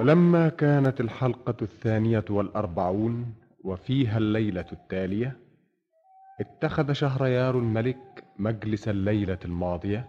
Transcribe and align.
ولما 0.00 0.48
كانت 0.48 1.00
الحلقة 1.00 1.54
الثانية 1.62 2.24
والأربعون 2.30 3.34
وفيها 3.64 4.18
الليلة 4.18 4.64
التالية 4.72 5.36
اتخذ 6.40 6.92
شهريار 6.92 7.58
الملك 7.58 8.24
مجلس 8.38 8.88
الليلة 8.88 9.38
الماضية 9.44 10.08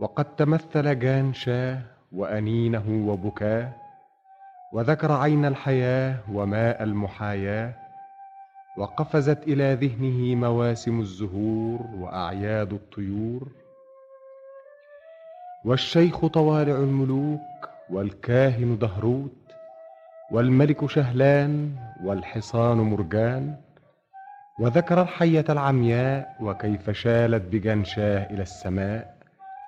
وقد 0.00 0.36
تمثل 0.36 0.98
جان 0.98 1.34
شاه 1.34 1.82
وأنينه 2.12 3.08
وبكاه 3.08 3.72
وذكر 4.72 5.12
عين 5.12 5.44
الحياة 5.44 6.18
وماء 6.32 6.82
المحاياة 6.82 7.74
وقفزت 8.78 9.42
إلى 9.42 9.74
ذهنه 9.74 10.34
مواسم 10.34 11.00
الزهور 11.00 11.80
وأعياد 11.94 12.72
الطيور. 12.72 13.48
والشيخ 15.64 16.26
طوالع 16.26 16.76
الملوك 16.76 17.40
والكاهن 17.90 18.78
دهروت 18.78 19.32
والملك 20.30 20.86
شهلان 20.90 21.76
والحصان 22.04 22.76
مرجان 22.76 23.56
وذكر 24.60 25.02
الحية 25.02 25.44
العمياء 25.48 26.36
وكيف 26.40 26.90
شالت 26.90 27.42
بجنشاه 27.52 28.30
إلى 28.30 28.42
السماء 28.42 29.16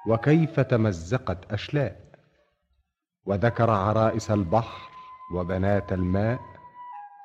وكيف 0.09 0.61
تمزقت 0.61 1.53
أشلاء. 1.53 1.97
وذكر 3.27 3.71
عرائس 3.71 4.31
البحر 4.31 4.91
وبنات 5.35 5.93
الماء 5.93 6.39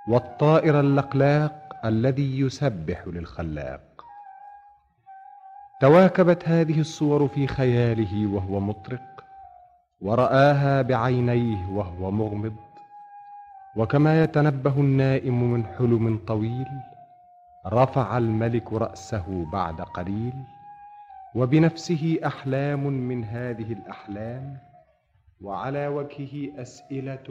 والطائر 0.10 0.80
اللقلاق 0.80 1.80
الذي 1.86 2.40
يسبح 2.40 3.08
للخلاق. 3.08 4.06
تواكبت 5.82 6.50
هذه 6.50 6.80
الصور 6.80 7.28
في 7.28 7.48
خياله 7.48 8.28
وهو 8.28 8.60
مطرق 8.60 9.13
ورآها 10.04 10.82
بعينيه 10.82 11.70
وهو 11.70 12.12
مغمض 12.12 12.56
وكما 13.76 14.24
يتنبه 14.24 14.76
النائم 14.82 15.52
من 15.54 15.66
حلم 15.66 16.20
طويل 16.28 16.68
رفع 17.68 18.18
الملك 18.18 18.74
رأسه 18.74 19.46
بعد 19.52 19.82
قليل 19.82 20.34
وبنفسه 21.36 22.20
أحلام 22.26 22.88
من 22.88 23.24
هذه 23.24 23.74
الأحلام 23.74 24.58
وعلى 25.42 25.88
وجهه 25.88 26.62
أسئلة 26.62 27.28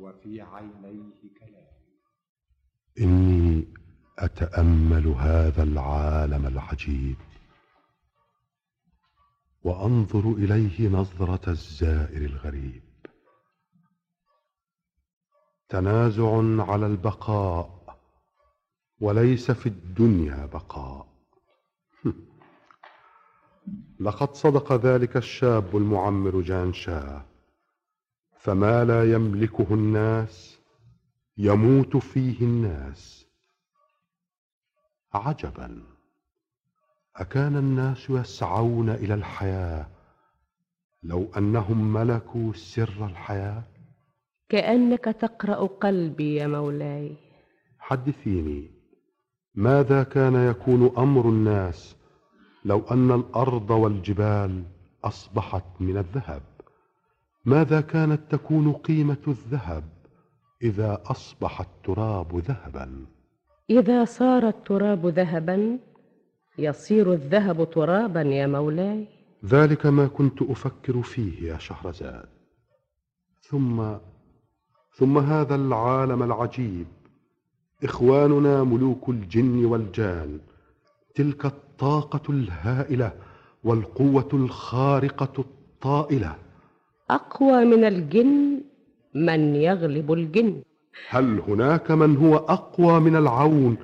وفي 0.00 0.42
عينيه 0.42 1.20
كلام. 1.40 1.66
إني 3.00 3.64
أتأمل 4.18 5.06
هذا 5.08 5.62
العالم 5.62 6.46
العجيب. 6.46 7.16
وأنظر 9.66 10.32
إليه 10.32 10.88
نظرة 10.88 11.50
الزائر 11.50 12.22
الغريب. 12.24 12.82
تنازع 15.68 16.62
على 16.72 16.86
البقاء 16.86 17.98
وليس 19.00 19.50
في 19.50 19.66
الدنيا 19.66 20.46
بقاء. 20.46 21.08
لقد 24.06 24.34
صدق 24.34 24.72
ذلك 24.72 25.16
الشاب 25.16 25.76
المعمر 25.76 26.40
جان 26.40 26.72
شاه 26.72 27.24
فما 28.38 28.84
لا 28.84 29.12
يملكه 29.12 29.74
الناس 29.74 30.58
يموت 31.36 31.96
فيه 31.96 32.40
الناس. 32.40 33.26
عجبا. 35.14 35.95
أكان 37.16 37.56
الناس 37.56 38.10
يسعون 38.10 38.90
إلى 38.90 39.14
الحياة 39.14 39.86
لو 41.02 41.28
أنهم 41.36 41.92
ملكوا 41.92 42.52
سر 42.52 43.06
الحياة؟ 43.06 43.62
كأنك 44.48 45.04
تقرأ 45.04 45.66
قلبي 45.66 46.34
يا 46.34 46.46
مولاي. 46.46 47.16
حدثيني 47.78 48.70
ماذا 49.54 50.02
كان 50.02 50.34
يكون 50.34 50.92
أمر 50.98 51.28
الناس 51.28 51.96
لو 52.64 52.82
أن 52.90 53.12
الأرض 53.12 53.70
والجبال 53.70 54.64
أصبحت 55.04 55.64
من 55.80 55.96
الذهب؟ 55.96 56.42
ماذا 57.44 57.80
كانت 57.80 58.20
تكون 58.30 58.72
قيمة 58.72 59.24
الذهب 59.28 59.84
إذا 60.62 61.02
أصبح 61.06 61.60
التراب 61.60 62.38
ذهبا؟ 62.38 63.06
إذا 63.70 64.04
صار 64.04 64.48
التراب 64.48 65.06
ذهبا 65.06 65.78
يصير 66.58 67.12
الذهب 67.12 67.70
ترابا 67.70 68.22
يا 68.22 68.46
مولاي. 68.46 69.06
ذلك 69.44 69.86
ما 69.86 70.06
كنت 70.06 70.42
أفكر 70.42 71.02
فيه 71.02 71.52
يا 71.52 71.58
شهرزاد. 71.58 72.28
ثم 73.42 73.94
ثم 74.96 75.18
هذا 75.18 75.54
العالم 75.54 76.22
العجيب. 76.22 76.86
إخواننا 77.84 78.64
ملوك 78.64 79.08
الجن 79.08 79.64
والجان. 79.64 80.40
تلك 81.14 81.46
الطاقة 81.46 82.30
الهائلة 82.30 83.12
والقوة 83.64 84.28
الخارقة 84.32 85.32
الطائلة. 85.38 86.36
أقوى 87.10 87.64
من 87.64 87.84
الجن 87.84 88.60
من 89.14 89.54
يغلب 89.54 90.12
الجن. 90.12 90.62
هل 91.08 91.40
هناك 91.48 91.90
من 91.90 92.16
هو 92.16 92.36
أقوى 92.36 93.00
من 93.00 93.16
العون 93.16 93.76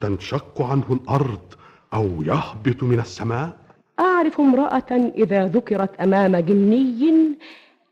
تنشق 0.00 0.62
عنه 0.62 0.92
الأرض؟ 0.92 1.55
أو 1.94 2.22
يهبط 2.22 2.82
من 2.82 3.00
السماء؟ 3.00 3.56
أعرف 4.00 4.40
امرأة 4.40 4.92
إذا 4.92 5.48
ذكرت 5.48 6.00
أمام 6.00 6.36
جني 6.36 7.38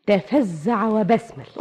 تفزع 0.07 0.87
وبسمل. 0.87 1.47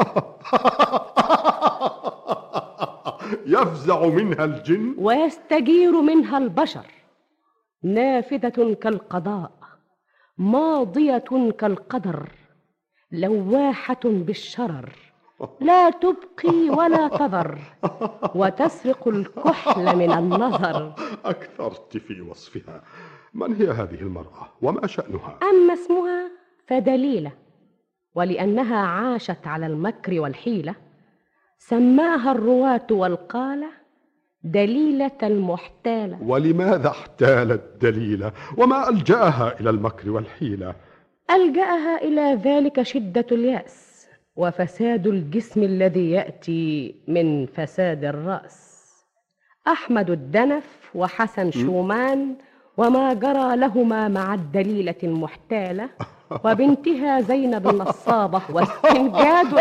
يفزع 3.45 4.05
منها 4.05 4.45
الجن؟ 4.45 4.95
ويستجير 4.97 6.01
منها 6.01 6.37
البشر. 6.37 6.85
نافذة 7.83 8.73
كالقضاء 8.81 9.51
ماضية 10.37 11.51
كالقدر 11.59 12.29
لواحة 13.11 13.99
بالشرر. 14.03 15.02
لا 15.59 15.89
تبقي 15.89 16.69
ولا 16.69 17.07
تذر 17.07 17.59
وتسرق 18.35 19.07
الكحل 19.07 19.95
من 19.95 20.11
النظر. 20.11 20.93
اكثرت 21.25 21.97
في 21.97 22.21
وصفها. 22.21 22.83
من 23.33 23.55
هي 23.55 23.67
هذه 23.67 24.01
المرأة 24.01 24.47
وما 24.61 24.87
شأنها؟ 24.87 25.39
أما 25.43 25.73
اسمها 25.73 26.31
فدليلة 26.67 27.31
ولأنها 28.15 28.77
عاشت 28.77 29.47
على 29.47 29.65
المكر 29.65 30.19
والحيلة 30.19 30.75
سماها 31.57 32.31
الرواة 32.31 32.87
والقالة 32.91 33.67
دليلة 34.43 35.17
المحتالة. 35.23 36.17
ولماذا 36.21 36.89
احتالت 36.89 37.61
دليلة؟ 37.81 38.31
وما 38.57 38.89
ألجأها 38.89 39.59
إلى 39.59 39.69
المكر 39.69 40.09
والحيلة؟ 40.09 40.75
ألجأها 41.31 42.01
إلى 42.01 42.39
ذلك 42.43 42.81
شدة 42.81 43.25
اليأس. 43.31 43.92
وفساد 44.35 45.07
الجسم 45.07 45.63
الذي 45.63 46.11
يأتي 46.11 46.95
من 47.07 47.45
فساد 47.45 48.03
الرأس. 48.05 48.73
أحمد 49.67 50.09
الدنف 50.09 50.91
وحسن 50.95 51.51
شومان 51.51 52.35
وما 52.77 53.13
جرى 53.13 53.55
لهما 53.55 54.07
مع 54.07 54.33
الدليلة 54.33 54.95
المحتالة. 55.03 55.89
وبنتها 56.45 57.21
زينب 57.21 57.67
النصابة 57.69 58.41
واستنجاد 58.53 59.47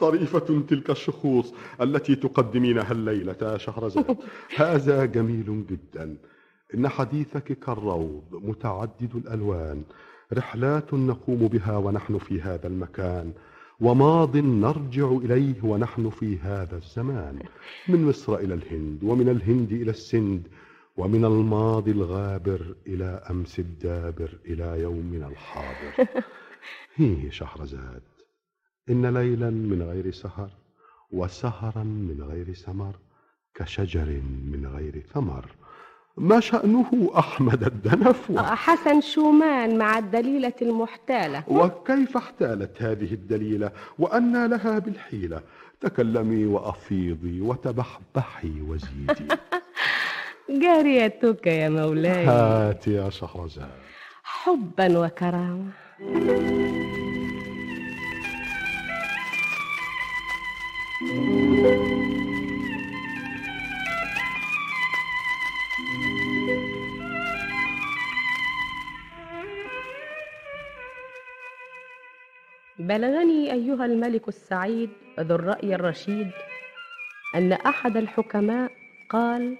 طريفة 0.00 0.62
تلك 0.68 0.90
الشخوص 0.90 1.54
التي 1.80 2.14
تقدمينها 2.16 2.92
الليلة 2.92 3.36
يا 3.42 3.58
شهرزاد 3.58 4.16
هذا 4.56 5.04
جميل 5.04 5.66
جدا. 5.66 6.16
إن 6.74 6.88
حديثك 6.88 7.52
كالروض 7.52 8.22
متعدد 8.32 9.14
الألوان. 9.14 9.82
رحلات 10.32 10.94
نقوم 10.94 11.48
بها 11.48 11.76
ونحن 11.76 12.18
في 12.18 12.42
هذا 12.42 12.66
المكان 12.66 13.32
وماض 13.80 14.36
نرجع 14.36 15.08
إليه 15.08 15.64
ونحن 15.64 16.10
في 16.10 16.38
هذا 16.38 16.76
الزمان 16.76 17.38
من 17.88 18.04
مصر 18.04 18.34
إلى 18.34 18.54
الهند 18.54 19.04
ومن 19.04 19.28
الهند 19.28 19.72
إلى 19.72 19.90
السند 19.90 20.48
ومن 20.96 21.24
الماضي 21.24 21.90
الغابر 21.90 22.74
إلى 22.86 23.22
أمس 23.30 23.58
الدابر 23.58 24.38
إلى 24.44 24.80
يومنا 24.80 25.28
الحاضر. 25.28 26.06
هيه 26.96 27.30
شهرزاد 27.30 28.02
إن 28.90 29.06
ليلا 29.06 29.50
من 29.50 29.82
غير 29.82 30.10
سهر 30.10 30.50
وسهرا 31.10 31.82
من 31.82 32.22
غير 32.22 32.54
سمر 32.54 32.96
كشجر 33.54 34.06
من 34.52 34.66
غير 34.66 35.04
ثمر. 35.12 35.50
ما 36.16 36.40
شأنه 36.40 37.10
أحمد 37.18 37.62
الدنف؟ 37.62 38.30
آه، 38.30 38.54
حسن 38.54 39.00
شومان 39.00 39.78
مع 39.78 39.98
الدليلة 39.98 40.52
المحتالة. 40.62 41.42
وكيف 41.48 42.16
احتالت 42.16 42.82
هذه 42.82 43.12
الدليلة 43.14 43.70
وأنى 43.98 44.48
لها 44.48 44.78
بالحيلة؟ 44.78 45.40
تكلمي 45.80 46.46
وأفيضي 46.46 47.40
وتبحبحي 47.40 48.60
وزيدي. 48.68 49.28
جاريتك 50.62 51.46
يا 51.46 51.68
مولاي. 51.68 52.24
هات 52.26 52.88
يا 52.88 53.10
شهرزاد. 53.10 53.68
حبا 54.22 54.98
وكرامة. 54.98 55.70
thank 60.98 62.10
you 62.10 62.15
بلغني 72.88 73.52
أيها 73.52 73.84
الملك 73.84 74.28
السعيد 74.28 74.90
ذو 75.20 75.34
الرأي 75.34 75.74
الرشيد 75.74 76.30
أن 77.34 77.52
أحد 77.52 77.96
الحكماء 77.96 78.70
قال 79.10 79.56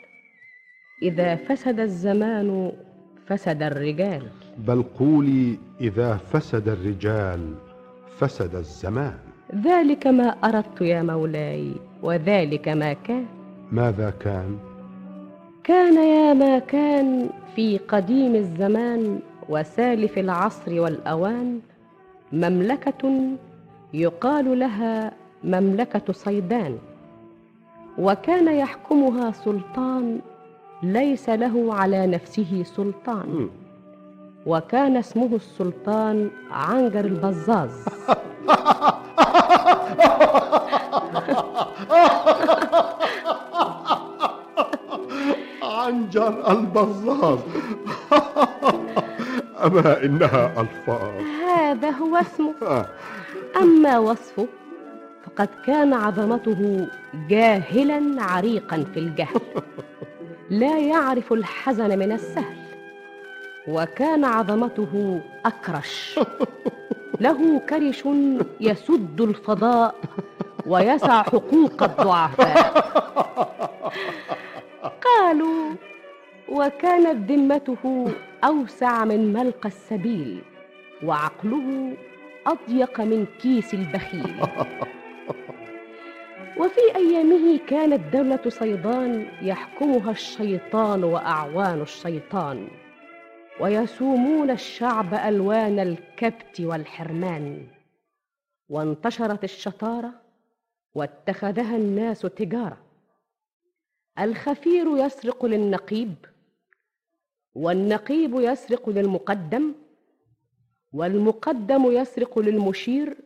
إذا 1.02 1.37
فسد 1.37 1.81
الزمان 1.81 2.73
فسد 3.26 3.62
الرجال. 3.62 4.23
بل 4.58 4.82
قولي 4.82 5.58
إذا 5.81 6.17
فسد 6.17 6.69
الرجال 6.69 7.55
فسد 8.19 8.55
الزمان. 8.55 9.19
ذلك 9.55 10.06
ما 10.06 10.29
أردت 10.29 10.81
يا 10.81 11.02
مولاي 11.02 11.72
وذلك 12.02 12.69
ما 12.69 12.93
كان. 12.93 13.26
ماذا 13.72 14.12
كان؟ 14.20 14.58
كان 15.64 15.94
يا 15.94 16.34
ما 16.34 16.58
كان 16.58 17.31
في 17.56 17.79
قديم 17.79 18.34
الزمان 18.34 19.20
وسالف 19.49 20.19
العصر 20.19 20.81
والأوان. 20.81 21.61
مملكة 22.32 23.31
يقال 23.94 24.58
لها 24.58 25.12
مملكة 25.44 26.12
صيدان 26.12 26.78
وكان 27.99 28.49
يحكمها 28.56 29.31
سلطان 29.31 30.20
ليس 30.82 31.28
له 31.28 31.75
على 31.75 32.06
نفسه 32.06 32.62
سلطان. 32.62 33.49
وكان 34.46 34.96
اسمه 34.96 35.31
السلطان 35.37 36.31
عنجر 36.50 37.05
البزاز 37.05 37.84
عنجر 45.62 46.50
البزاز 46.52 47.38
أما 49.64 50.05
إنها 50.05 50.53
ألفاظ. 50.61 51.23
هذا 51.44 51.91
هو 51.91 52.17
اسمه. 52.17 52.55
آه، 52.62 52.87
أما 53.56 53.99
وصفه 53.99 54.47
فقد 55.26 55.49
كان 55.67 55.93
عظمته 55.93 56.88
جاهلا 57.29 58.23
عريقا 58.23 58.85
في 58.94 59.00
الجهل. 59.00 59.41
لا 60.50 60.79
يعرف 60.79 61.32
الحزن 61.32 61.99
من 61.99 62.12
السهل 62.12 62.56
وكان 63.69 64.25
عظمته 64.25 65.20
أكرش. 65.47 66.20
له 67.20 67.58
كرش 67.58 68.05
يسد 68.61 69.20
الفضاء 69.20 69.94
ويسع 70.67 71.23
حقوق 71.23 71.82
الضعفاء. 71.82 72.87
قالوا 75.06 75.75
وكانت 76.49 77.31
ذمته 77.31 78.11
أوسع 78.44 79.05
من 79.05 79.33
ملقى 79.33 79.69
السبيل 79.69 80.43
وعقله 81.05 81.97
أضيق 82.47 83.00
من 83.00 83.27
كيس 83.43 83.75
البخيل. 83.75 84.41
وفي 86.61 86.97
أيامه 86.97 87.59
كانت 87.67 88.17
دولة 88.17 88.49
صيدان 88.49 89.27
يحكمها 89.43 90.11
الشيطان 90.11 91.05
وأعوان 91.05 91.83
الشيطان 91.83 92.69
ويسومون 93.61 94.50
الشعب 94.50 95.15
ألوان 95.15 95.79
الكبت 95.79 96.61
والحرمان. 96.61 97.67
وانتشرت 98.69 99.44
الشطارة 99.44 100.11
واتخذها 100.94 101.77
الناس 101.77 102.21
تجارة. 102.21 102.79
الخفير 104.19 104.87
يسرق 104.97 105.44
للنقيب 105.44 106.15
والنقيب 107.56 108.35
يسرق 108.35 108.88
للمقدم 108.88 109.75
والمقدم 110.93 111.93
يسرق 111.93 112.38
للمشير 112.38 113.17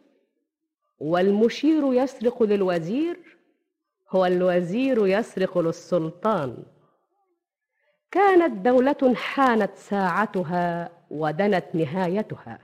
والمشير 0.98 1.92
يسرق 1.92 2.42
للوزير 2.42 3.38
والوزير 4.14 5.06
يسرق 5.06 5.58
للسلطان. 5.58 6.62
كانت 8.10 8.66
دولة 8.66 9.14
حانت 9.14 9.76
ساعتها 9.76 10.90
ودنت 11.10 11.64
نهايتها. 11.74 12.58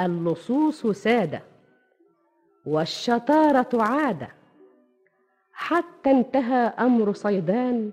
اللصوص 0.00 0.86
سادة 0.86 1.42
والشطارة 2.66 3.82
عادة 3.82 4.28
حتى 5.52 6.10
انتهى 6.10 6.66
أمر 6.78 7.12
صيدان 7.12 7.92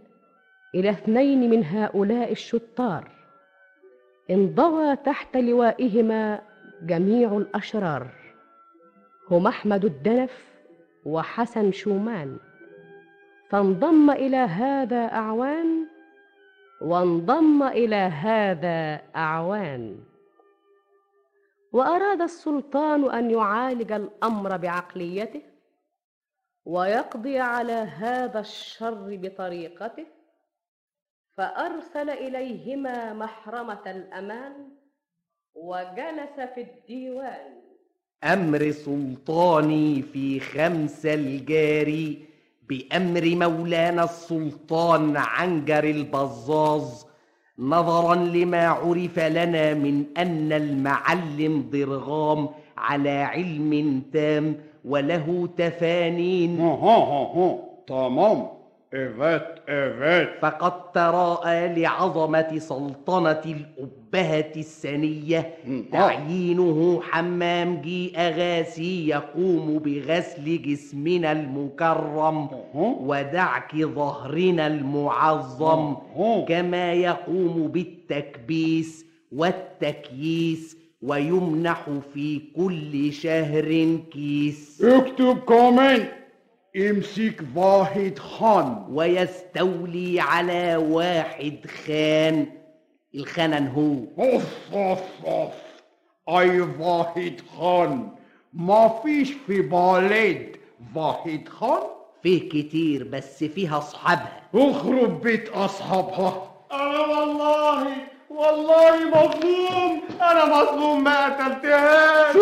إلى 0.76 0.90
اثنين 0.90 1.50
من 1.50 1.66
هؤلاء 1.66 2.32
الشطار. 2.32 3.12
انضوى 4.30 4.96
تحت 4.96 5.38
لوائهما 5.38 6.42
جميع 6.82 7.38
الأشرار. 7.38 8.08
هم 9.32 9.48
أحمد 9.48 9.86
الدنف 9.86 10.46
وحسن 11.06 11.72
شومان. 11.72 12.38
فانضم 13.50 14.12
إلى 14.12 14.38
هذا 14.38 15.06
أعوان 15.06 15.88
وانضم 16.82 17.64
إلى 17.64 17.96
هذا 17.96 19.02
أعوان. 19.16 20.00
وأراد 21.74 22.22
السلطان 22.22 23.12
أن 23.12 23.32
يعالج 23.32 23.92
الأمر 23.92 24.58
بعقليته 24.58 25.42
ويقضي 26.66 27.40
على 27.40 27.74
هذا 27.74 28.40
الشر 28.40 29.16
بطريقته. 29.22 30.17
فأرسل 31.38 32.10
إليهما 32.10 33.14
محرمة 33.14 33.86
الأمان 33.86 34.54
وجلس 35.56 36.40
في 36.56 36.62
الديوان. 36.62 37.54
أمر 38.24 38.72
سلطاني 38.72 40.02
في 40.02 40.40
خمسة 40.40 41.14
الجاري 41.14 42.26
بأمر 42.70 43.36
مولانا 43.36 44.04
السلطان 44.04 45.18
عنجر 45.18 45.84
البزاز. 45.84 47.06
نظرا 47.60 48.16
لما 48.16 48.68
عرف 48.68 49.20
لنا 49.20 49.74
من 49.74 50.06
أن 50.18 50.54
المعلم 50.54 51.70
ضرغام 51.72 52.50
على 52.78 53.10
علم 53.10 54.04
تام 54.14 54.56
وله 54.86 55.50
تفانين. 55.58 56.60
ها 56.60 56.76
ها 56.76 56.98
ها 57.36 57.60
تمام. 57.88 58.57
Evet 58.92 59.42
evet. 59.68 60.30
فقد 60.42 60.92
تراءى 60.94 61.68
لعظمة 61.82 62.60
سلطنة 62.60 63.42
الأبهة 63.46 64.52
السنية. 64.56 65.54
مم. 65.68 65.86
تعيينه 65.92 67.02
حمام 67.02 67.82
جي 67.82 68.18
أغاسي 68.18 69.08
يقوم 69.08 69.80
بغسل 69.80 70.62
جسمنا 70.62 71.32
المكرم 71.32 72.38
أها. 72.38 72.96
ودعك 73.00 73.76
ظهرنا 73.76 74.68
المعظم. 74.68 75.96
كما 76.48 76.94
يقوم 76.94 77.68
بالتكبيس 77.68 79.06
والتكييس 79.32 80.78
ويمنح 81.02 81.86
في 82.14 82.42
كل 82.56 83.14
شهر 83.14 83.98
كيس. 84.12 84.84
اكتب 84.84 85.38
كمان 85.38 86.06
امسك 86.76 87.44
واحد 87.56 88.20
خان. 88.20 88.86
ويستولي 88.90 90.20
على 90.20 90.76
واحد 90.76 91.58
خان. 91.86 92.48
الخنن 93.16 93.68
هو. 93.68 94.24
أوف 94.26 94.74
أوف 94.74 95.02
أوف. 95.26 95.54
أي 96.30 96.62
واحد 96.62 97.42
خان؟ 97.58 98.10
ما 98.54 99.00
فيش 99.04 99.32
في 99.48 99.62
بلد 99.62 100.56
واحد 100.96 101.48
خان؟ 101.50 101.82
فيه 102.24 102.50
كتير 102.50 103.04
بس 103.04 103.44
فيها 103.44 103.78
أصحابها. 103.78 104.42
اخرب 104.56 105.22
بيت 105.22 105.50
أصحابها. 105.50 106.52
أنا 106.72 107.00
والله 107.00 107.88
والله 108.30 109.10
مظلوم. 109.10 110.02
أنا 110.22 110.46
مظلوم 110.46 111.04
ما 111.04 111.26
قتلتهاش. 111.26 112.36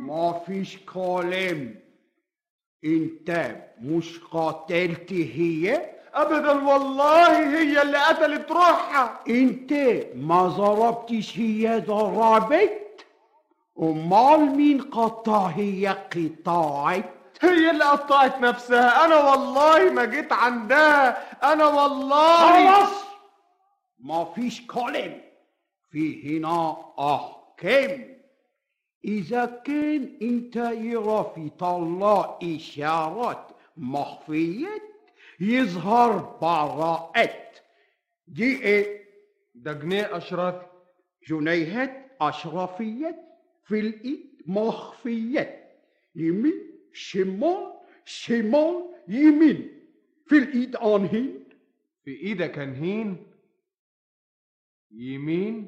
ما 0.00 0.40
فيش 0.46 0.78
كلام. 0.94 1.83
انت 2.84 3.56
مش 3.82 4.18
قاتلت 4.18 5.12
هي؟ 5.12 5.90
ابدا 6.14 6.52
والله 6.52 7.58
هي 7.58 7.82
اللي 7.82 7.98
قتلت 7.98 8.50
روحها. 8.50 9.20
انت 9.28 9.72
ما 10.14 10.46
ضربتش 10.48 11.38
هي 11.38 11.80
ضربت؟ 11.80 12.80
أمال 13.82 14.56
مين 14.56 14.80
قطع 14.82 15.46
هي 15.46 15.86
قطعت؟ 15.88 17.04
هي 17.40 17.70
اللي 17.70 17.84
قطعت 17.84 18.40
نفسها. 18.40 19.04
أنا 19.04 19.16
والله 19.30 19.90
ما 19.90 20.04
جيت 20.04 20.32
عندها. 20.32 21.24
أنا 21.52 21.66
والله 21.66 22.76
خلاص! 22.76 23.04
ما 23.98 24.24
فيش 24.24 24.66
كلام. 24.66 25.20
في 25.90 26.38
هنا 26.38 26.76
أحكام. 26.98 28.13
اذا 29.04 29.46
كان 29.64 30.16
إنت 30.22 30.56
يرى 30.56 31.32
في 31.34 31.50
طلع 31.58 32.38
إشارات 32.42 33.48
مخفية 33.76 34.82
يظهر 35.40 36.38
براءة 36.42 37.30
دي 38.28 38.62
إيه 38.62 39.04
ده 39.54 39.72
جنيه 39.72 40.16
اشرفي 40.16 40.66
جنيهات 41.28 42.16
اشرفية 42.20 43.24
في 43.64 43.80
الإيد 43.80 44.42
مخفيات 44.46 45.82
يمين 46.16 46.62
شمال 46.92 47.72
شمال 48.04 48.84
يمين. 49.08 49.70
في 50.26 50.38
الإيد 50.38 50.76
أنهين. 50.76 51.44
في 52.04 52.10
إيدك 52.10 52.58
انهين 52.58 53.26
يمين 54.90 55.66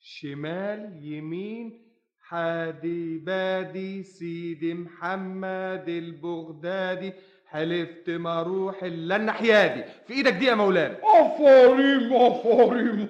شمال 0.00 0.98
يمين 1.04 1.89
حادي 2.30 3.18
بادي 3.18 4.02
سيدي 4.02 4.74
محمد 4.74 5.84
البغدادي 5.88 7.12
حلفت 7.46 8.10
ما 8.10 8.40
أروح 8.40 8.82
إلا 8.82 9.16
الناحيه 9.16 9.66
دي 9.66 9.84
في 10.06 10.12
إيدك 10.14 10.32
دي 10.32 10.44
يا 10.46 10.54
مولانا. 10.54 10.96
أفاريم 11.04 12.12
أفاريم 12.12 13.08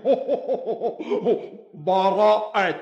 براءة. 1.74 2.80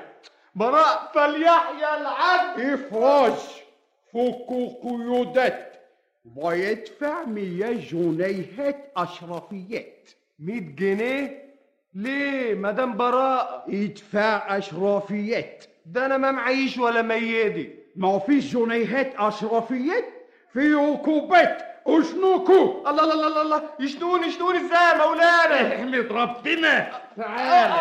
براء 0.55 1.11
فليحيى 1.13 2.01
العدل 2.01 2.61
إفراج 2.73 3.33
فكوا 4.13 4.69
قيودات 4.83 5.73
ويدفع 6.35 7.25
مية 7.25 7.71
جنيهات 7.91 8.91
أشرفيات. 8.97 10.09
100 10.39 10.59
جنيه؟ 10.59 11.49
ليه؟ 11.93 12.55
مدام 12.55 12.97
براء 12.97 13.65
يدفع 13.67 14.57
أشرفيات. 14.57 15.65
ده 15.91 16.05
أنا 16.05 16.17
ما 16.17 16.31
معيش 16.31 16.77
ولا 16.77 17.01
ميدي 17.01 17.75
ما 17.95 18.19
فيش 18.19 18.53
جنيهات 18.53 19.13
أشرفيات 19.17 20.05
في 20.53 20.73
عقوبات؟ 20.73 21.65
أشنكوا 21.87 22.89
الله 22.89 23.03
الله 23.03 23.27
الله 23.27 23.41
الله. 23.41 23.61
يشنون 23.79 24.23
يشنون 24.23 24.55
إزاي 24.55 24.99
يا 24.99 25.05
مولانا؟ 25.05 25.75
احمد 25.75 26.11
ربنا. 26.11 26.89
تعالى 27.17 27.73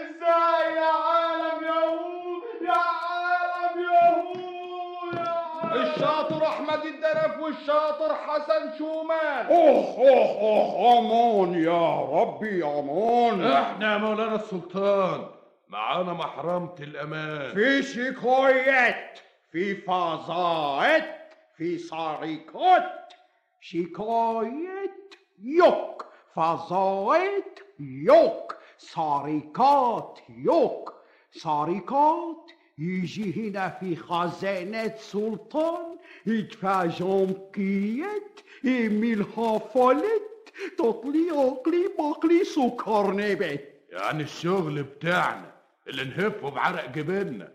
إزاي 0.00 0.74
يا 0.76 0.90
عالم 1.08 1.64
يهود؟ 1.64 2.42
يا 2.62 2.72
عالم 2.72 3.80
يهود 3.80 5.14
يا 5.14 5.28
عالم. 5.28 5.82
الشاطر 5.82 6.46
أحمد 6.46 6.84
الدرف 6.86 7.40
والشاطر 7.40 8.14
حسن 8.14 8.78
شومان. 8.78 9.46
أوه 9.46 9.98
أوه 9.98 10.40
أوه 10.40 10.98
أمان 10.98 11.62
يا 11.62 12.00
ربي 12.20 12.64
أمان 12.64 13.52
إحنا 13.52 13.92
يا 13.92 13.98
مولانا 13.98 14.34
السلطان. 14.34 15.26
معانا 15.68 16.12
محرمة 16.12 16.74
الأمان. 16.80 17.54
في 17.54 17.82
شكايات 17.82 19.18
في 19.52 19.74
فظائع 19.74 21.28
في 21.56 21.78
سرقات 21.78 23.12
شكايات 23.60 25.14
يوك 25.42 26.06
فظائع 26.36 27.42
يوك 27.80 28.56
سرقات 28.78 30.18
يوك. 30.28 30.94
سرقات 31.32 32.50
يجي 32.78 33.48
هنا 33.50 33.68
في 33.68 33.96
خزانة 33.96 34.94
سلطان 34.96 35.96
يدفع 36.26 36.84
جمكيات 36.86 38.40
يميل 38.64 39.24
حفلت 39.24 40.52
تطلي 40.78 41.30
عقلي 41.30 41.88
بقلي 41.98 42.44
سكر 42.44 43.10
نبات 43.12 43.84
يعني 43.90 44.22
الشغل 44.22 44.82
بتاعنا. 44.82 45.57
اللي 45.88 46.04
نهفه 46.04 46.50
بعرق 46.50 46.90
جبيننا. 46.90 47.52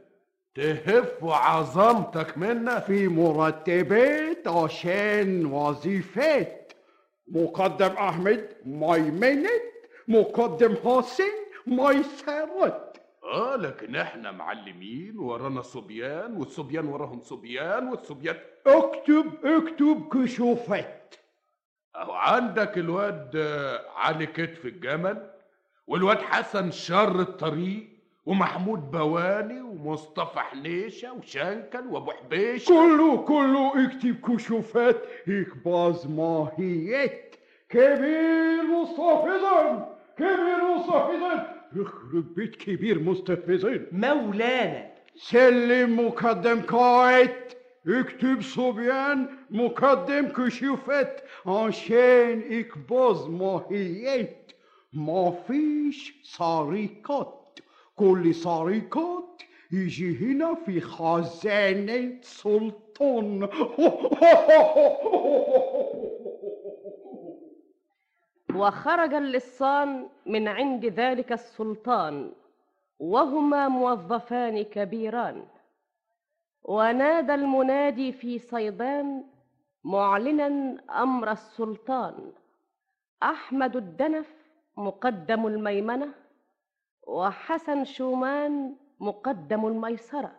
تهفوا 0.55 1.33
عظمتك 1.35 2.37
منا. 2.37 2.79
في 2.79 3.07
مرتبات 3.07 4.47
عشان 4.47 5.45
وظيفات. 5.45 6.73
مقدم 7.27 7.91
أحمد 7.91 8.49
ميمنت 8.65 9.61
مقدم 10.07 10.75
حسين 10.75 11.33
ميسرت 11.67 13.01
آه 13.23 13.55
لكن 13.55 13.95
إحنا 13.95 14.31
معلمين 14.31 15.19
ورانا 15.19 15.61
صبيان 15.61 16.37
والصبيان 16.37 16.85
وراهم 16.85 17.21
صبيان 17.21 17.87
والصبيان 17.87 18.35
اكتب 18.67 19.45
اكتب 19.45 20.09
كشوفات. 20.13 21.15
أهو 21.95 22.11
عندك 22.11 22.77
الواد 22.77 23.37
علي 23.95 24.25
كتف 24.25 24.65
الجمل 24.65 25.29
والواد 25.87 26.17
حسن 26.17 26.71
شر 26.71 27.19
الطريق. 27.19 27.92
ومحمود 28.25 28.91
بواني 28.91 29.61
ومصطفى 29.61 30.39
حنيشة 30.39 31.13
وشنكل 31.13 31.87
وأبو 31.87 32.11
حبيشة. 32.11 32.67
كله 32.67 33.17
كله 33.17 33.85
اكتب 33.85 34.15
كشوفات 34.15 34.97
اكباز 35.27 36.07
ماهيات 36.07 37.35
كبير 37.69 38.63
مستحفظا 38.63 39.95
كبير 40.17 40.75
مستحفظا 40.75 41.63
يخرب 41.75 42.35
بيت 42.35 42.55
كبير 42.55 42.99
مستحفظين 42.99 43.87
مولانا. 43.91 44.87
سلم 45.15 46.05
مقدم 46.07 46.61
قائد. 46.61 47.29
اكتب 47.87 48.41
صبيان 48.41 49.27
مقدم 49.49 50.27
كشوفات. 50.27 51.21
عشان 51.45 52.43
اكباز 52.51 53.27
ماهيات 53.27 54.51
ما 54.93 55.31
فيش 55.47 56.15
سرقات 56.23 57.42
كل 57.95 58.35
سرقات 58.35 59.41
يجي 59.71 60.17
هنا 60.17 60.55
في 60.55 60.81
خزانة 60.81 62.21
سلطان. 62.21 63.47
وخرج 68.55 69.13
اللصان 69.13 70.07
من 70.25 70.47
عند 70.47 70.85
ذلك 70.85 71.31
السلطان 71.31 72.31
وهما 72.99 73.67
موظفان 73.67 74.61
كبيران. 74.61 75.45
ونادى 76.63 77.33
المنادي 77.33 78.11
في 78.11 78.39
صيدان 78.39 79.23
معلنا 79.83 80.77
أمر 81.03 81.31
السلطان. 81.31 82.31
أحمد 83.23 83.75
الدنف 83.75 84.33
مقدم 84.77 85.47
الميمنة 85.47 86.22
وحسن 87.07 87.85
شومان 87.85 88.75
مقدم 88.99 89.65
الميسرة. 89.65 90.31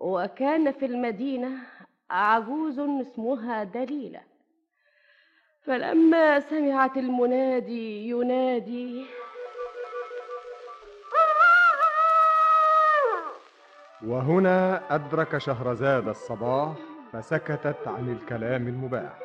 وكان 0.00 0.72
في 0.72 0.86
المدينة 0.86 1.50
عجوز 2.10 2.78
اسمها 2.78 3.64
دليلة. 3.64 4.20
فلما 5.62 6.40
سمعت 6.40 6.96
المنادي 6.96 8.08
ينادي 8.08 9.06
وهنا 14.06 14.82
أدرك 14.94 15.38
شهرزاد 15.38 16.08
الصباح 16.08 16.76
فسكتت 17.12 17.88
عن 17.88 18.12
الكلام 18.12 18.68
المباح. 18.68 19.18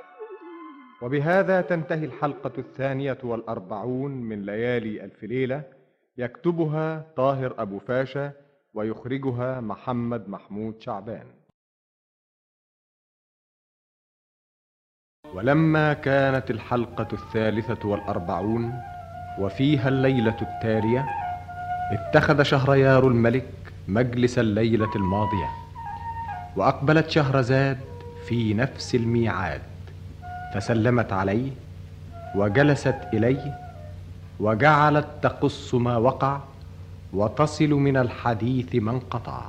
وبهذا 1.02 1.62
تنتهي 1.62 2.06
الحلقة 2.06 2.52
الثانية 2.58 3.18
والأربعون 3.24 4.12
من 4.12 4.46
ليالي 4.46 5.04
ألف 5.04 5.24
ليلة. 5.24 5.81
يكتبها 6.22 7.06
طاهر 7.16 7.56
أبو 7.62 7.80
فاشا 7.80 8.34
ويخرجها 8.74 9.62
محمد 9.62 10.30
محمود 10.30 10.82
شعبان. 10.82 11.28
ولما 15.34 15.94
كانت 15.94 16.52
الحلقة 16.52 17.08
الثالثة 17.14 17.88
والأربعون 17.90 18.82
وفيها 19.40 19.88
الليلة 19.90 20.38
التالية 20.42 21.06
اتخذ 21.92 22.44
شهريار 22.44 23.08
الملك 23.08 23.50
مجلس 23.88 24.40
الليلة 24.40 24.96
الماضية 24.96 25.50
وأقبلت 26.56 27.10
شهرزاد 27.10 27.80
في 28.28 28.54
نفس 28.54 28.96
الميعاد 28.96 29.62
فسلمت 30.54 31.14
عليه 31.14 31.52
وجلست 32.36 32.96
إليه 33.14 33.71
وجعلت 34.42 35.08
تقص 35.22 35.74
ما 35.74 35.98
وقع 35.98 36.40
وتصل 37.14 37.70
من 37.70 37.98
الحديث 37.98 38.76
ما 38.76 38.92
انقطع. 38.92 39.42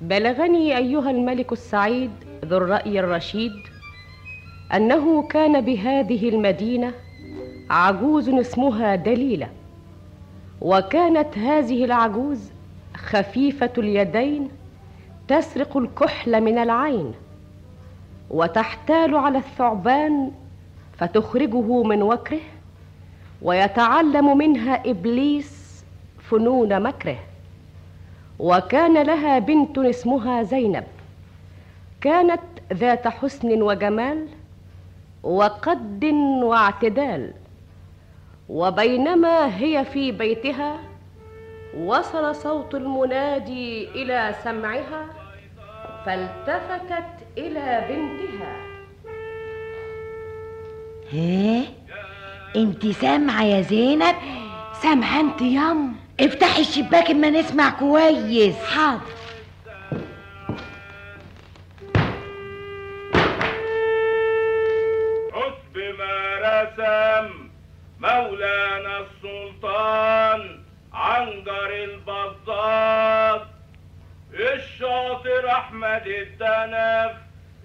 بلغني 0.00 0.76
أيها 0.76 1.10
الملك 1.10 1.52
السعيد 1.52 2.10
ذو 2.44 2.56
الرأي 2.56 3.00
الرشيد 3.00 3.52
أنه 4.74 5.22
كان 5.22 5.60
بهذه 5.60 6.28
المدينة 6.28 6.92
عجوز 7.70 8.28
اسمها 8.28 8.94
دليلة 8.94 9.48
وكانت 10.60 11.38
هذه 11.38 11.84
العجوز 11.84 12.50
خفيفة 12.96 13.70
اليدين 13.78 14.48
تسرق 15.28 15.76
الكحل 15.76 16.40
من 16.40 16.58
العين 16.58 17.12
وتحتال 18.30 19.16
على 19.16 19.38
الثعبان 19.38 20.30
فتخرجه 20.98 21.82
من 21.82 22.02
وكره 22.02 22.40
ويتعلم 23.42 24.38
منها 24.38 24.90
إبليس 24.90 25.84
فنون 26.18 26.82
مكره. 26.82 27.18
وكان 28.38 29.02
لها 29.02 29.38
بنت 29.38 29.78
اسمها 29.78 30.42
زينب 30.42 30.84
كانت 32.00 32.40
ذات 32.72 33.08
حسن 33.08 33.62
وجمال 33.62 34.26
وقد 35.22 36.04
واعتدال 36.42 37.32
وبينما 38.48 39.56
هي 39.58 39.84
في 39.84 40.12
بيتها 40.12 40.80
وصل 41.78 42.34
صوت 42.34 42.74
المنادي 42.74 43.88
إلى 43.88 44.34
سمعها 44.44 45.06
فالتفتت 46.06 47.38
إلى 47.38 47.86
بنتها. 47.88 48.56
ها 51.12 51.62
انت 52.56 52.86
سامعة 52.86 53.42
يا 53.42 53.60
زينب؟ 53.60 54.14
سامعه 54.82 55.20
أنت 55.20 55.42
يام 55.42 55.94
افتحي 56.20 56.60
الشباك 56.60 57.10
اما 57.10 57.30
نسمع 57.30 57.70
كويس. 57.70 58.56
حاضر. 58.56 59.21
رسم 66.82 67.50
مولانا 68.00 68.98
السلطان 68.98 70.62
عنجر 70.92 71.70
البزاط 71.84 73.46
الشاطر 74.34 75.48
احمد 75.50 76.06
الدنف. 76.06 77.12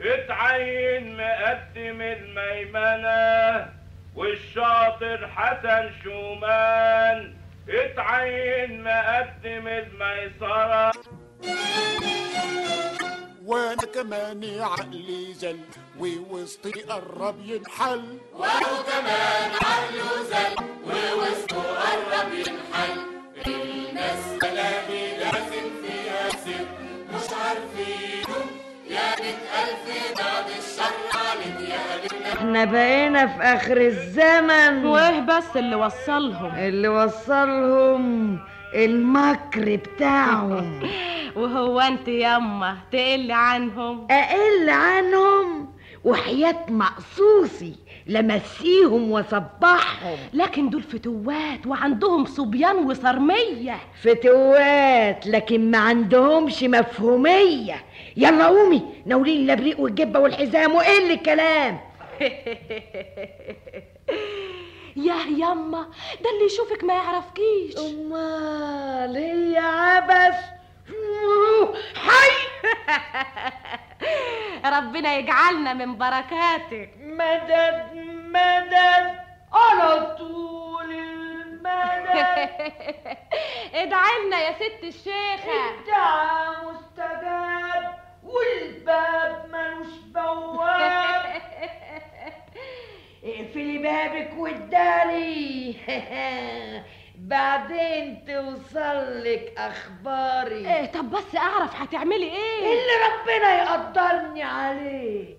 اتعين 0.02 1.18
مقدم 1.18 2.02
الميمنة. 2.02 3.66
والشاطر 4.16 5.28
حسن 5.36 5.90
شومان. 6.04 7.34
اتعين 7.70 8.84
مقدم 8.84 9.68
الميسرة. 9.68 10.92
وأنا 13.48 13.86
كمان 13.96 14.42
عقلي 14.60 15.34
زل 15.34 15.58
ووسطي 16.00 16.72
قرب 16.72 17.36
ينحل. 17.46 18.04
وهو 18.34 18.84
كمان 18.92 19.52
عقله 19.62 20.24
زل 20.32 20.56
ووسطه 20.88 21.62
قرب 21.62 22.34
ينحل. 22.34 22.98
المسألة 23.48 24.88
دي 24.90 25.18
لازم 25.18 25.66
فيها 25.84 26.30
سر 26.30 26.66
مش 27.14 27.34
عارفينه 27.44 28.38
يا 28.90 29.16
بنت 29.16 29.44
ألف 29.62 29.86
بعد 30.20 30.46
الشر 30.60 31.00
عليك 31.18 31.70
يا 31.70 31.80
قلبنا 31.94 32.34
إحنا 32.34 32.66
بقينا 32.66 33.28
في 33.28 33.42
آخر 33.44 33.78
الزمن. 33.78 34.86
وايه 34.86 35.20
بس 35.20 35.56
اللي 35.58 35.76
وصلهم. 35.76 36.56
اللي 36.56 36.88
وصلهم 36.88 38.40
المكر 38.74 39.76
بتاعهم. 39.76 40.80
وهو 41.38 41.80
انت 41.80 42.08
ياما 42.08 42.78
تقل 42.92 43.32
عنهم. 43.32 44.08
أقل 44.12 44.70
عنهم؟ 44.70 45.74
وحياة 46.04 46.66
مقصوصي 46.70 47.76
لمسيهم 48.08 49.12
وصبحهم. 49.12 50.18
لكن 50.34 50.70
دول 50.70 50.84
فتوات 50.84 51.68
وعندهم 51.68 52.26
صبيان 52.26 52.76
وصرمية. 52.76 53.78
فتوات 54.02 55.28
لكن 55.28 55.72
ما 55.72 55.78
عندهمش 55.78 56.64
مفهومية. 56.64 57.84
يلا 58.18 58.48
قومي 58.48 58.82
ناولين 59.06 59.44
الأبريق 59.44 59.80
والجبة 59.80 60.20
والحزام 60.20 60.76
وايه 60.76 61.14
الكلام. 61.14 61.80
ياه 65.08 65.28
ياما 65.38 65.82
ده 66.24 66.30
اللي 66.30 66.46
يشوفك 66.46 66.84
ما 66.84 66.94
يعرفكيش. 66.94 67.78
أمال 67.78 69.18
هي 69.18 69.58
عبث؟ 69.58 70.57
حي! 71.96 72.32
ربنا 74.78 75.16
يجعلنا 75.16 75.74
من 75.74 75.98
بركاتك. 75.98 76.90
مدد 77.00 77.90
مدد. 78.34 79.18
على 79.54 80.16
طول 80.18 80.92
المدد. 80.92 82.50
ادعي 83.82 84.26
لنا 84.28 84.40
يا 84.40 84.52
ست 84.52 84.84
الشيخة. 84.84 85.70
الدعاء 85.80 86.72
مستجاب 86.72 87.98
والباب 88.24 89.46
ملوش 89.52 89.88
بواب. 90.06 91.26
اقفلي 93.24 93.78
بابك 93.78 94.34
واداري 94.38 95.76
بعدين 97.20 98.26
توصلك 98.28 99.54
أخباري. 99.58 100.76
إيه 100.76 100.86
طب 100.92 101.10
بس 101.10 101.36
أعرف 101.36 101.76
هتعملي 101.76 102.26
إيه؟ 102.26 102.60
اللي 102.64 102.96
ربنا 103.08 103.58
يقدرني 103.64 104.44
عليه. 104.44 105.38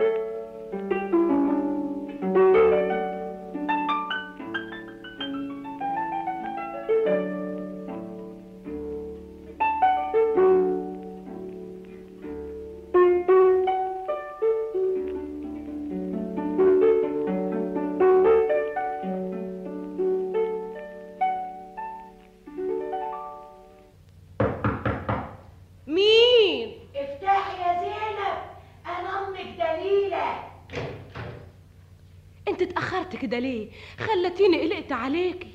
مين 0.00 0.23
عليكي. 34.94 35.54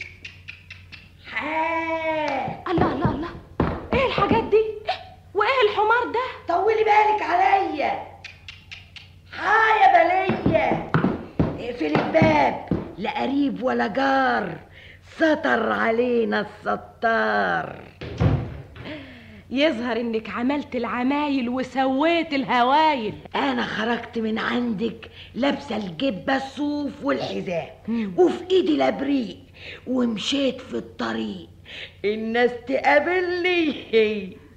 الله 2.67 2.93
الله 2.93 3.09
الله. 3.11 3.29
إيه 3.93 4.05
الحاجات 4.07 4.43
دي؟ 4.43 4.63
وإيه 5.33 5.61
الحمار 5.69 6.03
ده؟ 6.13 6.25
طولي 6.47 6.83
بالك 6.83 7.21
عليا. 7.21 8.07
ها 9.33 9.57
يا 9.81 9.87
بلية. 9.95 10.91
اقفلي 11.59 11.95
الباب. 11.95 12.69
لا 12.97 13.21
قريب 13.21 13.63
ولا 13.63 13.87
جار. 13.87 14.57
سطر 15.17 15.71
علينا 15.71 16.39
الستار. 16.39 17.88
يظهر 19.51 19.99
إنك 19.99 20.29
عملت 20.29 20.75
العمايل 20.75 21.49
وسويت 21.49 22.33
الهوايل. 22.33 23.13
أنا 23.35 23.63
خرجت 23.65 24.17
من 24.17 24.37
عندك 24.39 25.09
لابسه 25.35 25.77
الجبة 25.77 26.35
الصوف 26.35 26.91
والحذاء 27.03 27.83
وفي 28.17 28.43
إيدي 28.51 28.75
الأبريق 28.75 29.37
ومشيت 29.87 30.61
في 30.61 30.73
الطريق. 30.73 31.47
الناس 32.05 32.51
تقابلني 32.67 33.73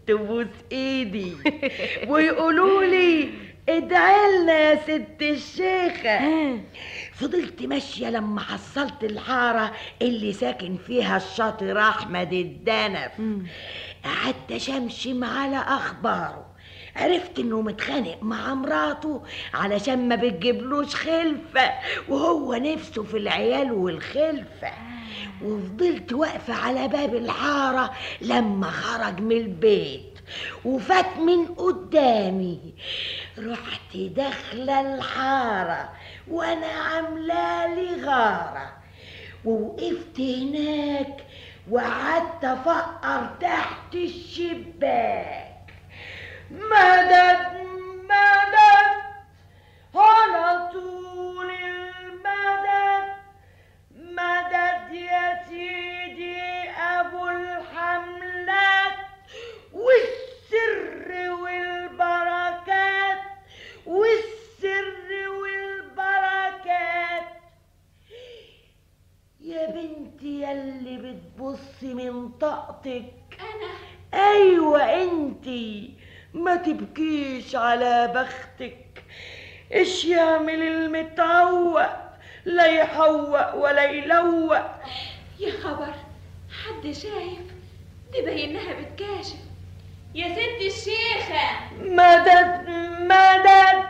تبوس 0.06 0.46
إيدي 0.72 1.32
ويقولوا 2.08 2.84
لي 2.84 3.28
ادعي 3.68 4.42
لنا 4.42 4.58
يا 4.58 4.74
ست 4.74 5.22
الشيخة. 5.22 6.20
فضلت 7.12 7.62
ماشية 7.62 8.10
لما 8.10 8.40
حصلت 8.40 9.04
الحارة 9.04 9.72
اللي 10.02 10.32
ساكن 10.32 10.76
فيها 10.76 11.16
الشاطر 11.16 11.78
أحمد 11.78 12.32
الدنف 12.32 13.12
قعدت 14.04 14.56
شمشم 14.56 15.24
على 15.24 15.56
أخباره. 15.56 16.46
عرفت 16.96 17.38
إنه 17.38 17.60
متخانق 17.60 18.18
مع 18.22 18.54
مراته 18.54 19.22
علشان 19.54 20.08
ما 20.08 20.16
بتجيبلوش 20.16 20.94
خلفة 20.94 21.70
وهو 22.08 22.54
نفسه 22.54 23.02
في 23.02 23.16
العيال 23.16 23.72
والخلفة. 23.72 24.72
وفضلت 25.42 26.12
واقفة 26.12 26.54
على 26.54 26.88
باب 26.88 27.14
الحارة 27.14 27.92
لما 28.20 28.70
خرج 28.70 29.20
من 29.20 29.36
البيت 29.36 30.18
وفات 30.64 31.16
من 31.16 31.46
قدامي. 31.46 32.74
رحت 33.38 33.96
داخلة 33.96 34.94
الحارة 34.94 35.88
وأنا 36.28 36.66
عاملالي 36.66 38.04
غارة. 38.04 38.72
ووقفت 39.44 40.20
هناك 40.20 41.24
وقعدت 41.70 42.44
افقر 42.44 43.26
تحت 43.40 43.94
الشباك. 43.94 45.72
مدد 46.50 47.52
مدد. 48.04 49.02
على 49.94 50.68
طول 50.72 51.50
المدد. 51.50 53.12
مدد 53.94 54.94
يا 54.94 55.42
سيدي 55.48 56.40
أبو 56.70 57.28
الحملات 57.28 58.92
والسر 59.72 61.30
والبركات 61.30 63.18
والسر 63.86 65.28
والبركات. 65.28 67.24
يا 69.44 69.66
بنتي 69.70 70.42
يلي 70.42 70.96
بتبصي 70.96 71.94
من 71.94 72.28
طاقتك. 72.28 73.12
أنا؟ 73.40 73.72
أيوه 74.30 75.02
أنتي. 75.02 75.94
ما 76.34 76.56
تبكيش 76.56 77.56
على 77.56 78.12
بختك. 78.14 79.04
إيش 79.72 80.04
يعمل 80.04 80.62
المتعوق؟ 80.62 81.86
لا 82.44 82.66
يحوق 82.66 83.54
ولا 83.54 83.84
يلوق. 83.84 84.58
يا 85.40 85.52
خبر 85.62 85.94
حد 86.64 86.92
شايف؟ 86.92 87.52
دي 88.12 88.22
بينها 88.22 88.72
بتكاشف. 88.80 89.42
يا 90.14 90.34
ست 90.34 90.62
الشيخة. 90.66 91.74
مدد 91.80 92.68
مدد 93.00 93.84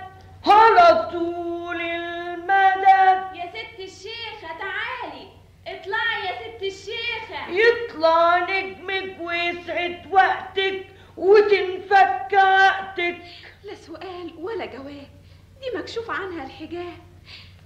على 0.46 1.10
طول 1.12 1.80
المدد. 1.80 3.36
يا 3.36 3.50
ست 3.50 3.80
الشيخة 3.80 4.48
تعالي. 4.58 5.41
اطلعي 5.66 6.26
يا 6.26 6.32
ست 6.32 6.62
الشيخة. 6.62 7.50
يطلع 7.50 8.50
نجمك 8.50 9.16
ويسعد 9.20 10.12
وقتك 10.12 10.86
وتنفك 11.16 12.34
عقدك. 12.34 13.18
لا 13.64 13.74
سؤال 13.74 14.34
ولا 14.38 14.66
جواب. 14.66 15.08
دي 15.60 15.78
مكشوف 15.78 16.10
عنها 16.10 16.46
الحجاب. 16.46 16.98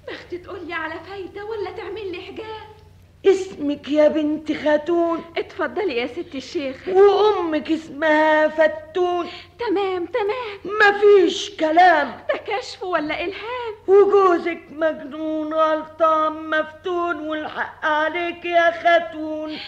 بخت 0.09 0.35
تقولي 0.35 0.75
على 0.75 1.01
فايدة 1.01 1.45
ولا 1.45 1.71
تعمل 1.71 2.13
لي 2.13 2.23
حجاب؟ 2.23 2.76
اسمك 3.24 3.88
يا 3.88 4.09
بنت 4.09 4.52
خاتون. 4.52 5.24
اتفضلي 5.37 5.96
يا 5.96 6.07
ست 6.07 6.35
الشيخة 6.35 6.92
وأمك 6.92 7.70
اسمها 7.70 8.48
فتون. 8.48 9.26
تمام 9.59 10.07
تمام. 10.07 10.59
مفيش 10.64 11.50
كلام. 11.50 12.20
ده 12.29 12.37
كشف 12.37 12.83
ولا 12.83 13.24
إلهام؟ 13.24 13.74
وجوزك 13.87 14.61
مجنون 14.70 15.55
غلطان 15.55 16.50
مفتون 16.50 17.29
والحق 17.29 17.85
عليك 17.87 18.44
يا 18.44 18.70
خاتون. 18.70 19.59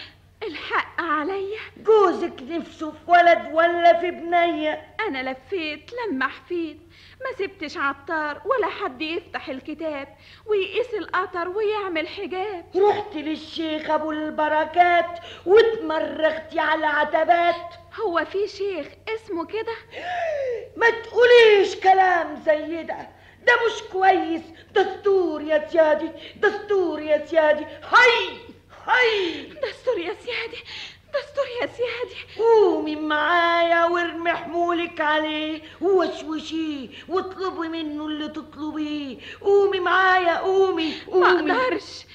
الحق 0.43 1.01
عليا؟ 1.01 1.59
جوزك 1.85 2.33
نفسه 2.49 2.91
في 2.91 2.97
ولد 3.11 3.49
ولا 3.53 3.99
في 3.99 4.11
بنية؟ 4.11 4.81
أنا 5.07 5.31
لفيت 5.31 5.91
لما 5.93 6.27
حفيت 6.27 6.77
ما 7.21 7.37
سبتش 7.45 7.77
عطار 7.77 8.41
ولا 8.45 8.67
حد 8.67 9.01
يفتح 9.01 9.49
الكتاب 9.49 10.07
ويقيس 10.45 10.93
القطر 10.93 11.49
ويعمل 11.49 12.07
حجاب. 12.07 12.65
رحت 12.75 13.15
للشيخ 13.15 13.89
أبو 13.89 14.11
البركات 14.11 15.19
واتمرغتي 15.45 16.59
على 16.59 16.85
عتبات 16.85 17.73
هو 18.01 18.25
في 18.25 18.47
شيخ 18.47 18.87
اسمه 19.15 19.45
كده؟ 19.45 19.75
ما 20.77 20.89
تقوليش 20.89 21.75
كلام 21.75 22.35
زي 22.45 22.83
ده. 22.83 22.97
ده 23.45 23.53
مش 23.67 23.81
كويس. 23.91 24.41
دستور 24.73 25.41
يا 25.41 25.67
سيادي. 25.67 26.09
دستور 26.35 27.01
يا 27.01 27.25
سيادي. 27.25 27.65
هاي! 27.65 28.37
هاي! 28.85 29.43
دستور 29.63 29.97
يا 29.97 30.13
سيادي. 30.13 30.63
دستور 31.13 31.45
يا 31.61 31.67
سيادي. 31.67 32.19
قومي 32.37 32.95
معايا 32.95 33.85
وارمي 33.85 34.31
حمولك 34.31 35.01
عليه 35.01 35.61
ووشوشيه 35.81 36.89
واطلبي 37.07 37.67
منه 37.67 38.05
اللي 38.05 38.27
تطلبيه. 38.27 39.17
قومي 39.41 39.79
معايا 39.79 40.37
قومي 40.39 40.93
ما 41.07 41.13
قومي 41.13 41.51
أقدرش. 41.51 42.05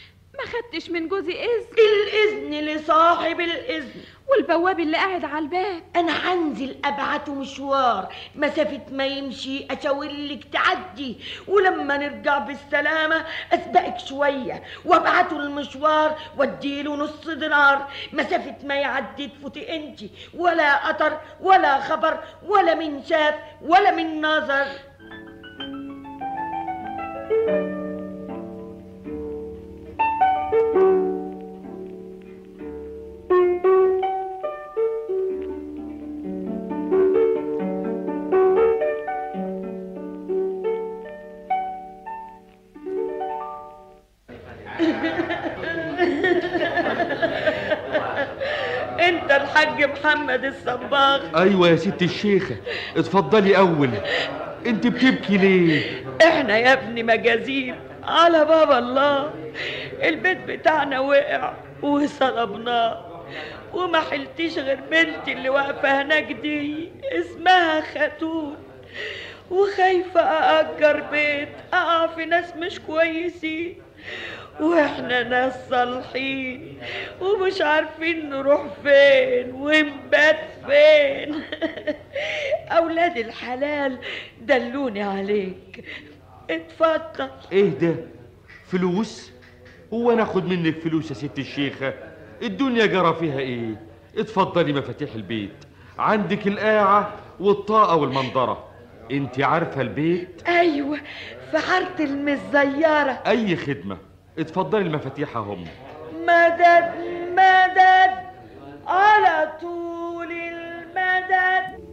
ما 0.45 0.51
خدتش 0.51 0.91
من 0.91 1.09
جوزي 1.09 1.33
إذن. 1.33 1.67
الاذن 1.79 2.67
لصاحب 2.67 3.41
الإذن. 3.41 4.01
والبواب 4.29 4.81
اللي 4.81 4.97
قاعد 4.97 5.25
على 5.25 5.39
الباب. 5.39 5.83
أنا 5.97 6.13
هنزل 6.13 6.77
أبعته 6.85 7.35
مشوار. 7.35 8.15
مسافه 8.35 8.81
ما 8.93 9.07
يمشي. 9.07 9.67
أشاور 9.71 10.09
لك 10.09 10.45
تعدي. 10.53 11.17
ولما 11.49 11.97
نرجع 11.97 12.39
بالسلامة 12.39 13.25
أسبقك 13.53 13.99
شوية. 13.99 14.63
وأبعته 14.85 15.37
المشوار 15.37 16.19
وأديله 16.39 16.97
نص 16.97 17.29
دينار. 17.29 17.89
مسافه 18.13 18.57
ما 18.65 18.75
يعدي. 18.75 19.29
تفوتي 19.29 19.77
أنت. 19.77 20.01
ولا 20.35 20.89
قطر 20.89 21.21
ولا 21.41 21.81
خبر 21.81 22.19
ولا 22.47 22.75
من 22.75 23.05
شاف 23.05 23.35
ولا 23.63 23.91
من 23.91 24.21
نظر. 24.21 24.67
انت 27.49 27.84
محمد 50.35 50.45
الصباغ 50.45 51.21
أيوه 51.43 51.69
يا 51.69 51.77
ست 51.77 52.03
الشيخة. 52.03 52.57
اتفضلي 52.97 53.57
أول. 53.57 53.91
أنت 54.67 54.87
بتبكي 54.87 55.37
ليه؟ 55.37 56.05
إحنا 56.23 56.59
يا 56.59 56.73
ابني 56.73 57.03
مجازين 57.03 57.75
على 58.05 58.45
باب 58.45 58.71
الله. 58.73 59.31
البيت 60.03 60.39
بتاعنا 60.39 61.01
وقع 61.01 61.53
وصلبناه 61.83 63.05
وما 63.73 64.01
حلتيش 64.01 64.59
غير 64.59 64.81
بنتي 64.91 65.33
اللي 65.33 65.49
واقفة 65.49 66.03
هناك 66.03 66.33
دي. 66.33 66.89
اسمها 67.13 67.81
خاتون. 67.81 68.57
وخايفة 69.51 70.21
أأجر 70.21 71.01
بيت. 71.13 71.49
أقع 71.73 72.07
في 72.07 72.25
ناس 72.25 72.57
مش 72.57 72.81
كويسين. 72.81 73.77
وإحنا 74.61 75.23
ناس 75.23 75.55
صالحين 75.71 76.79
ومش 77.21 77.61
عارفين 77.61 78.31
نروح 78.31 78.67
فين 78.83 79.53
ونبات 79.55 80.39
فين. 80.67 81.35
أولاد 82.79 83.17
الحلال 83.17 83.99
دلوني 84.41 85.03
عليك. 85.03 85.85
اتفضل. 86.51 87.31
إيه 87.53 87.69
ده؟ 87.69 87.95
فلوس؟ 88.67 89.33
هو 89.93 90.13
أنا 90.13 90.23
اخد 90.23 90.45
منك 90.49 90.79
فلوس 90.79 91.11
يا 91.11 91.15
ست 91.15 91.39
الشيخة. 91.39 91.95
الدنيا 92.43 92.87
جرى 92.87 93.15
فيها 93.15 93.39
إيه؟ 93.39 93.81
اتفضلي 94.19 94.73
مفاتيح 94.73 95.15
البيت. 95.15 95.65
عندك 95.99 96.47
القاعة 96.47 97.13
والطاقة 97.41 97.97
والمنظرة. 97.97 98.69
أنت 99.11 99.41
عارفة 99.41 99.81
البيت؟ 99.81 100.43
أيوه 100.49 100.99
في 101.51 101.59
حارة 101.59 101.95
المزيره 102.01 103.23
أي 103.27 103.57
خدمة؟ 103.57 103.97
اتفضلي 104.39 104.83
المفاتيح 104.83 105.37
هم 105.37 105.65
مدد 106.23 106.93
مدد 107.33 108.15
على 108.87 109.53
طول 109.61 110.33
المدد. 110.33 111.85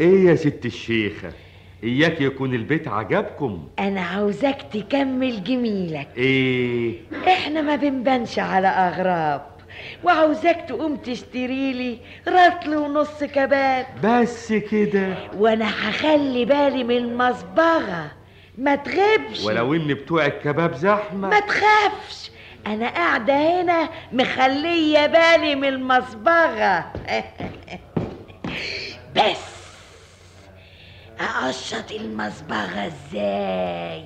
إيه 0.00 0.24
يا 0.26 0.34
ست 0.34 0.66
الشيخه 0.66 1.32
إياك 1.84 2.20
يكون 2.20 2.54
البيت 2.54 2.88
عجبكم. 2.88 3.68
أنا 3.78 4.00
عاوزاك 4.00 4.62
تكمل 4.62 5.44
جميلك. 5.44 6.08
إيه؟ 6.16 6.94
إحنا 7.26 7.60
ما 7.62 7.76
بنبانش 7.76 8.38
على 8.38 8.68
أغراب. 8.68 9.53
وعاوزاك 10.04 10.64
تقوم 10.68 10.96
تشتري 10.96 11.72
لي 11.72 11.98
رطل 12.28 12.76
ونص 12.76 13.24
كباب. 13.24 13.86
بس 14.04 14.52
كده. 14.52 15.14
وأنا 15.36 15.68
هخلي 15.68 16.44
بالي 16.44 16.84
من 16.84 16.96
المصبغة. 16.96 18.10
ما 18.58 18.74
تغيبش. 18.74 19.44
ولو 19.44 19.74
إن 19.74 19.94
بتوع 19.94 20.26
الكباب 20.26 20.74
زحمة. 20.74 21.28
ما 21.28 21.40
تخافش. 21.40 22.30
أنا 22.66 22.88
قاعدة 22.88 23.60
هنا 23.60 23.88
مخلية 24.12 25.06
بالي 25.06 25.54
من 25.54 25.68
المصبغة. 25.68 26.84
بس 29.16 29.54
أقشط 31.20 31.92
المصبغة 31.92 32.86
إزاي؟ 32.86 34.04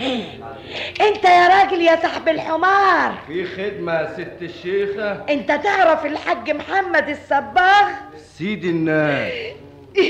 انت 1.06 1.24
يا 1.24 1.48
راجل 1.48 1.80
يا 1.82 1.96
صاحب 1.96 2.28
الحمار. 2.28 3.14
في 3.26 3.44
خدمة 3.44 3.92
يا 3.92 4.12
ست 4.12 4.42
الشيخة. 4.42 5.24
انت 5.28 5.48
تعرف 5.52 6.06
الحاج 6.06 6.50
محمد 6.50 7.08
الصباغ؟ 7.08 7.88
سيد 8.38 8.64
الناس. 8.64 9.32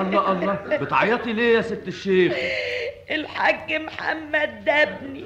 الله 0.00 0.32
الله. 0.32 0.52
بتعيطي 0.76 1.32
ليه 1.32 1.56
يا 1.56 1.62
ست 1.62 1.88
الشيخ؟ 1.88 2.32
الحاج 3.10 3.72
محمد 3.72 4.64
ده 4.64 4.82
ابني. 4.82 5.24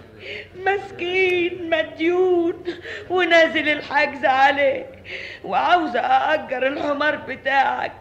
مسكين 0.66 1.70
مديون. 1.70 2.64
ونازل 3.10 3.68
الحجز 3.68 4.24
عليه. 4.24 4.86
وعاوزة 5.44 6.00
أأجر 6.00 6.66
الحمار 6.66 7.16
بتاعك. 7.16 7.92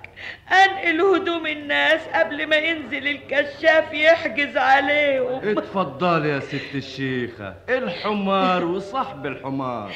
أنقل 0.52 1.02
هدوم 1.02 1.48
الناس 1.48 2.02
قبل 2.14 2.48
ما 2.48 2.56
ينزل 2.56 3.08
الكشاف 3.08 3.94
يحجز 3.94 4.58
عليهم. 4.58 5.58
اتفضلي 5.58 6.30
يا 6.30 6.40
ست 6.40 6.76
الشيخة. 6.76 7.56
الحمار 7.70 8.66
وصاحب 8.66 9.26
الحمار. 9.26 9.92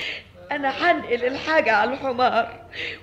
أنا 0.52 0.70
هنقل 0.70 1.26
الحاجة 1.26 1.72
على 1.72 1.94
الحمار 1.94 2.50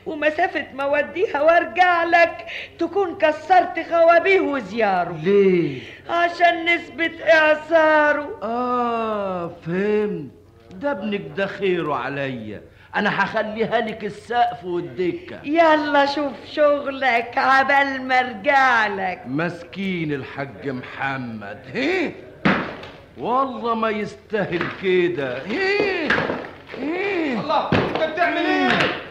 ومسافة 0.07 0.66
ما 0.74 0.83
أوديها 0.83 1.42
وأرجع 1.42 2.05
لك 2.05 2.46
تكون 2.79 3.18
كسرت 3.18 3.87
خوابيه 3.90 4.40
وزياره. 4.40 5.16
ليه؟ 5.24 5.81
عشان 6.11 6.64
نثبت 6.64 7.20
إعصاره. 7.20 8.38
آه 8.42 9.48
فهمت. 9.66 10.31
ده 10.70 10.90
ابنك 10.90 11.22
ده 11.37 11.46
خيره 11.46 11.94
عليا. 11.94 12.62
أنا 12.96 13.24
هخليها 13.24 13.80
لك 13.80 14.04
السقف 14.04 14.64
والدكة. 14.64 15.40
يلا 15.44 16.06
شوف 16.06 16.32
شغلك 16.52 17.38
عبال 17.38 18.02
ما 18.02 18.20
ارجع 18.20 18.87
لك 18.87 19.22
مسكين 19.26 20.12
الحاج 20.12 20.68
محمد. 20.68 21.59
هيه 21.72 22.12
والله 23.18 23.74
ما 23.74 23.90
يستاهل 23.90 24.62
كده. 24.82 25.42
هيه 25.46 26.09
هيه 26.78 27.40
الله 27.40 27.70
أنت 27.72 28.12
بتعمل 28.12 28.37
إيه؟ 28.37 28.68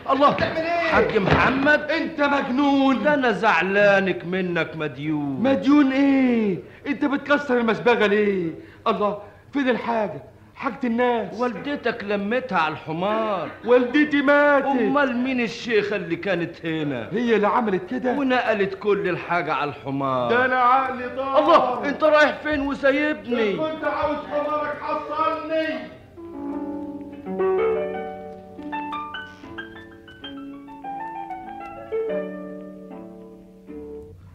الله 0.09 0.31
بتعمل 0.31 0.57
إيه؟ 0.57 0.87
حاج 0.91 1.17
محمد. 1.17 1.91
أنت 1.91 2.21
مجنون. 2.21 3.03
ده 3.03 3.13
أنا 3.13 3.31
زعلانك 3.31 4.25
منك 4.25 4.75
مديون. 4.75 5.41
مديون 5.43 5.91
إيه؟ 5.91 6.57
أنت 6.87 7.05
بتكسر 7.05 7.57
المسبغة 7.57 8.05
ليه؟ 8.07 8.51
الله 8.87 9.17
فين 9.53 9.69
الحاجة؟ 9.69 10.23
حاجة 10.55 10.79
الناس. 10.83 11.39
والدتك 11.39 12.03
لمتها 12.03 12.57
على 12.57 12.73
الحمار. 12.73 13.49
والدتي 13.65 14.21
ماتت. 14.21 14.65
أمال 14.65 15.17
مين 15.17 15.41
الشيخه 15.41 15.95
اللي 15.95 16.15
كانت 16.15 16.65
هنا؟ 16.65 17.09
هي 17.11 17.35
اللي 17.35 17.47
عملت 17.47 17.89
كده. 17.89 18.11
ونقلت 18.11 18.73
كل 18.73 19.09
الحاجة 19.09 19.53
على 19.53 19.69
الحمار. 19.69 20.29
ده 20.29 20.45
أنا 20.45 20.55
عقلي 20.55 21.07
ضاع. 21.07 21.39
الله 21.39 21.89
أنت 21.89 22.03
رايح 22.03 22.37
فين 22.43 22.61
وسايبني؟ 22.61 23.53
كنت 23.53 23.83
عاوز 23.83 24.17
حمارك 24.17 24.81
حصلني. 24.81 25.95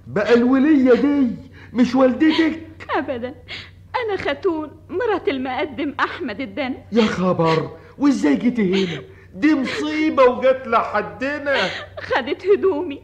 بقى 0.07 0.35
الولية 0.35 0.95
دي 0.95 1.31
مش 1.73 1.95
والدتك؟ 1.95 2.61
ابدا. 2.97 3.35
أنا 3.97 4.17
خاتون 4.17 4.71
مرات 4.89 5.29
المقدم 5.29 5.95
أحمد 6.01 6.41
الدن 6.41 6.75
يا 6.93 7.03
خبر 7.03 7.71
وإزاي 7.99 8.37
جيتي 8.37 8.85
هنا؟ 8.85 9.03
دي 9.35 9.55
مصيبة 9.55 10.25
وجت 10.25 10.63
لحدنا. 10.67 11.57
خدت 12.01 12.47
هدومي 12.47 13.03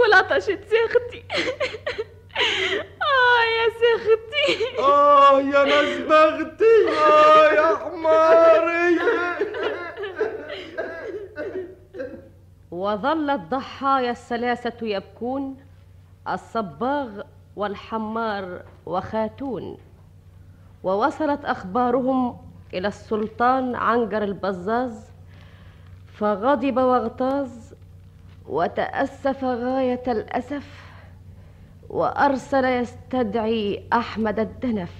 ولطشت 0.00 0.60
سختي 0.64 1.22
آه 3.02 3.42
يا 3.56 3.68
سختي 3.82 4.78
آه 4.82 5.40
يا 5.40 5.64
ناس 5.64 5.98
بختي 5.98 6.88
آه 6.88 7.52
يا 7.52 7.76
حماري. 7.76 8.98
وظل 12.70 13.30
الضحايا 13.30 14.10
الثلاثة 14.10 14.86
يبكون 14.86 15.56
الصباغ 16.28 17.22
والحمار 17.56 18.62
وخاتون. 18.86 19.78
ووصلت 20.82 21.44
أخبارهم 21.44 22.36
إلى 22.74 22.88
السلطان 22.88 23.74
عنجر 23.74 24.22
البزاز 24.22 25.10
فغضب 26.14 26.76
واغتاظ 26.76 27.48
وتأسف 28.48 29.44
غاية 29.44 30.02
الأسف 30.08 30.66
وأرسل 31.88 32.64
يستدعي 32.64 33.88
أحمد 33.92 34.38
الدنف. 34.38 34.92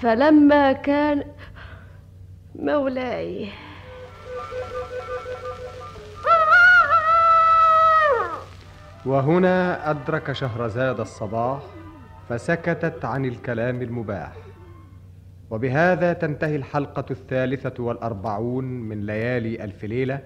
فلما 0.00 0.72
كان 0.72 1.24
مولاي. 2.58 3.48
وهنا 9.06 9.90
أدرك 9.90 10.32
شهرزاد 10.32 11.00
الصباح 11.00 11.60
فسكتت 12.28 13.04
عن 13.04 13.24
الكلام 13.24 13.82
المباح. 13.82 14.32
وبهذا 15.50 16.12
تنتهي 16.12 16.56
الحلقة 16.56 17.04
الثالثة 17.10 17.82
والأربعون 17.82 18.64
من 18.64 19.06
ليالي 19.06 19.64
ألف 19.64 19.84
ليلة 19.84 20.20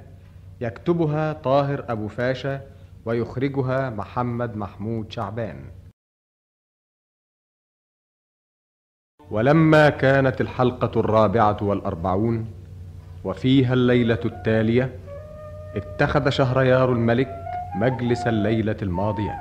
يكتبها 0.61 1.33
طاهر 1.33 1.85
أبو 1.89 2.09
فاشا 2.09 2.61
ويخرجها 3.05 3.91
محمد 3.91 4.57
محمود 4.57 5.13
شعبان. 5.13 5.65
ولما 9.31 9.89
كانت 9.89 10.41
الحلقة 10.41 11.01
الرابعة 11.01 11.57
والأربعون 11.63 12.47
وفيها 13.25 13.75
الليلة 13.75 14.21
التالية 14.25 14.99
اتخذ 15.77 16.29
شهريار 16.29 16.93
الملك 16.93 17.29
مجلس 17.77 18.27
الليلة 18.27 18.77
الماضية 18.83 19.41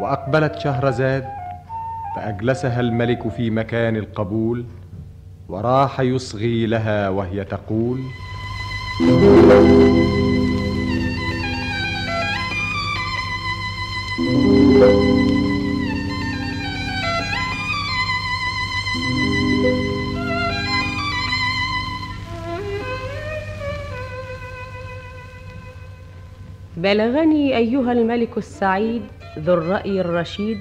وأقبلت 0.00 0.58
شهرزاد 0.58 1.43
فأجلسها 2.16 2.80
الملك 2.80 3.28
في 3.28 3.50
مكان 3.50 3.96
القبول 3.96 4.64
وراح 5.48 6.00
يصغي 6.00 6.66
لها 6.66 7.08
وهي 7.08 7.44
تقول 7.44 8.00
بلغني 26.76 27.56
أيها 27.56 27.92
الملك 27.92 28.38
السعيد 28.38 29.02
ذو 29.38 29.54
الرأي 29.54 30.00
الرشيد 30.00 30.60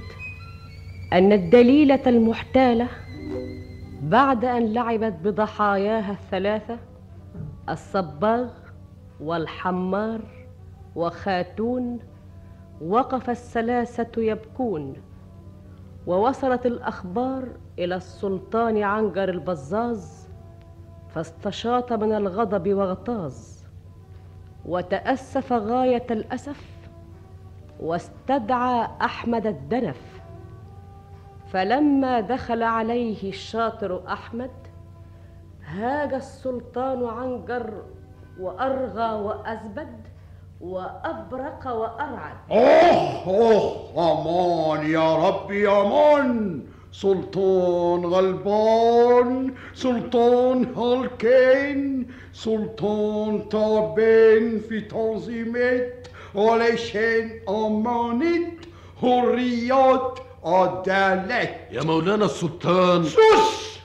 أن 1.13 1.31
الدليلة 1.31 1.99
المحتالة 2.07 2.87
بعد 4.01 4.45
أن 4.45 4.73
لعبت 4.73 5.13
بضحاياها 5.23 6.11
الثلاثة 6.11 6.77
الصباغ 7.69 8.49
والحمار 9.19 10.21
وخاتون 10.95 11.99
وقف 12.81 13.29
الثلاثة 13.29 14.21
يبكون 14.21 14.93
ووصلت 16.07 16.65
الأخبار 16.65 17.47
إلى 17.79 17.95
السلطان 17.95 18.83
عنجر 18.83 19.29
البزاز 19.29 20.27
فاستشاط 21.09 21.93
من 21.93 22.13
الغضب 22.13 22.73
واغتاظ 22.73 23.35
وتأسف 24.65 25.53
غاية 25.53 26.05
الأسف 26.11 26.89
واستدعى 27.79 28.87
أحمد 29.01 29.47
الدنف 29.47 30.12
فلما 31.53 32.19
دخل 32.19 32.63
عليه 32.63 33.29
الشاطر 33.29 34.03
أحمد 34.07 34.51
هاج 35.65 36.13
السلطان 36.13 37.05
عنجر 37.05 37.73
وأرغى 38.39 39.21
وأزبد 39.21 40.07
وأبرق 40.61 41.67
وأرعد. 41.67 42.35
أوه 42.51 43.27
أوه 43.27 44.73
أمان 44.77 44.89
يا 44.89 45.15
ربي 45.27 45.69
أمان. 45.69 46.61
سلطان 46.91 48.05
غلبان 48.05 49.53
سلطان 49.73 50.75
هلكين 50.77 52.07
سلطان 52.33 53.49
تعبان 53.49 54.59
في 54.59 54.81
تنظيمات 54.81 56.07
علشان 56.35 57.29
امانة 57.49 58.51
حريات 59.01 60.19
عدالة 60.45 61.55
يا 61.71 61.83
مولانا 61.83 62.25
السلطان 62.25 63.03
سوس 63.03 63.79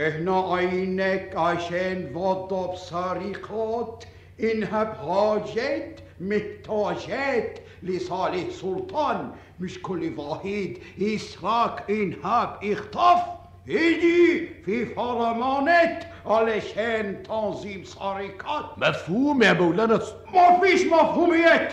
احنا 0.00 0.54
عينك 0.54 1.36
عشان 1.36 2.10
وضب 2.16 2.74
صريخات 2.74 4.04
انها 4.40 4.84
بحاجات 4.84 6.00
محتاجات 6.20 7.58
لصالح 7.82 8.50
سلطان 8.50 9.30
مش 9.60 9.82
كل 9.82 10.12
واحد 10.18 10.76
يسرق 10.98 11.84
انهاب 11.90 12.58
اخطف 12.64 13.22
يجي 13.66 14.48
في 14.64 14.86
فرمانات 14.86 16.04
علشان 16.26 17.22
تنظيم 17.22 17.84
سرقات 17.84 18.64
مفهوم 18.78 19.42
يا 19.42 19.52
مولانا 19.52 19.94
الس- 19.94 20.14
ما 20.34 20.60
فيش 20.60 20.82
مفهوميات 20.86 21.72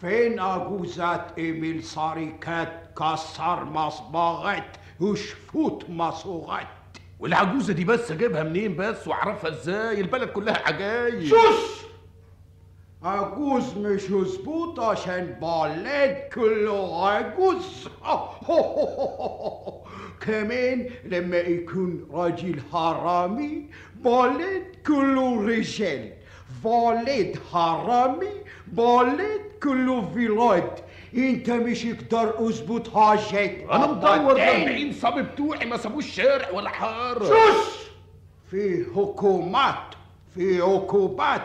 فين 0.00 0.40
أجوزة 0.40 1.26
إيميل 1.38 1.84
سرقات 1.84 2.83
كسر 2.98 3.64
مصباغات 3.64 4.76
وشفوت 5.00 5.84
مصوغات. 5.90 6.66
والعجوزة 7.20 7.72
دي 7.72 7.84
بس 7.84 8.10
أجيبها 8.10 8.42
منين 8.42 8.76
بس؟ 8.76 9.08
وأعرفها 9.08 9.50
إزاي؟ 9.50 10.00
البلد 10.00 10.28
كلها 10.28 10.62
عجايب 10.68 11.28
سوس 11.28 11.84
عجوز 13.02 13.76
مش 13.78 14.10
مظبوط 14.10 14.80
عشان 14.80 15.36
بلد 15.42 16.18
كله 16.34 17.08
عجوز. 17.08 17.88
كمان 20.26 20.90
لما 21.04 21.36
يكون 21.36 22.08
راجل 22.12 22.60
حرامي 22.72 23.66
بالد 23.96 24.62
كله 24.86 25.46
رجال. 25.46 26.12
بالد 26.64 27.38
حرامي 27.52 28.30
بالد 28.66 29.40
كله 29.62 30.10
فيلاد. 30.14 30.70
إنت 31.16 31.50
مش 31.50 31.84
يقدر 31.84 32.48
اثبت 32.48 32.88
حاجات 32.94 33.50
أنا 33.72 33.86
مدور. 33.86 34.32
40 34.42 34.92
صبي 34.92 35.22
بتوعي 35.22 35.66
ما 35.66 35.76
سابوش 35.76 36.06
شارع 36.14 36.50
ولا 36.50 36.68
حارة. 36.68 37.24
شوش! 37.24 37.74
في 38.50 38.84
حكومات 38.96 39.94
في 40.34 40.60
عقوبات. 40.60 41.42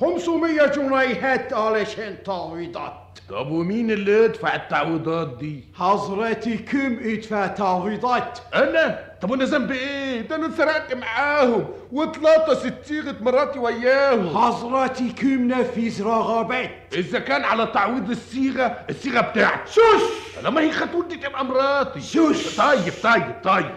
500 0.00 0.66
جنيهات 0.66 1.52
علشان 1.52 2.16
تعويضات 2.24 2.92
طب 3.28 3.50
ومين 3.50 3.90
اللي 3.90 4.24
يدفع 4.24 4.54
التعويضات 4.54 5.36
دي؟ 5.38 5.64
حضرتي 5.74 6.56
كم 6.58 6.98
ادفع 7.02 7.46
تعويضات؟ 7.46 8.38
أنا؟ 8.54 9.05
طب 9.20 9.30
وأنا 9.30 9.44
ذنبي 9.44 9.74
إيه؟ 9.74 10.20
ده 10.20 10.36
أنا 10.36 10.50
سرقت 10.56 10.94
معاهم 10.94 11.66
واتلطست 11.92 12.74
صيغه 12.84 13.16
مراتي 13.20 13.58
وياهم. 13.58 14.36
حضرتي 14.38 15.12
كم 15.12 15.48
نفذ 15.48 16.02
رغبات 16.04 16.70
إذا 16.94 17.18
كان 17.18 17.44
على 17.44 17.66
تعويض 17.66 18.10
الصيغة 18.10 18.66
الصيغة 18.90 19.20
بتاعتي. 19.20 19.72
شوش! 19.72 20.02
لما 20.44 20.60
هي 20.60 20.72
خطوتي 20.72 21.16
تبقى 21.16 21.44
مراتي. 21.44 22.00
شوش! 22.00 22.56
طيب 22.56 22.92
طيب 23.02 23.34
طيب. 23.44 23.70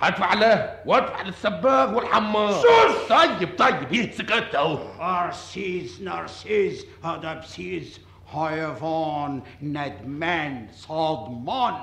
هدفع 0.00 0.34
لها 0.34 0.82
وادفع 0.86 1.22
للسباغ 1.22 1.94
والحمار. 1.96 2.52
شوش! 2.52 3.08
طيب 3.08 3.48
طيب 3.58 3.92
إيه 3.92 4.12
سكت 4.12 4.54
أهو. 4.54 4.78
أرسيز 5.00 6.02
نرسيز 6.02 6.86
هذا 7.04 7.34
بسيز 7.34 8.00
حيوان 8.32 9.42
ندمان 9.62 10.66
صادمان. 10.72 11.74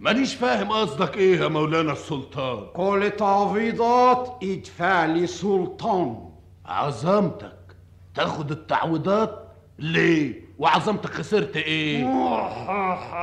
مانيش 0.00 0.34
فاهم 0.34 0.72
قصدك 0.72 1.16
إيه 1.16 1.40
يا 1.40 1.48
مولانا 1.48 1.92
السلطان. 1.92 2.66
كل 2.74 3.10
تعويضات 3.18 4.38
ادفع 4.42 5.06
لسلطان 5.06 6.30
عظمتك. 6.66 7.76
تاخد 8.14 8.50
التعويضات؟ 8.50 9.48
ليه؟ 9.78 10.40
وعظمتك 10.58 11.10
خسرت 11.10 11.56
إيه؟ 11.56 12.02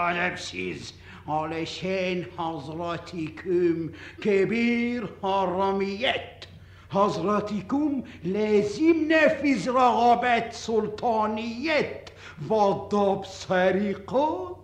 أنا 0.09 0.33
بسيز 0.33 0.93
علشان 1.27 2.25
حضراتكم 2.37 3.89
كبير 4.21 5.09
حراميات 5.23 6.45
حضراتكم 6.89 8.03
لازم 8.23 9.07
نفذ 9.11 9.69
رغبات 9.71 10.53
سلطانيات 10.53 12.09
وضب 12.49 13.25
سرقات. 13.25 14.56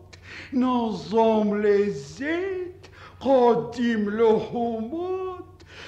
نظام 0.55 1.61
لذات 1.61 2.87
قدم 3.21 4.09
لحومات 4.09 5.43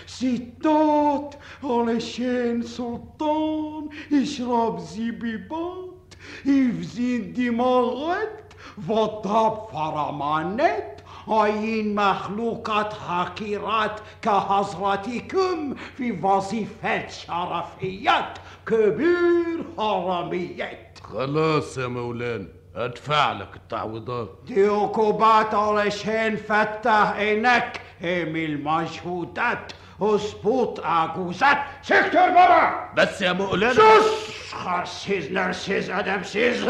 ستات 0.08 1.36
علشان 1.64 2.62
سلطان 2.62 3.90
اشرب 4.14 4.80
زبيبات 4.80 6.14
افزين 6.48 7.34
دماغات 7.34 8.54
وضب 8.90 9.58
فرمانات 9.74 11.02
عين 11.28 11.96
مخلوقات 11.96 12.94
حقيرات 12.94 14.00
كحضرتكم 14.22 15.74
في 15.98 16.12
وظيفات 16.24 17.12
شرفيات 17.12 18.38
كبير 18.68 19.64
حراميات 19.78 21.00
خلاص 21.04 21.78
يا 21.78 21.88
مولانا 21.88 22.48
أدفع 22.76 23.32
لك 23.32 23.56
التعويضات. 23.56 24.30
دي 24.46 24.68
عقوبات 24.68 25.54
علشان 25.54 26.36
فتح 26.36 27.12
عينك 27.18 27.82
اعمل 28.04 28.64
مجهودات 28.64 29.72
اظبط 30.02 30.86
عجوزات 30.86 31.58
سكتر 31.82 32.30
برا 32.30 32.90
بس 32.98 33.22
يا 33.22 33.32
مولانا 33.34 33.74
شوش 33.74 34.54
خرسيز 34.54 35.32
نرسيز 35.32 35.90
ادمسيز 35.90 36.66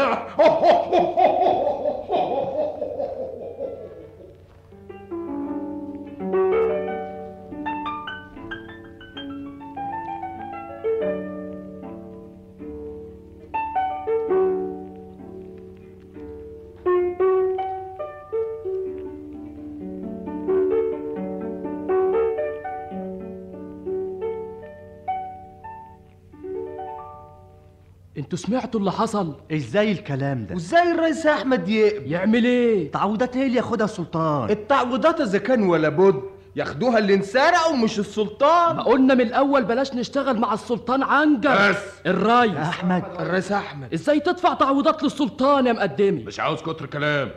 أنتوا 28.36 28.48
سمعتوا 28.48 28.80
اللي 28.80 28.92
حصل؟ 28.92 29.34
إزاي 29.52 29.92
الكلام 29.92 30.46
ده؟ 30.46 30.54
وازاي 30.54 30.92
الرئيس 30.92 31.26
أحمد 31.26 31.68
يقبل 31.68 32.12
يعمل 32.12 32.44
إيه؟ 32.44 32.90
تعويضات 32.90 33.36
هي 33.36 33.46
اللي 33.46 33.56
ياخدها 33.56 33.84
السلطان. 33.84 34.50
التعويضات 34.50 35.20
إذا 35.20 35.38
كان 35.38 35.62
ولا 35.62 35.88
بد 35.88 36.22
ياخدوها 36.56 36.98
اللي 36.98 37.14
انسرقوا 37.14 37.76
مش 37.76 37.98
السلطان. 37.98 38.76
ما 38.76 38.82
قلنا 38.82 39.14
من 39.14 39.20
الأول 39.20 39.64
بلاش 39.64 39.94
نشتغل 39.94 40.38
مع 40.40 40.54
السلطان 40.54 41.02
عنجر. 41.02 41.70
بس. 41.70 41.76
الريس 42.06 42.56
أحمد. 42.56 43.02
الرئيس 43.20 43.52
أحمد. 43.52 43.94
إزاي 43.94 44.20
تدفع 44.20 44.54
تعويضات 44.54 45.02
للسلطان 45.02 45.66
يا 45.66 45.72
مقدمي؟ 45.72 46.22
مش 46.24 46.40
عاوز 46.40 46.60
كتر 46.62 46.86
كلام. 46.86 47.30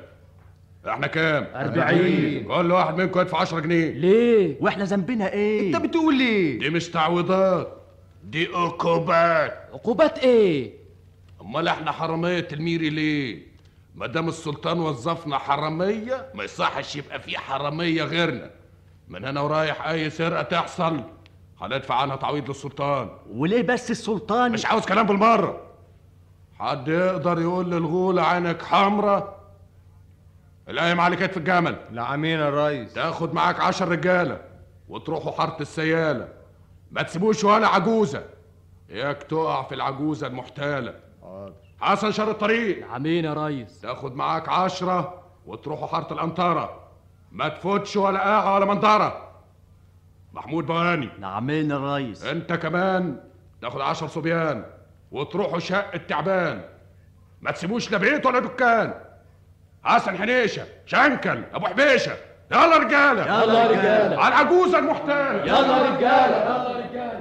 إحنا 0.87 1.07
كام؟ 1.07 1.47
أربعين. 1.55 2.43
كل 2.47 2.71
واحد 2.71 2.97
منكم 2.97 3.19
يدفع 3.19 3.37
10 3.41 3.59
جنيه. 3.59 3.91
ليه؟ 3.91 4.57
وإحنا 4.61 4.83
ذنبنا 4.83 5.33
إيه؟ 5.33 5.67
أنت 5.75 5.83
بتقول 5.85 6.19
إيه؟ 6.19 6.59
دي 6.59 6.69
مش 6.69 6.89
تعويضات 6.89 7.73
دي 8.23 8.47
عقوبات. 8.53 9.53
عقوبات 9.73 10.19
إيه؟ 10.19 10.78
امال 11.49 11.67
إحنا 11.67 11.91
حرامية 11.91 12.47
الميري 12.53 12.89
ليه؟ 12.89 13.47
ما 13.95 14.07
دام 14.07 14.27
السلطان 14.29 14.79
وظفنا 14.79 15.37
حرامية 15.37 16.31
ما 16.33 16.43
يصحش 16.43 16.95
يبقى 16.95 17.19
في 17.19 17.37
حرامية 17.37 18.03
غيرنا. 18.03 18.51
من 19.07 19.25
هنا 19.25 19.41
ورايح 19.41 19.87
أي 19.87 20.09
سرقة 20.09 20.41
تحصل 20.43 21.01
هندفع 21.61 21.95
عنها 21.95 22.15
تعويض 22.15 22.47
للسلطان. 22.47 23.09
وليه 23.29 23.61
بس 23.61 23.91
السلطان؟ 23.91 24.51
مش 24.51 24.65
عاوز 24.65 24.85
كلام 24.85 25.07
بالمرة. 25.07 25.61
حد 26.59 26.87
يقدر 26.87 27.41
يقول 27.41 27.71
للغولة 27.71 28.21
عينك 28.21 28.61
حمرة؟ 28.61 29.35
القايم 30.69 31.01
على 31.01 31.15
كتف 31.15 31.37
الجمل. 31.37 31.77
نعمين 31.91 32.39
يا 32.39 32.49
ريس 32.67 32.93
تاخد 32.93 33.33
معاك 33.33 33.59
عشر 33.59 33.87
رجالة 33.87 34.41
وتروحوا 34.89 35.31
حارة 35.31 35.61
السيالة. 35.61 36.27
ما 36.91 37.01
تسيبوش 37.01 37.43
ولا 37.43 37.67
عجوزة. 37.67 38.23
اياك 38.89 39.23
تقع 39.23 39.63
في 39.63 39.75
العجوزة 39.75 40.27
المحتالة 41.29 41.53
حسن 41.81 42.11
شر 42.11 42.31
الطريق. 42.31 42.87
نعمين 42.87 43.25
يا 43.25 43.33
ريس. 43.33 43.81
تاخد 43.81 44.15
معاك 44.15 44.49
عشرة 44.49 45.23
وتروحوا 45.45 45.87
حارة 45.87 46.13
الأنطرة 46.13 46.79
ما 47.31 47.47
تفوتش 47.47 47.97
ولا 47.97 48.19
قاعة 48.19 48.55
ولا 48.55 48.65
منظرة 48.65 49.29
محمود 50.33 50.65
بواني. 50.65 51.09
نعمين 51.19 51.71
يا 51.71 51.95
ريس. 51.95 52.25
أنت 52.25 52.53
كمان 52.53 53.19
تاخد 53.61 53.81
عشر 53.81 54.07
صبيان 54.07 54.65
وتروحوا 55.11 55.59
شق 55.59 55.93
التعبان. 55.93 56.61
ما 57.41 57.51
تسيبوش 57.51 57.91
لا 57.91 57.97
بيت 57.97 58.25
ولا 58.25 58.39
دكان. 58.39 58.93
حسن 59.83 60.17
حنيشة 60.17 60.63
شنكل 60.85 61.43
أبو 61.53 61.65
حبيشة. 61.65 62.13
يلا 62.51 62.77
رجالة. 62.77 63.25
يلا 63.25 63.67
رجالة. 63.67 64.21
على 64.21 64.27
العجوزه 64.27 64.79
المحتاله 64.79 65.43
يلا 65.43 65.89
رجالة. 65.89 66.37
يلا 66.45 66.77
رجالة. 66.77 67.18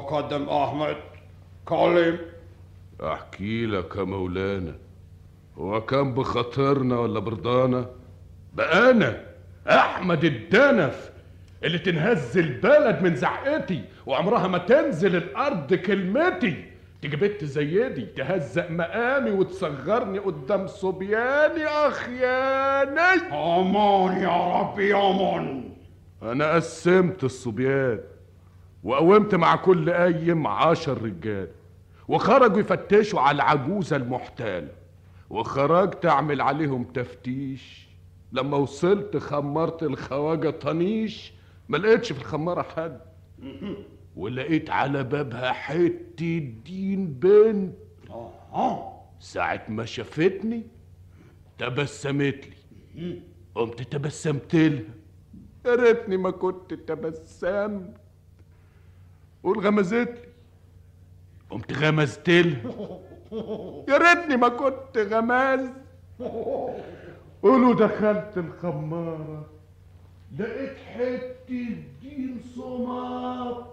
افت 0.00 0.12
مقدم 0.12 0.48
أحمد 0.48 0.96
كلم. 1.64 2.18
أحكي 3.02 3.66
لك 3.66 3.96
يا 3.96 4.02
مولانا 4.02 4.74
هو 5.58 5.80
كان 5.80 6.14
بخاطرنا 6.14 6.98
ولا 6.98 7.20
برضانا؟ 7.20 7.86
بقى 8.54 8.90
أنا 8.90 9.20
أحمد 9.68 10.24
الدنف 10.24 11.10
اللي 11.64 11.78
تنهز 11.78 12.38
البلد 12.38 13.02
من 13.02 13.14
زعقتي 13.14 13.82
وعمرها 14.06 14.48
ما 14.48 14.58
تنزل 14.58 15.16
الأرض 15.16 15.74
كلمتي. 15.74 16.64
تيجي 17.02 17.16
بنت 17.16 17.44
زي 17.44 17.88
دي 17.88 18.06
تهزق 18.06 18.70
مقامي 18.70 19.30
وتصغرني 19.30 20.18
قدام 20.18 20.66
صبياني 20.66 21.66
اخياني 21.66 23.00
أمان 23.32 24.22
يا 24.22 24.60
ربي 24.60 24.94
أمان. 24.94 25.70
أنا 26.22 26.54
قسمت 26.54 27.24
الصبيان. 27.24 28.00
وقومت 28.82 29.34
مع 29.34 29.56
كل 29.56 29.90
قايم 29.90 30.46
عشر 30.46 31.02
رجال 31.02 31.48
وخرجوا 32.08 32.60
يفتشوا 32.60 33.20
على 33.20 33.36
العجوزة 33.36 33.96
المحتالة 33.96 34.72
وخرجت 35.30 36.06
أعمل 36.06 36.40
عليهم 36.40 36.84
تفتيش. 36.84 37.88
لما 38.32 38.56
وصلت 38.56 39.16
خمرت 39.16 39.82
الخواجة 39.82 40.50
طنيش 40.50 41.32
ما 41.68 41.76
لقيتش 41.76 42.12
في 42.12 42.20
الخمارة 42.20 42.62
حد. 42.62 43.00
ولقيت 44.16 44.70
على 44.70 45.04
بابها 45.04 45.52
حتة 45.52 46.38
دين 46.64 47.06
بنت. 47.12 47.74
ساعة 49.20 49.62
ما 49.68 49.84
شافتني 49.84 50.62
تبسمت 51.58 52.44
لي. 52.94 53.22
قمت 53.54 53.82
تبسمت 53.82 54.54
لها. 54.54 54.82
يا 55.66 55.74
ريتني 55.74 56.16
ما 56.16 56.30
كنت 56.30 56.74
تبسمت. 56.74 57.99
والغمزت 59.42 59.94
لي 60.08 60.28
قمت 61.50 61.72
غمزت 61.72 62.28
لها 62.28 62.98
يا 63.88 63.96
ريتني 63.98 64.36
ما 64.36 64.48
كنت 64.48 64.98
غماز. 64.98 65.70
قولوا 67.42 67.74
دخلت 67.74 68.32
الخمارة 68.36 69.46
لقيت 70.38 70.76
حتة 70.78 71.76
دين 72.02 72.40
صمام 72.56 73.64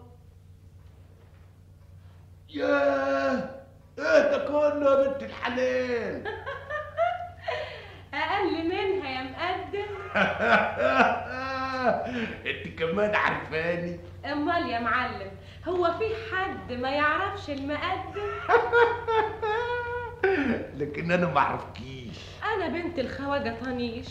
ياه 2.49 3.49
إيه 3.99 4.31
ده 4.31 4.37
كله 4.47 5.03
يا 5.03 5.07
بنت 5.11 5.23
الحلال. 5.23 6.23
أقل 8.13 8.67
منها 8.67 9.09
يا 9.09 9.23
مقدم. 9.23 9.91
انت 12.49 12.79
كمان 12.79 13.15
عارفاني. 13.15 13.99
أمال 14.25 14.69
يا 14.69 14.79
معلم. 14.79 15.31
هو 15.67 15.83
في 15.99 16.35
حد 16.35 16.73
ما 16.73 16.89
يعرفش 16.89 17.49
المقدم؟ 17.49 18.29
لكن 20.79 21.11
أنا 21.11 21.27
ما 21.33 21.37
أعرفكيش. 21.39 22.17
أنا 22.55 22.67
بنت 22.67 22.99
الخواجة 22.99 23.55
طنيش 23.65 24.07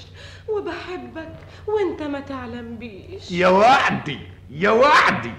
وبحبك 0.49 1.33
وأنت 1.67 2.03
ما 2.03 2.21
تعلم 2.21 2.77
بيش 2.77 3.31
يا 3.33 3.49
وعدي 3.49 4.19
يا 4.51 4.71
وعدي. 4.71 5.33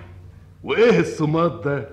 وإيه 0.63 0.99
الصمات 0.99 1.51
ده؟ 1.65 1.89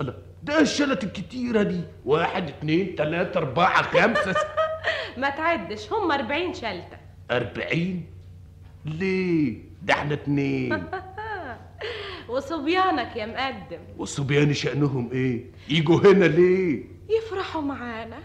الله 0.00 0.14
ده 0.42 0.60
الشلت 0.60 1.04
الكتيرة 1.04 1.62
دي. 1.62 1.80
واحد 2.04 2.48
اتنين 2.48 2.96
تلاتة 2.96 3.38
أربعة 3.38 3.82
خمسة 3.82 4.32
س- 4.32 4.36
ما 5.20 5.30
تعدش 5.30 5.92
هم 5.92 6.12
40 6.12 6.54
شلتة. 6.54 6.96
أربعين؟ 7.30 8.06
ليه؟ 8.84 9.58
ده 9.82 9.94
إحنا 9.94 10.14
اتنين. 10.14 10.72
وصبيانك 12.28 13.16
يا 13.16 13.26
مقدم. 13.26 13.80
والصبيان 13.98 14.54
شأنهم 14.54 15.10
إيه؟ 15.12 15.44
يجوا 15.68 16.00
هنا 16.00 16.24
ليه؟ 16.24 16.84
يفرحوا 17.08 17.62
معانا 17.62 18.18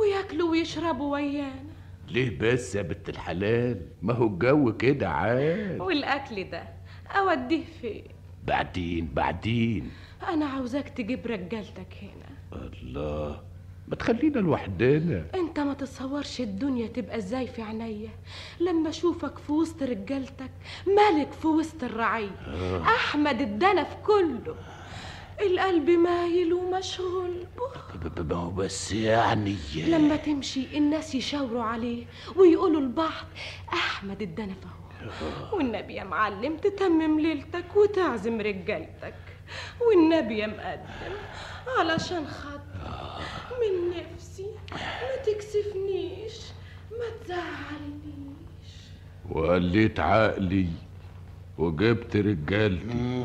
وياكلوا 0.00 0.50
ويشربوا 0.50 1.12
ويانا. 1.12 1.74
ليه 2.08 2.38
بس 2.38 2.74
يا 2.74 2.82
بنت 2.82 3.08
الحلال؟ 3.08 3.80
ما 4.02 4.14
هو 4.14 4.26
الجو 4.26 4.76
كده 4.76 5.08
عال 5.08 5.82
والأكل 5.82 6.50
ده 6.50 6.68
أوديه 7.10 7.64
فين؟ 7.80 8.04
بعدين 8.46 9.08
بعدين. 9.14 9.90
أنا 10.28 10.46
عاوزاك 10.46 10.88
تجيب 10.88 11.26
رجالتك 11.26 11.94
هنا. 12.02 12.62
الله. 12.82 13.42
ما 13.88 13.96
تخلينا 13.96 14.38
لوحدنا. 14.38 15.24
انت 15.34 15.60
ما 15.60 15.74
تتصورش 15.74 16.40
الدنيا 16.40 16.86
تبقى 16.86 17.16
إزاي 17.16 17.46
في 17.46 17.62
عينيا. 17.62 18.10
لما 18.60 18.88
اشوفك 18.88 19.38
في 19.38 19.52
وسط 19.52 19.82
رجالتك 19.82 20.50
ملك 20.86 21.32
في 21.32 21.46
وسط 21.46 21.84
الرعية. 21.84 22.30
آه. 22.46 22.82
أحمد 22.82 23.40
الدنف 23.40 23.94
كله. 24.06 24.56
القلب 25.40 25.90
مايل 25.90 26.52
ومشغول. 26.52 27.46
ما 28.18 28.36
هو 28.36 28.50
بس 28.50 28.92
يعني. 28.92 29.56
لما 29.86 30.16
تمشي 30.16 30.78
الناس 30.78 31.14
يشاوروا 31.14 31.62
عليه 31.62 32.04
ويقولوا 32.36 32.80
لبعض 32.80 33.26
أحمد 33.72 34.22
الدنف 34.22 34.56
اهو 34.64 35.56
والنبي 35.56 35.94
يا 35.94 36.04
معلم 36.04 36.56
تتمم 36.56 37.20
ليلتك 37.20 37.76
وتعزم 37.76 38.40
رجالتك. 38.40 39.14
والنبي 39.88 40.38
يا 40.38 40.46
مقدم 40.46 41.14
علشان 41.78 42.26
خاطر 42.26 42.63
من 43.60 43.90
نفسي 43.90 44.46
ما 44.72 45.22
تكسفنيش 45.26 46.36
ما 46.90 47.24
تزعلنيش. 47.24 48.72
وقليت 49.30 50.00
عقلي 50.00 50.66
وجبت 51.58 52.16
رجالتي. 52.16 53.24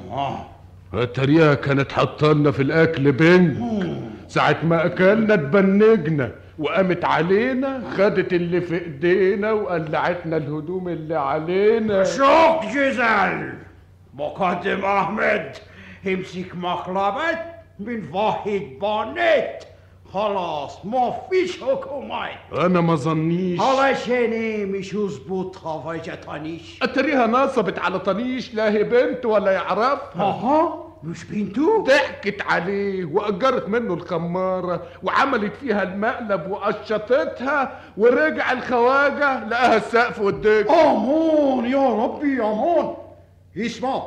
اتريها 0.94 1.54
كانت 1.54 1.92
حطالنا 1.92 2.52
في 2.52 2.62
الأكل 2.62 3.12
بنت 3.12 3.58
ساعة 4.28 4.58
ما 4.64 4.86
أكلنا 4.86 5.34
اتبنجنا 5.34 6.32
وقامت 6.60 7.06
علينا 7.06 7.84
خدت 7.98 8.34
اللي 8.34 8.62
في 8.62 8.76
إيدينا 8.76 9.52
وقلعتنا 9.52 10.38
الهدوم 10.38 10.88
اللي 10.90 11.16
علينا. 11.16 12.04
شوف 12.04 12.76
جزال 12.76 13.54
مقدم 14.14 14.86
أحمد 14.86 15.52
امسك 16.08 16.56
مقلبة 16.56 17.49
من 17.80 18.10
واحد 18.14 18.62
بانت. 18.82 19.60
خلاص 20.14 20.86
ما 20.86 21.16
فيش 21.30 21.62
حكومات 21.64 22.32
أنا 22.54 22.82
ما 22.82 22.96
ظنيش. 22.96 23.60
علشان 23.62 24.66
مش 24.68 24.94
يظبط 24.94 25.56
خواجة 25.56 26.16
طنيش 26.28 26.80
أتريها 26.84 27.28
نصبت 27.28 27.80
على 27.80 28.00
طنيش 28.00 28.54
لا 28.54 28.72
هي 28.72 28.84
بنت 28.84 29.26
ولا 29.26 29.52
يعرفها 29.52 30.24
آها 30.24 30.86
مش 31.04 31.24
بنته 31.24 31.84
ضحكت 31.84 32.42
عليه 32.42 33.06
وأجرت 33.06 33.68
منه 33.70 33.94
الخمارة 33.94 34.84
وعملت 35.04 35.54
فيها 35.56 35.84
المقلب 35.84 36.52
وقشطتها 36.52 37.80
ورجع 37.98 38.52
الخواجة 38.52 39.48
لقاها 39.48 39.78
السقف 39.78 40.20
والدك 40.22 40.70
أمان 40.70 41.66
يا 41.66 41.90
ربي 42.04 42.42
أمان 42.44 42.94
اسمع 43.58 44.04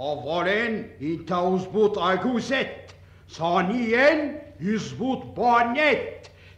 اولا 0.00 0.84
إنت 1.02 1.32
اظبط 1.32 1.98
عجوزت 1.98 2.66
ثانيا 3.30 4.42
يظبط 4.60 5.24
بانت 5.24 6.10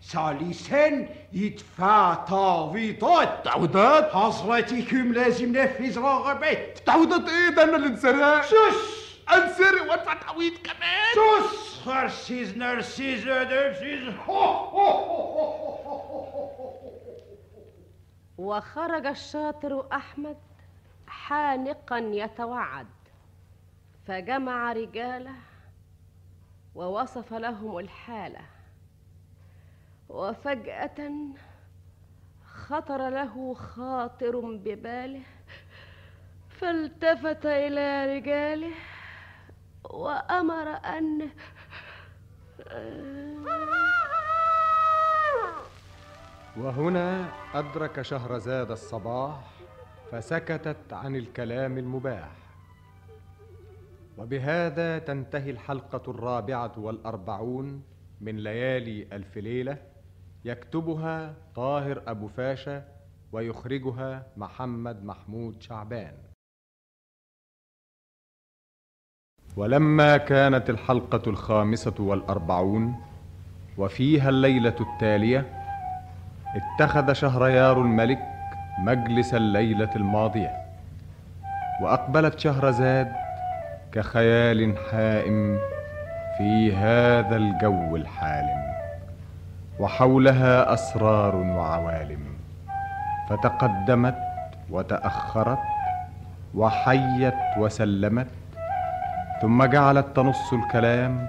ثالثا 0.02 1.08
يدفع 1.32 2.14
تعويضات 2.14 3.44
تعويضات 3.44 4.12
حضرتكم 4.12 5.12
لازم 5.12 5.52
نفذ 5.56 5.98
رغبات 5.98 6.78
تعويضات 6.78 7.28
إيه 7.28 7.48
ده 7.50 7.62
أنا 7.64 7.76
اللي 7.76 7.86
انسرقت 7.86 8.44
سوس 8.44 9.02
انسرق 9.34 9.90
وادفع 9.90 10.14
تعويض 10.14 10.52
كمان 10.52 11.14
سوس 11.14 11.80
خرسيز 11.84 12.56
نرسيز 12.56 13.24
درسيز 13.24 14.08
وخرج 18.38 19.06
الشاطر 19.06 19.86
أحمد 19.92 20.36
حانقا 21.06 21.98
يتوعد 21.98 22.86
فجمع 24.06 24.72
رجاله 24.72 25.32
ووصف 26.74 27.32
لهم 27.32 27.78
الحالة. 27.78 28.40
وفجأة 30.08 31.12
خطر 32.44 33.08
له 33.08 33.54
خاطر 33.54 34.40
بباله 34.40 35.22
فالتفت 36.48 37.46
إلى 37.46 38.16
رجاله 38.16 38.74
وأمر 39.84 40.68
أن 40.68 41.28
وهنا 46.56 47.32
أدرك 47.54 48.02
شهرزاد 48.02 48.70
الصباح 48.70 49.40
فسكتت 50.12 50.92
عن 50.92 51.16
الكلام 51.16 51.78
المباح. 51.78 52.41
وبهذا 54.22 54.98
تنتهي 54.98 55.50
الحلقة 55.50 56.10
الرابعة 56.10 56.72
والأربعون 56.78 57.82
من 58.20 58.36
ليالي 58.36 59.08
ألف 59.12 59.38
ليلة 59.38 59.76
يكتبها 60.44 61.34
طاهر 61.54 62.02
أبو 62.06 62.28
فاشا 62.28 62.84
ويخرجها 63.32 64.26
محمد 64.36 65.04
محمود 65.04 65.62
شعبان. 65.62 66.14
ولما 69.56 70.16
كانت 70.16 70.70
الحلقة 70.70 71.30
الخامسة 71.30 71.94
والأربعون 71.98 72.94
وفيها 73.78 74.28
الليلة 74.28 74.76
التالية 74.80 75.46
اتخذ 76.56 77.12
شهريار 77.12 77.80
الملك 77.80 78.22
مجلس 78.78 79.34
الليلة 79.34 79.96
الماضية 79.96 80.50
وأقبلت 81.82 82.38
شهرزاد 82.38 83.21
كخيال 83.92 84.74
حائم 84.90 85.58
في 86.38 86.72
هذا 86.76 87.36
الجو 87.36 87.96
الحالم 87.96 88.62
وحولها 89.80 90.74
أسرار 90.74 91.36
وعوالم 91.36 92.20
فتقدمت 93.28 94.18
وتأخرت 94.70 95.58
وحيت 96.54 97.34
وسلمت 97.58 98.26
ثم 99.42 99.64
جعلت 99.64 100.06
تنص 100.16 100.52
الكلام 100.52 101.26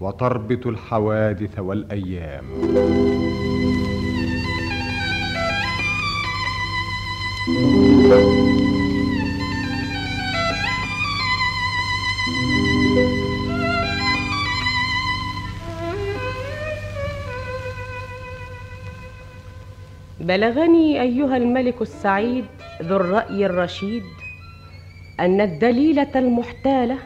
وتربط 0.00 0.66
الحوادث 0.66 1.58
والأيام. 1.58 2.44
thank 7.44 8.46
you 8.46 8.51
بلغني 20.32 21.00
أيها 21.02 21.36
الملك 21.36 21.82
السعيد 21.82 22.44
ذو 22.82 22.96
الرأي 22.96 23.46
الرشيد 23.46 24.02
أن 25.20 25.40
الدليلة 25.40 26.08
المحتالة 26.16 26.96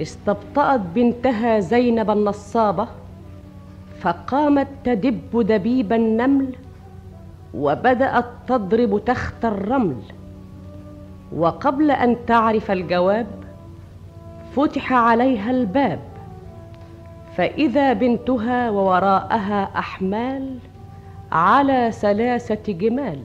استبطأت 0.00 0.80
بنتها 0.80 1.60
زينب 1.60 2.10
النصابة 2.10 2.88
فقامت 4.00 4.68
تدب 4.84 5.42
دبيب 5.46 5.92
النمل 5.92 6.54
وبدأت 7.54 8.24
تضرب 8.48 9.04
تخت 9.04 9.44
الرمل 9.44 10.02
وقبل 11.36 11.90
أن 11.90 12.16
تعرف 12.26 12.70
الجواب 12.70 13.26
فتح 14.56 14.92
عليها 14.92 15.50
الباب 15.50 16.00
فإذا 17.36 17.92
بنتها 17.92 18.70
ووراءها 18.70 19.70
أحمال 19.78 20.58
على 21.32 21.92
سلاسه 21.92 22.64
جمال 22.68 23.22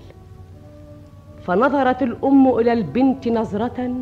فنظرت 1.43 2.03
الأم 2.03 2.47
إلى 2.47 2.74
البنت 2.74 3.28
نظرة 3.28 3.93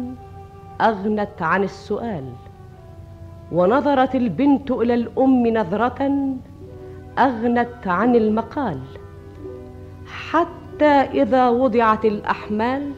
أغنت 0.81 1.41
عن 1.41 1.63
السؤال 1.63 2.25
ونظرت 3.51 4.15
البنت 4.15 4.71
إلى 4.71 4.93
الأم 4.93 5.47
نظرة 5.47 6.11
أغنت 7.19 7.87
عن 7.87 8.15
المقال. 8.15 8.79
حتى 10.05 10.85
إذا 10.85 11.49
وضعت 11.49 12.05
الأحمال 12.05 12.91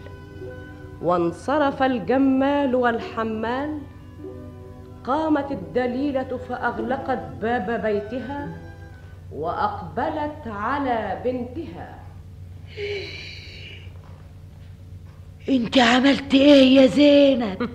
وانصرف 1.04 1.84
الجمال 1.84 2.76
والحمال 2.76 3.78
قامت 5.04 5.52
الدليلة 5.52 6.38
فأغلقت 6.50 7.20
باب 7.42 7.82
بيتها. 7.84 8.65
وأقبلت 9.36 10.44
على 10.48 11.22
بنتها. 11.26 12.00
إنت 15.50 15.78
عملت 15.78 16.34
إيه 16.34 16.76
يا 16.82 16.88
زينب؟ 16.88 17.70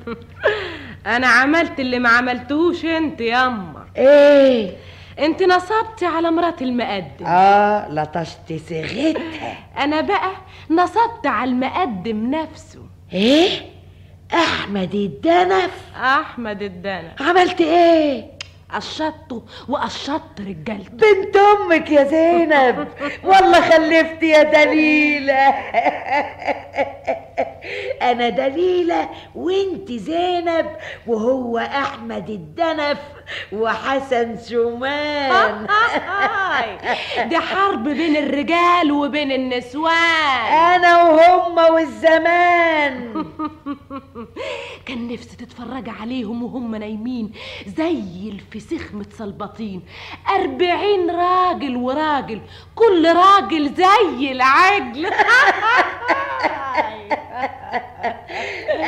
أنا 1.16 1.26
عملت 1.26 1.80
اللي 1.80 1.98
ما 1.98 2.08
عملتوش 2.08 2.84
أنت 2.84 3.20
ياما 3.20 3.86
إيه؟ 3.96 4.76
أنت 5.18 5.42
نصبتي 5.42 6.06
على 6.06 6.30
مرات 6.30 6.62
المقدم. 6.62 7.26
آه 7.26 7.88
لطشت 7.88 8.52
صيغتها. 8.68 9.58
أنا 9.78 10.00
بقى 10.00 10.30
نصبت 10.70 11.26
على 11.26 11.50
المقدم 11.50 12.30
نفسه. 12.30 12.82
إيه؟ 13.12 13.48
أحمد 14.34 14.94
الدنف. 14.94 15.96
أحمد 15.96 16.62
الدنف. 16.62 17.22
عملت 17.22 17.60
إيه؟ 17.60 18.39
قشطته 18.74 19.42
وقشطت 19.68 20.40
رجالته. 20.40 20.90
بنت 20.90 21.36
أمك 21.36 21.90
يا 21.90 22.04
زينب. 22.04 22.88
والله 23.24 23.60
خلفت 23.60 24.22
يا 24.22 24.42
دليلة. 24.42 25.34
أنا 28.10 28.28
دليلة 28.28 29.08
وأنت 29.34 29.92
زينب 29.92 30.66
وهو 31.06 31.58
أحمد 31.58 32.30
الدنف. 32.30 32.98
وحسن 33.52 34.36
شومان 34.48 35.66
دي 37.28 37.38
حرب 37.38 37.84
بين 37.84 38.16
الرجال 38.16 38.92
وبين 38.92 39.32
النسوان. 39.32 40.52
أنا 40.52 41.02
وهم 41.02 41.58
والزمان. 41.74 43.24
كان 44.86 45.12
نفسي 45.12 45.36
تتفرج 45.36 45.88
عليهم 46.00 46.42
وهم 46.42 46.76
نايمين 46.76 47.32
زي 47.66 48.02
الفسيخ 48.28 48.94
متسلبطين 48.94 49.82
أربعين 50.28 51.10
راجل 51.10 51.76
وراجل 51.76 52.40
كل 52.74 53.16
راجل 53.16 53.74
زي 53.74 54.32
العجل. 54.32 55.10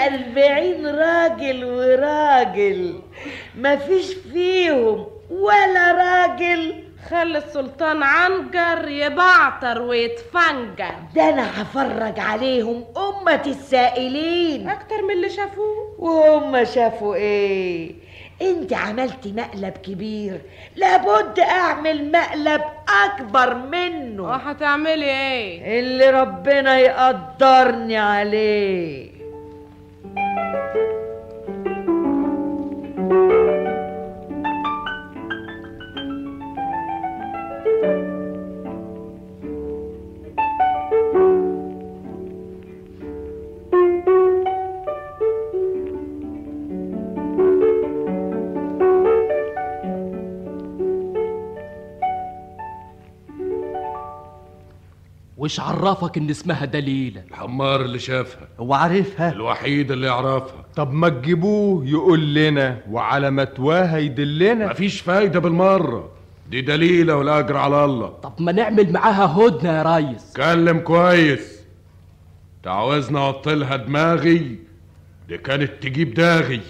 أربعين 0.06 0.86
راجل 0.86 1.64
وراجل. 1.64 3.00
مفيش 3.58 4.14
فيهم 4.32 5.06
ولا 5.30 5.92
راجل 5.92 6.74
خلي 7.10 7.38
السلطان 7.38 8.02
عنجر 8.02 8.88
يبعتر 8.88 9.82
ويتفنجر. 9.82 10.94
ده 11.14 11.28
أنا 11.28 11.62
هفرج 11.62 12.20
عليهم 12.20 12.84
أمة 12.96 13.42
السائلين. 13.46 14.68
أكتر 14.68 15.02
من 15.02 15.10
اللي 15.10 15.30
شافوه. 15.30 15.94
وهم 15.98 16.64
شافوا 16.64 17.14
إيه؟ 17.14 17.94
أنت 18.42 18.72
عملتي 18.72 19.32
مقلب 19.32 19.72
كبير 19.72 20.40
لابد 20.76 21.40
أعمل 21.40 22.12
مقلب 22.12 22.62
أكبر 23.04 23.54
منه. 23.54 24.22
وهتعملي 24.22 25.10
إيه؟ 25.10 25.80
اللي 25.80 26.10
ربنا 26.10 26.78
يقدرني 26.78 27.96
عليه. 27.96 29.10
وش 55.42 55.60
عرفك 55.60 56.18
إن 56.18 56.30
اسمها 56.30 56.64
دليلة 56.64 57.22
الحمار 57.30 57.80
اللي 57.80 57.98
شافها. 57.98 58.48
هو 58.60 58.74
عارفها؟ 58.74 59.32
الوحيد 59.32 59.90
اللي 59.90 60.06
يعرفها. 60.06 60.64
طب 60.76 60.92
ما 60.92 61.08
تجيبوه 61.08 61.86
يقول 61.86 62.34
لنا 62.34 62.78
وعلى 62.90 63.30
متواها 63.30 63.98
يدلنا. 63.98 64.66
مفيش 64.66 65.00
فايدة 65.00 65.40
بالمرة. 65.40 66.10
دي 66.50 66.60
دليلة 66.60 67.16
والأجر 67.16 67.56
على 67.56 67.84
الله. 67.84 68.08
طب 68.08 68.32
ما 68.38 68.52
نعمل 68.52 68.92
معاها 68.92 69.26
هدنة 69.26 69.70
يا 69.72 69.96
ريس. 69.96 70.30
اتكلم 70.30 70.78
كويس. 70.78 71.60
تعوزنا 72.62 73.18
اعطلها 73.18 73.76
دماغي. 73.76 74.58
دي 75.28 75.38
كانت 75.38 75.70
تجيب 75.82 76.14
داغي. 76.14 76.60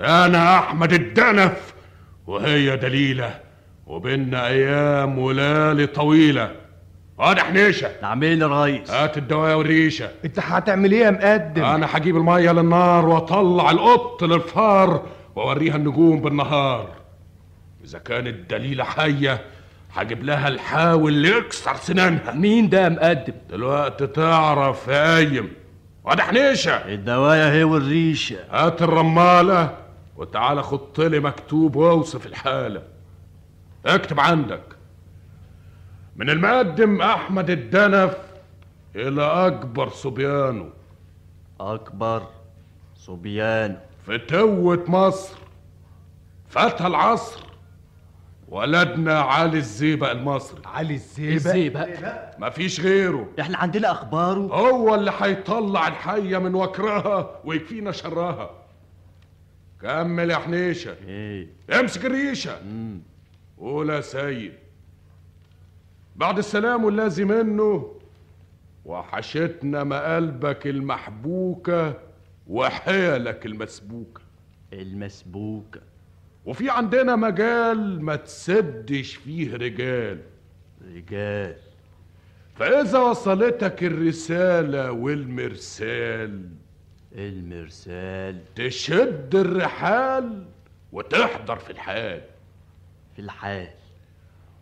أنا 0.00 0.58
أحمد 0.58 0.92
الدنف. 0.92 1.74
وهي 2.26 2.76
دليلة. 2.76 3.40
وبيننا 3.86 4.46
أيام 4.46 5.18
وليالي 5.18 5.86
طويلة. 5.86 6.65
واضح 7.18 7.52
نيشة. 7.52 7.90
نعمل 8.02 8.42
يا 8.42 8.64
ريس 8.64 8.90
هات 8.90 9.18
الدواء 9.18 9.56
والريشة 9.56 10.10
انت 10.24 10.38
هتعمل 10.38 10.92
إيه 10.92 11.04
يا 11.04 11.10
مقدم؟ 11.10 11.64
أنا 11.64 11.86
هجيب 11.90 12.16
المية 12.16 12.52
للنار 12.52 13.06
وأطلع 13.08 13.70
القط 13.70 14.24
للفار 14.24 15.06
وأوريها 15.36 15.76
النجوم 15.76 16.20
بالنهار. 16.20 16.88
إذا 17.84 17.98
كانت 17.98 18.50
دليلة 18.50 18.84
حية 18.84 19.40
هجيب 19.94 20.24
لها 20.24 20.48
الحاول 20.48 21.12
اللي 21.12 21.28
يكسر 21.38 21.76
سنانها. 21.76 22.32
مين 22.32 22.68
ده 22.68 22.80
يا 22.84 22.88
مقدم؟ 22.88 23.34
دلوقتي 23.50 24.06
تعرف 24.06 24.88
يا 24.88 25.14
قايم 25.14 25.52
واضح 26.04 26.32
نيشة؟ 26.32 26.72
الدوايا 26.72 27.52
هي 27.52 27.64
والريشة. 27.64 28.36
هات 28.50 28.82
الرمالة 28.82 29.74
وتعالى 30.16 30.62
خط 30.62 31.00
لي 31.00 31.20
مكتوب 31.20 31.76
وأوصف 31.76 32.26
الحالة. 32.26 32.82
اكتب 33.86 34.20
عندك. 34.20 34.75
من 36.16 36.30
المقدم 36.30 37.00
أحمد 37.02 37.50
الدنف 37.50 38.16
إلى 38.96 39.22
أكبر 39.22 39.88
صبيانه 39.88 40.70
أكبر 41.60 42.22
صبيان 42.94 43.78
فتوة 44.06 44.84
مصر 44.88 45.34
فتى 46.48 46.86
العصر 46.86 47.46
ولدنا 48.48 49.20
علي 49.20 49.58
الزيبق 49.58 50.10
المصري. 50.10 50.62
علي 50.64 50.94
الزيبق؟ 50.94 51.32
الزيبق. 51.34 51.88
مفيش 52.38 52.80
غيره. 52.80 53.28
إحنا 53.40 53.58
عندنا 53.58 53.90
أخباره. 53.90 54.40
هو 54.54 54.94
اللي 54.94 55.12
هيطلع 55.20 55.88
الحية 55.88 56.38
من 56.38 56.54
وكرها 56.54 57.40
ويكفينا 57.44 57.92
شرها. 57.92 58.50
كمل 59.82 60.30
يا 60.30 60.36
حنيشة. 60.36 60.96
إيه. 61.06 61.48
امسك 61.80 62.04
الريشة. 62.06 62.60
قول 63.58 63.90
يا 63.90 64.00
سيد. 64.00 64.52
بعد 66.16 66.38
السلام 66.38 66.84
والذي 66.84 67.24
منه 67.24 67.94
وحشتنا 68.84 69.84
مقلبك 69.84 70.66
المحبوكة 70.66 71.98
وحيلك 72.46 73.46
المسبوكة. 73.46 74.20
المسبوكة. 74.72 75.80
وفي 76.46 76.70
عندنا 76.70 77.16
مجال 77.16 78.02
ما 78.02 78.16
تسدش 78.16 79.14
فيه 79.16 79.54
رجال. 79.56 80.20
رجال. 80.94 81.56
فإذا 82.54 82.98
وصلتك 82.98 83.84
الرسالة 83.84 84.92
والمرسال 84.92 86.48
المرسال. 87.12 88.40
تشد 88.54 89.34
الرحال 89.34 90.44
وتحضر 90.92 91.56
في 91.56 91.70
الحال. 91.70 92.22
في 93.16 93.22
الحال. 93.22 93.68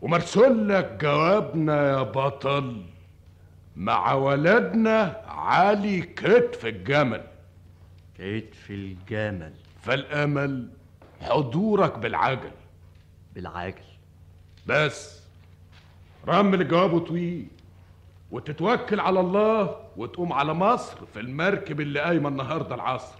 ومرسول 0.02 0.68
لك 0.68 0.98
جوابنا 1.00 1.90
يا 1.90 2.02
بطل 2.02 2.82
مع 3.76 4.12
ولدنا 4.12 5.22
علي 5.26 6.00
كتف 6.02 6.66
الجمل. 6.66 7.24
كتف 8.14 8.70
الجمل. 8.70 9.52
فالامل 9.82 10.68
حضورك 11.20 11.98
بالعجل. 11.98 12.50
بالعجل. 13.34 13.84
بس 14.66 15.22
رمل 16.28 16.60
الجواب 16.60 16.98
طويل 16.98 17.46
وتتوكل 18.30 19.00
على 19.00 19.20
الله 19.20 19.80
وتقوم 19.96 20.32
على 20.32 20.54
مصر 20.54 21.06
في 21.06 21.20
المركب 21.20 21.80
اللي 21.80 22.00
قايمة 22.00 22.28
النهارده 22.28 22.74
العصر. 22.74 23.18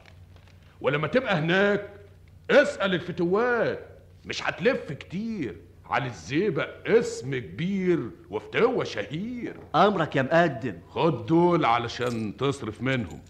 ولما 0.81 1.07
تبقى 1.09 1.35
هناك 1.39 1.91
اسال 2.51 2.95
الفتوات 2.95 3.89
مش 4.25 4.43
هتلف 4.49 4.93
كتير. 4.93 5.57
علي 5.91 6.07
الزيبق 6.07 6.68
اسم 6.87 7.35
كبير 7.39 8.11
وفتوة 8.30 8.85
شهير. 8.85 9.57
أمرك 9.74 10.16
يا 10.16 10.22
مقدم. 10.22 10.78
خد 10.91 11.26
دول 11.26 11.64
علشان 11.64 12.37
تصرف 12.37 12.82
منهم. 12.82 13.20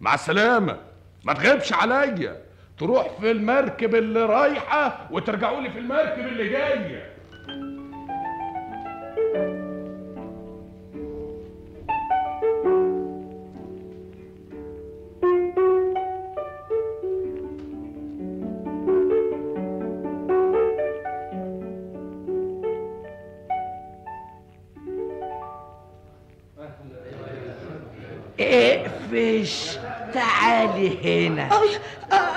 مع 0.00 0.14
السلامة. 0.14 0.80
ما 1.24 1.32
تغيبش 1.32 1.72
عليا. 1.72 2.42
تروح 2.78 3.20
في 3.20 3.30
المركب 3.30 3.94
اللي 3.94 4.26
رايحة 4.26 5.08
وترجعوا 5.10 5.60
لي 5.60 5.70
في 5.70 5.78
المركب 5.78 6.26
اللي 6.26 6.48
جاية. 6.48 7.09
اقفش 29.40 29.78
تعالي 30.14 31.26
هنا. 31.28 31.48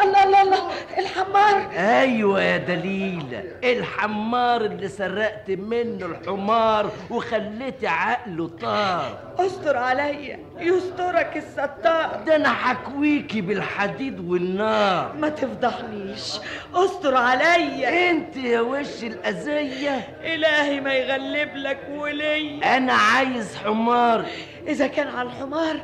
الله 0.04 0.24
الله 0.24 0.41
الله. 0.41 0.72
الحمار. 0.97 1.72
أيوه 1.78 2.41
يا 2.41 2.58
دليلة 2.58 3.43
الحمار 3.64 4.62
اللي 4.66 4.88
سرقت 4.88 5.49
منه 5.49 6.06
الحمار 6.06 6.91
وخليت 7.10 7.86
عقله 7.86 8.47
طار. 8.62 9.20
استر 9.39 9.78
عليا 9.78 10.39
يسترك 10.60 11.38
الستار. 11.38 12.24
ده 12.26 12.36
أنا 12.36 12.49
حكويكي 12.49 13.41
بالحديد 13.41 14.30
والنار. 14.30 15.14
ما 15.20 15.30
تفضحنيش. 15.30 16.34
استر 16.74 17.16
عليا 17.16 18.12
أنت 18.12 18.36
يا 18.36 18.62
وش 18.62 19.04
الأذية؟ 19.04 20.08
إلهي 20.24 20.82
ما 20.82 20.93
يغلب 20.93 21.56
لك 21.56 21.80
ولي. 21.97 22.64
أنا 22.64 22.93
عايز 22.93 23.56
حمار. 23.56 24.26
إذا 24.68 24.88
كان 24.88 25.08
على 25.08 25.30
الحمار 25.30 25.80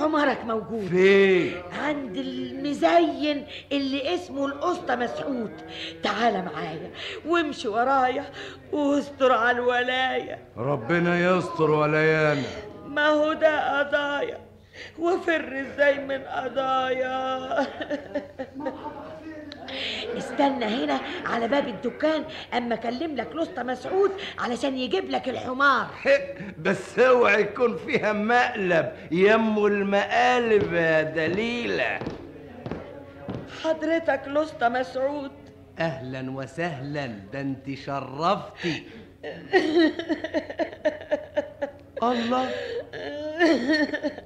حمارك 0.00 0.44
موجود. 0.44 0.88
فين؟ 0.88 1.52
عند 1.84 2.16
المزين. 2.16 3.35
اللي 3.72 4.14
اسمه 4.14 4.46
القسطى 4.46 4.96
مسعود. 4.96 5.52
تعال 6.02 6.44
معايا 6.44 6.90
وامشي 7.26 7.68
ورايا 7.68 8.24
واستر 8.72 9.32
على 9.32 9.50
الولاية. 9.58 10.38
ربنا 10.56 11.36
يستر 11.36 11.70
وليانا. 11.70 12.42
ما 12.86 13.08
هو 13.08 13.32
ده 13.32 13.78
قضايا؟ 13.78 14.38
وفر 14.98 15.60
إزاي 15.60 15.98
من 15.98 16.22
قضايا؟ 16.22 17.56
استنى 20.18 20.64
هنا 20.64 21.00
على 21.26 21.48
باب 21.48 21.68
الدكان 21.68 22.24
اما 22.56 22.74
اكلم 22.74 23.16
لك 23.16 23.28
لسطى 23.36 23.62
مسعود 23.62 24.10
علشان 24.38 24.76
يجيب 24.78 25.10
لك 25.10 25.28
الحمار. 25.28 25.86
بس 26.64 26.98
اوعى 26.98 27.40
يكون 27.40 27.76
فيها 27.76 28.12
مقلب. 28.12 28.92
يمو 29.10 29.66
المقالب 29.66 30.72
يا 30.72 31.02
دليلة. 31.02 31.98
حضرتك 33.62 34.22
لسطى 34.28 34.68
مسعود. 34.68 35.32
أهلا 35.78 36.30
وسهلا 36.30 37.06
ده 37.06 37.40
أنت 37.40 37.74
شرفتي. 37.74 38.82
الله. 42.02 42.50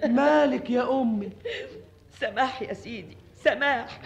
مالك 0.07 0.71
يا 0.71 1.01
أمي؟ 1.03 1.31
سماح 2.21 2.63
يا 2.63 2.73
سيدي 2.73 3.17
سماح. 3.35 4.01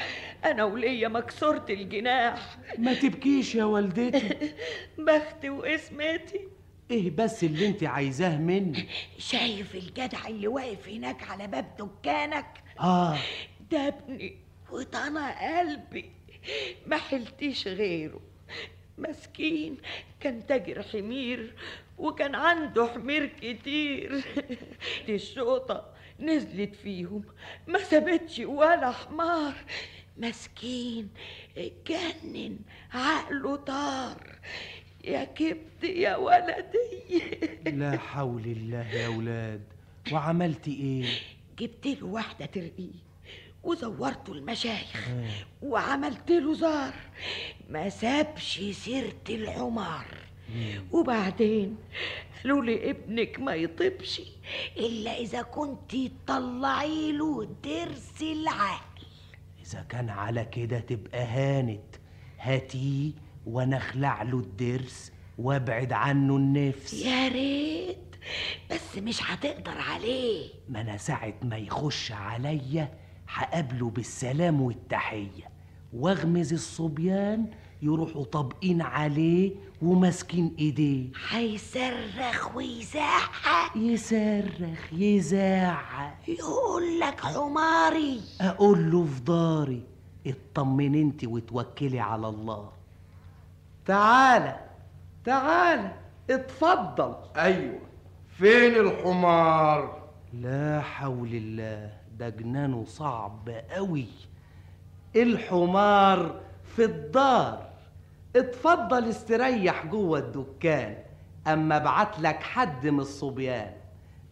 أنا 0.45 0.65
وليا 0.65 1.09
مكسورة 1.09 1.65
الجناح. 1.71 2.57
ما 2.79 2.95
تبكيش 2.95 3.55
يا 3.55 3.65
والدتي. 3.65 4.53
بختي 5.07 5.51
واسمتي. 5.51 6.41
إيه 6.91 7.11
بس 7.11 7.45
اللي 7.45 7.67
أنت 7.67 7.85
عايزاه 7.85 8.37
مني؟ 8.39 8.89
شايف 9.19 9.75
الجدع 9.75 10.27
اللي 10.29 10.49
واقف 10.49 10.89
هناك 10.89 11.31
على 11.31 11.47
باب 11.47 11.67
دكانك؟ 11.79 12.47
آه. 12.81 13.17
ده 13.71 13.89
ابني. 13.89 14.44
وطنا 14.75 15.59
قلبي 15.59 16.11
ما 16.87 16.97
حلتيش 16.97 17.69
غيره. 17.69 18.21
مسكين 18.99 19.77
كان 20.21 20.47
تاجر 20.47 20.83
حمير 20.83 21.55
وكان 21.99 22.35
عنده 22.35 22.87
حمير 22.87 23.27
كتير. 23.27 24.25
دي 25.07 25.15
الشوطة 25.15 25.95
نزلت 26.21 26.75
فيهم 26.75 27.25
ما 27.67 27.79
سابتش 27.79 28.39
ولا 28.39 28.91
حمار. 28.91 29.55
مسكين 30.17 31.09
اتجنن 31.57 32.59
عقله 32.93 33.57
طار. 33.57 34.39
يا 35.05 35.25
كبد 35.25 35.85
يا 35.85 36.17
ولدي. 36.17 37.23
لا 37.81 37.99
حول 37.99 38.43
الله 38.45 38.89
يا 38.95 39.09
ولاد 39.09 39.63
وعملتي 40.13 40.71
إيه؟ 40.75 41.07
جبت 41.59 41.87
له 41.87 42.07
واحدة 42.07 42.47
ترقيه 42.47 43.04
وزورته 43.65 44.33
المشايخ 44.33 45.09
وعملت 45.63 46.31
له 46.31 46.55
زار. 46.55 46.95
ما 47.69 47.89
سابش 47.89 48.61
سيرة 48.73 49.25
الحمار 49.29 50.07
وبعدين 50.93 51.77
قالوا 52.43 52.65
لي 52.65 52.91
ابنك 52.91 53.41
ما 53.41 53.55
يطيبش 53.55 54.23
إلا 54.77 55.19
إذا 55.19 55.43
كنت 55.43 55.97
تطلعي 55.97 57.13
له 57.13 57.49
ضرس 57.65 58.23
العقل. 58.23 59.07
إذا 59.67 59.83
كان 59.89 60.09
على 60.09 60.45
كده 60.45 60.81
تبقى 60.81 61.25
هانت. 61.25 61.97
هاتيه 62.39 63.11
وأنا 63.47 63.77
اخلع 63.77 64.23
له 64.23 64.39
الضرس 64.39 65.13
وابعد 65.39 65.93
عنه 65.93 66.37
النفس. 66.37 66.93
يا 66.93 67.29
ريت 67.29 68.17
بس 68.71 68.99
مش 68.99 69.23
هتقدر 69.23 69.79
عليه. 69.79 70.49
ما 70.69 70.81
أنا 70.81 70.97
ساعة 70.97 71.35
ما 71.43 71.57
يخش 71.59 72.13
عليا 72.13 73.04
هقابله 73.29 73.91
بالسلام 73.91 74.61
والتحية. 74.61 75.55
واغمز 75.93 76.53
الصبيان 76.53 77.47
يروحوا 77.83 78.25
طابقين 78.25 78.83
عليه 78.83 79.53
وماسكين 79.83 80.55
ايديه. 80.59 81.09
هيصرخ 81.29 82.57
ويزعق. 82.57 83.77
يصرخ 83.77 84.93
يزعق. 84.93 86.15
يقول 86.29 87.01
لك 87.01 87.21
حماري. 87.21 88.21
أقول 88.41 88.91
له 88.91 89.05
في 89.05 89.21
داري 89.21 89.83
اطمن 90.27 90.95
انت 90.95 91.25
وتوكلي 91.25 92.01
على 92.01 92.29
الله. 92.29 92.71
تعالى 93.87 94.61
تعالى 95.25 95.93
اتفضل. 96.31 97.15
أيوه. 97.37 97.79
فين 98.39 98.75
الحمار؟ 98.75 100.09
لا 100.33 100.81
حول 100.81 101.35
الله. 101.35 102.04
ده 102.19 102.29
جنانه 102.29 102.85
صعب 102.85 103.49
قوي. 103.71 104.07
الحمار 105.17 106.41
في 106.77 106.85
الدار. 106.85 107.67
اتفضل 108.37 109.09
استريح 109.09 109.87
جوه 109.87 110.19
الدكان 110.19 110.97
أما 111.47 111.77
ابعت 111.77 112.21
لك 112.21 112.43
حد 112.43 112.87
من 112.87 113.01
الصبيان. 113.01 113.73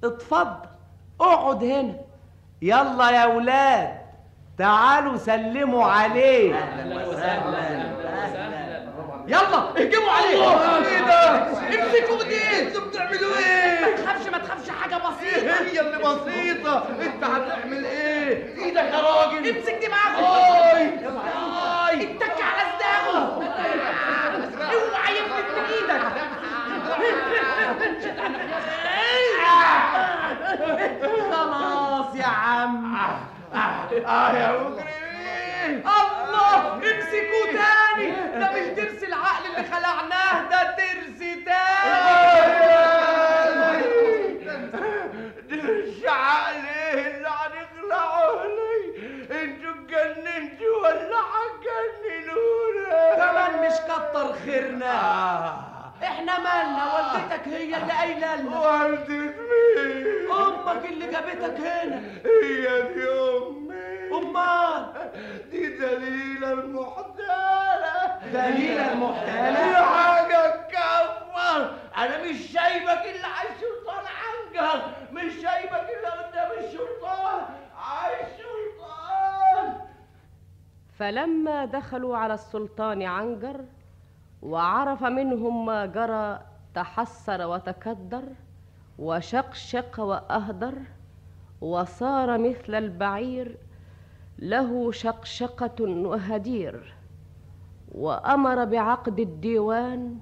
اتفضل 0.04 0.68
اقعد 1.20 1.64
هنا. 1.64 1.96
يلا 2.62 3.10
يا 3.10 3.26
ولاد 3.26 3.98
تعالوا 4.58 5.16
سلموا 5.16 5.84
عليه. 5.84 6.54
أهلا 6.54 7.06
وسهلا. 7.08 7.92
يلا 9.26 9.70
اهجموا 9.80 10.10
عليه. 10.10 10.36
إيه 10.86 11.00
ده؟ 11.06 11.46
امسكوا 11.46 12.22
ايديه 12.24 12.68
أنتوا 12.68 12.88
بتعملوا 12.88 13.36
إيه؟ 13.38 13.80
ما 13.80 13.96
تخافش 14.02 14.26
ما 14.28 14.38
تخافش. 14.38 14.61
بسيطة 15.20 15.54
هي 15.62 15.80
اللي 15.80 15.98
بسيطة. 15.98 16.88
انت 17.00 17.24
هتعمل 17.24 17.84
إيه؟ 17.84 18.54
إيدك 18.64 18.76
يا 18.92 19.00
راجل. 19.00 19.48
امسك 19.56 19.74
دماغه 19.86 20.26
هاي 20.26 20.98
هاي 21.06 22.02
اتك 22.02 22.42
على 22.42 22.62
صداغه 22.78 23.22
اوعى 24.72 25.12
يفلت 25.12 25.48
من 25.56 25.64
إيدك. 25.64 26.02
خلاص 31.32 32.16
يا 32.16 32.26
عم. 32.26 32.96
آه 34.06 34.32
يا 34.32 34.52
مجرمين 34.52 35.84
الله 35.86 36.74
امسكوه 36.74 37.46
تاني. 37.52 38.10
ده 38.40 38.50
مش 38.52 38.66
ضرس 38.76 39.02
العقل 39.04 39.46
اللي 39.46 39.68
خلعناه 39.70 40.42
ده 40.50 40.76
ضرس 40.76 41.18
تاني. 41.18 43.01
مش 46.02 46.08
عليه 46.08 47.06
اللي 47.06 47.28
هنخلعه 47.28 48.44
لي. 48.44 49.42
أنتوا 49.42 49.70
اتجننتوا 49.70 50.76
ولا 50.82 51.20
هتجننونا 51.32 53.14
كمان 53.16 53.66
مش 53.66 53.76
كتر 53.80 54.32
خيرنا. 54.44 54.92
آه. 54.92 55.54
إحنا 56.02 56.38
مالنا؟ 56.38 56.84
والدتك 56.94 57.48
هي 57.48 57.62
اللي 57.76 57.92
قايلة 57.92 58.36
لنا. 58.36 58.58
والدة 58.60 59.14
مين؟ 59.76 60.30
أمك 60.30 60.84
اللي 60.84 61.06
جابتك 61.06 61.60
هنا. 61.60 62.02
هي 62.24 62.82
دي 62.82 63.08
أمي. 63.10 63.91
امال 64.12 64.92
دي 65.50 65.76
دليلة 65.78 66.52
المحتالة. 66.52 68.18
دليلة 68.32 68.92
المحتالة؟ 68.92 69.70
دي 69.70 69.76
حاجة 69.76 70.56
تكفر 70.56 71.74
أنا 71.96 72.22
مش 72.30 72.36
شايفك 72.52 73.02
إلا 73.16 73.26
على 73.28 73.48
السلطان 73.48 74.04
عنجر. 74.22 74.82
مش 75.12 75.32
شايفك 75.32 75.86
إلا 75.98 76.10
قدام 76.10 76.50
السلطان. 76.64 77.40
على 77.78 78.14
السلطان. 78.20 79.80
فلما 80.98 81.64
دخلوا 81.64 82.16
على 82.16 82.34
السلطان 82.34 83.02
عنجر 83.02 83.60
وعرف 84.42 85.02
منهم 85.02 85.66
ما 85.66 85.86
جرى 85.86 86.40
تحسر 86.74 87.46
وتكدر 87.46 88.22
وشقشق 88.98 90.00
وأهدر 90.00 90.74
وصار 91.60 92.38
مثل 92.38 92.74
البعير 92.74 93.56
له 94.42 94.92
شقشقة 94.92 95.78
وهدير 95.80 96.94
وأمر 97.92 98.64
بعقد 98.64 99.20
الديوان 99.20 100.18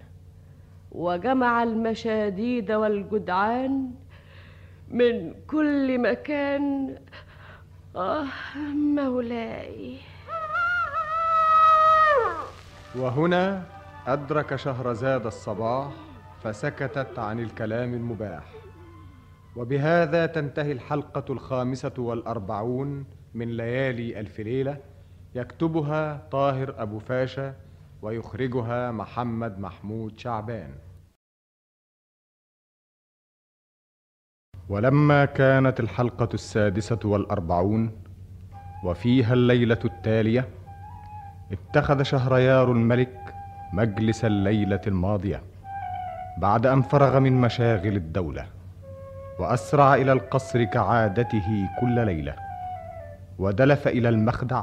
وجمع 0.93 1.63
المشاديد 1.63 2.73
والجدعان 2.73 3.91
من 4.91 5.35
كل 5.47 5.99
مكان. 5.99 6.97
آه 7.97 8.27
مولاي. 8.75 9.97
وهنا 12.97 13.63
أدرك 14.07 14.57
شهرزاد 14.57 15.27
الصباح 15.27 15.93
فسكتت 16.43 17.19
عن 17.19 17.41
الكلام 17.41 17.95
المباح. 17.95 18.45
وبهذا 19.57 20.27
تنتهي 20.27 20.73
الحلقة 20.73 21.33
الخامسة 21.33 21.95
والأربعون 21.99 23.05
من 23.35 23.57
ليالي 23.57 24.21
ألف 24.21 24.41
ليلة 24.41 24.77
يكتبها 25.35 26.29
طاهر 26.31 26.83
أبو 26.83 26.99
فاشا 26.99 27.55
ويخرجها 28.03 28.91
محمد 28.91 29.59
محمود 29.59 30.19
شعبان. 30.19 30.71
ولما 34.69 35.25
كانت 35.25 35.81
الحلقة 35.81 36.29
السادسة 36.35 36.99
والأربعون 37.05 38.03
وفيها 38.85 39.35
الليلة 39.35 39.79
التالية 39.85 40.49
اتخذ 41.53 42.03
شهريار 42.03 42.73
الملك 42.73 43.35
مجلس 43.73 44.25
الليلة 44.25 44.81
الماضية 44.87 45.43
بعد 46.39 46.67
أن 46.67 46.83
فرغ 46.83 47.21
من 47.21 47.41
مشاغل 47.41 47.97
الدولة 47.97 48.47
وأسرع 49.39 49.95
إلى 49.95 50.13
القصر 50.13 50.65
كعادته 50.65 51.69
كل 51.81 52.07
ليلة. 52.07 52.50
ودلف 53.41 53.89
إلى 53.89 54.09
المخدع 54.09 54.63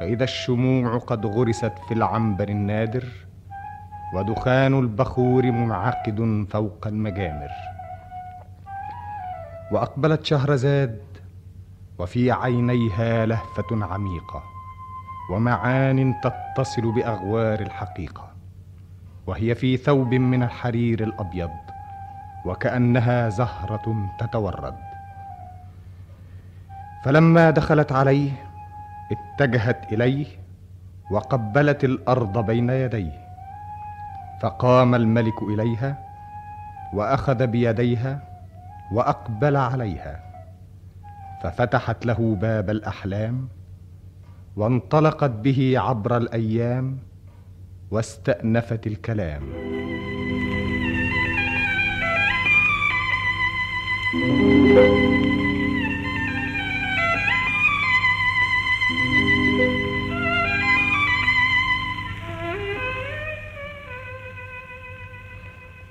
فإذا 0.00 0.24
الشموع 0.24 0.98
قد 0.98 1.26
غرست 1.26 1.72
في 1.88 1.94
العنبر 1.94 2.48
النادر 2.48 3.04
ودخان 4.14 4.78
البخور 4.78 5.50
منعقد 5.50 6.46
فوق 6.50 6.86
المجامر. 6.86 7.48
وأقبلت 9.72 10.24
شهرزاد 10.24 11.00
وفي 11.98 12.32
عينيها 12.32 13.26
لهفة 13.26 13.84
عميقة 13.84 14.42
ومعان 15.30 16.14
تتصل 16.20 16.92
بأغوار 16.92 17.60
الحقيقة 17.60 18.30
وهي 19.26 19.54
في 19.54 19.76
ثوب 19.76 20.14
من 20.14 20.42
الحرير 20.42 21.02
الأبيض 21.02 21.50
وكأنها 22.44 23.28
زهرة 23.28 24.10
تتورد. 24.18 24.89
فلما 27.04 27.50
دخلت 27.50 27.92
عليه 27.92 28.30
اتجهت 29.12 29.92
إليه 29.92 30.26
وقبلت 31.10 31.84
الأرض 31.84 32.46
بين 32.46 32.70
يديه. 32.70 33.26
فقام 34.42 34.94
الملك 34.94 35.42
إليها 35.42 35.98
وأخذ 36.94 37.46
بيديها 37.46 38.22
وأقبل 38.92 39.56
عليها. 39.56 40.20
ففتحت 41.42 42.06
له 42.06 42.36
باب 42.40 42.70
الأحلام 42.70 43.48
وانطلقت 44.56 45.30
به 45.30 45.74
عبر 45.76 46.16
الأيام 46.16 46.98
واستأنفت 47.90 48.86
الكلام. 48.86 49.42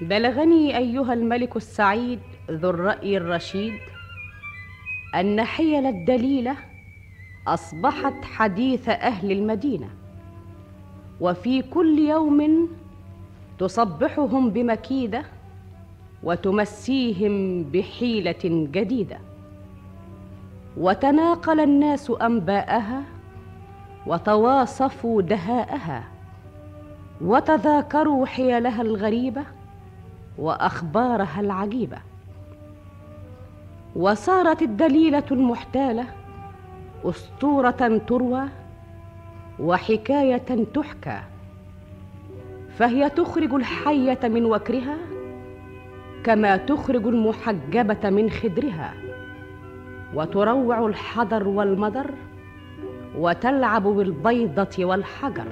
بلغني 0.02 0.78
أيها 0.78 1.14
الملك 1.14 1.56
السعيد 1.56 2.20
ذو 2.52 2.70
الرأي 2.70 3.18
الرشيد 3.18 3.74
أن 5.16 5.44
حيل 5.44 5.86
الدليله 5.86 6.56
أصبحت 7.48 8.26
حديث 8.26 8.90
أهل 8.90 9.32
المدينة 9.32 9.90
وفي 11.22 11.62
كل 11.62 12.00
يوم 12.00 12.70
تصبحهم 13.60 14.50
بمكيدة 14.50 15.24
وتمسيهم 16.24 17.64
بحيلة 17.64 18.68
جديدة. 18.72 19.20
وتناقل 20.78 21.60
الناس 21.60 22.12
أنباءها 22.22 23.04
وتواصفوا 24.08 25.22
دهاءها 25.22 26.04
وتذاكروا 27.22 28.26
حيلها 28.26 28.82
الغريبة 28.82 29.44
وأخبارها 30.40 31.40
العجيبة. 31.40 31.98
وصارت 33.96 34.62
الدليلة 34.62 35.24
المحتالة 35.32 36.06
أسطورة 37.06 38.02
تروى 38.08 38.44
وحكاية 39.60 40.66
تحكى 40.74 41.20
فهي 42.78 43.10
تخرج 43.10 43.54
الحية 43.54 44.20
من 44.24 44.46
وكرها 44.46 44.98
كما 46.24 46.58
تخرج 46.58 47.08
المحجبة 47.08 48.10
من 48.10 48.30
خدرها 48.30 48.94
وتروع 50.14 50.86
الحضر 50.88 51.48
والمدر 51.48 52.12
وتلعب 53.18 53.84
بالبيضة 53.84 54.86
والحجر. 54.86 55.46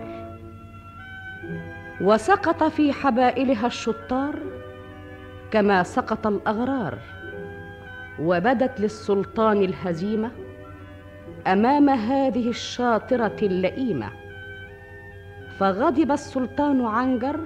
وسقط 2.01 2.63
في 2.63 2.93
حبائلها 2.93 3.67
الشطار 3.67 4.39
كما 5.51 5.83
سقط 5.83 6.27
الأغرار 6.27 6.97
وبدت 8.19 8.79
للسلطان 8.79 9.57
الهزيمة 9.63 10.31
أمام 11.47 11.89
هذه 11.89 12.49
الشاطرة 12.49 13.35
اللئيمة. 13.41 14.09
فغضب 15.59 16.11
السلطان 16.11 16.85
عنجر 16.85 17.39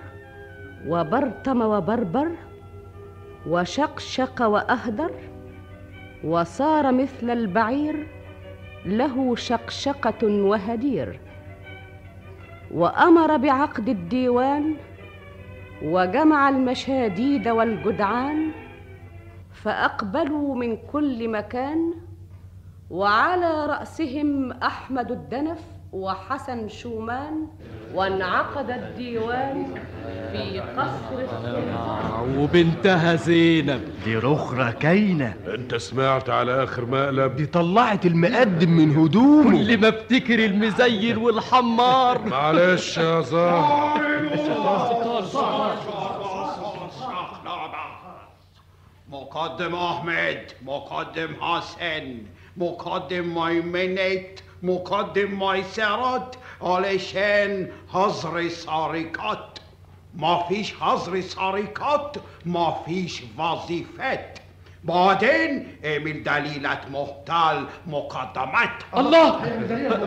وبرتم 0.88 1.62
وبربر 1.62 2.32
وشقشق 3.47 4.41
وأهدر 4.41 5.12
وصار 6.24 6.91
مثل 6.91 7.30
البعير 7.30 8.08
له 8.86 9.36
شقشقة 9.36 10.28
وهدير. 10.28 11.20
وأمر 12.72 13.38
بعقد 13.38 13.89
الديوان 13.89 14.76
وجمع 15.84 16.49
المشاديد 16.49 17.47
والجدعان 17.47 18.51
فأقبلوا 19.53 20.55
من 20.55 20.77
كل 20.77 21.29
مكان 21.29 21.93
وعلى 22.89 23.65
رأسهم 23.65 24.51
أحمد 24.51 25.11
الدنف 25.11 25.59
وحسن 25.91 26.69
شومان 26.69 27.47
وانعقد 27.93 28.69
الديوان 28.69 29.65
في 30.31 30.59
قصر 30.59 31.19
السلطان 31.19 32.37
وبنتها 32.37 33.15
زينب. 33.15 33.81
دي 34.05 34.17
رخرة 34.17 34.71
كاينة 34.71 35.33
انت 35.47 35.75
سمعت 35.75 36.29
على 36.29 36.63
آخر 36.63 36.85
مقلب؟ 36.85 37.35
دي 37.35 37.45
طلعت 37.45 38.05
المقدم 38.05 38.69
من 38.69 38.97
هدومه. 38.97 39.43
كل 39.43 39.77
ما 39.77 39.89
افتكر 39.89 40.45
المزين 40.45 41.17
والحمار. 41.17 42.21
معلش 42.27 42.97
يا 42.97 43.21
زهر. 43.21 44.01
مقدم 49.09 49.75
أحمد 49.75 50.51
مقدم 50.65 51.29
حسن 51.41 52.17
مقدم 52.57 53.35
ميمنت 53.35 54.39
مقدم 54.64 55.39
ميسرت 55.39 56.36
علشان 56.62 57.72
حظر 57.93 58.47
سارقات. 58.49 59.59
ما 60.16 60.43
فيش 60.49 60.74
حظر 60.74 61.22
سرقات 61.22 62.18
ما 62.45 62.78
فيش 62.86 63.22
وظيفات 63.38 64.39
بعدين 64.84 65.78
اعمل 65.86 66.24
دليلة 66.24 66.80
محتال 66.91 67.66
مقدمات 67.88 68.70
الله! 68.97 69.39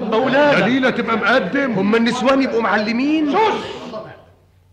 مولانا! 0.02 0.60
دليلة 0.60 0.90
تبقى 0.90 1.16
مقدم 1.16 1.72
هم 1.72 1.94
النسوان 1.94 2.42
يبقوا 2.42 2.62
معلمين 2.62 3.32
sus! 3.36 3.64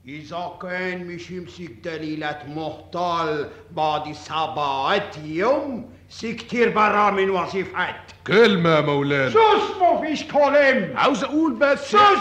إذا 0.07 0.51
كان 0.61 1.05
مش 1.07 1.31
يمسك 1.31 1.71
دليلة 1.83 2.37
محتال 2.47 3.49
بعد 3.71 4.11
سبعة 4.11 5.11
يوم 5.25 5.89
سي 6.11 6.33
كتير 6.33 6.69
برا 6.69 7.11
من 7.11 7.29
وظيفات. 7.29 7.95
كلمة 8.27 8.69
يا 8.75 8.81
مولانا. 8.81 9.29
سوس 9.29 9.77
ما 9.81 10.01
فيش 10.01 10.23
كلام. 10.23 10.93
عاوز 10.97 11.23
أقول 11.23 11.53
بس. 11.53 11.91
سوس. 11.91 12.19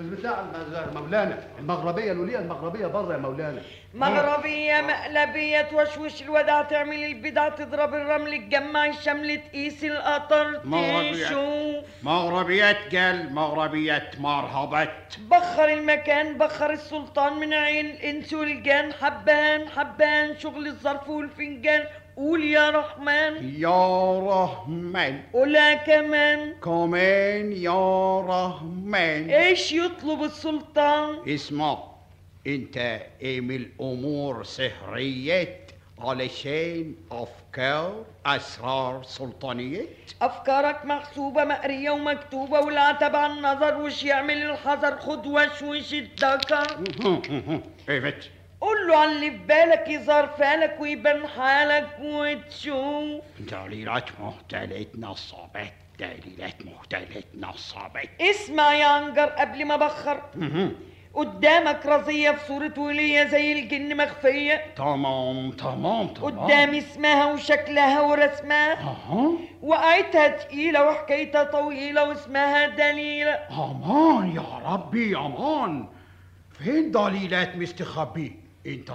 البتاع 0.00 0.40
المز- 0.40 0.94
مولانا 0.96 1.38
المغربية 1.58 2.12
الوليه 2.12 2.38
المغربية 2.38 2.86
بره 2.86 3.12
يا 3.12 3.18
مولانا. 3.18 3.62
مغربية 3.94 4.80
مقلبية 4.80 5.62
توشوش 5.62 6.22
الودع 6.22 6.62
تعمل 6.62 7.04
البدع 7.04 7.48
تضرب 7.48 7.94
الرمل 7.94 8.48
تجمع 8.48 8.86
الشمل 8.86 9.40
تقيس 9.48 9.84
القطر. 9.84 10.60
تشوف 11.12 11.84
مغربيات 12.02 12.94
قال 12.96 13.34
مغربيات 13.34 14.20
مرحبات 14.20 15.14
بخر 15.30 15.68
المكان 15.68 16.38
بخر 16.38 16.70
السلطان 16.70 17.32
من 17.32 17.52
عين 17.52 17.86
الإنس 17.86 18.32
والجان. 18.32 18.92
حبان 18.92 19.68
حبان 19.68 20.38
شغل 20.38 20.66
الظرف 20.66 21.08
والفنجان. 21.08 21.84
قول 22.16 22.44
يا 22.44 22.70
رحمن. 22.70 23.60
يا 23.60 24.18
رحمن. 24.20 25.22
قولها 25.32 25.74
كمان. 25.74 26.52
كمان 26.64 27.52
يا 27.52 28.20
رحمن. 28.20 29.30
إيش 29.30 29.72
يطلب 29.72 30.22
السلطان؟ 30.22 31.28
اسمع 31.28 31.78
أنت 32.46 32.76
اعمل 33.24 33.68
امور 33.80 34.44
سحريات 34.44 35.70
علشان 35.98 36.94
أفكار 37.12 38.04
أسرار 38.26 39.02
سلطانيات 39.02 39.86
أفكارك 40.22 40.84
محسوبة 40.84 41.44
مقرية 41.44 41.90
ومكتوبة 41.90 42.60
والعتب 42.60 43.16
عن 43.16 43.30
النظر 43.30 43.82
وش 43.82 44.04
يعمل 44.04 44.42
الحذر؟ 44.42 44.96
خد 44.98 45.26
وشوش 45.26 45.94
الذكر 45.94 46.84
ايفت 47.88 48.30
قول 48.64 48.88
له 48.88 48.96
على 48.96 49.12
اللي 49.12 49.30
في 49.30 49.36
بالك 49.36 49.88
يظهر 49.88 50.26
فالك 50.26 50.76
ويبان 50.80 51.26
حالك 51.26 51.88
وتشوف. 52.02 53.22
دليلات 53.40 54.04
محتلة 54.20 54.86
نصابات 54.98 55.72
دليلات 55.98 56.66
محتلة 56.66 57.22
نصابات. 57.38 58.08
اسمع 58.20 58.74
يا 58.74 58.86
عنجر 58.86 59.26
قبل 59.26 59.64
ما 59.64 59.76
بخر. 59.76 60.22
قدامك 61.14 61.86
رزية 61.86 62.30
في 62.30 62.46
صورة 62.46 62.72
ولية 62.78 63.24
زي 63.24 63.52
الجن 63.52 63.96
مخفية. 63.96 64.74
تمام 64.76 65.50
تمام 65.50 66.08
تمام. 66.08 66.30
قدامي 66.30 66.78
اسمها 66.78 67.32
وشكلها 67.32 68.00
ورسمها. 68.00 68.72
أها. 68.72 69.32
وقعتها 69.62 70.28
تقيلة 70.28 70.84
وحكايتها 70.84 71.44
طويلة 71.44 72.08
واسمها 72.08 72.68
دليلة. 72.68 73.38
أمان 73.50 74.36
يا 74.36 74.72
ربي 74.72 75.16
أمان. 75.16 75.88
فين 76.58 76.90
دليلات 76.90 77.56
مستخبي 77.56 78.43
انت 78.66 78.90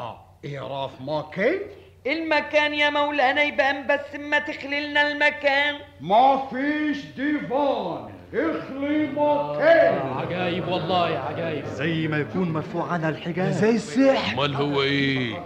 اعرف 0.45 0.91
مكان 1.01 1.59
المكان 2.07 2.73
يا 2.73 2.89
مولانا 2.89 3.43
يبان 3.43 3.87
بس 3.87 4.19
ما 4.19 4.39
تخللنا 4.39 5.11
المكان. 5.11 5.75
ما 6.01 6.47
فيش 6.49 7.05
ديفان 7.05 8.09
اخلي 8.33 9.07
مكان. 9.07 10.07
عجايب 10.17 10.67
والله 10.67 11.19
عجايب. 11.19 11.65
زي 11.65 12.07
ما 12.07 12.17
يكون 12.17 12.53
مرفوع 12.53 12.93
عنها 12.93 13.09
الحجاب. 13.09 13.51
زي 13.51 13.69
السحر. 13.69 14.33
أمال 14.33 14.55
هو 14.55 14.81
إيه؟ 14.81 15.37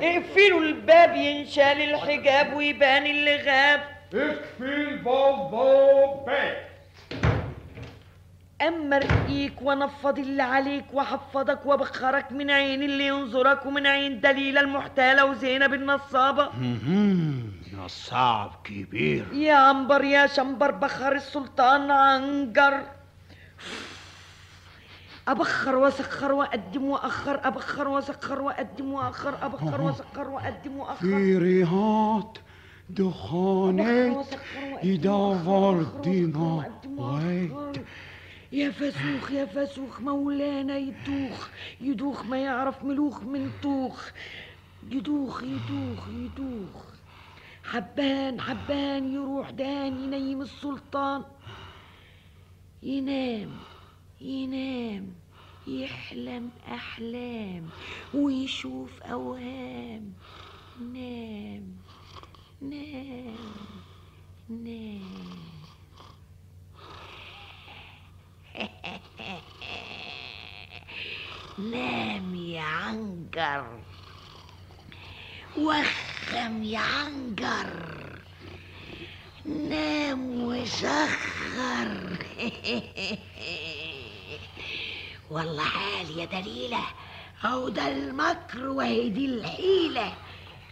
اقفلوا 0.00 0.60
الباب 0.60 1.16
ينشال 1.16 1.82
الحجاب 1.82 2.54
ويبان 2.54 3.06
اللي 3.06 3.36
غاب 3.36 3.80
اكفي 4.14 4.74
البوابات 4.74 6.26
اما 8.68 8.96
ارقيك 8.96 9.62
وانفض 9.62 10.18
اللي 10.18 10.42
عليك 10.42 10.84
واحفظك 10.92 11.66
وابخرك 11.66 12.32
من 12.32 12.50
عين 12.50 12.82
اللي 12.82 13.06
ينظرك 13.06 13.66
ومن 13.66 13.86
عين 13.86 14.20
دليلة 14.20 14.60
المحتالة 14.60 15.24
وزينب 15.24 15.74
النصابة. 15.74 16.48
نصاب 17.84 18.50
كبير. 18.64 19.32
يا 19.32 19.54
عنبر 19.54 20.04
يا 20.04 20.26
شنبر 20.26 20.70
بخر 20.70 21.12
السلطان 21.12 21.90
عنجر 21.90 22.82
أبخر 25.28 25.76
وأسخر 25.76 26.32
وأقدم 26.32 26.84
وأخر 26.84 27.40
أبخر 27.44 27.88
وأسخر 27.88 28.42
وأقدم 28.42 28.92
وأخر 28.92 29.34
أبخر 29.46 29.80
وأسخر 29.80 30.30
وأقدم 30.30 30.76
وأخر. 30.76 30.94
في 31.06 31.38
ريحات 31.38 32.38
دخانات 32.90 34.26
يدور 34.82 35.82
دينا 36.04 36.64
ويت 36.96 37.82
يا 38.52 38.70
فسوخ 38.70 39.30
يا 39.30 39.44
فسوخ 39.44 40.00
مولانا 40.00 40.76
يدوخ 40.78 41.48
يدوخ 41.80 42.24
ما 42.24 42.38
يعرف 42.38 42.84
ملوخ 42.84 43.22
من 43.22 43.50
توخ 43.62 44.10
يدوخ 44.90 45.42
يدوخ 45.42 46.08
يدوخ. 46.08 46.84
حبان 47.64 48.40
حبان 48.40 49.12
يروح 49.14 49.50
دان 49.50 50.04
ينيم 50.04 50.42
السلطان. 50.42 51.24
ينام 52.82 53.50
ينام 54.20 55.14
يحلم 55.66 56.50
أحلام 56.68 57.68
ويشوف 58.14 59.02
أوهام. 59.02 60.12
نام 60.92 61.76
نام 62.60 63.36
نام. 64.48 65.41
نام 71.58 72.34
يا 72.34 72.60
عنجر 72.60 73.80
وخم 75.58 76.62
يا 76.62 76.78
عنجر 76.78 77.66
نام 79.44 80.44
وسخر. 80.44 81.88
والله 85.30 85.64
حال 85.64 86.18
يا 86.18 86.24
دليلة. 86.24 86.84
أو 87.44 87.68
ده 87.68 87.88
المكر 87.88 88.68
وهي 88.68 89.08
دي 89.08 89.26
الحيلة. 89.26 90.14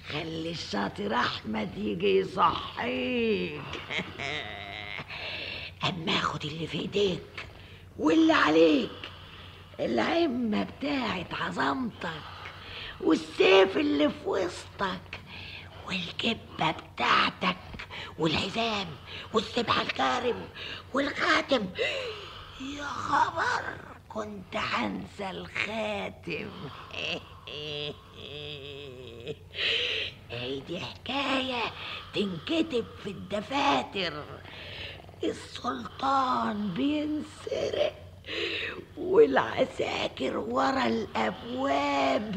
خلي 0.08 0.50
الشاطر 0.50 1.14
أحمد 1.14 1.78
يجي 1.78 2.16
يصحيك. 2.16 3.60
أما 5.88 6.20
خد 6.20 6.44
اللي 6.44 6.66
في 6.66 6.78
إيديك. 6.78 7.49
واللي 8.00 8.32
عليك. 8.32 8.90
العمة 9.80 10.62
بتاعت 10.62 11.34
عظمتك 11.34 12.08
والسيف 13.00 13.76
اللي 13.76 14.08
في 14.08 14.28
وسطك 14.28 15.20
والكبة 15.86 16.70
بتاعتك 16.70 17.56
والحزام 18.18 18.86
والسبحة 19.32 19.82
الكارم 19.82 20.48
والخاتم. 20.92 21.68
يا 22.60 22.84
خبر 22.84 23.62
كنت 24.08 24.56
هنسى 24.56 25.30
الخاتم. 25.30 26.50
اي 30.32 30.60
دي 30.68 30.80
حكاية 30.80 31.62
تنكتب 32.14 32.84
في 33.04 33.10
الدفاتر. 33.10 34.24
السلطان 35.24 36.68
بينسرق 36.74 37.94
والعساكر 38.96 40.36
ورا 40.36 40.86
الأبواب 40.86 42.36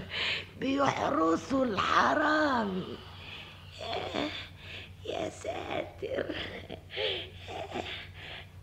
بيحرسوا 0.60 1.66
الحرامي 1.66 2.98
يا- 5.06 5.30
ساتر. 5.30 6.36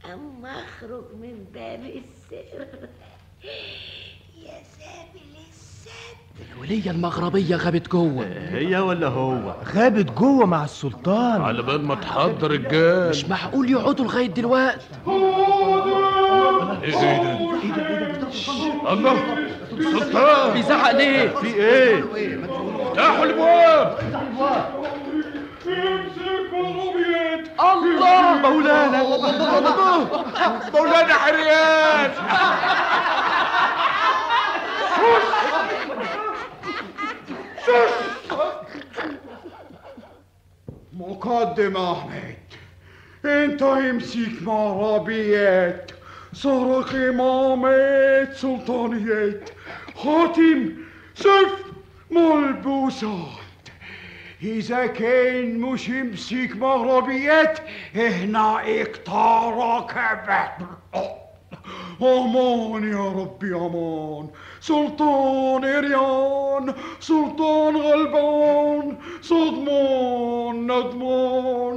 أما 0.05 0.65
أخرج 0.65 1.05
من 1.15 1.45
باب 1.55 1.85
السر. 1.85 2.89
يا 4.37 4.63
سابل 4.79 5.21
الستر 5.37 5.50
الولية 6.55 6.91
المغربية 6.91 7.57
غابت 7.57 7.89
جوه. 7.91 8.27
هي 8.53 8.79
ولا 8.79 9.07
هو؟ 9.09 9.55
غابت 9.75 10.11
جوه 10.19 10.47
مع 10.47 10.65
السلطان. 10.65 11.43
على 11.43 11.63
بال 11.63 11.85
ما 11.87 11.95
تحضر 11.95 12.51
الجال. 12.51 13.11
مش 13.11 13.25
معقول 13.25 13.71
يقعدوا 13.71 14.05
لغاية 14.05 14.27
دلوقتي. 14.27 14.87
إيه 16.83 16.93
ده 17.73 18.93
الله 18.93 19.17
سلطان. 19.81 20.53
بيزعق 20.53 20.91
ليه؟ 20.91 21.29
في 21.29 21.47
إيه؟ 21.47 22.05
افتحوا 22.83 23.25
الابواب 23.25 23.99
الله! 27.61 28.41
مولانا 28.43 29.03
مولانا 30.75 31.13
حريان 31.15 32.11
مقدم 40.93 41.77
احمد 41.77 42.37
انت 43.25 43.63
امسك 43.63 44.43
معربيات 44.43 45.93
سرق 46.33 46.95
امامات 46.95 48.37
سلطانيات 48.37 49.51
خاتم 49.97 50.73
سيف 51.15 51.65
ملبوسات. 52.11 53.41
اذا 54.43 54.87
كان 54.87 55.61
مش 55.61 55.91
امسك 55.91 56.51
مغربيات 56.57 57.59
هنا 57.95 58.61
اقتارك 58.81 59.97
أمان 62.03 62.93
يا 62.93 63.13
ربي 63.23 63.55
أمان 63.57 64.29
سلطان 64.61 65.65
اريان 65.65 66.75
سلطان 67.01 67.77
غلبان 67.77 68.97
صدمان 69.23 70.57
ندمان 70.63 71.77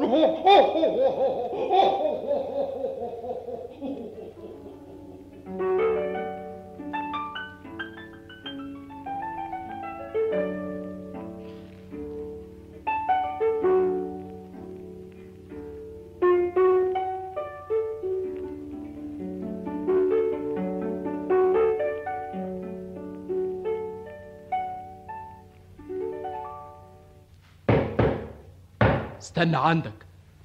استنى 29.37 29.57
عندك. 29.57 29.93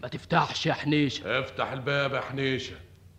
ما 0.03 0.09
تفتحش 0.09 0.67
يا 0.67 0.73
حنيشة. 0.73 1.41
افتح 1.41 1.73
الباب 1.73 2.15
يا 2.15 2.21
حنيشة. 2.21 2.75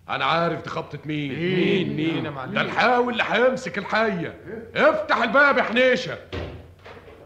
أنا 0.09 0.25
عارف 0.25 0.63
دي 0.63 0.69
خبطة 0.69 0.99
مين. 1.05 1.33
مين؟ 1.39 1.95
مين 1.95 2.25
يا 2.25 2.29
معلم؟ 2.29 2.53
ده 2.53 2.61
الحاوي 2.61 3.11
اللي 3.13 3.23
هيمسك 3.27 3.77
الحية. 3.77 4.37
افتح 4.75 5.17
الباب 5.17 5.57
يا 5.57 5.63
حنيشة. 5.63 6.17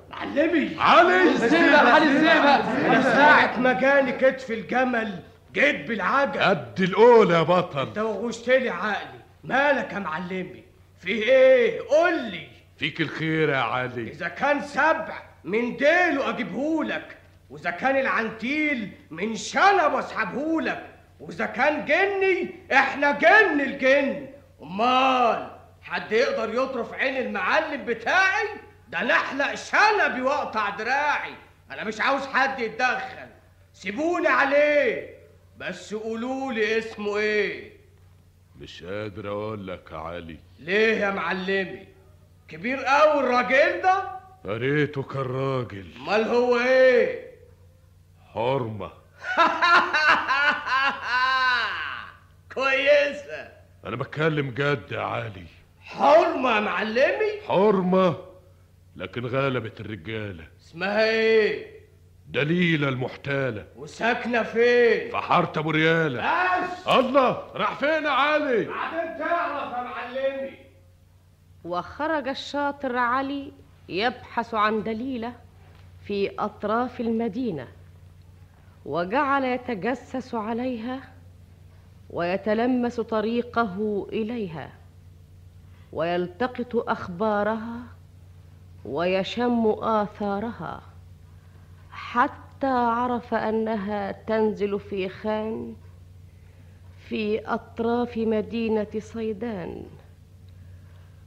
معلمي. 0.10 0.76
علي. 0.80 1.34
إزاي 1.34 1.70
بقى 1.72 1.94
علي 1.94 2.12
إزاي 2.18 2.40
بقى 2.40 2.62
أنا 2.86 3.02
ساعة 3.02 3.60
ما 3.60 3.74
جاني 3.74 4.12
كتف 4.12 4.52
الجمل 4.52 5.20
جيت 5.54 5.88
بالعجل. 5.88 6.40
قد 6.40 6.82
الأولى 6.82 7.34
يا 7.34 7.42
بطل. 7.42 7.88
انت 7.88 7.98
وغشت 7.98 8.50
لي 8.50 8.70
عقلي. 8.70 9.20
مالك 9.44 9.94
يا 9.94 10.00
معلمي؟ 10.00 10.64
في 11.00 11.10
إيه؟ 11.12 11.82
قول 11.82 12.24
لي. 12.24 12.48
فيك 12.78 13.02
الخير 13.02 13.50
يا 13.50 13.58
علي. 13.58 14.12
إذا 14.12 14.28
كان 14.28 14.62
سبع 14.62 15.24
من 15.44 15.78
ديله 15.78 16.30
أجيبهولك. 16.30 17.18
وإذا 17.54 17.70
كان 17.70 17.98
العنتيل 17.98 18.92
من 19.12 19.36
شنب 19.36 19.96
اسحبهولك 19.96 20.96
وإذا 21.20 21.46
كان 21.46 21.86
جني 21.86 22.56
إحنا 22.74 23.12
جن 23.12 23.62
الجن. 23.62 24.28
أمال 24.62 25.52
حد 25.82 26.12
يقدر 26.12 26.54
يطرف 26.54 26.94
عين 26.94 27.18
المعلم 27.18 27.86
بتاعي؟ 27.86 28.48
ده 28.90 29.02
أنا 29.02 29.14
احلق 29.14 29.56
شنبي 29.56 30.22
واقطع 30.22 30.70
دراعي 30.70 31.34
أنا 31.72 31.84
مش 31.84 32.02
عاوز 32.02 32.26
حد 32.28 32.60
يتدخل. 32.60 33.28
سيبوني 33.74 34.28
عليه. 34.28 35.10
بس 35.58 35.94
قولوا 35.94 36.54
لي 36.54 36.78
اسمه 36.78 37.18
إيه. 37.18 37.72
مش 38.60 38.84
قادر 38.84 39.28
أقول 39.30 39.68
لك 39.68 39.92
يا 39.92 39.98
علي. 39.98 40.38
ليه 40.60 40.96
يا 40.98 41.12
معلمي؟ 41.12 41.88
كبير 42.48 42.84
قوي 42.86 43.20
الراجل 43.20 43.82
ده؟ 43.82 44.12
يا 44.46 44.58
ريته 44.58 45.04
كان 45.04 45.22
راجل. 45.22 45.86
أمال 46.02 46.24
هو 46.24 46.60
إيه؟ 46.60 47.33
حرمة 48.34 48.92
كويسه 52.54 53.50
أنا 53.86 53.96
بتكلم 53.96 54.50
جد 54.52 54.92
يا 54.92 55.02
علي 55.02 55.46
حرمه 55.82 56.56
يا 56.56 56.60
معلمي؟ 56.60 57.42
حرمة 57.48 58.16
لكن 58.96 59.26
غلبت 59.26 59.82
الرجالة. 59.82 60.44
اسمها 60.62 61.04
إيه؟ 61.10 61.74
دليلة 62.30 62.90
المحتالة. 62.90 63.66
وساكنة 63.76 64.44
فين؟ 64.44 65.12
في 65.12 65.18
حارة 65.18 65.60
أبو 65.60 65.72
ريالة. 65.72 66.22
بس. 66.64 66.88
الله 66.88 67.48
راح 67.56 67.74
فين 67.80 68.04
يا 68.04 68.10
علي 68.10 68.66
بعدين 68.66 69.18
تعرف 69.20 69.74
يا 69.74 69.84
معلمي. 69.84 70.52
وخرج 71.64 72.28
الشاطر 72.28 72.96
علي 72.98 73.52
يبحث 73.90 74.54
عن 74.54 74.84
دليلة 74.84 75.34
في 76.08 76.32
أطراف 76.40 77.02
المدينة. 77.02 77.68
وجعل 78.86 79.44
يتجسس 79.44 80.36
عليها 80.36 81.00
ويتلمس 82.10 83.00
طريقه 83.00 84.08
إليها 84.12 84.70
ويلتقط 85.94 86.76
أخبارها 86.76 87.80
ويشم 88.86 89.66
آثارها 89.80 90.82
حتى 91.92 92.68
عرف 92.68 93.34
أنها 93.34 94.12
تنزل 94.12 94.80
في 94.80 95.10
خان 95.10 95.76
في 97.08 97.48
أطراف 97.48 98.18
مدينة 98.18 98.88
صيدان 99.00 99.86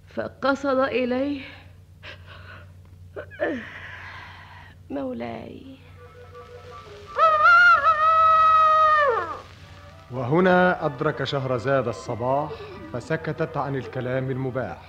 فقصد 0.06 0.78
إليه 0.78 1.40
مولاي. 4.90 5.75
وهنا 10.10 10.86
أدرك 10.86 11.24
شهرزاد 11.24 11.88
الصباح 11.88 12.50
فسكتت 12.92 13.56
عن 13.56 13.76
الكلام 13.76 14.30
المباح. 14.30 14.82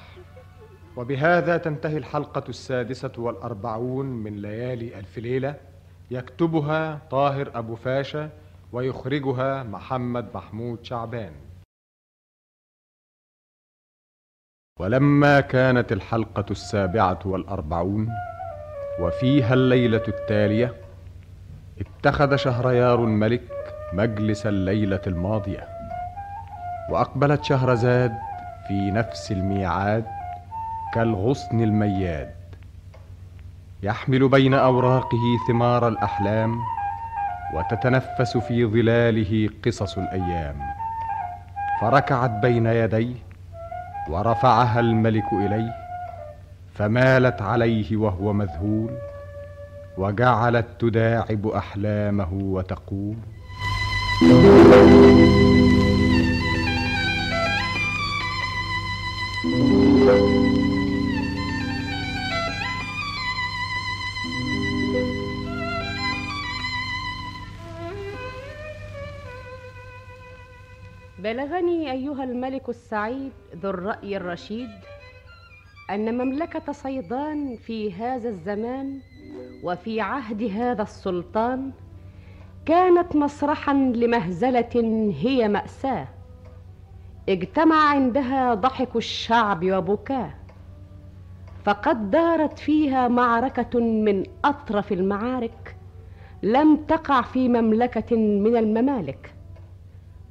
وبهذا 0.95 1.57
تنتهي 1.57 1.97
الحلقة 1.97 2.43
السادسة 2.49 3.11
والأربعون 3.18 4.05
من 4.05 4.41
ليالي 4.41 4.99
ألف 4.99 5.18
ليلة 5.18 5.55
يكتبها 6.11 7.01
طاهر 7.11 7.51
أبو 7.55 7.76
فاشا 7.76 8.30
ويخرجها 8.72 9.63
محمد 9.63 10.28
محمود 10.36 10.86
شعبان. 10.86 11.34
ولما 14.80 15.39
كانت 15.39 15.91
الحلقة 15.91 16.45
السابعة 16.51 17.20
والأربعون 17.26 18.09
وفيها 18.99 19.53
الليلة 19.53 20.03
التالية 20.07 20.76
اتخذ 21.80 22.36
شهريار 22.36 23.03
الملك 23.03 23.57
مجلس 23.94 24.48
الليلة 24.48 25.02
الماضية. 25.08 25.68
وأقبلت 26.90 27.44
شهرزاد 27.44 28.14
في 28.68 28.92
نفس 28.92 29.32
الميعاد 29.32 30.06
كالغصن 30.94 31.62
المياد. 31.62 32.32
يحمل 33.84 34.30
بين 34.30 34.54
أوراقه 34.54 35.38
ثمار 35.48 35.88
الأحلام 35.88 36.60
وتتنفس 37.54 38.38
في 38.38 38.66
ظلاله 38.66 39.50
قصص 39.66 39.98
الأيام. 39.98 40.56
فركعت 41.82 42.30
بين 42.30 42.66
يديه 42.66 43.16
ورفعها 44.10 44.80
الملك 44.80 45.34
إليه 45.34 45.74
فمالت 46.74 47.42
عليه 47.42 47.98
وهو 47.98 48.34
مذهول 48.34 48.98
وجعلت 49.98 50.66
تداعب 50.80 51.48
أحلامه 51.48 52.34
وتقول 52.34 53.16
بلغني 54.18 54.32
أيها 71.91 72.24
الملك 72.24 72.70
السعيد 72.70 73.32
ذو 73.55 73.70
الرأي 73.70 74.18
الرشيد 74.18 74.70
أن 75.89 76.18
مملكة 76.18 76.72
صيدان 76.72 77.57
في 77.57 77.93
هذا 77.93 78.30
الزمان 78.30 78.99
وفي 79.63 80.01
عهد 80.01 80.43
هذا 80.43 80.84
السلطان 80.84 81.72
كانت 82.68 83.15
مسرحا 83.15 83.74
لمهزلة 83.74 85.13
هي 85.20 85.47
مأساة. 85.47 86.07
اجتمع 87.30 87.89
عندها 87.89 88.53
ضحك 88.53 88.95
الشعب 88.95 89.65
وبكاه 89.72 90.34
فقد 91.63 92.11
دارت 92.11 92.59
فيها 92.59 93.07
معركة 93.07 93.80
من 93.80 94.24
أطرف 94.45 94.91
المعارك 94.91 95.76
لم 96.43 96.76
تقع 96.76 97.22
في 97.22 97.49
مملكة 97.49 98.15
من 98.15 98.57
الممالك. 98.57 99.34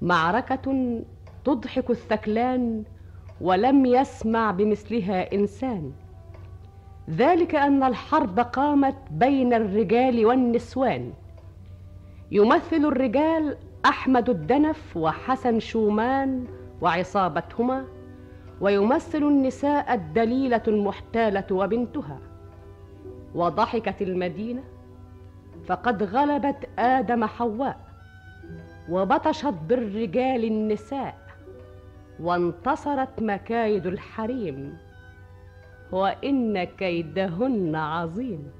معركة 0.02 1.00
تضحك 1.44 1.90
الثكلان 1.90 2.84
ولم 3.40 3.86
يسمع 3.86 4.50
بمثلها 4.50 5.34
إنسان. 5.34 5.92
ذلك 7.10 7.54
أن 7.54 7.82
الحرب 7.82 8.40
قامت 8.40 8.96
بين 9.10 9.54
الرجال 9.54 10.26
والنسوان. 10.26 11.12
يمثل 12.30 12.84
الرجال 12.84 13.56
أحمد 13.86 14.30
الدنف 14.30 14.96
وحسن 14.96 15.58
شومان 15.60 16.44
وعصابتهما 16.80 17.84
ويمثل 18.60 19.18
النساء 19.22 19.94
الدليلة 19.94 20.62
المحتالة 20.68 21.44
وبنتها. 21.50 22.18
وضحكت 23.34 24.02
المدينة 24.02 24.64
فقد 25.66 26.02
غلبت 26.02 26.68
آدم 26.78 27.24
حواء 27.24 27.80
وبطشت 28.90 29.54
بالرجال 29.68 30.44
النساء 30.44 31.18
وانتصرت 32.20 33.22
مكايد 33.22 33.86
الحريم 33.86 34.78
وإن 35.92 36.64
كيدهن 36.64 37.74
عظيم. 37.74 38.50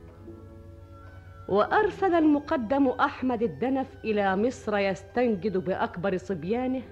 وأرسل 1.48 2.14
المقدم 2.14 2.88
أحمد 2.88 3.42
الدنف 3.42 3.86
إلى 4.04 4.36
مصر 4.36 4.78
يستنجد 4.78 5.56
بأكبر 5.56 6.16
صبيانه 6.16 6.82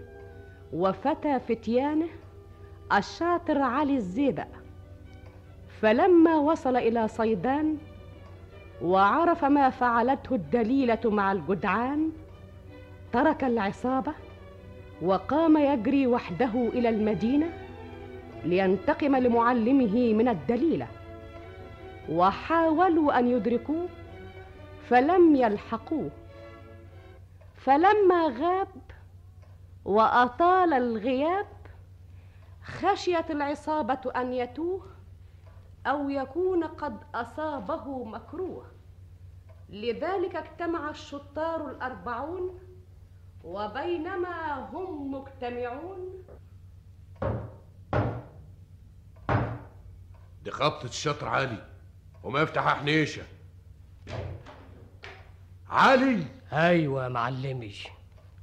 وفتى 0.72 1.40
فتيانه 1.40 2.06
الشاطر 2.92 3.62
علي 3.62 3.96
الزيبق. 3.96 4.46
فلما 5.80 6.36
وصل 6.36 6.76
إلى 6.76 7.08
صيدان 7.08 7.76
وعرف 8.82 9.44
ما 9.44 9.70
فعلته 9.70 10.34
الدليلة 10.34 11.00
مع 11.04 11.32
الجدعان 11.32 12.10
ترك 13.12 13.44
العصابة 13.44 14.12
وقام 15.02 15.56
يجري 15.56 16.06
وحده 16.06 16.50
إلى 16.54 16.88
المدينة 16.88 17.52
لينتقم 18.44 19.16
لمعلمه 19.16 20.12
من 20.12 20.28
الدليلة. 20.28 20.86
وحاولوا 22.10 23.18
أن 23.18 23.28
يدركوه 23.28 23.88
فلم 24.88 25.36
يلحقوه. 25.36 26.10
فلما 27.56 28.26
غاب 28.40 28.68
وأطال 29.84 30.72
الغياب 30.72 31.46
خشيت 32.62 33.30
العصابة 33.30 34.12
أن 34.16 34.32
يتوه 34.32 34.86
أو 35.86 36.10
يكون 36.10 36.64
قد 36.64 36.96
أصابه 37.14 38.04
مكروه. 38.04 38.66
لذلك 39.68 40.36
اجتمع 40.36 40.90
الشطار 40.90 41.70
الأربعون 41.70 42.60
وبينما 43.44 44.68
هم 44.72 45.14
مجتمعون. 45.14 46.24
دي 50.44 50.50
خبطة 50.50 50.84
الشطر 50.84 51.28
علي 51.28 51.64
وما 52.24 52.40
يفتح 52.40 52.78
حنيشة. 52.80 53.22
علي. 55.74 56.24
أيوه 56.52 57.04
يا 57.04 57.08
معلمي 57.08 57.72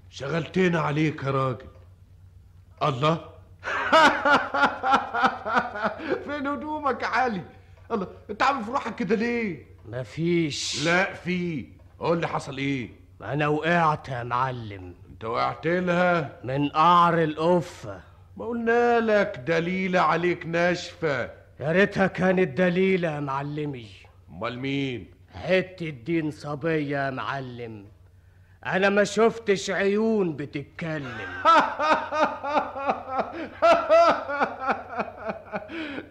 شغلتنا 0.09 0.79
عليك 0.79 1.23
يا 1.23 1.31
راجل. 1.31 1.65
الله. 2.83 3.31
فين 6.25 6.47
هدومك 6.47 7.01
يا 7.01 7.07
علي؟ 7.07 7.41
الله 7.91 8.07
انت 8.29 8.43
عامل 8.43 8.63
في 8.63 8.71
روحك 8.71 8.95
كده 8.95 9.15
ليه؟ 9.15 9.65
مفيش. 9.89 10.85
لا 10.85 11.13
في. 11.13 11.65
قول 11.99 12.21
لي 12.21 12.27
حصل 12.27 12.57
إيه؟ 12.57 12.89
أنا 13.21 13.47
وقعت 13.47 14.09
يا 14.09 14.23
معلم. 14.23 14.93
انت 15.09 15.25
وقعت 15.25 15.67
لها؟ 15.67 16.39
من 16.43 16.69
قعر 16.69 17.23
القفه 17.23 18.01
ما 18.37 18.45
قلنا 18.45 18.99
لك 18.99 19.43
دليلة 19.47 19.99
عليك 19.99 20.45
ناشفة. 20.45 21.23
يا 21.59 21.71
ريتها 21.71 22.07
كانت 22.07 22.57
دليلة 22.57 23.11
يا 23.11 23.19
معلمي. 23.19 23.87
أمال 24.29 24.59
مين؟ 24.59 25.11
حتة 25.33 25.89
دين 25.89 26.31
صبيه 26.31 26.97
يا 26.97 27.09
معلم. 27.09 27.85
أنا 28.65 28.89
ما 28.89 29.03
شفتش 29.03 29.69
عيون 29.69 30.35
بتتكلم. 30.35 31.43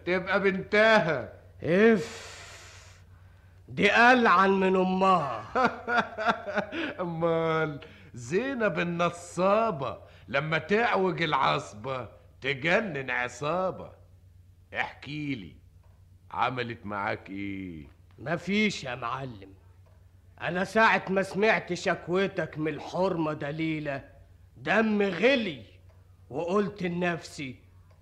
تبقى 0.06 0.40
بنتها. 0.40 1.32
إف 1.62 2.30
دي 3.68 3.96
ألعن 3.96 4.50
من 4.50 4.76
أمها. 4.76 5.44
أمال 7.00 7.80
زينب 8.14 8.78
النصابة 8.78 9.98
لما 10.28 10.58
تعوج 10.58 11.22
العصبة 11.22 12.08
تجنن 12.40 13.10
عصابة. 13.10 13.92
احكي 14.74 15.34
لي 15.34 15.52
عملت 16.30 16.86
معاك 16.86 17.30
إيه؟ 17.30 17.88
مفيش 18.20 18.84
يا 18.84 18.94
معلم. 18.94 19.50
أنا 20.40 20.64
ساعة 20.64 21.04
ما 21.08 21.22
سمعت 21.22 21.72
شكوتك 21.72 22.58
من 22.58 22.68
الحرمة 22.68 23.32
دليلة 23.32 24.04
دم 24.56 25.02
غلي 25.02 25.62
وقلت 26.30 26.82
لنفسي 26.82 27.56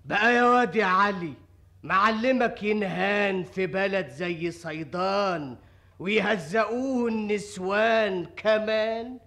بقى 0.04 0.34
يا 0.34 0.44
واد 0.44 0.76
يا 0.76 0.84
علي 0.84 1.34
معلمك 1.82 2.62
ينهان 2.62 3.44
في 3.44 3.66
بلد 3.66 4.08
زي 4.08 4.50
صيدان 4.50 5.56
ويهزقوه 5.98 7.08
النسوان 7.08 8.24
كمان؟ 8.36 9.18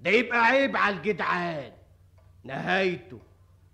ده 0.00 0.10
يبقى 0.10 0.44
عيب 0.46 0.76
على 0.76 0.96
الجدعان. 0.96 1.72
نهايته. 2.44 3.20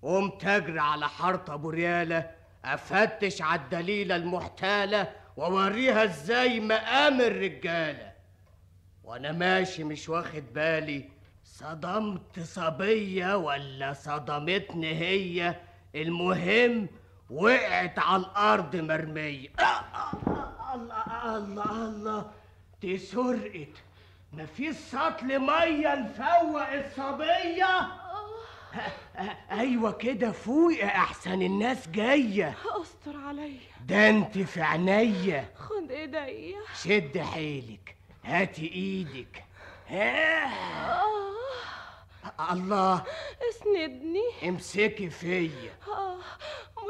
قمت 0.03 0.45
أجري 0.45 0.79
على 0.81 1.09
حارة 1.09 1.55
أبو 1.55 1.71
ريالة 1.71 2.31
أفتش 2.65 3.43
على 3.43 3.61
الدليلة 3.61 4.17
المحتالة 4.17 5.09
وأوريها 5.39 6.05
إزاي 6.05 6.61
مقام 6.61 7.21
الرجالة. 7.21 8.13
وأنا 9.05 9.33
ماشي 9.33 9.85
مش 9.85 10.09
واخد 10.09 10.45
بالي 10.53 11.09
صدمت 11.45 12.41
صبية 12.41 13.37
ولا 13.37 13.93
صدمتني 13.93 14.95
هي؟ 14.95 15.55
المهم 15.95 16.89
وقعت 17.31 17.99
على 17.99 18.23
الأرض 18.23 18.77
مرمية. 18.77 19.49
الله 20.75 21.37
الله 21.37 21.87
الله. 21.89 22.31
دي 22.81 22.99
سرقت. 22.99 23.77
مفيش 24.33 24.77
سطل 24.77 25.39
مية 25.39 25.95
نفوق 25.95 26.69
الصبية. 26.73 27.87
أيوه 29.51 29.93
كده 29.93 30.33
فوق 30.33 30.83
أحسن 30.83 31.43
الناس 31.43 31.89
جاية. 31.89 32.55
أستر 32.83 33.17
عليا. 33.17 33.61
ده 33.87 34.11
أنت 34.11 34.39
في 34.39 34.63
عينيا. 34.63 35.49
خد 35.57 35.91
إيديا. 35.91 36.59
شد 36.83 37.19
حيلك. 37.19 37.97
هاتي 38.25 38.73
إيدك. 38.73 39.45
ها. 39.89 40.53
الله. 42.53 43.05
اسندني. 43.51 44.49
امسكي 44.49 45.11
فيا. 45.11 45.73
آه. 45.89 46.19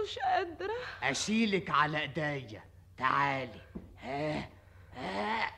مش 0.03 0.19
قادرة. 0.19 0.75
أشيلك 1.03 1.71
على 1.71 2.01
إيديا. 2.03 2.63
تعالي. 2.99 3.61
ها. 4.03 4.49
ها. 4.97 5.51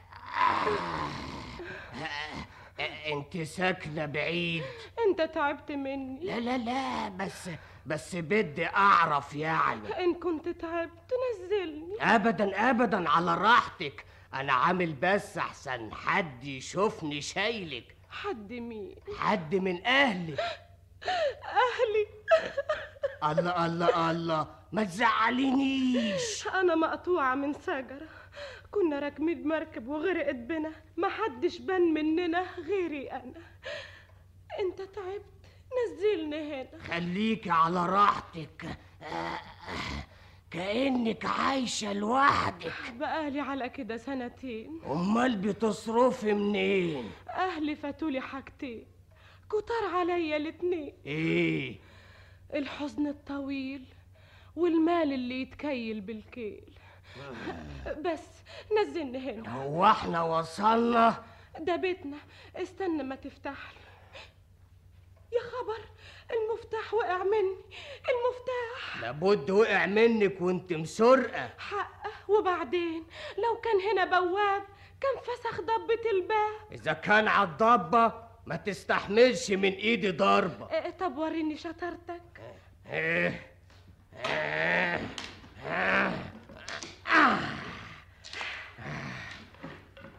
أنت 3.12 3.42
ساكنة 3.42 4.06
بعيد. 4.06 4.62
أنت 5.08 5.22
تعبت 5.34 5.72
مني. 5.72 6.24
لا 6.24 6.40
لا 6.40 6.58
لا 6.58 7.08
بس 7.08 7.50
بس 7.86 8.16
بدي 8.16 8.66
أعرف 8.66 9.34
يعني 9.34 9.98
إن 10.04 10.14
كنت 10.14 10.48
تعبت 10.48 11.12
نزلني. 11.34 11.96
ابدا 12.00 12.70
ابدا 12.70 13.08
على 13.08 13.34
راحتك. 13.34 14.04
أنا 14.34 14.52
عامل 14.52 14.92
بس 14.92 15.38
أحسن. 15.38 15.94
حد 15.94 16.44
يشوفني 16.44 17.20
شايلك. 17.20 17.96
حد 18.10 18.52
مين؟ 18.52 18.94
حد 19.18 19.54
من 19.54 19.86
أهلك. 19.86 20.40
أهلي 21.44 22.06
الله 23.24 23.66
الله 23.66 24.10
الله. 24.10 24.46
ما 24.72 24.84
تزعلينيش 24.84 26.48
أنا 26.48 26.74
مقطوعة 26.74 27.34
من 27.34 27.54
شجرة 27.54 28.08
كنا 28.70 28.98
راكبين 28.98 29.48
مركب 29.48 29.88
وغرقت 29.88 30.34
بنا. 30.34 30.72
ما 30.96 31.08
حدش 31.08 31.58
بان 31.58 31.94
مننا 31.94 32.42
غيري 32.58 33.10
أنا. 33.10 33.42
أنت 34.60 34.82
تعبت 34.82 35.24
نزلني 35.78 36.54
هنا. 36.54 36.78
خليكي 36.82 37.50
على 37.50 37.86
راحتك. 37.86 38.78
كأنك 40.50 41.26
عايشة 41.26 41.92
لوحدك. 41.92 42.72
بقالي 42.92 43.40
على 43.40 43.68
كده 43.68 43.96
سنتين. 43.96 44.80
أمال 44.86 45.36
بتصرفي 45.36 46.32
منين؟ 46.32 47.10
أهلي 47.28 47.76
فاتولي 47.76 48.20
حاجتين. 48.20 48.86
كتر 49.50 49.96
عليا 49.96 50.36
الاتنين. 50.36 50.92
إيه؟ 51.06 51.76
الحزن 52.54 53.06
الطويل 53.06 53.84
والمال 54.56 55.12
اللي 55.12 55.42
يتكيل 55.42 56.00
بالكيل. 56.00 56.78
بس 58.04 58.26
نزلني 58.80 59.18
هنا. 59.32 59.50
هو 59.50 59.86
إحنا 59.86 60.22
وصلنا؟ 60.22 61.24
ده 61.58 61.76
بيتنا. 61.76 62.16
استنى 62.56 63.02
ما 63.02 63.14
تفتح 63.14 63.72
لي. 63.72 63.80
يا 65.32 65.40
خبر 65.40 65.84
المفتاح 66.30 66.94
وقع 66.94 67.22
مني. 67.22 67.56
المفتاح. 68.10 69.02
لابد 69.02 69.50
وقع 69.50 69.86
منك 69.86 70.40
وانت 70.40 70.72
مسرقة. 70.72 71.50
حقه. 71.58 72.10
وبعدين؟ 72.28 73.04
لو 73.38 73.60
كان 73.60 73.80
هنا 73.90 74.04
بواب 74.04 74.62
كان 75.00 75.16
فسخ 75.22 75.60
ضبة 75.60 76.10
الباب. 76.10 76.72
إذا 76.72 76.92
كان 76.92 77.28
عالضبه 77.28 78.12
ما 78.46 78.56
تستحملش 78.56 79.50
من 79.50 79.72
إيدي 79.72 80.10
ضربة. 80.10 80.70
إيه 80.72 80.90
طب 80.90 81.16
وريني 81.18 81.56
شطارتك. 81.56 82.40
إيه. 82.90 83.46
آه. 84.26 85.00
آه. 85.68 86.12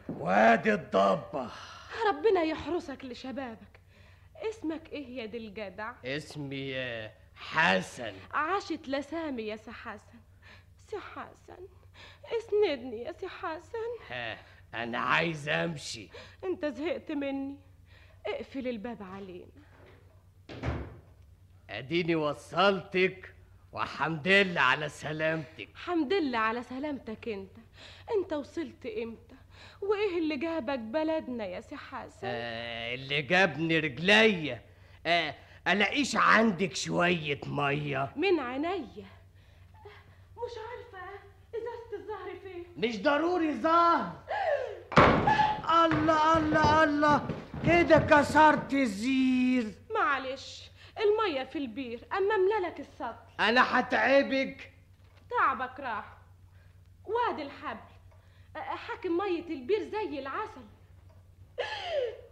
وادي 0.09 0.73
الضبه 0.73 1.51
ربنا 2.07 2.43
يحرسك 2.43 3.05
لشبابك. 3.05 3.79
اسمك 4.35 4.89
إيه 4.89 5.17
يا 5.17 5.25
دي 5.25 5.37
الجدع؟ 5.37 5.93
اسمي 6.05 6.75
حسن. 7.35 8.13
عاشت 8.31 8.87
الأسامي 8.87 9.43
يا 9.43 9.55
سي 9.55 9.71
حسن. 9.71 10.19
سي 10.87 10.97
حسن 10.97 11.67
اسندني 12.37 13.01
يا 13.01 13.11
سي 13.11 13.27
حسن. 13.27 13.77
ها 14.09 14.37
أنا 14.73 14.97
عايز 14.97 15.49
أمشي. 15.49 16.09
أنت 16.43 16.65
زهقت 16.65 17.11
مني. 17.11 17.57
اقفل 18.25 18.67
الباب 18.67 19.03
علينا. 19.03 19.61
أديني 21.69 22.15
وصلتك. 22.15 23.35
وحمد 23.73 24.27
لله 24.27 24.61
على 24.61 24.89
سلامتك. 24.89 25.69
حمد 25.75 26.13
لله 26.13 26.37
على 26.37 26.63
سلامتك 26.63 27.27
انت. 27.29 27.57
انت 28.17 28.33
وصلت 28.33 28.85
إمتى؟ 28.85 29.35
وايه 29.81 30.17
اللي 30.17 30.37
جابك 30.37 30.79
بلدنا 30.79 31.45
يا 31.45 31.61
سي 31.61 31.75
حسن؟ 31.75 32.19
آه 32.23 32.93
اللي 32.93 33.21
جابني 33.21 33.79
رجليا 33.79 34.61
آه 35.05 35.35
ألاقيش 35.67 36.15
عندك 36.15 36.75
شوية 36.75 37.39
مية. 37.47 38.11
من 38.15 38.39
عينيا. 38.39 39.05
مش 40.37 40.57
عارفة 40.57 41.09
إزازة 41.55 41.93
الزهر 41.99 42.35
فين. 42.43 42.65
مش 42.77 43.01
ضروري 43.01 43.53
زهر. 43.53 44.11
الله 45.69 46.37
الله 46.37 46.83
الله. 46.83 47.27
كده 47.67 47.97
كسرت 47.97 48.73
الزير؟ 48.73 49.73
معلش. 49.93 50.70
المية 51.03 51.43
في 51.43 51.57
البير 51.57 52.07
أما 52.13 52.35
املالك 52.35 52.79
السطل 52.79 53.15
أنا 53.39 53.79
هتعبك 53.79 54.71
تعبك 55.29 55.79
راح. 55.79 56.17
وادي 57.05 57.41
الحبل. 57.41 57.79
حاكم 58.55 59.17
مية 59.17 59.47
البير 59.49 59.83
زي 59.83 60.19
العسل. 60.19 60.61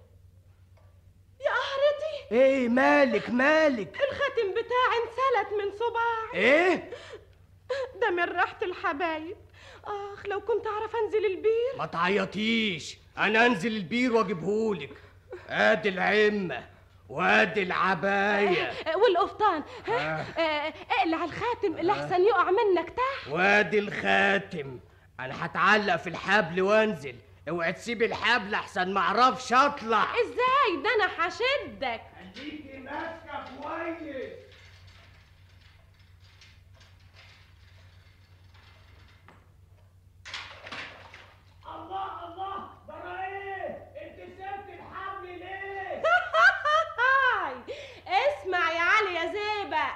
يا 1.45 1.51
قهرتي 1.51 2.31
إيه 2.31 2.69
مالك 2.69 3.29
مالك؟ 3.29 3.87
الخاتم 3.95 4.51
بتاعي 4.51 4.97
انسلت 5.03 5.53
من 5.63 5.71
صباعي. 5.77 6.33
إيه؟ 6.45 6.89
ده 8.01 8.09
من 8.09 8.23
راحة 8.23 8.57
الحبايب. 8.61 9.37
آخ 9.83 10.25
لو 10.25 10.41
كنت 10.41 10.67
أعرف 10.67 10.95
أنزل 10.95 11.25
البير. 11.25 11.77
ما 11.77 11.85
تعيطيش. 11.85 12.97
أنا 13.17 13.45
أنزل 13.45 13.75
البير 13.77 14.13
وأجيبهولك. 14.13 15.03
آدي 15.47 15.89
العمة. 15.89 16.69
وادي 17.09 17.63
العباية. 17.63 18.63
أه، 18.71 18.97
والقفطان. 18.97 19.63
ها؟ 19.87 20.21
أه، 20.37 20.73
اقلع 20.99 21.23
الخاتم 21.23 21.77
لحسن 21.77 22.21
يقع 22.21 22.43
منك 22.51 22.89
تحت 22.89 23.27
وادي 23.31 23.79
الخاتم. 23.79 24.79
أنا 25.19 25.45
هتعلق 25.45 25.95
في 25.95 26.09
الحبل 26.09 26.61
وانزل. 26.61 27.15
اوعي 27.49 27.73
تسيبي 27.73 28.05
الحبل 28.05 28.53
أحسن 28.53 28.93
ما 28.93 28.99
أعرفش 28.99 29.53
أطلع. 29.53 30.03
إزاي؟ 30.03 30.83
ده 30.83 30.89
أنا 30.95 31.09
هشدك. 31.27 32.01
خليكي 32.35 32.77
ماسكة 32.77 33.45
كويس 33.61 34.33
الله 41.75 42.25
الله 42.25 42.69
برا 42.87 43.23
إيه 43.25 43.67
انت 44.01 44.19
سبت 44.37 44.69
الحبل 44.69 45.39
ليه 45.39 46.03
اسمع 48.07 48.71
يا 48.71 48.79
علي 48.81 49.15
يا 49.15 49.25
زيبة 49.25 49.87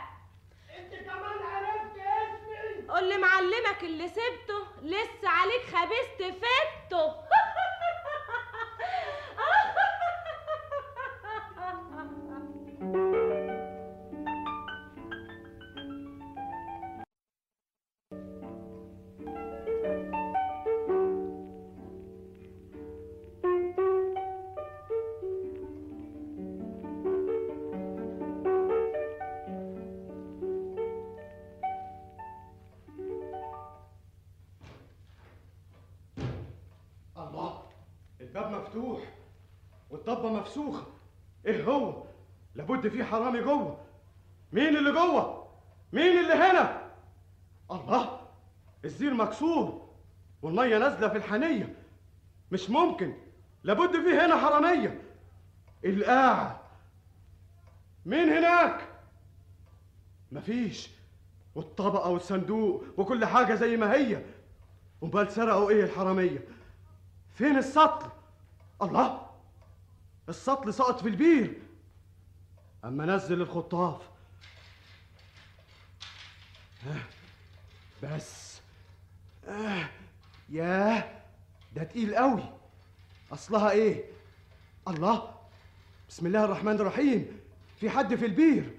انت 0.79 0.93
كمان 1.05 1.39
عرفت 1.53 1.97
اسمي 1.97 2.82
قول 2.93 3.09
لي 3.09 3.17
معلمك 3.17 3.83
اللي 3.83 4.07
سبته 4.07 4.67
لسه 4.81 5.29
عليك 5.29 5.61
خبيث 5.75 6.31
فته 6.39 7.13
مفسوخة 40.53 40.85
إيه 41.45 41.63
هو؟ 41.63 42.03
لابد 42.55 42.87
في 42.87 43.03
حرامي 43.03 43.41
جوه. 43.41 43.77
مين 44.51 44.77
اللي 44.77 44.91
جوه؟ 44.91 45.47
مين 45.93 46.19
اللي 46.19 46.33
هنا؟ 46.33 46.91
الله! 47.71 48.19
الزير 48.85 49.13
مكسور 49.13 49.89
والمية 50.41 50.77
نازلة 50.77 51.07
في 51.09 51.17
الحنية. 51.17 51.75
مش 52.51 52.69
ممكن. 52.69 53.13
لابد 53.63 53.91
في 53.91 54.19
هنا 54.19 54.35
حرامية. 54.37 55.01
القاعة 55.85 56.61
مين 58.05 58.29
هناك؟ 58.29 58.87
مفيش. 60.31 60.89
والطبقة 61.55 62.09
والصندوق 62.09 62.83
وكل 62.97 63.25
حاجة 63.25 63.55
زي 63.55 63.77
ما 63.77 63.93
هي. 63.93 64.25
امال 65.03 65.31
سرقوا 65.31 65.69
إيه 65.69 65.83
الحرامية؟ 65.83 66.47
فين 67.35 67.57
السطل؟ 67.57 68.09
الله! 68.81 69.22
السطل 70.29 70.73
سقط 70.73 71.01
في 71.01 71.07
البير. 71.07 71.61
أما 72.85 73.05
نزل 73.05 73.41
الخطاف. 73.41 74.01
آه، 76.87 77.01
بس. 78.03 78.61
آه 79.47 79.89
ياه 80.49 81.21
ده 81.75 81.83
تقيل 81.83 82.15
قوي. 82.15 82.43
أصلها 83.31 83.71
إيه؟ 83.71 84.03
الله 84.87 85.33
بسم 86.09 86.27
الله 86.27 86.45
الرحمن 86.45 86.73
الرحيم. 86.73 87.39
في 87.79 87.89
حد 87.89 88.15
في 88.15 88.25
البير؟ 88.25 88.77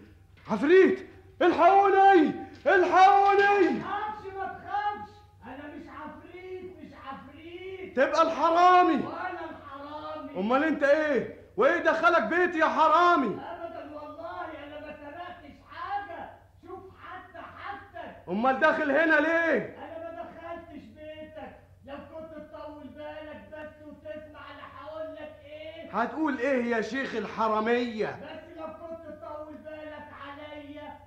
عفريت 0.49 1.07
الحقوني 1.43 2.31
الحقوني. 2.67 3.81
تخافش 3.81 4.27
ما 4.35 4.47
تخافش. 4.47 5.13
أنا 5.45 5.75
مش 5.75 5.87
عفريت 5.89 6.77
مش 6.79 6.93
عفريت. 6.93 7.97
تبقى 7.97 8.23
الحرامي. 8.23 9.03
أمال 10.37 10.65
أنت 10.65 10.83
إيه؟ 10.83 11.37
وإيه 11.57 11.79
دخلك 11.83 12.23
بيتي 12.23 12.59
يا 12.59 12.67
حرامي؟ 12.67 13.27
ابدا 13.27 13.95
والله 13.95 14.41
أنا 14.65 14.81
ما 14.81 14.97
سرقتش 14.97 15.55
حاجة. 15.71 16.31
شوف 16.67 16.81
حتى 17.01 17.39
حتى 17.59 18.13
أمال 18.29 18.61
داخل 18.61 18.91
هنا 18.91 19.21
ليه؟ 19.21 19.77
أنا 19.79 19.99
ما 20.13 20.23
دخلتش 20.23 20.85
بيتك. 20.85 21.57
لو 21.85 21.97
كنت 21.97 22.35
تطول 22.49 22.89
بالك 22.89 23.49
بس 23.53 23.87
وتسمع 23.87 24.41
أنا 24.51 24.63
هقول 24.81 25.15
لك 25.15 25.37
إيه؟ 25.45 25.91
هتقول 26.01 26.39
إيه 26.39 26.65
يا 26.65 26.81
شيخ 26.81 27.15
الحرامية؟ 27.15 28.07
بس 28.07 28.57
لو 28.59 28.67
كنت 28.67 29.09
تطول 29.19 29.55
بالك 29.55 30.09
عليا 30.23 30.99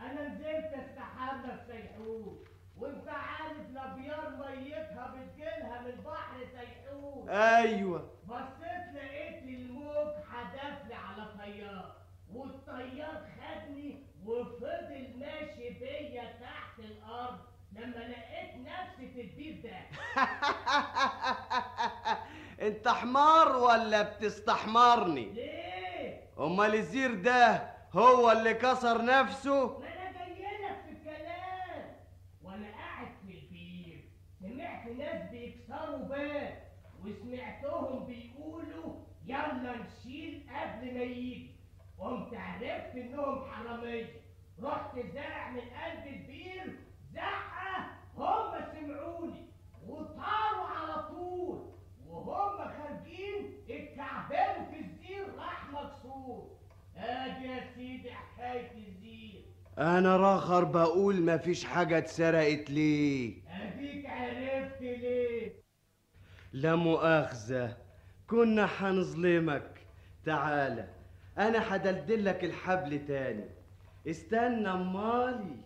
أنا 0.00 0.28
نزلت 0.28 0.72
استحمى 0.74 1.42
في 1.66 1.72
سيحون 1.72 2.44
وأنت 2.78 3.08
عارف 3.08 3.60
الأبيار 3.70 4.30
ميتها 4.38 5.14
بتجيلها 5.16 5.80
من 5.80 6.02
بحر 6.04 6.36
سيحون 6.52 7.28
أيوه 7.28 8.10
بصيت 8.26 8.94
لقيت 8.94 9.42
الموج 9.42 10.08
حدفلي 10.32 10.94
على 10.94 11.26
طيار 11.38 11.92
والطيار 12.34 13.22
خدني 13.40 14.06
وفضل 14.26 15.08
ماشي 15.20 15.70
بيا 15.80 16.22
تحت 16.40 16.78
الأرض 16.78 17.38
لما 17.82 17.98
لقيت 17.98 18.54
نفسي 18.56 19.08
في 19.14 19.20
البير 19.20 19.60
ده 19.64 19.78
انت 22.66 22.88
حمار 22.88 23.56
ولا 23.56 24.02
بتستحمرني 24.02 25.24
ليه؟ 25.32 26.20
امال 26.38 26.74
الزير 26.74 27.14
ده 27.14 27.70
هو 27.92 28.30
اللي 28.32 28.54
كسر 28.54 29.04
نفسه 29.04 29.78
ما 29.78 29.86
أنا 29.88 30.28
جايلك 30.28 30.82
في 30.86 30.90
الكلام 30.92 31.96
وأنا 32.42 32.70
قاعد 32.70 33.08
في 33.26 33.32
البير 33.38 34.04
سمعت 34.40 34.86
ناس 34.86 35.30
بيكسروا 35.30 35.98
باب 36.08 36.62
وسمعتهم 37.04 38.06
بيقولوا 38.06 38.94
يلا 39.26 39.76
نشيل 39.76 40.46
قبل 40.50 40.94
ما 40.94 41.02
يجي 41.02 41.56
قمت 41.98 42.34
عرفت 42.34 42.96
انهم 42.96 43.44
حرامية 43.50 44.22
رحت 44.62 44.94
زارع 45.14 45.50
من 45.50 45.60
قلب 45.60 46.06
البير 46.06 46.78
هم 48.16 48.52
سمعوني. 48.72 49.46
وطاروا 49.86 50.66
على 50.66 51.08
طول. 51.08 51.72
وهم 52.08 52.58
خارجين 52.58 53.64
اتكعبلوا 53.70 54.66
في 54.70 54.80
الزير 54.80 55.34
راح 55.38 55.70
مكسور. 55.70 56.48
ادي 56.96 57.46
يا 57.46 57.64
سيدي 57.74 58.12
حكاية 58.12 58.70
الزير. 58.88 59.44
أنا 59.78 60.16
راخر 60.16 60.64
بقول 60.64 61.22
مفيش 61.22 61.64
حاجة 61.64 61.98
اتسرقت 61.98 62.70
ليه؟ 62.70 63.42
أديك 63.48 64.06
عرفت 64.06 64.80
ليه. 64.80 65.52
لا 66.52 66.74
مؤاخذة 66.74 67.76
كنا 68.26 68.66
حنظلمك. 68.66 69.86
تعالى 70.24 70.88
أنا 71.38 71.60
حدلدلك 71.60 72.44
الحبل 72.44 73.06
تاني. 73.06 73.48
استنى 74.06 74.68
امالي 74.68 75.56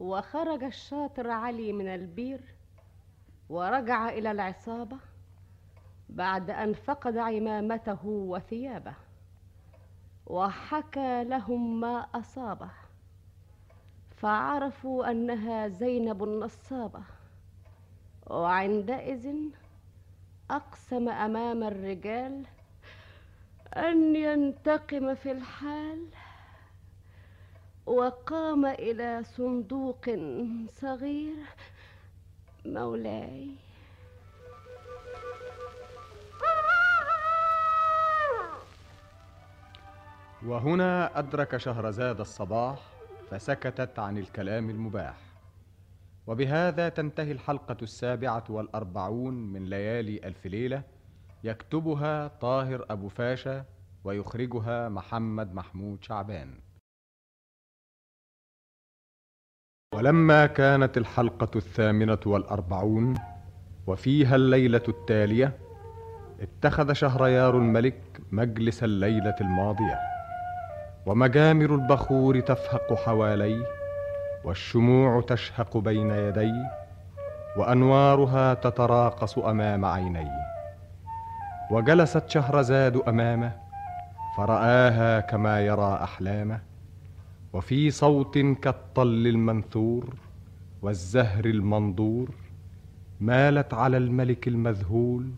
وخرج 0.00 0.64
الشاطر 0.64 1.30
علي 1.30 1.72
من 1.72 1.86
البير 1.88 2.40
ورجع 3.48 4.08
إلى 4.08 4.30
العصابة 4.30 4.96
بعد 6.08 6.50
أن 6.50 6.72
فقد 6.72 7.16
عمامته 7.16 8.06
وثيابه 8.06 8.94
وحكى 10.26 11.24
لهم 11.24 11.80
ما 11.80 12.06
أصابه 12.14 12.70
فعرفوا 14.16 15.10
أنها 15.10 15.68
زينب 15.68 16.24
النصابة. 16.24 17.02
وعندئذ 18.26 19.34
أقسم 20.50 21.08
أمام 21.08 21.62
الرجال 21.62 22.46
أن 23.76 24.16
ينتقم 24.16 25.14
في 25.14 25.32
الحال. 25.32 26.06
وقام 27.88 28.66
إلى 28.66 29.24
صندوق 29.24 30.04
صغير. 30.72 31.36
مولاي. 32.66 33.48
وهنا 40.46 41.18
أدرك 41.18 41.56
شهرزاد 41.56 42.20
الصباح 42.20 42.78
فسكتت 43.30 43.98
عن 43.98 44.18
الكلام 44.18 44.70
المباح. 44.70 45.16
وبهذا 46.26 46.88
تنتهي 46.88 47.32
الحلقة 47.32 47.76
السابعة 47.82 48.44
والأربعون 48.48 49.34
من 49.34 49.64
ليالي 49.64 50.20
ألف 50.24 50.46
ليلة 50.46 50.82
يكتبها 51.44 52.28
طاهر 52.28 52.86
أبو 52.90 53.08
فاشا 53.08 53.64
ويخرجها 54.04 54.88
محمد 54.88 55.54
محمود 55.54 56.04
شعبان. 56.04 56.67
ولما 59.98 60.46
كانت 60.46 60.96
الحلقة 60.96 61.48
الثامنة 61.56 62.18
والأربعون 62.26 63.14
وفيها 63.86 64.36
الليلة 64.36 64.82
التالية 64.88 65.52
اتخذ 66.40 66.92
شهريار 66.92 67.56
الملك 67.58 68.20
مجلس 68.32 68.84
الليلة 68.84 69.34
الماضية 69.40 69.98
ومجامر 71.06 71.74
البخور 71.74 72.40
تفهق 72.40 72.94
حواليه 72.94 73.64
والشموع 74.44 75.20
تشهق 75.20 75.76
بين 75.76 76.10
يديه 76.10 76.70
وأنوارها 77.56 78.54
تتراقص 78.54 79.38
أمام 79.38 79.84
عينيه. 79.84 80.38
وجلست 81.70 82.30
شهرزاد 82.30 82.96
أمامه 83.08 83.52
فرآها 84.36 85.20
كما 85.20 85.60
يرى 85.60 85.98
أحلامه 86.02 86.60
وفي 87.52 87.90
صوت 87.90 88.38
كالطل 88.38 89.26
المنثور 89.26 90.14
والزهر 90.82 91.44
المنظور 91.44 92.28
مالت 93.20 93.74
على 93.74 93.96
الملك 93.96 94.48
المذهول 94.48 95.30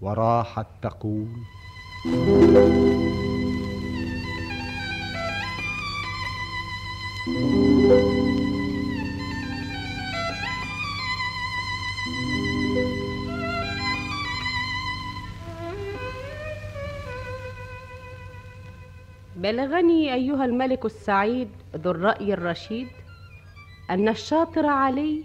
وراحت 0.00 0.66
تقول. 0.82 1.28
بلغني 19.50 20.14
أيها 20.14 20.44
الملك 20.44 20.84
السعيد 20.84 21.48
ذو 21.76 21.90
الرأي 21.90 22.34
الرشيد 22.34 22.88
أن 23.90 24.08
الشاطر 24.08 24.66
علي 24.66 25.24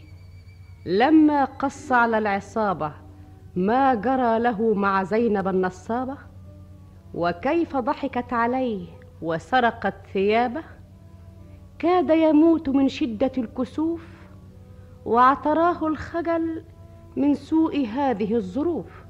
لما 0.85 1.45
قص 1.45 1.91
على 1.91 2.18
العصابة 2.18 2.91
ما 3.56 3.93
جرى 3.93 4.39
له 4.39 4.73
مع 4.73 5.03
زينب 5.03 5.47
النصابة؟ 5.47 6.18
وكيف 7.14 7.77
ضحكت 7.77 8.34
عليه 8.34 8.88
وسرقت 9.22 9.93
ثيابه؟ 10.14 10.64
كاد 11.80 12.10
يموت 12.10 12.69
من 12.69 12.88
شدة 12.89 13.31
الكسوف 13.38 14.07
واعتراه 15.06 15.88
الخجل 15.88 16.64
من 17.15 17.34
سوء 17.34 17.88
هذه 17.88 18.35
الظروف. 18.35 19.06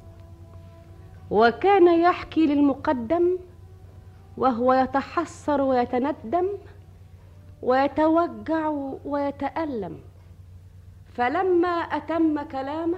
وكان 1.30 2.00
يحكي 2.00 2.46
للمقدم 2.46 3.38
وهو 4.38 4.74
يتحسر 4.74 5.62
ويتندم 5.62 6.48
ويتوجع 7.62 8.70
ويتألم. 9.06 10.00
فلما 11.14 11.68
أتم 11.68 12.42
كلامه 12.42 12.98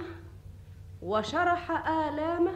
وشرح 1.02 1.88
آلامه 1.88 2.52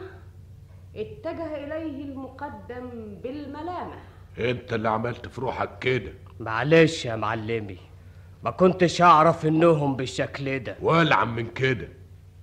اتجه 0.97 1.57
إليه 1.57 2.05
المقدم 2.05 2.91
بالملامة. 3.23 3.95
أنت 4.39 4.73
اللي 4.73 4.89
عملت 4.89 5.29
في 5.29 5.41
روحك 5.41 5.79
كده. 5.79 6.13
معلش 6.41 7.05
يا 7.05 7.17
معلمي 7.17 7.79
ما 8.45 8.51
كنتش 8.51 9.03
أعرف 9.03 9.47
إنهم 9.47 9.97
بالشكل 9.97 10.59
ده. 10.59 10.77
والعم 10.83 11.37
من 11.37 11.47
كده. 11.47 11.89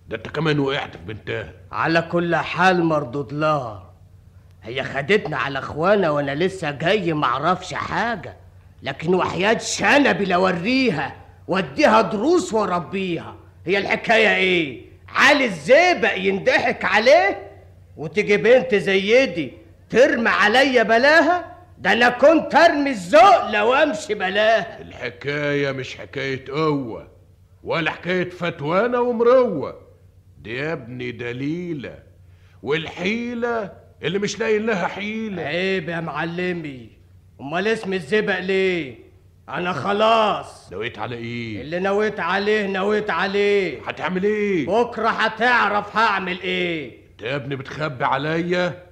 ده 0.09 0.17
أنت 0.17 0.27
كمان 0.27 0.59
وقعت 0.59 0.97
في 0.97 1.05
بنتها. 1.05 1.53
على 1.71 2.01
كل 2.01 2.35
حال 2.35 2.83
مردود 2.83 3.33
لها. 3.33 3.88
هي 4.63 4.83
خدتنا 4.83 5.37
على 5.37 5.59
اخوانا 5.59 6.09
وأنا 6.09 6.35
لسه 6.35 6.71
جاي 6.71 7.13
معرفش 7.13 7.73
حاجة. 7.73 8.35
لكن 8.83 9.15
وحياة 9.15 9.57
شنبي 9.57 10.25
لوريها 10.25 11.15
واديها 11.47 12.01
دروس 12.01 12.53
واربيها 12.53 13.35
هي 13.65 13.77
الحكاية 13.77 14.35
إيه؟ 14.35 14.81
علي 15.09 15.45
الزيبق 15.45 16.17
يندحك 16.17 16.85
عليه 16.85 17.49
وتيجي 17.97 18.37
بنت 18.37 18.75
زي 18.75 19.25
دي 19.25 19.53
ترمي 19.89 20.29
عليا 20.29 20.83
بلاها؟ 20.83 21.55
ده 21.77 21.93
أنا 21.93 22.09
كنت 22.09 22.55
ارمي 22.55 22.89
الذوق 22.89 23.49
لو 23.51 23.73
امشي 23.73 24.13
بلاها. 24.13 24.81
الحكاية 24.81 25.71
مش 25.71 25.97
حكاية 25.97 26.45
قوة 26.51 27.07
ولا 27.63 27.91
حكاية 27.91 28.29
فتوانة 28.29 29.01
ومروة. 29.01 29.81
دي 30.37 30.55
يا 30.55 30.73
ابني 30.73 31.11
دليلة 31.11 31.99
والحيلة 32.63 33.71
اللي 34.03 34.19
مش 34.19 34.39
لاقي 34.39 34.59
لها 34.59 34.87
حيلة. 34.87 35.41
عيب 35.43 35.89
يا 35.89 35.99
معلمي. 35.99 36.89
أمال 37.41 37.67
اسم 37.67 37.93
الزبق 37.93 38.39
ليه؟ 38.39 38.95
أنا 39.49 39.73
خلاص. 39.73 40.73
نويت 40.73 40.99
على 40.99 41.15
إيه؟ 41.15 41.61
اللي 41.61 41.79
نويت 41.79 42.19
عليه 42.19 42.67
نويت 42.67 43.09
عليه. 43.09 43.81
هتعمل 43.87 44.23
إيه؟ 44.23 44.65
بكرة 44.67 45.09
هتعرف 45.09 45.97
هعمل 45.97 46.41
إيه. 46.41 46.97
انت 47.11 47.21
يا 47.21 47.35
ابني 47.35 47.55
بتخبي 47.55 48.05
عليا. 48.05 48.83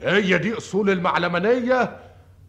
هي 0.00 0.38
دي 0.38 0.56
أصول 0.56 0.90
المعلمانية. 0.90 1.96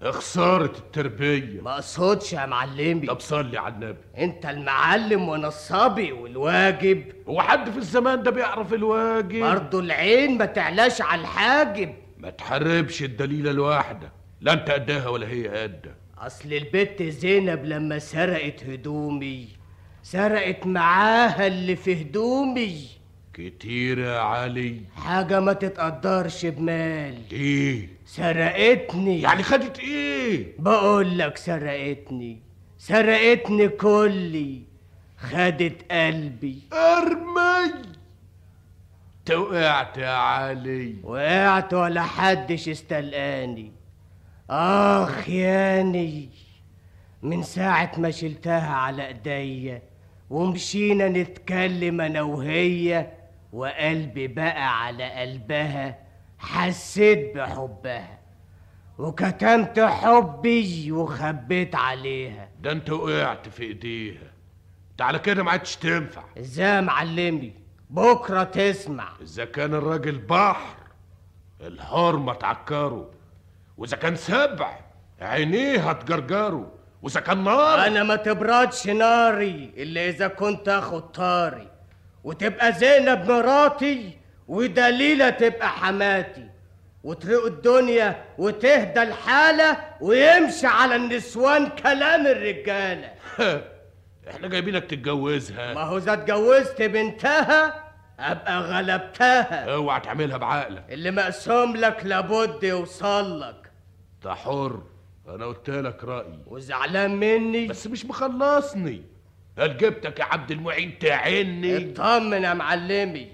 خسارة 0.03 0.77
التربية. 0.77 1.61
ما 1.61 1.73
اقصدش 1.73 2.33
يا 2.33 2.45
معلمي. 2.45 3.07
طب 3.07 3.19
صلي 3.19 3.57
على 3.57 3.73
النبي. 3.73 3.97
انت 4.17 4.45
المعلم 4.45 5.29
وأنا 5.29 5.47
الصبي 5.47 6.11
والواجب. 6.11 7.03
هو 7.29 7.41
حد 7.41 7.69
في 7.69 7.77
الزمان 7.77 8.23
ده 8.23 8.31
بيعرف 8.31 8.73
الواجب؟ 8.73 9.39
برضه 9.39 9.79
العين 9.79 10.37
ما 10.37 10.45
تعلاش 10.45 11.01
على 11.01 11.21
الحاجب. 11.21 11.93
ما 12.17 12.29
تحربش 12.29 13.03
الدليلة 13.03 13.51
الواحدة. 13.51 14.11
لا 14.41 14.53
انت 14.53 14.71
قدها 14.71 15.07
ولا 15.07 15.27
هي 15.27 15.47
قدها. 15.47 15.95
أصل 16.17 16.53
البت 16.53 17.03
زينب 17.03 17.65
لما 17.65 17.99
سرقت 17.99 18.63
هدومي 18.63 19.47
سرقت 20.03 20.65
معاها 20.65 21.47
اللي 21.47 21.75
في 21.75 22.01
هدومي. 22.01 22.98
كتير 23.39 23.99
يا 23.99 24.19
علي. 24.19 24.81
حاجة 24.95 25.39
ما 25.39 25.53
تتقدرش 25.53 26.45
بمال. 26.45 27.17
إيه 27.31 27.89
سرقتني. 28.05 29.21
يعني 29.21 29.43
خدت 29.43 29.79
إيه؟ 29.79 30.53
بقول 30.59 31.19
لك 31.19 31.37
سرقتني. 31.37 32.39
سرقتني 32.77 33.69
كلي. 33.69 34.61
خدت 35.17 35.91
قلبي. 35.91 36.59
أرمي. 36.73 37.73
توقعت 39.25 39.97
يا 39.97 40.09
علي. 40.09 40.95
وقعت 41.03 41.73
ولا 41.73 42.01
حدش 42.01 42.69
استلقاني. 42.69 43.71
آخ 44.49 45.29
ياني. 45.29 46.29
من 47.21 47.43
ساعة 47.43 47.91
ما 47.97 48.11
شلتها 48.11 48.69
على 48.69 49.07
إيديا 49.07 49.81
ومشينا 50.29 51.09
نتكلم 51.09 52.01
أنا 52.01 52.21
وهي. 52.21 53.18
وقلبي 53.53 54.27
بقى 54.27 54.85
على 54.85 55.11
قلبها 55.11 55.99
حسيت 56.37 57.35
بحبها. 57.35 58.19
وكتمت 58.97 59.79
حبي 59.79 60.91
وخبيت 60.91 61.75
عليها. 61.75 62.49
ده 62.61 62.71
انت 62.71 62.89
وقعت 62.89 63.49
في 63.49 63.63
ايديها. 63.63 64.31
انت 64.91 65.01
على 65.01 65.19
كده 65.19 65.43
ما 65.43 65.51
عادش 65.51 65.75
تنفع. 65.75 66.23
إزاي 66.39 66.67
يا 66.75 66.81
معلمي؟ 66.81 67.53
بكرة 67.89 68.43
تسمع. 68.43 69.09
إذا 69.21 69.45
كان 69.45 69.73
الراجل 69.73 70.17
بحر 70.17 70.75
الحرمة 71.61 72.33
تعكره 72.33 73.09
وإذا 73.77 73.97
كان 73.97 74.15
سبع 74.15 74.79
عينيه 75.21 75.89
هتجرجره 75.89 76.71
وإذا 77.01 77.19
كان 77.19 77.43
نار 77.43 77.87
أنا 77.87 78.03
ما 78.03 78.15
تبردش 78.15 78.87
ناري 78.87 79.73
إلا 79.77 80.09
إذا 80.09 80.27
كنت 80.27 80.69
أخد 80.69 81.11
طاري. 81.11 81.67
وتبقى 82.23 82.73
زينب 82.73 83.31
مراتي 83.31 84.17
ودليلة 84.47 85.29
تبقى 85.29 85.69
حماتي. 85.69 86.49
وترق 87.03 87.45
الدنيا 87.45 88.25
وتهدى 88.37 89.03
الحالة 89.03 89.77
ويمشي 90.01 90.67
على 90.67 90.95
النسوان 90.95 91.69
كلام 91.69 92.27
الرجالة. 92.27 93.13
إحنا 94.29 94.47
جايبينك 94.47 94.83
تتجوزها. 94.83 95.73
ما 95.73 95.81
هو 95.81 95.97
إذا 95.97 96.13
اتجوزت 96.13 96.81
بنتها 96.81 97.83
أبقى 98.19 98.59
غلبتها. 98.61 99.73
أوعى 99.73 99.99
تعملها 99.99 100.37
بعقلك. 100.37 100.85
اللي 100.89 101.11
مقسوم 101.11 101.75
لك 101.75 102.05
لابد 102.05 102.63
يوصل 102.63 103.41
لك. 103.41 103.71
انت 104.15 104.27
حر. 104.27 104.83
أنا 105.27 105.45
قلت 105.45 105.69
لك 105.69 106.03
رأيي. 106.03 106.39
وزعلان 106.47 107.15
مني. 107.15 107.67
بس 107.67 107.87
مش 107.87 108.05
مخلصني. 108.05 109.03
هل 109.59 109.77
جبتك 109.77 110.19
يا 110.19 110.25
عبد 110.25 110.51
المعين 110.51 110.99
تعني؟ 110.99 111.77
اطمن 111.91 112.43
يا 112.43 112.53
معلمي 112.53 113.31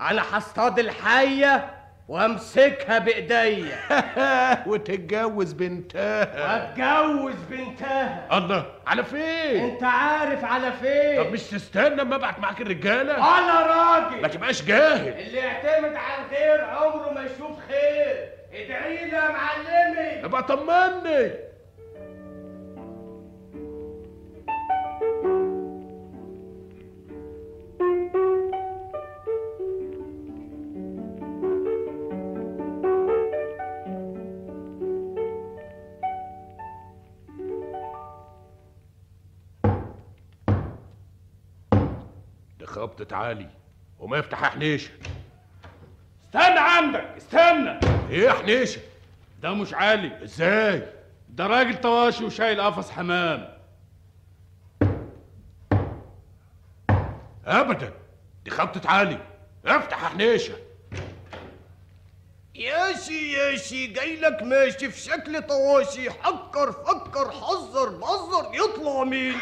أنا 0.00 0.22
هصطاد 0.32 0.78
الحية 0.78 1.70
وأمسكها 2.08 2.98
بإيديا. 2.98 3.78
وتتجوز 4.68 5.52
بنتها. 5.52 6.52
واتجوز 6.54 7.34
بنتها. 7.50 8.38
الله 8.38 8.66
على 8.86 9.04
فين؟ 9.04 9.64
أنت 9.70 9.84
عارف 9.84 10.44
على 10.44 10.72
فين. 10.72 11.24
طب 11.24 11.32
مش 11.32 11.42
تستنى 11.42 12.02
أما 12.02 12.16
أبعت 12.16 12.38
معاك 12.38 12.60
الرجالة؟ 12.60 13.14
أنا 13.16 13.60
راجل. 13.60 14.22
ما 14.22 14.28
تبقاش 14.28 14.62
جاهل. 14.62 15.08
اللي 15.08 15.38
يعتمد 15.38 15.96
على 15.96 16.24
الخير 16.24 16.64
عمره 16.64 17.12
ما 17.12 17.20
يشوف 17.24 17.56
خير. 17.68 18.28
ادعي 18.52 19.04
لي 19.04 19.16
يا 19.16 19.28
معلمي. 19.30 20.24
أبقى 20.24 20.42
طمني. 20.42 21.30
خبطة 42.70 43.16
عالي 43.16 43.48
وما 43.98 44.18
يفتح 44.18 44.42
يا 44.42 44.46
حنيشه 44.48 44.90
استنى 46.24 46.58
عندك 46.58 47.04
استنى. 47.16 47.80
إيه 48.10 48.24
يا 48.24 48.32
حنيشه 48.32 48.80
ده 49.42 49.54
مش 49.54 49.74
عالي. 49.74 50.24
إزاي؟ 50.24 50.86
ده 51.28 51.46
راجل 51.46 51.80
طواشي 51.80 52.24
وشايل 52.24 52.60
قفص 52.60 52.90
حمام. 52.90 53.48
ابدا 57.46 57.92
دي 58.44 58.50
خبطة 58.50 58.90
عالي. 58.90 59.18
افتح 59.66 60.02
يا 60.02 60.08
حنيشه 60.08 60.54
ياشي 62.54 63.32
ياشي 63.32 63.86
جاي 63.86 64.16
لك 64.16 64.42
ماشي 64.42 64.90
في 64.90 65.00
شكل 65.00 65.42
طواشي. 65.42 66.10
حكر 66.10 66.72
فكر 66.72 67.30
حذر 67.30 67.88
بزر 67.88 68.50
يطلع 68.54 69.04
مين؟ 69.04 69.34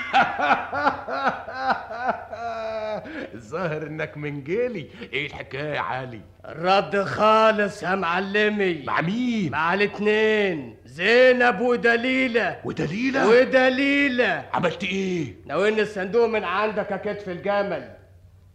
الظاهر 3.35 3.83
انك 3.83 4.17
من 4.17 4.45
جيلي. 4.45 4.89
إيه 5.13 5.27
الحكاية 5.27 5.75
يا 5.75 5.81
علي؟ 5.81 6.21
الرد 6.45 7.03
خالص 7.03 7.83
يا 7.83 7.95
معلمي. 7.95 8.83
مع 8.87 9.01
مين؟ 9.01 9.53
مع 9.53 9.75
الاتنين. 9.75 10.77
زينب 10.85 11.61
ودليلة. 11.61 12.59
ودليلة؟ 12.65 13.29
ودليلة. 13.29 14.45
عملت 14.53 14.85
إيه؟ 14.85 15.35
ناولني 15.47 15.83
الصندوق 15.83 16.27
من 16.27 16.45
عندك 16.45 16.91
يا 16.91 16.97
كتف 16.97 17.29
الجمل. 17.29 17.91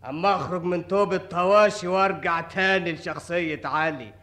أما 0.09 0.35
أخرج 0.35 0.63
من 0.63 0.87
توب 0.87 1.13
الطواشي 1.13 1.87
وأرجع 1.87 2.41
تاني 2.41 2.91
لشخصية 2.91 3.61
علي. 3.65 4.13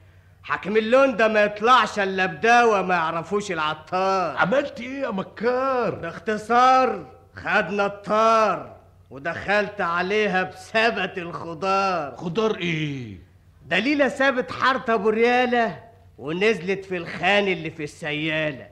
حاكم 0.42 0.76
اللون 0.76 1.16
ده 1.16 1.28
ما 1.28 1.44
يطلعش 1.44 1.98
إلا 1.98 2.26
بداوة 2.26 2.82
ما 2.82 2.94
يعرفوش 2.94 3.52
العطار. 3.52 4.36
عملت 4.36 4.80
إيه 4.80 5.02
يا 5.02 5.10
مكار؟ 5.10 5.94
باختصار 5.94 7.06
خدنا 7.34 7.86
الطار. 7.86 8.79
ودخلت 9.10 9.80
عليها 9.80 10.42
بسبت 10.42 11.18
الخضار. 11.18 12.16
خضار 12.16 12.56
إيه؟ 12.56 13.16
دليلة 13.66 14.08
سابت 14.08 14.50
حارة 14.52 14.94
أبو 14.94 15.08
ريالة 15.08 15.84
ونزلت 16.18 16.84
في 16.84 16.96
الخان 16.96 17.48
اللي 17.48 17.70
في 17.70 17.84
السيالة. 17.84 18.68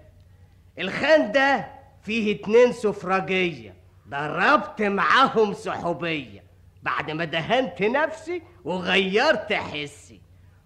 الخان 0.79 1.33
ده 1.33 1.69
فيه 2.03 2.35
اتنين 2.35 2.73
سفرجية. 2.73 3.75
ضربت 4.09 4.83
معاهم 4.83 5.53
سحوبية. 5.53 6.43
بعد 6.83 7.11
ما 7.11 7.25
دهنت 7.25 7.83
نفسي 7.83 8.43
وغيرت 8.65 9.53
حسي. 9.53 10.21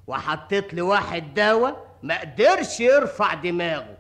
وحطيت 0.07 0.75
لواحد 0.75 1.35
دواء 1.35 1.87
ما 2.03 2.21
قدرش 2.21 2.81
يرفع 2.81 3.35
دماغه. 3.35 3.97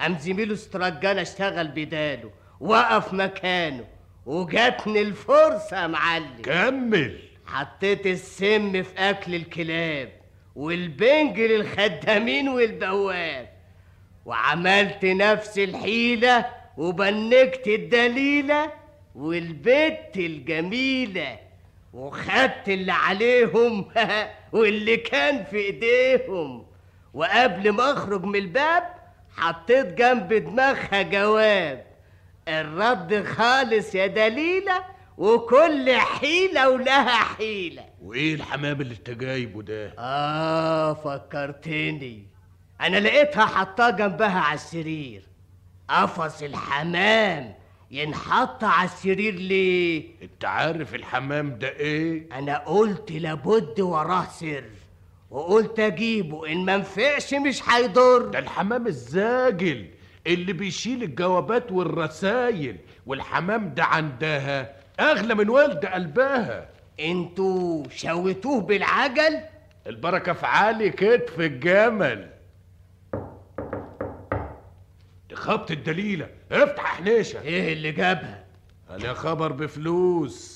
قام 0.00 0.18
زميله 0.18 0.54
استرجانة 0.54 1.22
اشتغل 1.22 1.68
بداله 1.68 2.30
وقف 2.60 3.12
مكانه. 3.12 3.84
وجاتني 4.26 5.02
الفرصة 5.02 5.82
يا 5.82 5.86
معلم. 5.86 6.42
كمل. 6.42 7.18
حطيت 7.46 8.06
السم 8.06 8.82
في 8.82 9.10
أكل 9.10 9.34
الكلاب 9.34 10.12
والبنج 10.56 11.40
للخدامين 11.40 12.48
والبواب. 12.48 13.48
وعملت 14.26 15.04
نفس 15.04 15.58
الحيلة 15.58 16.46
وبنكت 16.76 17.66
الدليلة 17.66 18.72
والبت 19.14 20.12
الجميلة 20.16 21.38
وخدت 21.92 22.68
اللي 22.68 22.92
عليهم 22.92 23.84
واللي 24.52 24.96
كان 24.96 25.44
في 25.44 25.56
إيديهم. 25.56 26.66
وقبل 27.14 27.70
ما 27.70 27.92
أخرج 27.92 28.24
من 28.24 28.36
الباب 28.36 28.94
حطيت 29.36 29.86
جنب 29.86 30.34
دماغها 30.34 31.02
جواب. 31.02 31.93
الرد 32.48 33.24
خالص 33.24 33.94
يا 33.94 34.06
دليلة 34.06 34.84
وكل 35.18 35.92
حيلة 35.92 36.70
ولها 36.70 37.16
حيلة. 37.24 37.84
وإيه 38.02 38.34
الحمام 38.34 38.80
اللي 38.80 38.94
انت 38.94 39.10
جايبه 39.10 39.62
ده؟ 39.62 39.94
آه 39.98 40.94
فكرتني. 40.94 42.26
أنا 42.80 42.96
لقيتها 42.96 43.46
حطاه 43.46 43.90
جنبها 43.90 44.40
على 44.40 44.54
السرير. 44.54 45.22
قفص 45.90 46.42
الحمام 46.42 47.54
ينحط 47.90 48.64
على 48.64 48.88
السرير 48.88 49.34
ليه؟ 49.34 50.04
انت 50.22 50.44
عارف 50.44 50.94
الحمام 50.94 51.58
ده 51.58 51.68
إيه؟ 51.68 52.28
أنا 52.32 52.58
قلت 52.58 53.12
لابد 53.12 53.80
وراه 53.80 54.24
سر 54.40 54.64
وقلت 55.30 55.80
أجيبه 55.80 56.52
إن 56.52 56.64
منفعش 56.64 57.34
مش 57.34 57.68
هيضر. 57.68 58.18
ده 58.22 58.38
الحمام 58.38 58.86
الزاجل. 58.86 59.86
اللي 60.26 60.52
بيشيل 60.52 61.02
الجوابات 61.02 61.72
والرسايل 61.72 62.76
والحمام 63.06 63.74
ده 63.74 63.84
عندها 63.84 64.76
أغلى 65.00 65.34
من 65.34 65.48
والد 65.48 65.86
قلبها. 65.86 66.68
أنتوا 67.00 67.84
شويتوه 67.90 68.60
بالعجل؟ 68.60 69.40
البركة 69.86 70.32
في 70.32 70.46
عالي 70.46 70.90
كتف 70.90 71.40
الجمل. 71.40 72.30
دي 75.28 75.34
خبط 75.34 75.70
الدليلة. 75.70 76.28
افتح 76.52 76.84
حنيشة. 76.84 77.40
إيه 77.40 77.72
اللي 77.72 77.92
جابها؟ 77.92 78.44
أنا 78.90 79.14
خبر 79.14 79.52
بفلوس. 79.52 80.53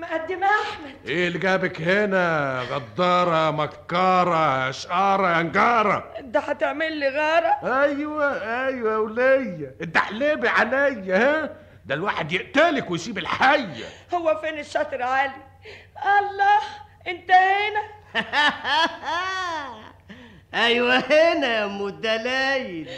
مقدمة 0.00 0.46
أحمد. 0.46 0.94
إيه 1.08 1.28
اللي 1.28 1.38
جابك 1.38 1.80
هنا؟ 1.80 2.60
غدارة 2.70 3.50
مكارة 3.50 4.70
شقاره 4.70 5.42
نجاره 5.42 6.12
انت 6.18 6.36
هتعمل 6.36 6.92
لي 6.96 7.08
غارة. 7.08 7.82
أيوه 7.82 8.26
أيوه 8.66 8.92
يا 8.92 8.96
وليه 8.98 9.74
انت 9.82 9.98
حليبي 9.98 10.48
عليا 10.48 11.16
ها؟ 11.16 11.50
ده 11.86 11.94
الواحد 11.94 12.32
يقتلك 12.32 12.90
ويسيب 12.90 13.18
الحيه 13.18 13.84
هو 14.14 14.40
فين 14.44 14.58
الشاطر 14.58 15.02
علي 15.02 15.32
الله 16.18 16.58
أنت 17.06 17.30
هنا؟ 17.30 17.82
أيوه 20.66 20.96
هنا 20.98 21.46
يا 21.46 21.64
أم 21.64 21.86
الدلايل 21.86 22.90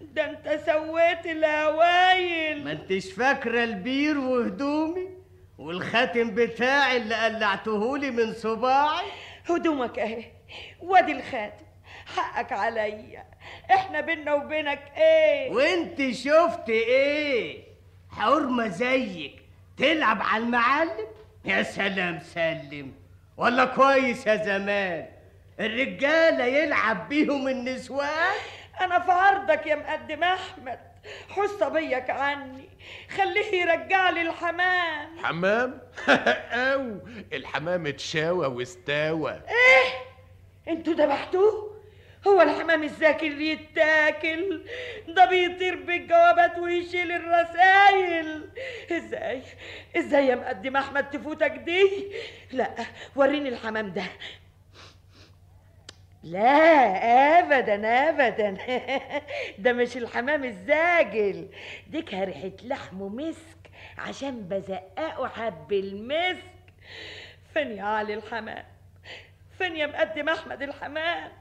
ده 0.00 0.24
أنت 0.30 0.60
سويت 0.66 1.26
الهوايل 1.26 2.64
ما 2.64 2.72
أنتش 2.72 3.12
فاكرة 3.12 3.64
البير 3.64 4.18
وهدومي؟ 4.18 5.08
والخاتم 5.58 6.30
بتاعي 6.34 6.96
اللي 6.96 7.14
قلعتهولي 7.14 8.10
من 8.10 8.32
صباعي؟ 8.32 9.06
هدومك 9.50 9.98
اهي 9.98 10.24
وادي 10.80 11.12
الخاتم 11.12 11.64
حقك 12.16 12.52
عليا. 12.52 13.24
إحنا 13.70 14.00
بينا 14.00 14.34
وبينك 14.34 14.92
إيه؟ 14.96 15.50
وانت 15.50 16.10
شفت 16.10 16.68
إيه؟ 16.68 17.64
حرمة 18.10 18.68
زيك 18.68 19.42
تلعب 19.76 20.22
على 20.22 20.42
المعلم؟ 20.44 21.06
يا 21.44 21.62
سلام 21.62 22.20
سلم. 22.20 22.92
ولا 23.36 23.64
كويس 23.64 24.26
يا 24.26 24.36
زمان. 24.36 25.06
الرجالة 25.60 26.44
يلعب 26.44 27.08
بيهم 27.08 27.48
النسوان؟ 27.48 28.34
أنا 28.80 28.98
في 28.98 29.12
عرضك 29.12 29.66
يا 29.66 29.74
مقدم 29.76 30.24
أحمد. 30.24 30.78
حس 31.28 31.50
صبيك 31.50 32.10
عني. 32.10 32.68
خليه 33.16 33.54
يرجع 33.54 34.10
لي 34.10 34.22
الحمام. 34.22 35.18
حمام؟ 35.18 35.80
أو 36.72 36.98
الحمام 37.32 37.86
اتشاوى 37.86 38.46
واستوى 38.46 39.32
إيه؟ 39.32 39.92
أنتوا 40.68 40.92
ذبحتوه؟ 40.92 41.76
هو 42.26 42.42
الحمام 42.42 42.82
اللي 43.22 43.50
يتاكل. 43.50 44.62
ده 45.08 45.24
بيطير 45.24 45.74
بالجوابات 45.74 46.58
ويشيل 46.58 47.12
الرسايل. 47.12 48.48
إزاي؟ 48.92 49.42
إزاي 49.96 50.26
يا 50.26 50.34
مقدم 50.34 50.76
أحمد 50.76 51.10
تفوتك 51.10 51.50
دي؟ 51.50 52.12
لا 52.52 52.70
وريني 53.16 53.48
الحمام 53.48 53.92
ده. 53.92 54.04
لا 56.26 57.38
ابدا 57.38 58.08
ابدا. 58.08 58.56
ده 59.64 59.72
مش 59.72 59.96
الحمام 59.96 60.44
الزاجل. 60.44 61.48
دي 61.86 62.00
ريحة 62.12 62.50
لحم 62.64 63.00
ومسك 63.00 63.70
عشان 63.98 64.48
بزققه 64.48 65.28
حب 65.28 65.72
المسك. 65.72 66.42
فين 67.54 67.70
يا 67.76 67.82
علي 67.82 68.14
الحمام؟ 68.14 68.64
فين 69.58 69.76
يا 69.76 69.86
مقدم 69.86 70.28
أحمد 70.28 70.62
الحمام؟ 70.62 71.32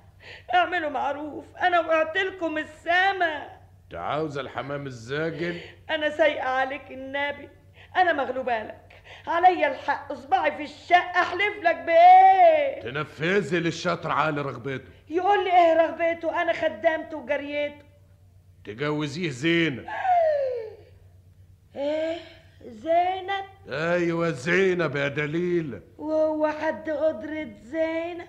اعملوا 0.53 0.89
معروف 0.89 1.45
أنا 1.61 1.79
وقعت 1.79 2.17
لكم 2.17 2.57
السما. 2.57 3.59
انت 3.85 3.95
عاوز 3.95 4.37
الحمام 4.37 4.87
الزاجل؟ 4.87 5.59
أنا 5.89 6.09
سايقة 6.09 6.49
عليك 6.49 6.91
النبي 6.91 7.49
أنا 7.95 8.13
مغلوبة 8.13 8.63
لك. 8.63 8.84
عليا 9.27 9.71
الحق 9.71 10.11
اصبعي 10.11 10.51
في 10.51 10.63
الشقة 10.63 11.21
احلف 11.21 11.63
لك 11.63 11.75
بإيه؟ 11.75 12.81
تنفذي 12.81 13.59
للشاطر 13.59 14.11
عالي 14.11 14.41
رغبته. 14.41 14.91
يقول 15.09 15.43
لي 15.43 15.51
إيه 15.51 15.73
رغبته؟ 15.73 16.41
أنا 16.41 16.53
خدامته 16.53 17.17
وجريته. 17.17 17.85
تجوزيه 18.65 19.29
زينة. 19.29 19.83
إيه؟ 21.75 22.17
زينب 22.65 23.45
أيوه 23.69 24.29
زينب 24.29 24.95
يا 24.95 25.07
دليلة 25.07 25.81
وهو 25.97 26.47
حد 26.47 26.89
قدرة 26.89 27.47
زينب 27.63 28.27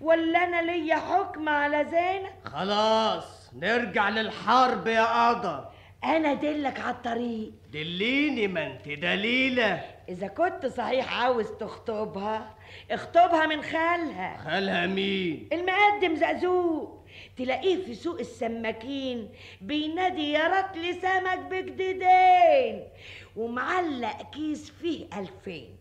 ولا 0.00 0.44
أنا 0.44 0.62
ليا 0.62 0.96
حكم 0.96 1.48
على 1.48 1.84
زينب 1.84 2.30
خلاص 2.44 3.50
نرجع 3.54 4.08
للحرب 4.08 4.86
يا 4.86 5.28
قدر. 5.28 5.68
أنا 6.04 6.32
أدلك 6.32 6.80
على 6.80 6.90
الطريق. 6.90 7.52
دليني 7.72 8.48
ما 8.48 8.66
أنت 8.66 8.88
دليلة. 8.88 9.93
إذا 10.08 10.26
كنت 10.26 10.66
صحيح 10.66 11.20
عاوز 11.20 11.46
تخطبها 11.50 12.54
اخطبها 12.90 13.46
من 13.46 13.62
خالها. 13.62 14.36
خالها 14.36 14.86
مين؟ 14.86 15.48
المقدم 15.52 16.16
زقزوق. 16.16 17.04
تلاقيه 17.36 17.84
في 17.84 17.94
سوق 17.94 18.18
السماكين 18.18 19.28
بينادي 19.60 20.32
يا 20.32 20.48
رطل 20.48 20.94
سمك 21.02 21.38
بجديدين. 21.38 22.88
ومعلق 23.36 24.30
كيس 24.30 24.70
فيه 24.70 25.06
ألفين. 25.18 25.76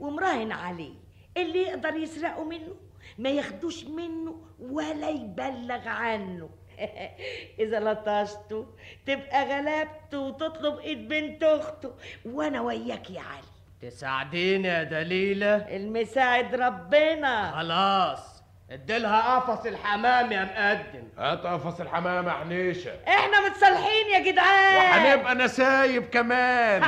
ومراهن 0.00 0.52
عليه. 0.52 0.94
اللي 1.36 1.58
يقدر 1.62 1.96
يسرقه 1.96 2.44
منه 2.44 2.76
ما 3.18 3.30
ياخدوش 3.30 3.84
منه 3.84 4.36
ولا 4.60 5.10
يبلغ 5.10 5.88
عنه. 5.88 6.50
إذا 7.62 7.80
لطشته 7.80 8.66
تبقى 9.06 9.44
غلبته 9.44 10.18
وتطلب 10.18 10.78
إيد 10.78 11.08
بنت 11.08 11.42
أخته. 11.42 11.92
وأنا 12.24 12.60
وياك 12.60 13.10
يا 13.10 13.20
علي. 13.20 13.53
تساعديني 13.90 14.68
يا 14.68 14.82
دليلة. 14.82 15.56
المساعد 15.56 16.54
ربنا. 16.54 17.50
خلاص 17.50 18.42
اديلها 18.70 19.38
قفص 19.38 19.66
الحمام 19.66 20.32
يا 20.32 20.44
مقدم. 20.44 21.08
هات 21.18 21.46
قفص 21.46 21.80
الحمام 21.80 22.26
يا 22.26 22.32
حنيشة. 22.32 22.90
إحنا 23.08 23.48
متصالحين 23.48 24.06
يا 24.14 24.32
جدعان. 24.32 24.76
وهنبقى 24.76 25.34
نسايب 25.34 26.04
كمان. 26.04 26.82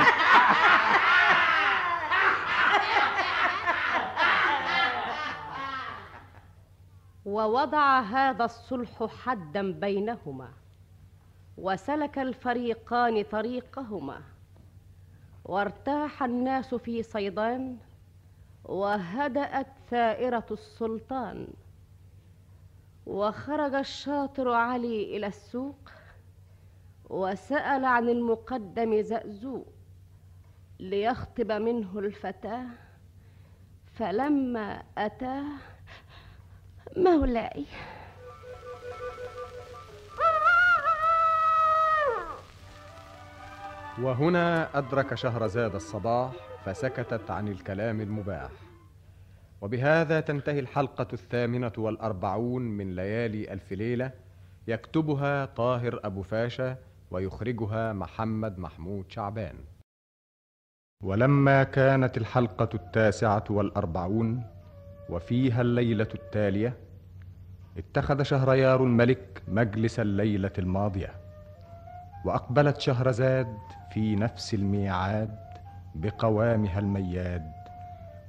ووضع 7.25 7.99
هذا 7.99 8.45
الصلح 8.45 9.05
حدا 9.25 9.71
بينهما 9.71 10.49
وسلك 11.57 12.19
الفريقان 12.19 13.23
طريقهما. 13.23 14.21
وارتاح 15.47 16.23
الناس 16.23 16.75
في 16.75 17.03
صيدان 17.03 17.77
وهدأت 18.63 19.67
ثائرة 19.89 20.45
السلطان. 20.51 21.47
وخرج 23.05 23.73
الشاطر 23.73 24.49
علي 24.51 25.17
إلى 25.17 25.27
السوق 25.27 25.89
وسأل 27.09 27.85
عن 27.85 28.09
المقدم 28.09 29.01
زأزوق 29.01 29.67
ليخطب 30.79 31.51
منه 31.51 31.99
الفتاة 31.99 32.65
فلما 33.93 34.83
أتاه 34.97 35.45
مولاي. 36.97 37.65
وهنا 44.01 44.77
أدرك 44.77 45.15
شهرزاد 45.15 45.75
الصباح 45.75 46.31
فسكتت 46.65 47.31
عن 47.31 47.47
الكلام 47.47 48.01
المباح. 48.01 48.51
وبهذا 49.61 50.19
تنتهي 50.19 50.59
الحلقة 50.59 51.07
الثامنة 51.13 51.71
والأربعون 51.77 52.61
من 52.61 52.95
ليالي 52.95 53.53
ألف 53.53 53.71
ليلة 53.71 54.11
يكتبها 54.67 55.45
طاهر 55.45 55.99
أبو 56.03 56.21
فاشا 56.21 56.77
ويخرجها 57.11 57.93
محمد 57.93 58.59
محمود 58.59 59.05
شعبان. 59.11 59.55
ولما 61.03 61.63
كانت 61.63 62.17
الحلقة 62.17 62.69
التاسعة 62.73 63.43
والأربعون 63.49 64.43
وفيها 65.09 65.61
الليلة 65.61 66.07
التالية 66.15 66.77
اتخذ 67.77 68.23
شهريار 68.23 68.83
الملك 68.83 69.43
مجلس 69.47 69.99
الليلة 69.99 70.51
الماضية 70.57 71.15
وأقبلت 72.25 72.79
شهرزاد 72.79 73.57
في 73.91 74.15
نفس 74.15 74.53
الميعاد 74.53 75.37
بقوامها 75.95 76.79
المياد 76.79 77.51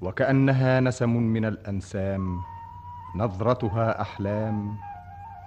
وكأنها 0.01 0.81
نسم 0.81 1.17
من 1.17 1.45
الأنسام 1.45 2.41
نظرتها 3.17 4.01
أحلام 4.01 4.77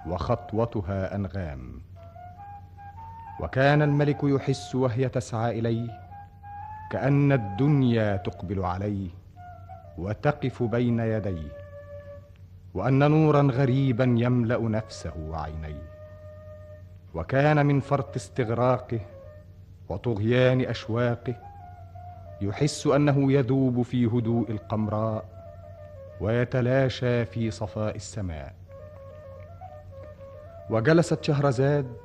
وخطوتها 0.08 1.16
أنغام. 1.16 1.82
وكان 3.40 3.82
الملك 3.82 4.18
يحس 4.24 4.76
وهي 4.76 5.10
تسعى 5.10 5.60
إليه 5.60 5.88
كأن 6.92 7.32
الدنيا 7.32 8.18
تقبل 8.18 8.64
عليه 8.66 9.10
وتقف 9.98 10.64
بين 10.64 11.00
يديه 11.00 11.52
وأن 12.74 13.12
نورا 13.12 13.42
غريبا 13.42 14.04
يملأ 14.04 14.60
نفسه 14.70 15.14
وعينيه 15.18 15.92
وكان 17.14 17.66
من 17.66 17.80
فرط 17.80 18.16
استغراقه 18.16 19.00
وطغيان 19.92 20.62
أشواقه 20.62 21.36
يحس 22.42 22.88
أنه 22.88 23.32
يذوب 23.32 23.82
في 23.82 24.06
هدوء 24.06 24.52
القمراء 24.52 25.26
ويتلاشى 26.22 27.26
في 27.26 27.52
صفاء 27.52 27.96
السماء. 27.96 28.54
وجلست 30.70 31.24
شهرزاد 31.24 31.96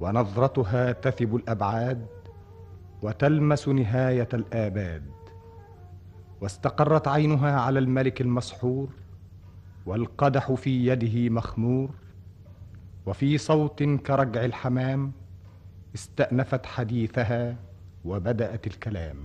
ونظرتها 0.00 0.92
تثب 0.92 1.36
الأبعاد 1.36 2.06
وتلمس 3.02 3.68
نهاية 3.68 4.28
الآباد. 4.34 5.02
واستقرت 6.40 7.08
عينها 7.08 7.60
على 7.60 7.78
الملك 7.78 8.20
المسحور 8.20 8.88
والقدح 9.86 10.52
في 10.52 10.86
يده 10.86 11.30
مخمور 11.30 11.90
وفي 13.06 13.38
صوت 13.38 13.82
كرجع 13.82 14.44
الحمام 14.44 15.12
استأنفت 15.94 16.66
حديثها 16.66 17.56
وبدأت 18.04 18.66
الكلام. 18.66 19.16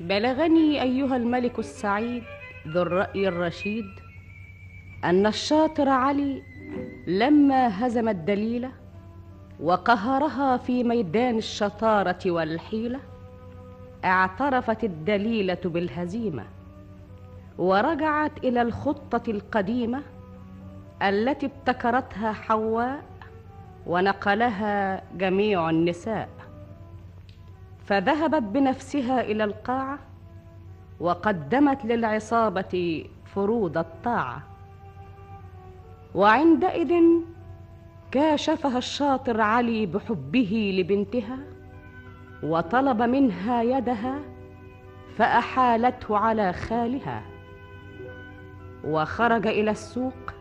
بلغني 0.00 0.82
أيها 0.82 1.16
الملك 1.16 1.58
السعيد 1.58 2.22
ذو 2.68 2.82
الرأي 2.82 3.28
الرشيد 3.28 3.84
أن 5.04 5.26
الشاطر 5.26 5.88
علي 5.88 6.42
لما 7.06 7.86
هزم 7.86 8.08
الدليله 8.08 8.70
وقهرها 9.60 10.56
في 10.56 10.84
ميدان 10.84 11.38
الشطارة 11.38 12.18
والحيلة 12.26 13.00
اعترفت 14.04 14.84
الدليلة 14.84 15.58
بالهزيمة 15.64 16.44
ورجعت 17.58 18.38
إلى 18.44 18.62
الخطة 18.62 19.30
القديمة 19.30 20.02
التي 21.02 21.46
ابتكرتها 21.46 22.32
حواء 22.32 23.02
ونقلها 23.86 25.02
جميع 25.18 25.70
النساء. 25.70 26.28
فذهبت 27.84 28.42
بنفسها 28.42 29.20
إلى 29.20 29.44
القاعة 29.44 29.98
وقدمت 31.00 31.84
للعصابة 31.84 33.04
فروض 33.34 33.78
الطاعة. 33.78 34.42
وعندئذ 36.14 36.94
كاشفها 38.10 38.78
الشاطر 38.78 39.40
علي 39.40 39.86
بحبه 39.86 40.74
لبنتها 40.78 41.38
وطلب 42.42 43.02
منها 43.02 43.62
يدها 43.62 44.18
فأحالته 45.16 46.18
على 46.18 46.52
خالها. 46.52 47.22
وخرج 48.84 49.46
إلى 49.46 49.70
السوق 49.70 50.32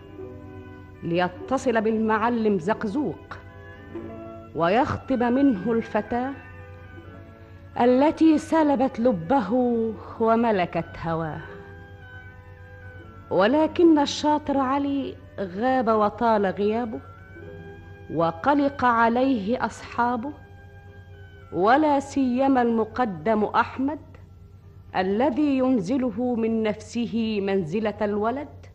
ليتصل 1.04 1.82
بالمعلم 1.82 2.60
زقزوق 2.60 3.38
ويخطب 4.56 5.24
منه 5.24 5.72
الفتاة 5.72 6.32
التي 7.82 8.38
سلبت 8.38 9.00
لبه 9.00 9.54
وملكت 10.20 10.98
هواه. 11.06 11.42
ولكن 13.30 14.00
الشاطر 14.00 14.58
علي 14.58 15.16
غاب 15.42 15.88
وطال 15.88 16.46
غيابه 16.46 17.00
وقلق 18.14 18.86
عليه 18.86 19.66
أصحابه 19.66 20.34
ولا 21.54 22.00
سيما 22.00 22.62
المقدم 22.62 23.44
أحمد 23.44 24.00
الذي 24.96 25.58
ينزله 25.58 26.36
من 26.36 26.64
نفسه 26.64 27.40
منزلة 27.42 27.98
الولد 28.02 28.66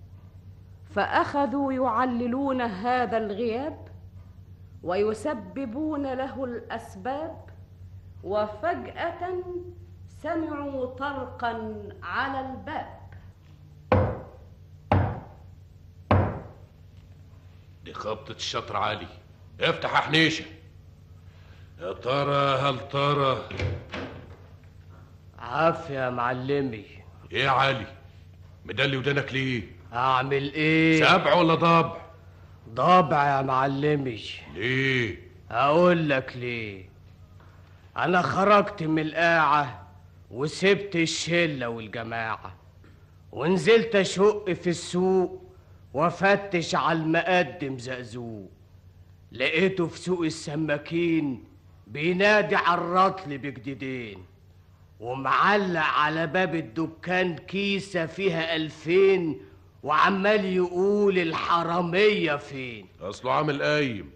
فأخذوا 0.90 1.72
يعللون 1.72 2.60
هذا 2.60 3.16
الغياب 3.16 3.76
ويسببون 4.82 6.12
له 6.14 6.44
الأسباب 6.44 7.36
وفجأة 8.24 9.28
سمعوا 10.08 10.86
طرقا 10.86 11.74
على 12.02 12.40
الباب. 12.40 12.95
دي 17.86 17.94
خبطة 17.94 18.32
الشطر 18.32 18.76
عالي 18.76 19.06
افتح 19.60 19.90
يا 19.92 19.96
حنيشة. 19.96 20.44
يا 21.80 21.92
ترى 21.92 22.58
هل 22.58 22.88
ترى؟ 22.88 23.42
عافية 25.38 25.94
يا 25.94 26.10
معلمي. 26.10 26.84
إيه 27.32 27.44
يا 27.44 27.50
علي؟ 27.50 27.86
مدلي 28.64 28.96
ودانك 28.96 29.32
ليه؟ 29.32 29.62
أعمل 29.92 30.52
إيه؟ 30.52 31.04
سبع 31.04 31.34
ولا 31.34 31.54
ضبع 31.54 31.96
ضبع 32.74 33.36
يا 33.36 33.42
معلمي. 33.42 34.22
ليه؟ 34.54 35.18
أقول 35.50 36.08
لك 36.08 36.32
ليه. 36.36 36.88
أنا 37.96 38.22
خرجت 38.22 38.82
من 38.82 39.02
القاعة 39.02 39.86
وسبت 40.30 40.96
الشلة 40.96 41.68
والجماعة 41.68 42.54
ونزلت 43.32 43.94
أشق 43.96 44.52
في 44.52 44.70
السوق 44.70 45.45
وافتش 45.96 46.74
على 46.74 46.98
المقدم 46.98 47.78
زقزوق. 47.78 48.50
لقيته 49.32 49.86
في 49.86 49.98
سوق 49.98 50.24
السماكين 50.24 51.44
بينادي 51.86 52.56
على 52.56 52.80
الرطل 52.80 53.38
بجديدين. 53.38 54.24
ومعلق 55.00 55.80
على 55.80 56.26
باب 56.26 56.54
الدكان 56.54 57.36
كيسة 57.36 58.06
فيها 58.06 58.56
ألفين 58.56 59.40
وعمال 59.82 60.44
يقول 60.44 61.18
الحرامية 61.18 62.36
فين. 62.36 62.86
أصله 63.00 63.32
عامل 63.32 63.62
قايم. 63.62 64.10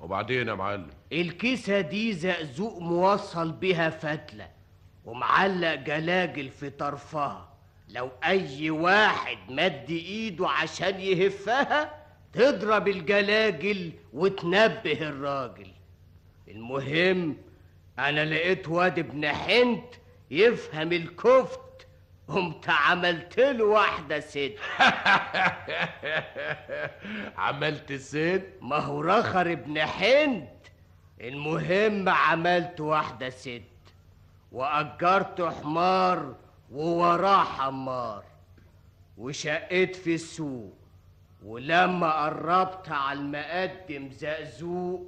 وبعدين 0.00 0.48
يا 0.48 0.54
معلم؟ 0.54 0.90
الكيسة 1.12 1.80
دي 1.80 2.12
زقزوق 2.12 2.78
موصل 2.78 3.52
بيها 3.52 3.90
فتلة. 3.90 4.48
ومعلق 5.04 5.74
جلاجل 5.74 6.48
في 6.48 6.70
طرفها. 6.70 7.53
لو 7.94 8.10
أي 8.24 8.70
واحد 8.70 9.38
مد 9.48 9.86
إيده 9.90 10.48
عشان 10.48 11.00
يهفها 11.00 12.04
تضرب 12.32 12.88
الجلاجل 12.88 13.92
وتنبه 14.12 15.08
الراجل. 15.08 15.66
المهم 16.48 17.36
أنا 17.98 18.24
لقيت 18.24 18.68
واد 18.68 18.98
ابن 18.98 19.28
حنت 19.28 19.94
يفهم 20.30 20.92
الكفت 20.92 21.60
قمت 22.28 22.64
عملت 22.68 23.40
له 23.40 23.64
واحدة 23.64 24.20
ست 24.20 24.54
عملت 27.38 27.92
ست 27.92 28.42
ما 28.60 28.76
هو 28.76 29.00
رخر 29.00 29.52
ابن 29.52 29.80
حنت. 29.80 30.48
المهم 31.20 32.08
عملت 32.08 32.80
واحدة 32.80 33.30
ست 33.30 33.62
وأجرت 34.52 35.42
حمار 35.42 36.34
ووراه 36.72 37.44
حمار 37.44 38.24
وشقيت 39.18 39.96
في 39.96 40.14
السوق 40.14 40.72
ولما 41.44 42.24
قربت 42.24 42.88
على 42.88 43.18
المقدم 43.20 44.10
زقزوق 44.10 45.06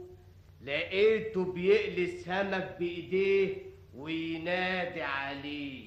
لقيته 0.64 1.52
بيقلي 1.52 2.06
سمك 2.06 2.76
بإيديه 2.78 3.54
وينادي 3.96 5.02
عليه. 5.02 5.84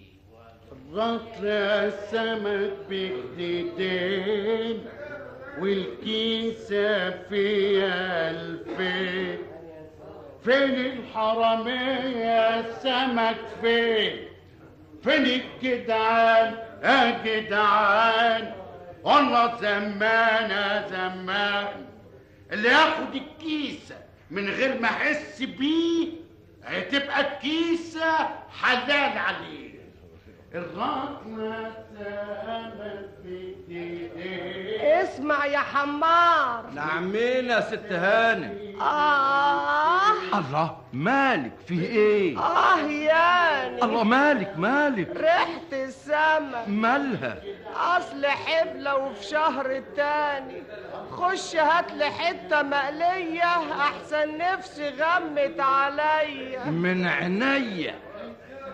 رطل 0.93 1.45
السمك 1.45 2.73
بجديدين 2.89 4.85
والكيسة 5.59 7.09
فيها 7.09 8.31
ألفين. 8.31 9.37
فين 10.43 10.75
الحرامية 10.85 12.59
السمك 12.59 13.37
فين؟ 13.61 14.28
فين 15.03 15.25
الجدعان 15.25 16.57
يا 16.83 17.23
جدعان 17.23 18.53
والله 19.03 19.55
زمان 19.61 20.83
زمان. 20.89 21.85
اللي 22.51 22.69
ياخد 22.69 23.15
الكيسة 23.15 23.95
من 24.31 24.49
غير 24.49 24.79
ما 24.81 24.87
أحس 24.87 25.41
بيه 25.43 26.07
هتبقى 26.65 27.21
الكيسة 27.21 28.11
حلال 28.61 29.17
عليه. 29.17 29.69
بإيديه 30.53 31.71
اسمع 34.81 35.45
يا 35.45 35.59
حمار. 35.59 36.63
نعمين 36.73 37.45
يا 37.45 37.61
ست 37.61 37.91
هاني 37.91 38.75
آه. 38.81 40.11
الله 40.39 40.77
مالك؟ 40.93 41.51
فيه 41.67 41.85
إيه؟ 41.85 42.39
آه 42.39 42.77
يعني. 42.87 43.83
الله 43.83 44.03
مالك 44.03 44.53
مالك؟ 44.57 45.09
ريحة 45.17 45.61
السمك 45.73 46.67
مالها؟ 46.67 47.37
أصل 47.75 48.25
حبلة 48.25 48.95
وفي 48.95 49.23
شهر 49.25 49.65
التاني 49.71 50.63
خش 51.11 51.55
هات 51.55 51.91
لي 51.91 52.05
حتة 52.05 52.61
مقلية 52.61 53.43
أحسن 53.81 54.37
نفسي 54.37 54.89
غمت 54.89 55.59
عليا. 55.59 56.65
من 56.65 57.07
عينيا. 57.07 57.95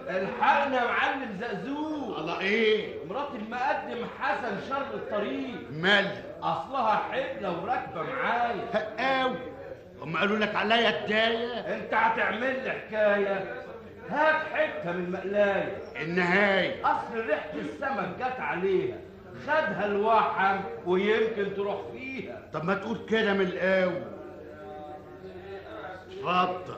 الحقنا 0.09 0.81
يا 0.81 0.87
معلم 0.87 1.37
زقزوق. 1.39 2.17
الله 2.17 2.39
إيه؟ 2.39 3.05
مرات 3.09 3.27
المقدم 3.35 4.05
حسن 4.19 4.69
شر 4.69 4.93
الطريق. 4.93 5.55
مال. 5.71 6.11
أصلها 6.43 6.95
حبلة 6.95 7.61
وراكبة 7.61 8.01
معايا. 8.01 8.65
هقاوي. 8.73 9.37
هم 10.01 10.17
قالوا 10.17 10.37
لك 10.37 10.55
عليا 10.55 11.03
الداية؟ 11.03 11.53
أنت 11.75 11.93
هتعمل 11.93 12.63
لي 12.63 12.71
حكاية. 12.71 13.53
هات 14.09 14.47
حتة 14.53 14.91
من 14.91 15.05
المقلاية 15.05 15.77
النهاية. 16.01 16.81
أصل 16.85 17.25
ريحة 17.27 17.53
السمك 17.53 18.15
جت 18.19 18.39
عليها. 18.39 18.97
خدها 19.43 19.85
الوحم 19.85 20.57
ويمكن 20.85 21.55
تروح 21.55 21.81
فيها. 21.93 22.41
طب 22.53 22.63
ما 22.63 22.73
تقول 22.73 22.97
كده 23.09 23.33
من 23.33 23.41
القاوي 23.41 24.01
اتفضل. 26.11 26.77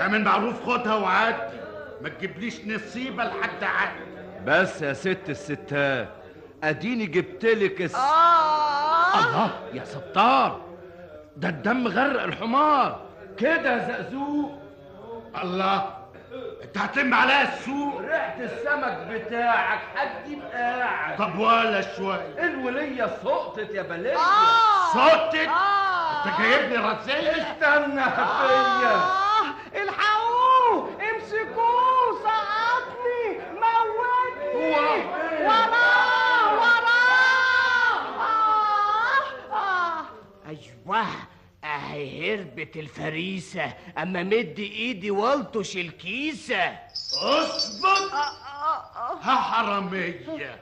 اعمل 0.00 0.24
معروف 0.24 0.64
خدها 0.66 0.94
وعدي. 0.94 1.65
ما 2.00 2.08
تجيبليش 2.08 2.60
نصيبة 2.66 3.24
لحد 3.24 3.64
عدي 3.64 4.04
بس 4.46 4.82
يا 4.82 4.92
ست 4.92 5.18
الستات 5.28 6.08
اديني 6.64 7.06
جبتلك 7.06 7.80
الس... 7.82 7.94
آه. 7.94 9.18
الله 9.18 9.50
يا 9.72 9.84
ستار 9.84 10.60
ده 11.36 11.48
الدم 11.48 11.88
غرق 11.88 12.22
الحمار. 12.22 13.00
كده 13.38 13.72
يا 13.72 13.88
زقزوق. 13.88 14.58
الله 15.42 15.96
انت 16.64 16.78
هتلم 16.78 17.14
عليا 17.14 17.42
السوق؟ 17.54 18.00
ريحة 18.00 18.36
السمك 18.40 18.98
بتاعك 19.10 19.80
حد 19.96 20.28
يبقى 20.28 20.80
قاعد 20.80 21.16
طب 21.18 21.38
ولا 21.38 21.96
شوية. 21.96 22.34
الولية 22.38 23.06
سقطت 23.24 23.70
يا 23.74 23.82
بلية. 23.82 24.16
سقطت؟ 24.94 25.34
انت 25.34 26.40
جايبني 26.40 26.76
رزية 26.76 27.30
استنى 27.32 28.04
فيا. 28.04 29.26
الحقوه 29.82 30.88
امسكوه 31.00 32.18
سقطني 32.22 33.38
موتني 33.52 34.54
هو 34.54 34.65
وراه 34.76 36.54
وراه 36.54 36.96
آه 38.20 39.22
آه 39.52 40.06
أيوه 40.48 41.06
أهي 41.64 42.34
هربت 42.34 42.76
الفريسة 42.76 43.72
أما 43.98 44.22
مد 44.22 44.54
إيدي 44.58 45.10
والطش 45.10 45.76
الكيسة. 45.76 46.78
اصبر 47.22 48.10
ها 49.22 49.34
حرامية. 49.36 50.58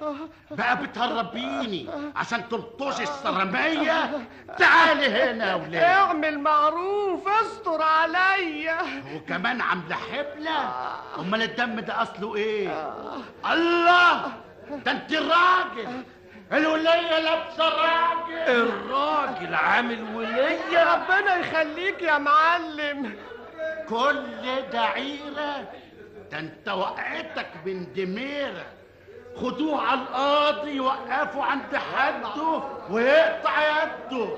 بقى 0.50 0.76
بتهربيني 0.82 1.88
عشان 2.16 2.48
تلطشي 2.48 3.02
السرمية. 3.02 4.28
تعالي 4.58 5.06
هنا 5.08 5.50
يا 5.50 5.54
ولاد. 5.54 5.74
اعمل 5.82 6.38
معروف 6.38 7.28
استر 7.28 7.82
عليا. 7.82 8.78
وكمان 9.14 9.60
عاملة 9.60 9.96
حبلة. 9.96 10.72
أمال 11.18 11.42
الدم 11.42 11.80
ده 11.80 12.02
أصله 12.02 12.36
إيه؟ 12.36 12.92
الله! 13.52 14.32
ده 14.70 14.90
أنت 14.90 15.12
راجل. 15.12 16.02
الولية 16.52 17.18
لابسة 17.18 17.68
راجل. 17.68 18.34
الراجل 18.48 19.54
عامل 19.54 20.14
ولية. 20.14 20.94
ربنا 20.94 21.36
يخليك 21.36 22.02
يا 22.02 22.18
معلم. 22.18 23.16
كل 23.88 24.22
ده 24.72 24.80
عيرة 24.80 25.68
ده 26.34 26.40
انت 26.40 26.68
وقعتك 26.68 27.48
من 27.66 27.92
دميرة 27.92 28.66
خدوه 29.36 29.80
على 29.80 30.00
القاضي 30.00 30.70
يوقفوا 30.70 31.44
عند 31.44 31.76
حده 31.76 32.62
ويقطع 32.90 33.82
يده. 33.82 34.28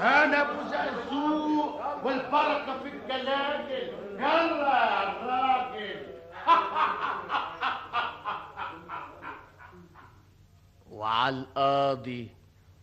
أنا 0.00 0.40
أبو 0.42 0.62
زقزوق 0.70 2.04
والبركة 2.06 2.78
في 2.82 2.88
الجلاجل 2.88 3.92
يلا 4.18 4.84
يا 4.84 5.26
راجل. 5.26 6.06
وعلى 10.90 11.36
القاضي 11.36 12.28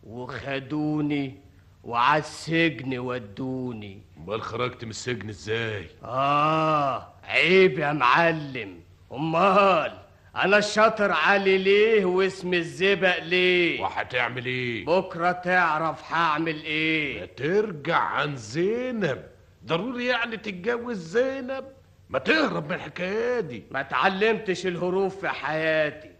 وخدوني 0.04 1.40
وعلى 1.84 2.18
السجن 2.18 2.98
ودوني. 2.98 4.02
امال 4.18 4.42
خرجت 4.42 4.84
من 4.84 4.90
السجن 4.90 5.28
إزاي؟ 5.28 5.88
آه. 6.04 7.11
عيب 7.24 7.78
يا 7.78 7.92
معلم. 7.92 8.80
أمال 9.12 9.98
أنا 10.36 10.58
الشاطر 10.58 11.12
علي 11.12 11.58
ليه 11.58 12.04
واسم 12.04 12.54
الزبق 12.54 13.18
ليه؟ 13.22 13.80
وهتعمل 13.80 14.46
إيه؟ 14.46 14.86
بكرة 14.86 15.32
تعرف 15.32 16.12
هعمل 16.12 16.62
إيه؟ 16.62 17.24
ترجع 17.36 17.98
عن 17.98 18.36
زينب. 18.36 19.22
ضروري 19.64 20.06
يعني 20.06 20.36
تتجوز 20.36 20.96
زينب؟ 20.98 21.64
ما 22.10 22.18
تهرب 22.18 22.68
من 22.68 22.74
الحكاية 22.74 23.40
دي. 23.40 23.64
ما 23.70 23.80
اتعلمتش 23.80 24.66
الهروب 24.66 25.10
في 25.10 25.28
حياتي. 25.28 26.10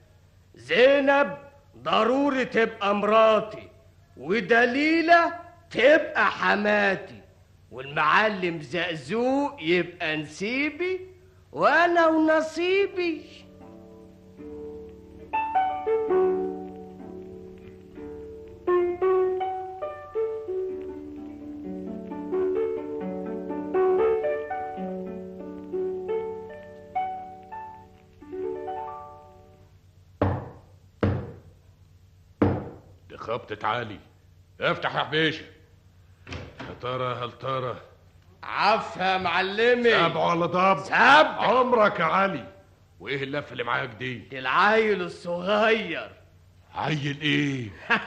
زينب 0.55 1.39
ضروري 1.79 2.45
تبقى 2.45 2.95
مراتي 2.95 3.69
ودليلة 4.17 5.33
تبقى 5.71 6.31
حماتي. 6.31 7.22
والمعلم 7.73 8.61
زقزوق 8.61 9.63
يبقى 9.63 10.17
نسيبي 10.17 11.01
وأنا 11.53 12.07
ونصيبي. 12.07 13.23
خبطة 33.17 33.67
علي 33.67 33.99
افتح 34.61 34.95
يا 34.95 35.01
حبيشة. 35.01 35.45
يا 36.73 36.77
ترى 36.81 37.15
هل 37.25 37.33
ترى؟ 37.33 37.77
عفا 38.43 39.03
يا 39.05 39.19
معلمي. 39.19 39.91
سبع 39.91 40.33
ولا 40.35 40.47
ضب 40.47 40.85
سبع 40.85 40.97
عمرك 40.99 42.01
يا 42.01 42.05
علي. 42.05 42.45
وإيه 43.01 43.23
اللفه 43.25 43.53
اللي 43.53 43.65
معاك 43.65 43.89
دي؟ 43.89 44.29
العيل 44.33 45.03
الصغير. 45.03 46.11
عيل 46.75 47.19
إيه؟ 47.23 47.71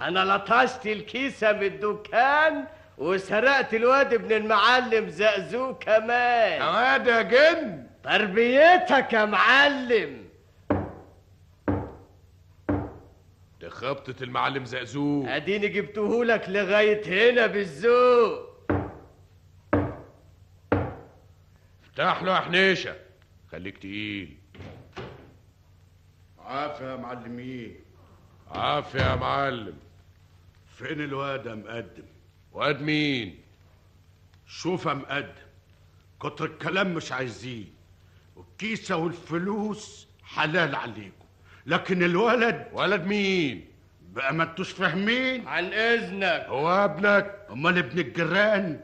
أنا 0.00 0.36
لطشت 0.36 0.86
الكيسة 0.86 1.52
من 1.52 1.62
الدكان 1.62 2.64
وسرقت 2.98 3.74
الواد 3.74 4.14
ابن 4.14 4.32
المعلم 4.32 5.08
زقزوق 5.08 5.78
كمان. 5.82 6.62
واد 6.62 7.06
يا 7.06 7.22
جن. 7.22 7.86
تربيتك 8.04 9.12
يا 9.12 9.24
معلم. 9.24 10.27
خبطة 13.78 14.22
المعلم 14.22 14.64
زقزوق. 14.64 15.28
أديني 15.28 15.68
جبتهولك 15.68 16.48
لغاية 16.48 17.30
هنا 17.30 17.46
بالذوق 17.46 18.48
افتح 21.82 22.22
له 22.22 22.34
يا 22.34 22.40
حنيشة. 22.40 22.96
خليك 23.52 23.78
تقيل. 23.78 24.36
عافية 26.38 26.84
يا 26.84 26.96
معلمين. 26.96 27.80
عافية 28.50 29.00
يا 29.00 29.14
معلم. 29.14 29.78
فين 30.76 31.00
الواد 31.00 31.46
يا 31.46 31.54
مقدم؟ 31.54 32.06
واد 32.52 32.82
مين؟ 32.82 33.42
شوف 34.46 34.86
يا 34.86 34.94
مقدم 34.94 35.48
كتر 36.20 36.44
الكلام 36.44 36.94
مش 36.94 37.12
عايزين. 37.12 37.74
والكيسة 38.36 38.96
والفلوس 38.96 40.08
حلال 40.22 40.74
عليكم. 40.74 41.17
لكن 41.68 42.02
الولد 42.02 42.66
ولد 42.72 43.04
مين؟ 43.06 43.64
بقى 44.12 44.34
ما 44.34 44.44
انتوش 44.44 44.70
فاهمين 44.72 45.48
عن 45.48 45.64
إذنك. 45.72 46.46
هو 46.48 46.84
ابنك. 46.84 47.34
أمال 47.50 47.78
ابن 47.78 47.98
الجيران؟ 47.98 48.80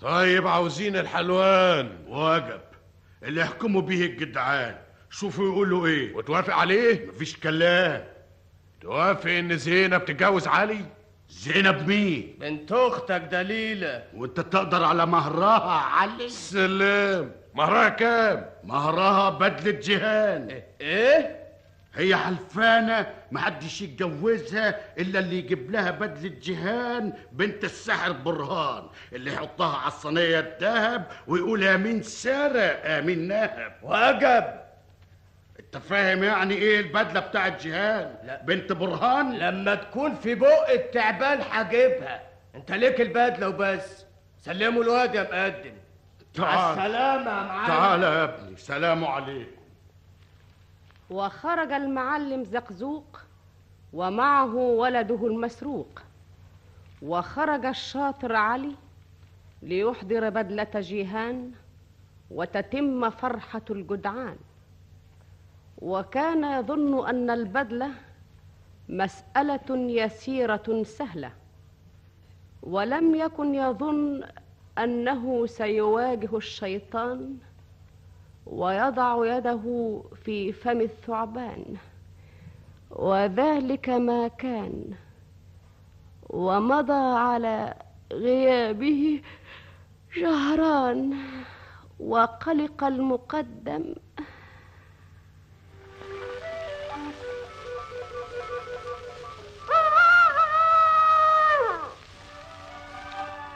طيب 0.00 0.46
عاوزين 0.46 0.96
الحلوان. 0.96 1.90
واجب. 2.08 2.60
اللي 3.22 3.40
يحكموا 3.40 3.80
بيه 3.82 4.06
الجدعان. 4.06 4.74
شوفوا 5.10 5.44
يقولوا 5.44 5.86
إيه. 5.86 6.14
وتوافق 6.14 6.54
عليه؟ 6.54 7.06
مفيش 7.06 7.36
كلام. 7.36 8.04
توافق 8.82 9.30
إن 9.30 9.56
زينب 9.56 10.04
تتجوز 10.04 10.46
علي؟ 10.48 10.80
زينب 11.28 11.88
مين؟ 11.88 12.36
بنت 12.40 12.72
أختك 12.72 13.20
دليلة. 13.32 14.04
وأنت 14.14 14.40
تقدر 14.40 14.84
على 14.84 15.06
مهرها 15.06 15.72
علي؟ 15.72 16.28
سلام 16.28 17.32
مهرها 17.54 17.88
كام؟ 17.88 18.46
مهرها 18.64 19.30
بدلة 19.30 19.80
جيهان 19.80 20.62
إيه؟ 20.80 21.43
هي 21.96 22.16
حلفانة 22.16 23.06
محدش 23.32 23.82
يتجوزها 23.82 24.80
إلا 24.98 25.18
اللي 25.18 25.38
يجيب 25.38 25.70
لها 25.70 25.90
بدلة 25.90 26.28
جيهان 26.40 27.12
بنت 27.32 27.64
السحر 27.64 28.12
برهان 28.12 28.84
اللي 29.12 29.32
يحطها 29.32 29.76
على 29.76 29.88
الصينية 29.88 30.38
الذهب 30.40 31.06
ويقول 31.26 31.62
يا 31.62 31.76
مين 31.76 32.02
سرق 32.02 32.86
يا 32.86 33.00
مين 33.00 33.28
نهب. 33.28 33.72
وجب 33.82 34.44
أنت 35.60 35.76
فاهم 35.78 36.24
يعني 36.24 36.54
إيه 36.54 36.80
البدلة 36.80 37.20
بتاعت 37.20 37.62
جيهان 37.62 38.14
لا. 38.24 38.42
بنت 38.42 38.72
برهان؟ 38.72 39.32
لما 39.38 39.74
تكون 39.74 40.14
في 40.14 40.34
بق 40.34 40.70
التعبان 40.70 41.40
هجيبها 41.50 42.22
أنت 42.54 42.72
ليك 42.72 43.00
البدلة 43.00 43.48
وبس. 43.48 44.04
سلموا 44.40 44.82
الواد 44.82 45.14
يا 45.14 45.22
مقدم. 45.22 45.74
تعال. 46.34 46.78
السلامة 46.78 47.30
يا 47.30 47.42
معلم. 47.44 47.66
تعال 47.66 48.02
يا 48.02 48.24
ابني 48.24 48.56
سلام 48.56 49.04
عليكم 49.04 49.63
وخرج 51.10 51.72
المعلم 51.72 52.44
زقزوق 52.44 53.20
ومعه 53.92 54.54
ولده 54.54 55.26
المسروق. 55.26 56.02
وخرج 57.02 57.66
الشاطر 57.66 58.36
علي 58.36 58.72
ليحضر 59.62 60.30
بدلة 60.30 60.70
جيهان 60.80 61.50
وتتم 62.30 63.10
فرحة 63.10 63.62
الجدعان. 63.70 64.36
وكان 65.78 66.44
يظن 66.44 67.08
أن 67.08 67.30
البدلة 67.30 67.90
مسألة 68.88 69.70
يسيرة 69.70 70.82
سهلة 70.82 71.32
ولم 72.62 73.14
يكن 73.14 73.54
يظن 73.54 74.24
أنه 74.78 75.46
سيواجه 75.46 76.36
الشيطان 76.36 77.36
ويضع 78.46 79.36
يده 79.36 80.02
في 80.24 80.52
فم 80.52 80.80
الثعبان 80.80 81.76
وذلك 82.90 83.88
ما 83.88 84.28
كان 84.28 84.84
ومضى 86.30 87.18
على 87.18 87.74
غيابه 88.12 89.22
شهران 90.20 91.14
وقلق 92.00 92.84
المقدم. 92.84 93.94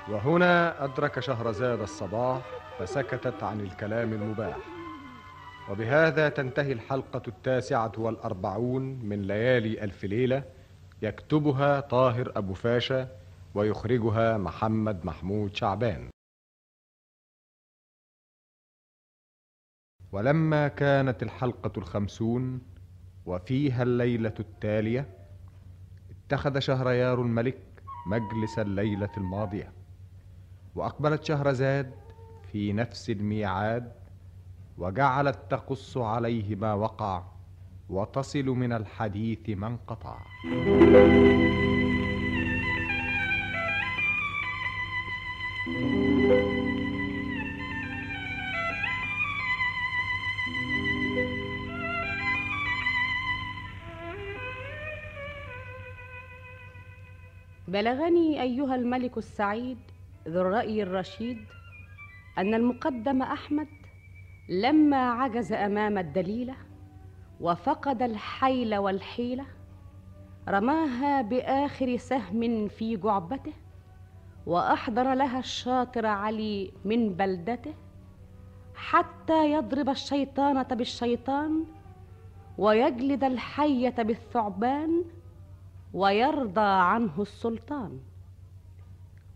وهنا 0.08 0.84
أدرك 0.84 1.20
شهرزاد 1.20 1.80
الصباح 1.80 2.40
فسكتت 2.78 3.42
عن 3.42 3.60
الكلام 3.60 4.12
المباح. 4.12 4.77
وبهذا 5.70 6.28
تنتهي 6.28 6.72
الحلقة 6.72 7.22
التاسعة 7.28 7.92
والأربعون 7.98 8.82
من 8.82 9.22
ليالي 9.22 9.84
ألف 9.84 10.04
ليلة 10.04 10.44
يكتبها 11.02 11.80
طاهر 11.80 12.32
أبو 12.36 12.54
فاشا 12.54 13.08
ويخرجها 13.54 14.38
محمد 14.38 15.04
محمود 15.06 15.56
شعبان. 15.56 16.08
ولما 20.12 20.68
كانت 20.68 21.22
الحلقة 21.22 21.72
الخمسون 21.78 22.60
وفيها 23.26 23.82
الليلة 23.82 24.34
التالية 24.40 25.08
اتخذ 26.10 26.58
شهريار 26.58 27.22
الملك 27.22 27.58
مجلس 28.06 28.58
الليلة 28.58 29.10
الماضية 29.16 29.72
وأقبلت 30.74 31.24
شهرزاد 31.24 31.94
في 32.52 32.72
نفس 32.72 33.10
الميعاد 33.10 33.92
وجعلت 34.78 35.38
تقص 35.50 35.96
عليه 35.96 36.56
ما 36.56 36.74
وقع 36.74 37.22
وتصل 37.90 38.44
من 38.46 38.72
الحديث 38.72 39.50
ما 39.50 39.66
انقطع. 39.66 40.18
بلغني 57.68 58.42
أيها 58.42 58.74
الملك 58.74 59.18
السعيد 59.18 59.78
ذو 60.28 60.40
الرأي 60.40 60.82
الرشيد 60.82 61.38
أن 62.38 62.54
المقدم 62.54 63.22
أحمد 63.22 63.68
لما 64.48 65.10
عجز 65.10 65.52
أمام 65.52 65.98
الدليلة 65.98 66.54
وفقد 67.40 68.02
الحيل 68.02 68.76
والحيلة 68.76 69.44
رماها 70.48 71.22
بآخر 71.22 71.96
سهم 71.96 72.68
في 72.68 72.96
جعبته 72.96 73.52
وأحضر 74.46 75.14
لها 75.14 75.38
الشاطر 75.38 76.06
علي 76.06 76.72
من 76.84 77.14
بلدته 77.14 77.74
حتى 78.74 79.52
يضرب 79.52 79.88
الشيطانة 79.88 80.62
بالشيطان 80.62 81.64
ويجلد 82.58 83.24
الحية 83.24 83.94
بالثعبان 83.98 85.04
ويرضى 85.94 86.60
عنه 86.60 87.12
السلطان. 87.22 88.00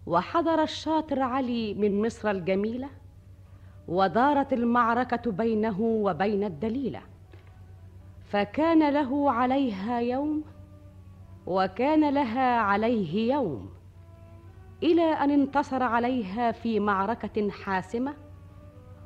وحضر 0.07 0.63
الشاطر 0.63 1.21
علي 1.21 1.75
من 1.75 2.07
مصر 2.07 2.31
الجميلة 2.31 2.89
ودارت 3.89 4.53
المعركة 4.53 5.31
بينه 5.31 5.81
وبين 5.81 6.45
الدليله 6.45 7.01
فكان 8.25 8.93
له 8.93 9.31
عليها 9.31 10.01
يوم 10.01 10.45
وكان 11.47 12.15
لها 12.15 12.59
عليه 12.59 13.35
يوم 13.35 13.71
إلى 14.83 15.03
أن 15.03 15.31
انتصر 15.31 15.83
عليها 15.83 16.53
في 16.53 16.81
معركة 16.81 17.51
حاسمة 17.51 18.15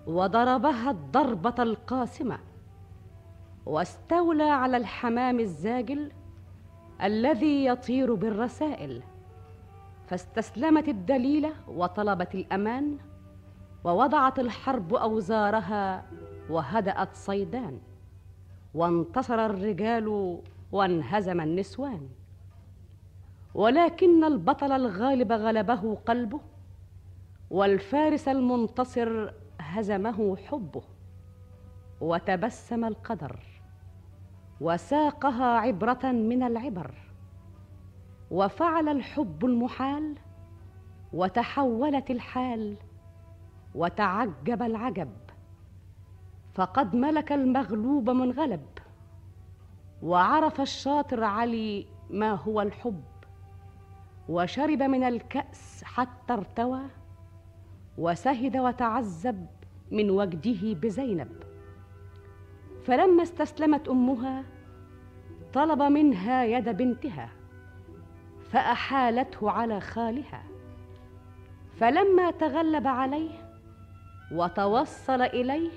وضربها 0.07 0.90
الضربة 0.90 1.62
القاسمة 1.62 2.39
واستولى 3.66 4.51
على 4.51 4.77
الحمام 4.77 5.40
الزاجل 5.40 6.12
الذي 7.03 7.65
يطير 7.65 8.15
بالرسائل 8.15 9.03
فاستسلمت 10.07 10.89
الدليله 10.89 11.53
وطلبت 11.69 12.35
الأمان 12.35 12.98
ووضعت 13.86 14.38
الحرب 14.38 14.94
أوزارها 14.94 16.04
وهدأت 16.50 17.14
صيدان 17.14 17.78
وانتصر 18.74 19.46
الرجال 19.46 20.38
وانهزم 20.72 21.40
النسوان. 21.40 22.08
ولكن 23.54 24.24
البطل 24.24 24.72
الغالب 24.72 25.32
غلبه 25.32 25.94
قلبه 25.94 26.40
والفارس 27.50 28.28
المنتصر 28.28 29.32
هزمه 29.60 30.36
حبه. 30.36 30.82
وتبسم 32.00 32.84
القدر 32.84 33.40
وساقها 34.60 35.58
عبرة 35.58 36.12
من 36.12 36.42
العبر. 36.42 36.94
وفعل 38.30 38.88
الحب 38.88 39.44
المحال 39.44 40.14
وتحولت 41.12 42.10
الحال 42.10 42.76
وتعجب 43.77 44.62
العجب. 44.62 45.12
فقد 46.55 46.97
ملك 46.97 47.32
المغلوب 47.32 48.11
منغلب 48.11 48.66
وعرف 50.03 50.61
الشاطر 50.61 51.24
علي 51.24 51.86
ما 52.11 52.32
هو 52.32 52.61
الحب 52.61 53.05
وشرب 54.28 54.82
من 54.82 55.03
الكأس 55.03 55.85
حتى 55.85 56.32
ارتوى 56.32 56.81
وسهد 57.98 58.57
وتعذب 58.57 59.47
من 59.90 60.11
وجده 60.11 60.74
بزينب. 60.81 61.43
فلما 62.85 63.23
استسلمت 63.23 63.89
أمها 63.89 64.44
طلب 65.53 65.82
منها 65.82 66.44
يد 66.44 66.69
بنتها 66.69 67.28
فأحالته 68.51 69.51
على 69.51 69.81
خالها. 69.81 70.43
فلما 71.77 72.31
تغلب 72.31 72.86
عليه 72.86 73.45
وتوصل 74.32 75.23
إليه 75.23 75.70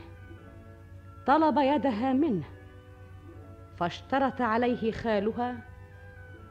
طلب 1.25 1.57
يدها 1.57 2.13
منه 2.13 2.43
فاشترط 3.77 4.41
عليه 4.41 4.91
خالها 4.91 5.57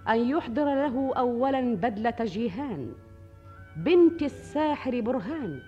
أن 0.09 0.29
يحضر 0.29 0.65
له 0.65 1.13
اولا 1.17 1.77
بدلة 1.77 2.15
جيهان 2.21 2.93
بنت 3.77 4.23
الساحر 4.23 5.01
برهان 5.01 5.61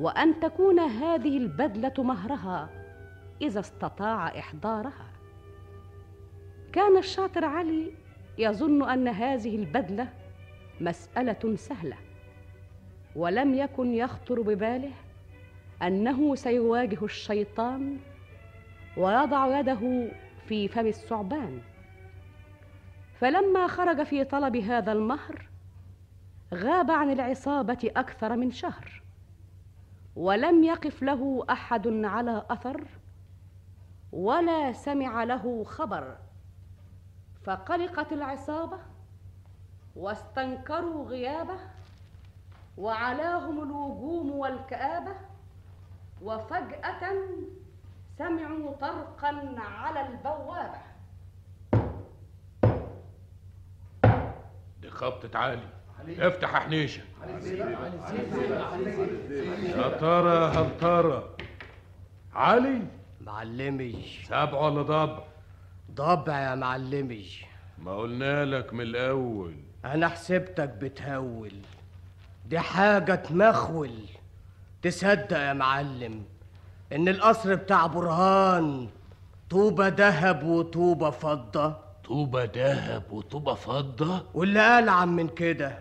وأن 0.00 0.40
تكون 0.40 0.80
هذه 0.80 1.38
البدلة 1.38 1.92
مهرها 1.98 2.68
إذا 3.42 3.60
استطاع 3.60 4.38
إحضارها. 4.38 5.10
كان 6.72 6.96
الشاطر 6.96 7.44
علي 7.44 7.92
يظن 8.38 8.88
أن 8.88 9.08
هذه 9.08 9.56
البدلة 9.56 10.08
مسألة 10.80 11.56
سهلة 11.56 11.96
ولم 13.16 13.54
يكن 13.54 13.94
يخطر 13.94 14.42
بباله 14.42 14.92
أنه 15.86 16.34
سيواجه 16.34 17.04
الشيطان 17.04 17.98
ويضع 18.96 19.60
يده 19.60 20.08
في 20.46 20.68
فم 20.68 20.86
الثعبان. 20.86 21.60
فلما 23.20 23.66
خرج 23.66 24.02
في 24.02 24.24
طلب 24.24 24.56
هذا 24.56 24.92
المهر 24.92 25.48
غاب 26.54 26.90
عن 26.90 27.10
العصابة 27.10 27.90
أكثر 27.96 28.36
من 28.36 28.50
شهر 28.50 29.02
ولم 30.16 30.64
يقف 30.64 31.02
له 31.02 31.44
أحد 31.50 31.88
على 31.88 32.46
أثر 32.50 32.84
ولا 34.12 34.72
سمع 34.72 35.24
له 35.24 35.64
خبر. 35.64 36.16
فقلقت 37.44 38.12
العصابة 38.12 38.78
واستنكروا 39.96 41.04
غيابه 41.04 41.58
وعلاهم 42.78 43.62
الوجوم 43.62 44.30
والكآبة 44.30 45.16
وفجأة 46.24 47.12
سمعوا 48.18 48.72
طرقا 48.72 49.54
على 49.58 50.08
البوابة. 50.08 50.80
دي 54.80 54.90
خبطة 54.90 55.38
عالي. 55.38 55.68
افتح 56.08 56.54
يا 56.54 56.58
حنيشة 56.58 57.02
يا 59.62 59.88
ترى 59.88 60.38
هل 60.46 60.78
ترى 60.80 61.36
علي؟ 62.34 62.82
معلمي. 63.20 64.06
سبع 64.24 64.58
ولا 64.58 64.82
ضبع 64.82 65.22
ضبع 65.90 66.40
يا 66.40 66.54
معلمي. 66.54 67.26
ما 67.78 67.96
قلنا 67.96 68.44
لك 68.44 68.74
من 68.74 68.80
الأول. 68.80 69.54
أنا 69.84 70.08
حسبتك 70.08 70.68
بتهول. 70.68 71.52
دي 72.46 72.58
حاجة 72.58 73.14
تمخول. 73.14 73.94
تصدق 74.84 75.38
يا 75.38 75.52
معلم 75.52 76.22
إن 76.92 77.08
القصر 77.08 77.54
بتاع 77.54 77.86
برهان 77.86 78.88
طوبة 79.50 79.88
دهب 79.88 80.42
وطوبة 80.42 81.10
فضة. 81.10 81.76
طوبة 82.04 82.44
دهب 82.44 83.12
وطوبة 83.12 83.54
فضة؟ 83.54 84.26
واللي 84.34 84.78
ألعن 84.78 85.08
من 85.08 85.28
كده 85.28 85.78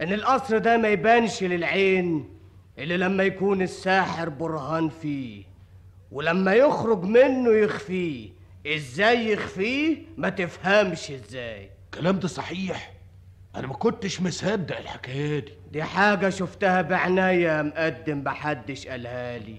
إن 0.00 0.12
القصر 0.12 0.58
ده 0.58 0.76
ما 0.76 0.88
يبانش 0.88 1.42
للعين 1.42 2.28
اللي 2.78 2.96
لما 2.96 3.22
يكون 3.24 3.62
الساحر 3.62 4.28
برهان 4.28 4.88
فيه 4.88 5.44
ولما 6.12 6.54
يخرج 6.54 7.04
منه 7.04 7.50
يخفيه. 7.50 8.30
إزاي 8.66 9.32
يخفيه؟ 9.32 9.96
ما 10.16 10.28
تفهمش 10.28 11.10
إزاي. 11.10 11.70
الكلام 11.84 12.18
ده 12.18 12.28
صحيح. 12.28 12.92
أنا 13.56 13.66
ما 13.66 13.74
كنتش 13.74 14.20
مصدق 14.20 14.78
الحكاية 14.78 15.38
دي. 15.40 15.52
دي 15.72 15.82
حاجة 15.82 16.30
شفتها 16.30 16.82
بعناية 16.82 17.62
مقدم 17.62 18.24
محدش 18.24 18.86
قالها 18.86 19.38
لي. 19.38 19.56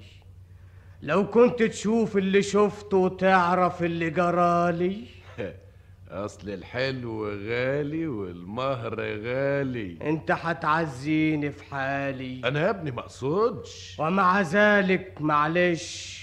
لو 1.01 1.29
كنت 1.29 1.63
تشوف 1.63 2.17
اللي 2.17 2.41
شفته 2.41 2.97
وتعرف 2.97 3.83
اللي 3.83 4.09
جرالي 4.09 5.03
أصل 6.09 6.49
الحلو 6.49 7.27
غالي 7.29 8.07
والمهر 8.07 8.95
غالي. 8.99 9.97
أنت 10.01 10.31
هتعزيني 10.31 11.51
في 11.51 11.63
حالي. 11.63 12.41
أنا 12.47 12.59
يا 12.61 12.69
ابني 12.69 12.91
ما 12.91 12.99
أقصدش. 12.99 13.95
ومع 13.99 14.41
ذلك 14.41 15.21
معلش 15.21 16.21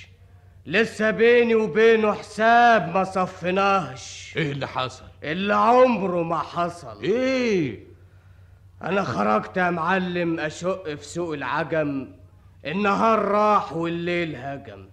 لسه 0.67 1.11
بيني 1.11 1.55
وبينه 1.55 2.13
حساب 2.13 2.95
ما 2.95 3.05
صفناهش. 3.05 4.35
إيه 4.37 4.53
اللي 4.53 4.69
حصل؟ 4.69 5.05
اللي 5.23 5.55
عمره 5.55 6.23
ما 6.23 6.39
حصل. 6.39 7.03
إيه. 7.03 7.87
أنا 8.83 9.03
خرجت 9.03 9.57
يا 9.57 9.71
معلم 9.71 10.41
أشق 10.41 10.95
في 10.95 11.05
سوق 11.05 11.35
العجم. 11.35 12.09
النهار 12.67 13.19
راح 13.19 13.73
والليل 13.73 14.37
هجم. 14.37 14.89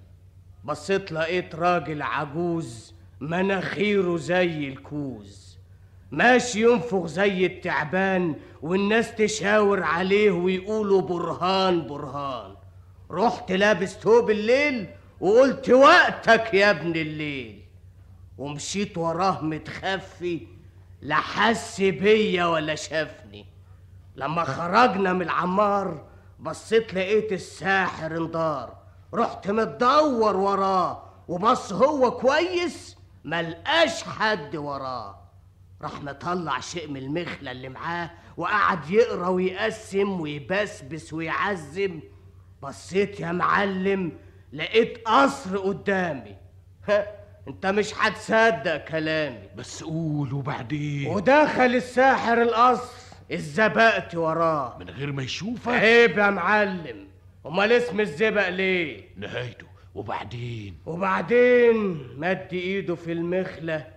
بصيت 0.64 1.12
لقيت 1.12 1.56
راجل 1.56 2.02
عجوز 2.02 2.94
مناخيره 3.20 4.18
زي 4.18 4.68
الكوز. 4.68 5.58
ماشي 6.12 6.62
ينفخ 6.64 7.06
زي 7.06 7.46
التعبان 7.46 8.36
والناس 8.62 9.16
تشاور 9.16 9.84
عليه 9.84 10.32
ويقولوا 10.32 11.02
برهان 11.02 11.88
برهان. 11.88 12.56
رحت 13.12 13.52
لابس 13.52 14.00
توب 14.00 14.30
الليل 14.32 14.88
وقلت 15.20 15.70
وقتك 15.70 16.54
يا 16.54 16.70
ابن 16.70 16.92
الليل. 16.96 17.65
ومشيت 18.38 18.98
وراه 18.98 19.42
متخفي 19.44 20.48
لا 21.02 21.16
حس 21.16 21.82
بيا 21.82 22.46
ولا 22.46 22.76
شافني. 22.76 23.46
لما 24.16 24.44
خرجنا 24.44 25.14
من 25.14 25.22
العمار 25.22 26.06
بصيت 26.40 26.94
لقيت 26.94 27.32
الساحر 27.32 28.18
انضار. 28.18 28.78
رحت 29.14 29.48
متدور 29.48 30.38
وراه 30.38 31.04
وبص 31.28 31.74
هو 31.74 32.12
كويس 32.12 32.98
ملقاش 33.24 34.04
حد 34.04 34.56
وراه. 34.56 35.22
راح 35.82 36.02
مطلع 36.04 36.60
شيء 36.60 36.88
من 36.88 36.98
المخلة 36.98 37.52
اللي 37.52 37.70
معاه 37.70 38.12
وقعد 38.38 38.90
يقرا 38.90 39.28
ويقسم 39.28 40.22
ويبسبس 40.22 41.14
ويعزم. 41.14 42.00
بصيت 42.64 43.20
يا 43.20 43.32
معلم 43.32 44.12
لقيت 44.54 45.08
قصر 45.08 45.58
قدامي. 45.58 46.36
انت 47.48 47.66
مش 47.66 47.94
هتصدق 47.98 48.78
كلامي. 48.78 49.50
بس 49.58 49.84
قول 49.84 50.34
وبعدين. 50.34 51.08
ودخل 51.08 51.76
الساحر 51.76 52.42
القصر. 52.42 53.06
الزبقت 53.32 54.16
وراه. 54.16 54.78
من 54.80 54.90
غير 54.90 55.12
ما 55.12 55.24
يشوفك؟ 55.24 55.72
عيب 55.74 56.18
يا 56.18 56.30
معلم. 56.30 57.08
امال 57.46 57.72
اسم 57.72 58.00
الزبق 58.00 58.50
ليه؟ 58.50 59.10
نهايته. 59.18 59.68
وبعدين؟ 59.96 60.78
وبعدين 60.86 62.08
مد 62.18 62.48
ايده 62.54 62.96
في 62.96 63.12
المخلة 63.12 63.88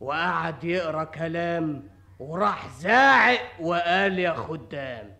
وقعد 0.00 0.64
يقرأ 0.64 1.04
كلام 1.04 1.88
وراح 2.18 2.68
زاعق 2.78 3.40
وقال 3.60 4.18
يا 4.18 4.32
خدام 4.32 5.16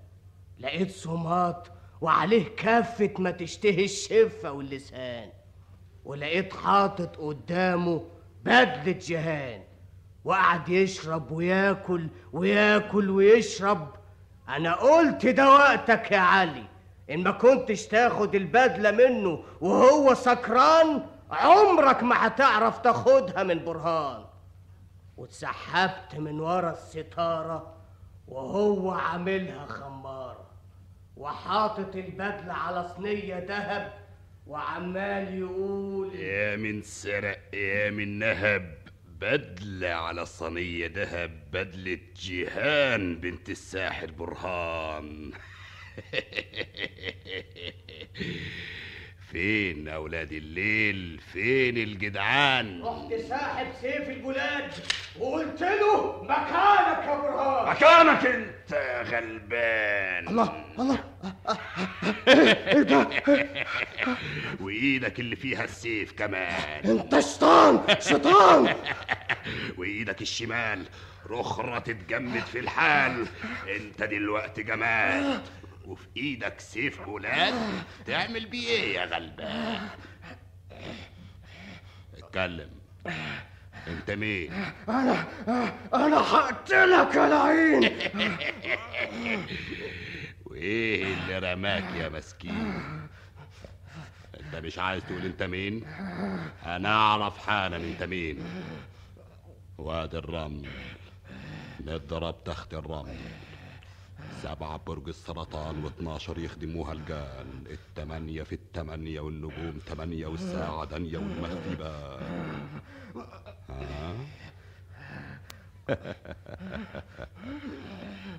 لقيت 0.59 0.90
صمات 0.90 1.69
وعليه 2.01 2.44
كافة 2.57 3.11
ما 3.19 3.31
تشتهي 3.31 3.85
الشفة 3.85 4.52
واللسان. 4.52 5.28
ولقيت 6.05 6.55
حاطط 6.55 7.17
قدامه 7.17 8.05
بدلة 8.45 8.99
جهان. 9.01 9.63
وقعد 10.25 10.69
يشرب 10.69 11.31
وياكل 11.31 12.09
وياكل 12.33 13.11
ويشرب. 13.11 13.89
أنا 14.49 14.75
قلت 14.75 15.27
ده 15.27 15.51
وقتك 15.51 16.13
يا 16.13 16.19
علي 16.19 16.65
إن 17.11 17.23
ما 17.23 17.31
كنتش 17.31 17.87
تاخد 17.87 18.35
البدلة 18.35 18.91
منه 18.91 19.43
وهو 19.61 20.15
سكران 20.15 21.07
عمرك 21.31 22.03
ما 22.03 22.27
هتعرف 22.27 22.79
تاخدها 22.79 23.43
من 23.43 23.65
برهان. 23.65 24.25
واتسحبت 25.17 26.15
من 26.15 26.41
ورا 26.41 26.71
الستارة 26.71 27.75
وهو 28.29 28.91
عاملها 28.91 29.67
خمارة. 29.67 30.47
وحاطط 31.17 31.97
البدلة 31.97 32.53
على 32.55 32.89
صينية 32.97 33.39
دهب 33.39 33.93
وعمال 34.51 35.39
يقول 35.39 36.15
يا 36.15 36.57
من 36.57 36.83
سرق 36.83 37.41
يا 37.55 37.91
من 37.91 38.19
نهب. 38.19 38.79
بدلة 39.21 39.89
على 39.89 40.27
صينية 40.27 40.87
دهب 40.87 41.51
بدلة 41.53 41.99
جيهان 42.17 43.21
بنت 43.21 43.51
الساحر 43.51 44.11
برهان. 44.11 45.33
فين 49.32 49.89
أولاد 49.89 50.32
الليل؟ 50.32 51.20
فين 51.32 51.77
الجدعان؟ 51.77 52.82
رحت 52.82 53.15
ساحب 53.28 53.66
سيف 53.81 54.09
البلاد 54.09 54.70
وقلت 55.19 55.62
له 55.62 56.23
مكانك 56.23 57.05
يا 57.07 57.16
برهان. 57.20 57.70
مكانك 57.70 58.27
أنت 58.27 58.73
يا 58.73 59.02
غلبان. 59.02 60.28
الله 60.28 60.65
الله. 60.78 60.98
إيه 62.28 62.82
ده؟ 62.82 63.09
وإيدك 64.61 65.20
اللي 65.20 65.36
فيها 65.36 65.65
السيف 65.65 66.12
كمان. 66.12 66.85
انت 66.85 67.20
شيطان 67.20 67.81
شيطان. 68.01 68.74
وإيدك 69.78 70.23
الشمال 70.23 70.86
رخرة 71.31 71.78
تتجمد 71.78 72.43
في 72.43 72.59
الحال. 72.59 73.27
أنت 73.77 74.02
دلوقتي 74.02 74.62
جماد. 74.62 75.40
وفي 75.85 76.09
إيدك 76.16 76.61
سيف 76.61 77.02
بولاد 77.02 77.55
تعمل 78.07 78.47
بيه 78.47 78.69
إيه 78.69 78.94
يا 78.94 79.05
غلبان؟ 79.05 79.89
اتكلم. 82.19 82.70
انت 83.89 84.11
مين؟ 84.11 84.52
أنا 84.89 85.24
أنا 85.94 86.16
هقتلك 86.16 87.15
يا 87.15 87.28
لعين! 87.28 87.98
وايه 90.44 91.05
اللي 91.15 91.39
رماك 91.52 91.85
يا 91.94 92.09
مسكين؟ 92.09 92.73
انت 94.40 94.57
مش 94.57 94.78
عايز 94.78 95.02
تقول 95.05 95.24
انت 95.24 95.43
مين؟ 95.43 95.85
أنا 96.66 96.89
اعرف 96.89 97.39
حالا 97.47 97.77
انت 97.77 98.02
مين. 98.02 98.44
وادي 99.78 100.19
الرمل. 100.19 100.69
نضرب 101.85 102.44
تحت 102.44 102.74
الرمل. 102.74 103.16
سبعة 104.43 104.77
برج 104.87 105.09
السرطان 105.09 105.85
واثناشر 105.85 106.39
يخدموها 106.39 106.93
الجان. 106.93 107.65
التمانية 107.71 108.43
في 108.43 108.53
التمانية 108.53 109.21
والنجوم 109.21 109.79
تمانية 109.87 110.27
والساعة 110.27 110.85
دانية 110.85 111.19
والمخفي 111.19 111.77
ها؟ 113.69 114.15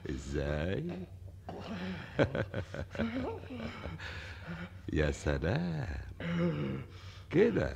إزاي؟ 0.10 0.90
يا 4.94 5.12
سلام. 5.12 6.82
كده. 7.32 7.74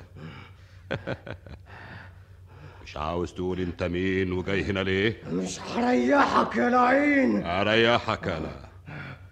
مش 2.86 2.98
عاوز 2.98 3.34
تقول 3.34 3.60
انت 3.60 3.84
مين 3.84 4.32
وجاي 4.32 4.64
هنا 4.64 4.80
ليه؟ 4.80 5.22
مش 5.32 5.60
هريحك 5.60 6.56
يا 6.56 6.70
لعين. 6.70 7.46
اريحك 7.46 8.28
أنا. 8.28 8.66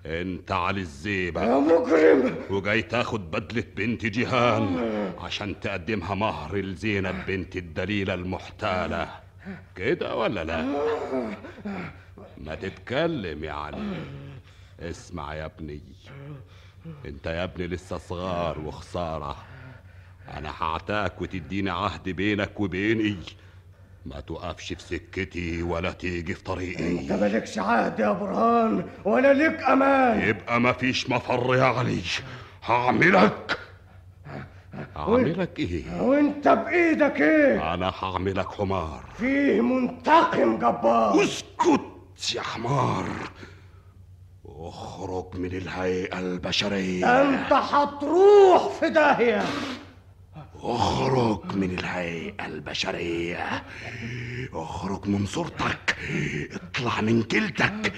انت 0.06 0.52
علي 0.52 0.82
الزيبة. 0.82 1.44
يا 1.44 1.60
مجرم 1.60 2.36
وجاي 2.50 2.82
تاخد 2.82 3.32
بدلة 3.32 3.64
بنت 3.76 4.06
جيهان 4.06 4.90
عشان 5.22 5.60
تقدمها 5.60 6.16
مهر 6.16 6.58
لزينب 6.58 7.16
بنت 7.28 7.56
الدليلة 7.56 8.14
المحتالة. 8.14 9.10
كده 9.76 10.16
ولا 10.16 10.44
لا؟ 10.44 10.66
ما 12.38 12.56
تتكلم 12.56 13.44
يا 13.44 13.52
علي 13.52 13.98
اسمع 14.80 15.36
يا 15.36 15.46
ابني. 15.46 15.82
انت 17.06 17.26
يا 17.26 17.44
ابني 17.44 17.68
لسه 17.68 17.98
صغار 17.98 18.60
وخسارة. 18.60 19.38
أنا 20.38 20.54
هعتاك 20.60 21.22
وتديني 21.22 21.70
عهد 21.70 22.10
بينك 22.10 22.60
وبيني. 22.60 23.18
ما 24.06 24.20
توقفش 24.20 24.74
في 24.74 24.84
سكتي 24.84 25.64
ولا 25.64 25.92
تيجي 25.92 26.34
في 26.34 26.44
طريقي. 26.44 26.92
أنت 26.92 27.12
مالكش 27.12 27.60
عهد 27.60 28.00
يا 28.00 28.12
برهان 28.12 28.86
ولا 29.06 29.34
ليك 29.34 29.64
أمان. 29.64 30.22
يبقى 30.30 30.60
ما 30.60 30.72
فيش 30.72 31.10
مفر 31.10 31.56
يا 31.56 31.64
علي 31.64 32.02
هعملك. 32.64 33.60
هعملك 34.96 35.60
إيه؟ 35.60 36.02
وأنت 36.02 36.48
بإيدك 36.48 37.22
إيه؟ 37.22 37.74
أنا 37.74 37.94
هعملك 38.02 38.52
حمار. 38.52 39.04
فيه 39.18 39.62
منتقم 39.62 40.58
جبار. 40.58 41.24
اسكت 41.24 42.36
يا 42.36 42.42
حمار. 42.42 43.06
اخرج 44.46 45.26
من 45.36 45.46
الهيئة 45.46 46.20
البشرية. 46.20 47.22
أنت 47.22 47.54
هتروح 47.54 48.68
في 48.80 48.90
داهية. 48.90 49.44
أخرج 50.64 51.56
من 51.56 51.80
الهيئة 51.80 52.46
البشرية. 52.46 53.64
أخرج 54.54 55.08
من 55.08 55.26
صورتك. 55.26 55.98
اطلع 56.52 57.02
من 57.02 57.22
جلدك 57.22 57.94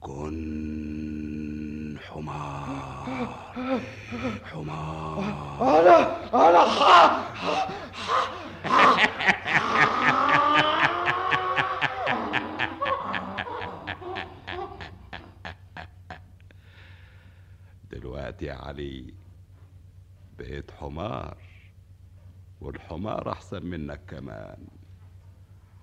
كن 0.00 1.98
حمار. 2.08 3.28
حمار. 4.44 5.20
أنا 5.60 5.98
أنا 6.48 6.60
ح... 6.60 7.20
دلوقتي 17.90 18.44
يا 18.46 18.54
علي. 18.54 19.19
بقيت 20.40 20.70
حمار 20.70 21.36
والحمار 22.60 23.32
أحسن 23.32 23.66
منك 23.66 24.00
كمان 24.08 24.66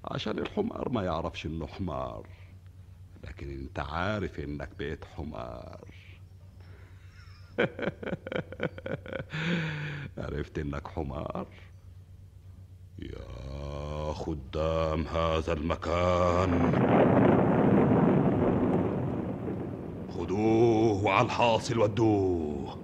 عشان 0.06 0.40
الحمار 0.40 0.90
ما 0.90 1.04
يعرفش 1.06 1.46
إنه 1.46 1.68
حمار 1.68 2.28
لكن 3.24 3.50
أنت 3.50 3.80
عارف 3.80 4.40
إنك 4.40 4.70
بقيت 4.80 5.06
حمار. 5.06 5.88
عرفت 10.18 10.60
إنك 10.60 10.88
حمار؟ 10.88 11.48
يا 13.00 14.14
خدام 14.14 15.08
هذا 15.08 15.54
المكان. 15.54 16.74
خدوه 20.10 21.04
وعلى 21.04 21.26
الحاصل 21.26 21.80
ودوه. 21.80 22.78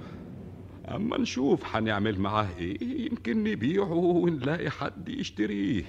أما 0.87 1.17
نشوف 1.17 1.75
هنعمل 1.75 2.19
معاه 2.19 2.47
إيه 2.59 3.05
يمكن 3.11 3.43
نبيعه 3.43 3.93
ونلاقي 3.93 4.69
حد 4.69 5.09
يشتريه. 5.09 5.83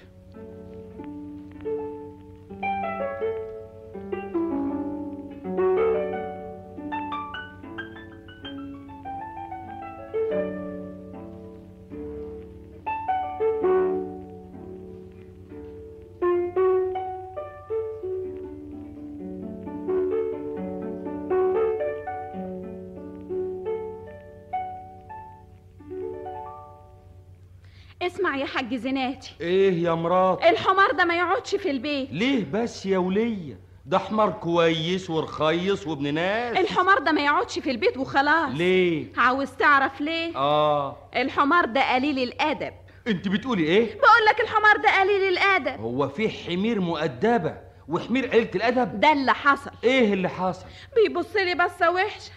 حاج 28.54 28.74
زناتي. 28.74 29.34
إيه 29.40 29.82
يا 29.82 29.94
مرات 29.94 30.44
الحمار 30.44 30.90
ده 30.92 31.04
ما 31.04 31.16
يقعدش 31.16 31.54
في 31.54 31.70
البيت. 31.70 32.08
ليه 32.12 32.44
بس 32.52 32.86
يا 32.86 32.98
ولية؟ 32.98 33.58
ده 33.86 33.98
حمار 33.98 34.30
كويس 34.30 35.10
ورخيص 35.10 35.86
وابن 35.86 36.14
ناس. 36.14 36.56
الحمار 36.58 36.98
ده 36.98 37.12
ما 37.12 37.24
يقعدش 37.24 37.58
في 37.58 37.70
البيت 37.70 37.96
وخلاص. 37.96 38.50
ليه؟ 38.54 39.06
عاوز 39.16 39.50
تعرف 39.50 40.00
ليه؟ 40.00 40.36
آه. 40.36 40.96
الحمار 41.16 41.64
ده 41.64 41.94
قليل 41.94 42.18
الأدب. 42.18 42.72
أنت 43.06 43.28
بتقولي 43.28 43.64
إيه؟ 43.64 43.84
بقول 43.86 44.24
لك 44.30 44.40
الحمار 44.40 44.76
ده 44.76 45.00
قليل 45.00 45.22
الأدب. 45.28 45.80
هو 45.80 46.08
في 46.08 46.28
حمير 46.28 46.80
مؤدبة 46.80 47.56
وحمير 47.88 48.26
قلة 48.26 48.50
الأدب؟ 48.54 49.00
ده 49.00 49.12
اللي 49.12 49.34
حصل. 49.34 49.70
إيه 49.84 50.12
اللي 50.12 50.28
حصل؟ 50.28 50.66
بيبص 50.96 51.36
لي 51.36 51.54
بصة 51.54 51.90
وحشة. 51.90 52.32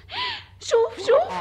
شوف 0.60 0.98
شوف. 0.98 1.32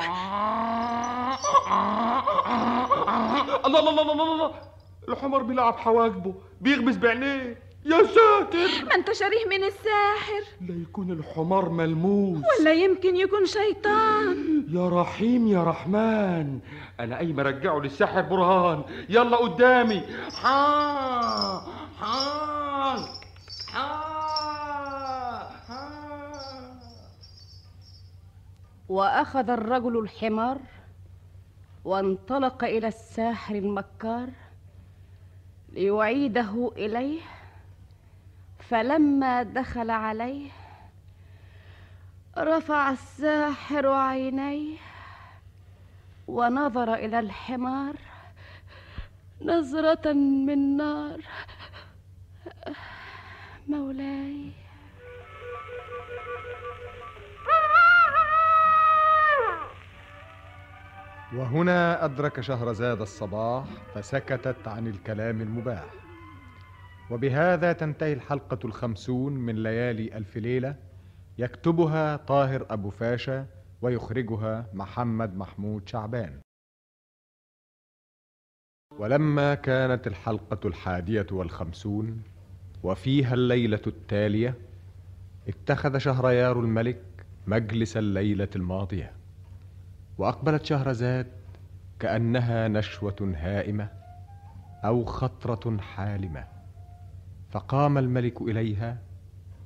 الله 3.67 3.79
الله 3.79 3.91
الله 3.91 4.13
الله 4.13 4.33
الله. 4.35 4.51
الحمار 5.09 5.43
بيلعب 5.43 5.79
حواجبه 5.79 6.35
بيغمز 6.61 6.97
بعينيه. 6.97 7.67
يا 7.85 7.99
ساتر. 8.03 8.85
ما 8.87 8.95
انت 8.95 9.13
شاريه 9.13 9.47
من 9.47 9.65
الساحر. 9.65 10.43
لا 10.61 10.83
يكون 10.83 11.11
الحمار 11.11 11.69
ملموس. 11.69 12.43
ولا 12.61 12.73
يمكن 12.73 13.17
يكون 13.17 13.47
شيطان. 13.47 14.67
يا 14.71 14.89
رحيم 14.89 15.49
يا 15.49 15.65
رحمن. 15.65 16.61
أنا 17.01 17.17
قايم 17.17 17.41
ارجعه 17.41 17.79
للساحر 17.79 18.21
برهان. 18.21 18.83
يلا 19.09 19.37
قدامي. 19.37 20.03
حا 20.43 21.63
حا 22.01 22.97
وأخذ 28.89 29.51
الرجل 29.51 29.99
الحمار 29.99 30.59
وانطلق 31.85 32.65
إلى 32.65 32.89
الساحر 32.89 33.55
المكار 33.55 34.29
ليعيده 35.73 36.73
إليه 36.77 37.21
فلما 38.59 39.43
دخل 39.43 39.91
عليه 39.91 40.51
رفع 42.39 42.91
الساحر 42.91 43.89
عينيه 43.89 44.77
ونظر 46.29 46.95
إلى 46.95 47.19
الحمار 47.19 47.97
نظرة 49.43 50.13
من 50.13 50.77
نار. 50.77 51.21
مولاي. 53.69 54.53
وهنا 61.35 62.05
أدرك 62.05 62.41
شهرزاد 62.41 63.01
الصباح 63.01 63.65
فسكتت 63.95 64.69
عن 64.69 64.87
الكلام 64.87 65.41
المباح. 65.41 65.95
وبهذا 67.11 67.73
تنتهي 67.73 68.13
الحلقة 68.13 68.59
الخمسون 68.65 69.33
من 69.33 69.63
ليالي 69.63 70.17
ألف 70.17 70.37
ليلة 70.37 70.77
يكتبها 71.39 72.17
طاهر 72.17 72.67
أبو 72.71 72.91
فاشا 72.91 73.47
ويخرجها 73.83 74.67
محمد 74.75 75.37
محمود 75.37 75.89
شعبان. 75.89 76.41
ولما 78.99 79.55
كانت 79.55 80.07
الحلقة 80.07 80.69
الحادية 80.69 81.27
والخمسون 81.33 82.23
وفيها 82.83 83.35
الليلة 83.35 83.83
التالية 83.87 84.55
اتخذ 85.49 85.99
شهريار 85.99 86.61
الملك 86.61 87.03
مجلس 87.47 87.97
الليلة 87.97 88.49
الماضية. 88.57 89.26
وأقبلت 90.19 90.65
شهرزاد 90.65 91.27
كأنها 92.01 92.69
نشوة 92.69 93.35
هائمة 93.37 93.89
أو 94.85 95.05
خطرة 95.05 95.77
حالمة. 95.79 96.45
فقام 97.51 97.99
الملك 97.99 98.43
إليها 98.43 98.99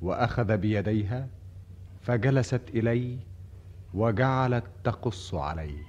وأخذ 0.02 0.56
بيديها 0.56 1.28
فجلست 2.02 2.62
اليه 2.74 3.18
وجعلت 3.94 4.64
تقص 4.84 5.34
عليه 5.34 5.82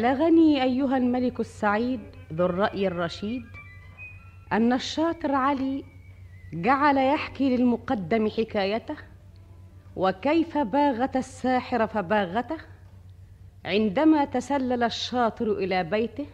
بلغني 0.00 0.62
أيها 0.62 0.96
الملك 0.96 1.40
السعيد 1.40 2.00
ذو 2.32 2.44
الرأي 2.46 2.86
الرشيد 2.86 3.42
أن 4.52 4.72
الشاطر 4.72 5.34
علي 5.34 5.84
جعل 6.52 6.96
يحكي 6.96 7.56
للمقدم 7.56 8.28
حكايته 8.28 8.96
وكيف 9.96 10.58
باغت 10.58 11.16
الساحر 11.16 11.86
فباغته 11.86 12.56
عندما 13.64 14.24
تسلل 14.24 14.82
الشاطر 14.82 15.52
إلى 15.52 15.84
بيته 15.84 16.26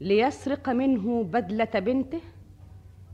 ليسرق 0.00 0.68
منه 0.68 1.24
بدلة 1.24 1.80
بنته 1.80 2.20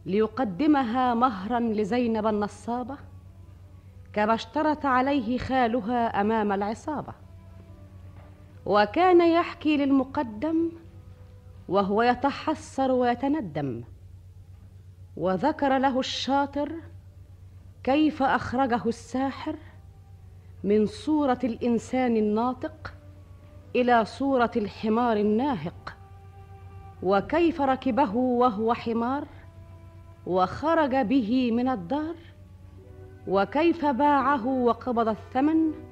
ليقدمها 0.07 1.15
مهرا 1.15 1.61
لزينب 1.61 2.27
النصابة 2.27 2.97
كما 4.13 4.35
اشترط 4.35 4.87
عليه 4.87 5.39
خالها 5.39 6.21
أمام 6.21 6.53
العصابة. 6.53 7.26
وكان 8.67 9.21
يحكي 9.21 9.77
للمقدم 9.77 10.71
وهو 11.69 12.03
يتحسر 12.03 12.93
ويتندم. 12.93 13.83
وذكر 15.17 15.79
له 15.79 15.99
الشاطر 15.99 16.73
كيف 17.85 18.23
أخرجه 18.23 18.83
الساحر 18.87 19.57
من 20.65 20.87
صورة 20.87 21.39
الإنسان 21.45 22.17
الناطق 22.17 22.95
إلى 23.77 24.05
صورة 24.05 24.51
الحمار 24.57 25.17
الناهق. 25.17 25.97
وكيف 27.03 27.61
ركبه 27.61 28.17
وهو 28.17 28.75
حمار 28.75 29.25
وخرج 30.27 30.97
به 30.97 31.53
من 31.53 31.69
الدار. 31.69 32.17
وكيف 33.29 33.85
باعه 33.85 34.47
وقبض 34.47 35.09
الثمن. 35.09 35.86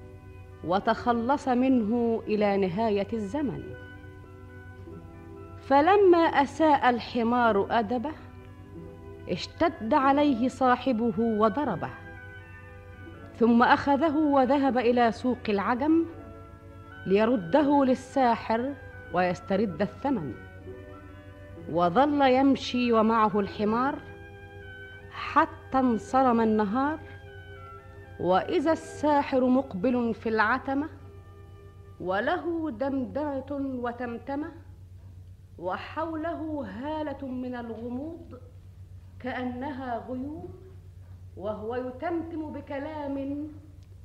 وتخلص 0.67 1.49
منه 1.49 2.23
إلى 2.27 2.57
نهاية 2.57 3.07
الزمن. 3.13 3.63
فلما 5.67 6.19
أساء 6.19 6.91
الحمار 6.91 7.67
أدبه 7.71 8.13
اشتد 9.29 9.95
عليه 9.95 10.49
صاحبه 10.49 11.15
وضربه. 11.19 11.91
ثم 13.37 13.63
أخذه 13.63 14.17
وذهب 14.17 14.79
إلى 14.79 15.13
سوق 15.13 15.39
العجم 15.49 16.05
ليرده 17.07 17.85
للساحر 17.85 18.75
ويسترد 19.15 19.83
الثمن. 19.83 20.35
وظل 21.73 22.23
يمشي 22.23 22.93
ومعه 22.93 23.41
الحمار 23.41 23.99
حتى 25.11 25.79
انصرم 25.79 26.41
النهار 26.41 26.99
وإذا 28.21 28.73
الساحر 28.73 29.45
مقبل 29.49 30.15
في 30.15 30.29
العتمة 30.29 30.89
وله 32.01 32.71
دمدمة 32.71 33.51
وتمتمة 33.83 34.53
وحوله 35.59 36.67
هالة 36.69 37.27
من 37.29 37.55
الغموض 37.55 38.41
كأنها 39.21 40.07
غيوم 40.09 40.49
وهو 41.37 41.75
يتمتم 41.77 42.53
بكلام 42.53 43.49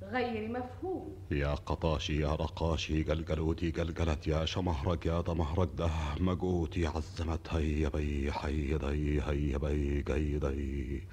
غير 0.03 0.49
مفهوم. 0.51 1.15
يا 1.31 1.53
قطاشي 1.55 2.21
يا 2.21 2.35
رقاشي 2.35 3.03
قلقلوتي 3.03 3.71
قلقلت 3.71 4.27
يا 4.27 4.45
شمهرق 4.45 5.07
يا 5.07 5.21
ضمهرق 5.21 5.69
ده 5.77 5.89
مقوتي 6.19 6.87
عزمت 6.87 7.53
هيا 7.53 7.89
بي 7.89 8.31
حي 8.31 8.73
ضي 8.75 9.21
هيا 9.21 9.57
بي 9.57 10.01
قي 10.01 10.37
ضي 10.37 11.03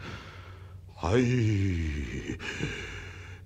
حي 0.97 1.87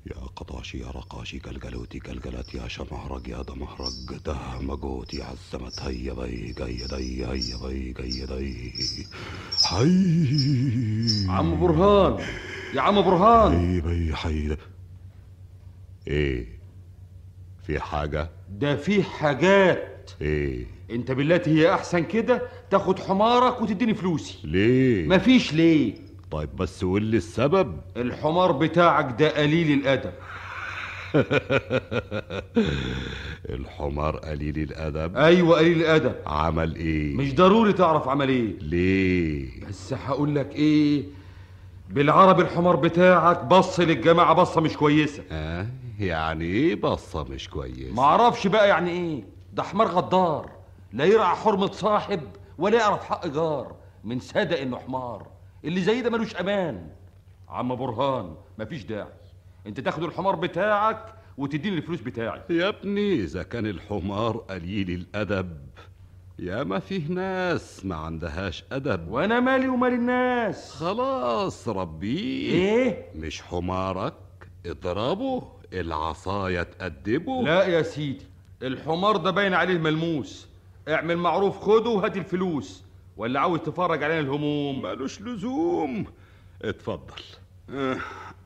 يا 0.07 0.15
قطاشي 0.37 0.79
يا 0.79 0.87
رقاشي 0.87 1.39
قلقلوتي 1.39 1.99
قلقلت 1.99 2.55
يا 2.55 2.69
شمهرق 2.69 3.29
يا 3.29 3.43
ضمهرق 3.43 4.23
ده 4.27 4.37
مقوتي 4.61 5.23
عزمت 5.23 5.81
هيا 5.81 6.13
بي 6.13 6.53
قي 6.53 6.85
ضي 6.87 7.25
هيا 7.27 7.57
بي 7.69 7.93
قي 7.93 8.25
ضي. 8.25 8.73
حي 9.65 11.27
عم 11.29 11.61
برهان 11.61 12.25
يا 12.75 12.81
عم 12.81 13.03
برهان. 13.03 13.53
حي 13.59 13.81
بي 13.81 14.15
حي 14.17 14.57
إيه 16.09 16.47
في 17.67 17.81
حاجة؟ 17.81 18.31
ده 18.51 18.77
في 18.77 19.03
حاجات. 19.03 20.11
إيه. 20.23 20.67
أنت 20.91 21.11
بالتي 21.13 21.51
هي 21.51 21.75
أحسن 21.75 22.05
كده 22.05 22.43
تاخد 22.71 22.99
حمارك 22.99 23.61
وتديني 23.61 23.95
فلوسي. 23.95 24.39
ليه؟ 24.45 25.09
مفيش 25.09 25.53
ليه. 25.53 26.10
طيب 26.31 26.57
بس 26.57 26.85
قول 26.85 27.03
لي 27.03 27.17
السبب؟ 27.17 27.81
الحمار 27.97 28.53
بتاعك 28.53 29.21
ده 29.21 29.29
قليل 29.43 29.79
الأدب. 29.79 30.13
الحمار 33.51 34.17
قليل 34.17 34.59
الأدب؟ 34.59 35.17
أيوه 35.17 35.59
قليل 35.59 35.79
الأدب. 35.81 36.15
عمل 36.27 36.77
إيه؟ 36.77 37.17
مش 37.17 37.35
ضروري 37.35 37.73
تعرف 37.73 38.09
عمل 38.09 38.29
إيه. 38.29 38.59
ليه؟ 38.61 39.67
بس 39.69 39.93
هقول 39.93 40.35
لك 40.35 40.55
إيه. 40.57 41.05
بالعربي 41.91 42.43
الحمار 42.43 42.77
بتاعك 42.77 43.45
بص 43.45 43.81
للجماعة 43.81 44.33
بصة 44.35 44.61
مش 44.61 44.77
كويسة. 44.77 45.23
آه 45.31 45.67
يعني 45.99 46.45
إيه 46.45 46.75
بصة 46.75 47.25
مش 47.25 47.49
كويسة؟ 47.51 47.95
معرفش 47.95 48.47
بقى 48.47 48.69
يعني 48.69 48.91
إيه. 48.91 49.23
ده 49.53 49.63
حمار 49.63 49.87
غدار. 49.89 50.51
لا 50.93 51.05
يرعى 51.05 51.37
حرمة 51.37 51.73
صاحب 51.73 52.21
ولا 52.59 52.79
يعرف 52.79 53.05
حق 53.05 53.27
جار. 53.27 53.75
من 54.05 54.21
صدق 54.21 54.61
إنه 54.61 54.79
حمار. 54.79 55.27
اللي 55.65 55.81
زي 55.81 56.03
ده 56.03 56.11
ملوش 56.11 56.37
أمان. 56.37 56.89
عم 57.49 57.75
برهان 57.75 58.35
مفيش 58.59 58.85
داعي. 58.85 59.13
أنت 59.67 59.81
تاخد 59.81 60.03
الحمار 60.03 60.37
بتاعك 60.37 61.15
وتديني 61.37 61.77
الفلوس 61.77 62.01
بتاعي. 62.01 62.41
يا 62.51 62.69
ابني 62.69 63.15
إذا 63.15 63.43
كان 63.43 63.67
الحمار 63.67 64.37
قليل 64.37 64.91
الأدب. 64.91 65.59
يا 66.39 66.63
ما 66.63 66.79
فيه 66.79 67.09
ناس 67.09 67.85
ما 67.85 67.97
عندهاش 67.97 68.65
أدب. 68.73 69.09
وأنا 69.09 69.41
مالي 69.41 69.69
ومال 69.69 69.93
الناس. 69.93 70.73
خلاص 70.73 71.69
ربيه 71.69 72.53
إيه؟ 72.53 73.07
مش 73.15 73.43
حمارك. 73.43 74.15
اضربه. 74.67 75.43
العصاية 75.73 76.63
تأدبه. 76.63 77.43
لا 77.43 77.65
يا 77.67 77.83
سيدي 77.83 78.27
الحمار 78.63 79.17
ده 79.17 79.31
باين 79.31 79.55
عليه 79.55 79.79
ملموس 79.79 80.49
اعمل 80.89 81.17
معروف 81.17 81.59
خده 81.59 81.91
وهات 81.91 82.17
الفلوس. 82.17 82.85
ولا 83.21 83.41
عاوز 83.41 83.61
تفرج 83.61 84.03
علينا 84.03 84.21
الهموم؟ 84.21 84.83
ملوش 84.83 85.21
لزوم. 85.23 86.07
اتفضل. 86.63 87.23
آه، 87.71 87.97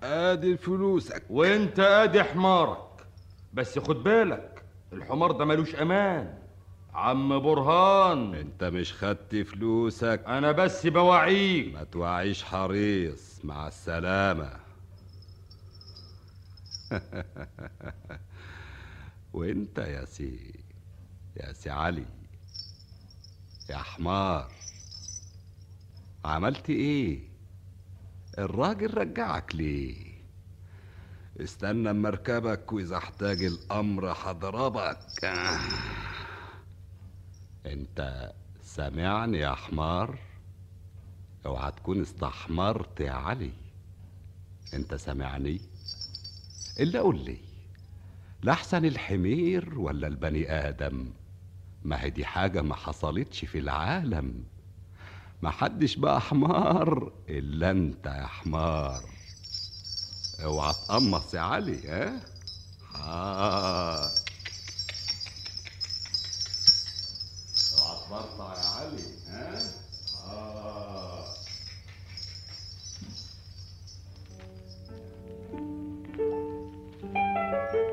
آدي 0.03 0.57
فلوسك. 0.57 1.23
وانت 1.31 1.81
آدي 1.81 2.23
حمارك. 2.23 3.07
بس 3.53 3.79
خد 3.79 4.03
بالك 4.03 4.65
الحمار 4.93 5.33
ده 5.33 5.45
ملوش 5.45 5.75
أمان. 5.75 6.39
عم 6.95 7.39
برهان. 7.39 8.35
انت 8.35 8.65
مش 8.65 8.93
خدت 8.93 9.37
فلوسك. 9.37 10.23
أنا 10.27 10.53
بس 10.53 10.87
بوعيك. 10.87 11.75
ما 11.75 11.85
توعيش 11.85 12.45
حريص. 12.45 13.45
مع 13.45 13.69
السلامة. 13.69 14.51
وانت 19.33 19.79
يا 19.79 20.05
سي 20.05 20.55
يا 21.37 21.53
سي 21.53 21.71
علي 21.71 22.07
يا 23.71 23.77
حمار. 23.77 24.54
عملت 26.25 26.71
إيه؟ 26.71 27.21
الراجل 28.39 28.95
رجعك 28.95 29.55
ليه؟ 29.55 30.15
استنى 31.41 31.91
اما 31.91 32.09
اركبك 32.09 32.73
وإذا 32.73 32.97
احتاج 32.97 33.43
الأمر 33.45 34.13
هضربك. 34.13 35.25
آه. 35.25 35.59
أنت 37.67 38.33
سامعني 38.63 39.39
يا 39.39 39.55
حمار؟ 39.55 40.19
أوعى 41.47 41.73
تكون 41.73 42.01
استحمرت 42.01 43.01
يا 43.01 43.13
علي. 43.13 43.53
أنت 44.75 44.95
سامعني 44.95 45.61
إلا 46.81 47.01
قول 47.01 47.25
لي 47.25 47.39
لحسن 48.43 48.85
الحمير 48.85 49.79
ولا 49.79 50.07
البني 50.07 50.51
آدم؟ 50.69 51.11
ما 51.85 52.03
هي 52.03 52.11
دي 52.11 52.25
حاجة 52.25 52.63
ما 52.63 52.75
حصلتش 52.75 53.45
في 53.45 53.59
العالم. 53.59 54.45
ما 55.45 55.51
حدش 55.51 55.97
بقى 55.97 56.21
حمار 56.21 57.13
إلا 57.29 57.71
أنت 57.71 58.07
يا 58.07 58.27
حمار 58.27 59.03
اوعى 60.45 60.73
تقمص 60.73 61.35
يا 61.35 61.41
علي 61.41 61.89
ها 61.89 62.21
آه. 62.97 64.11
اوعى 67.79 67.99
تبرطع 68.07 68.55
يا 68.55 68.69
علي 68.69 69.05
ها 69.29 69.61
آه. 70.27 71.35
هاودني 77.15 77.84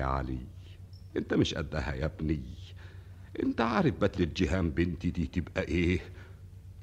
يا 0.00 0.04
علي 0.04 0.38
انت 1.16 1.34
مش 1.34 1.54
قدها 1.54 1.94
يا 1.94 2.04
ابني. 2.04 2.42
انت 3.42 3.60
عارف 3.60 3.94
بتلة 3.94 4.24
جيهان 4.36 4.70
بنتي 4.70 5.10
دي 5.10 5.26
تبقى 5.26 5.62
إيه؟ 5.62 6.00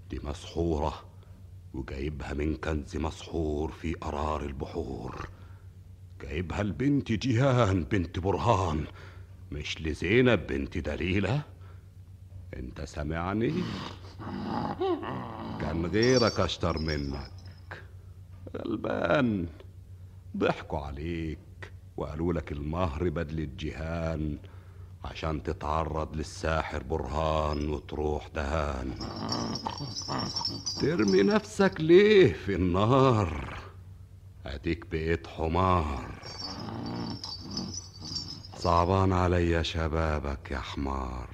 دي 0.09 0.19
مسحورة 0.23 0.93
وجايبها 1.73 2.33
من 2.33 2.55
كنز 2.55 2.97
مسحور 2.97 3.71
في 3.71 3.93
قرار 3.93 4.41
البحور. 4.45 5.29
جايبها 6.21 6.63
لبنت 6.63 7.11
جيهان 7.11 7.83
بنت 7.83 8.19
برهان. 8.19 8.85
مش 9.51 9.81
لزينب 9.81 10.47
بنت 10.47 10.77
دليلة؟ 10.77 11.41
انت 12.57 12.81
سامعني 12.81 13.53
كان 15.61 15.85
غيرك 15.85 16.39
أشطر 16.39 16.77
منك. 16.79 17.31
غلبان 18.57 19.47
ضحكوا 20.37 20.79
عليك. 20.79 21.39
وقالوا 21.97 22.33
لك 22.33 22.51
المهر 22.51 23.09
بدل 23.09 23.39
الجهان 23.39 24.37
عشان 25.03 25.43
تتعرض 25.43 26.15
للساحر 26.15 26.83
برهان 26.83 27.69
وتروح 27.69 28.27
دهان. 28.27 28.91
ترمي 30.79 31.23
نفسك 31.23 31.75
ليه 31.79 32.33
في 32.33 32.55
النار؟ 32.55 33.57
أديك 34.45 34.85
بقيت 34.91 35.27
حمار. 35.27 36.11
صعبان 38.55 39.13
عليا 39.13 39.61
شبابك 39.61 40.51
يا 40.51 40.59
حمار. 40.59 41.29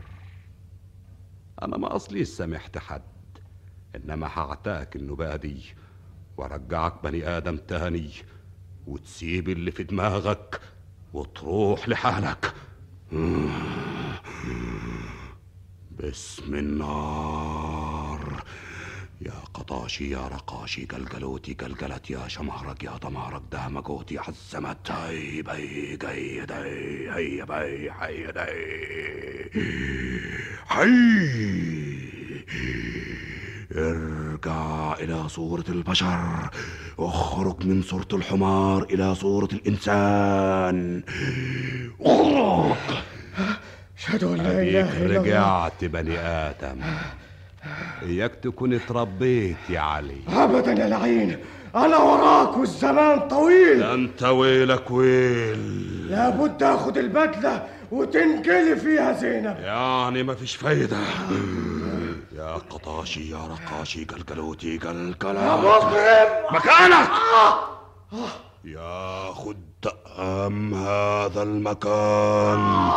أنا 1.62 1.78
ما 1.78 1.96
اصليش 1.96 2.28
سامحت 2.28 2.78
حد 2.78 3.02
إنما 3.96 4.28
هعتاك 4.28 4.96
النباء 4.96 5.36
دي 5.36 5.64
وارجعك 6.38 7.04
بني 7.04 7.28
آدم 7.28 7.58
تاني. 7.58 8.12
وتسيب 8.88 9.50
اللي 9.50 9.72
في 9.72 9.84
دماغك 9.84 10.62
وتروح 11.14 11.90
لحالك. 11.90 12.54
باسم 15.92 16.56
النار 16.56 18.44
يا 19.22 19.34
قطاشي 19.54 20.10
يا 20.10 20.28
رقاشي 20.28 20.86
قلقلوتي 20.86 21.54
قلقلت 21.54 22.10
يا 22.10 22.28
شمهرك 22.28 22.84
يا 22.84 22.98
دمهرك 22.98 23.42
دهمقوتي 23.52 24.18
عزمت. 24.18 24.92
هي 24.92 25.42
بي 25.42 25.96
قي 25.96 26.46
دي 26.46 27.12
هي 27.12 27.46
بي 27.46 27.92
حي 27.92 28.32
دي. 28.32 28.54
حي. 30.66 31.44
ارجع 34.48 34.94
إلى 35.00 35.30
صورة 35.30 35.64
البشر 35.70 36.50
اخرج 37.00 37.66
من 37.66 37.82
صورة 37.82 38.08
الحمار 38.14 38.84
إلى 38.84 39.16
صورة 39.16 39.50
الإنسان. 39.54 41.04
اخرج. 42.02 42.76
أشهد 43.98 44.24
أن 44.24 44.38
لا 44.38 44.62
إله 44.62 45.06
إلا 45.06 45.06
الله. 45.06 45.22
رجعت 45.22 45.86
بني 45.86 46.20
آدم. 46.20 46.82
إياك 48.02 48.36
تكون 48.36 48.74
اتربيت 48.74 49.58
يا 49.70 49.80
علي. 49.80 50.22
أبدا 50.30 50.72
يا 50.72 50.88
لعين. 50.88 51.38
أنا 51.76 51.98
وراك 51.98 52.58
والزمان 52.58 53.20
طويل. 53.20 53.80
ده 53.80 53.94
أنت 53.94 54.24
ويلك 54.24 54.92
ويل 54.92 56.08
لابد 56.10 56.64
أخد 56.64 56.98
البدلة 56.98 57.64
وتنقلي 57.92 58.76
فيها 58.76 59.14
زينب. 59.14 59.58
يعني 59.60 60.24
مفيش 60.24 60.56
فايدة. 60.56 60.98
يا 62.44 62.54
قطاشي 62.54 63.30
يا 63.30 63.38
رقاشي 63.48 64.06
قلقلوتي 64.06 64.78
قلقلات 64.78 65.44
يا 65.44 65.56
مجرم 65.56 66.56
مكانك! 66.56 67.10
ياخد 68.64 69.58
أم 70.20 70.74
هذا 70.74 71.44
المكان. 71.44 72.92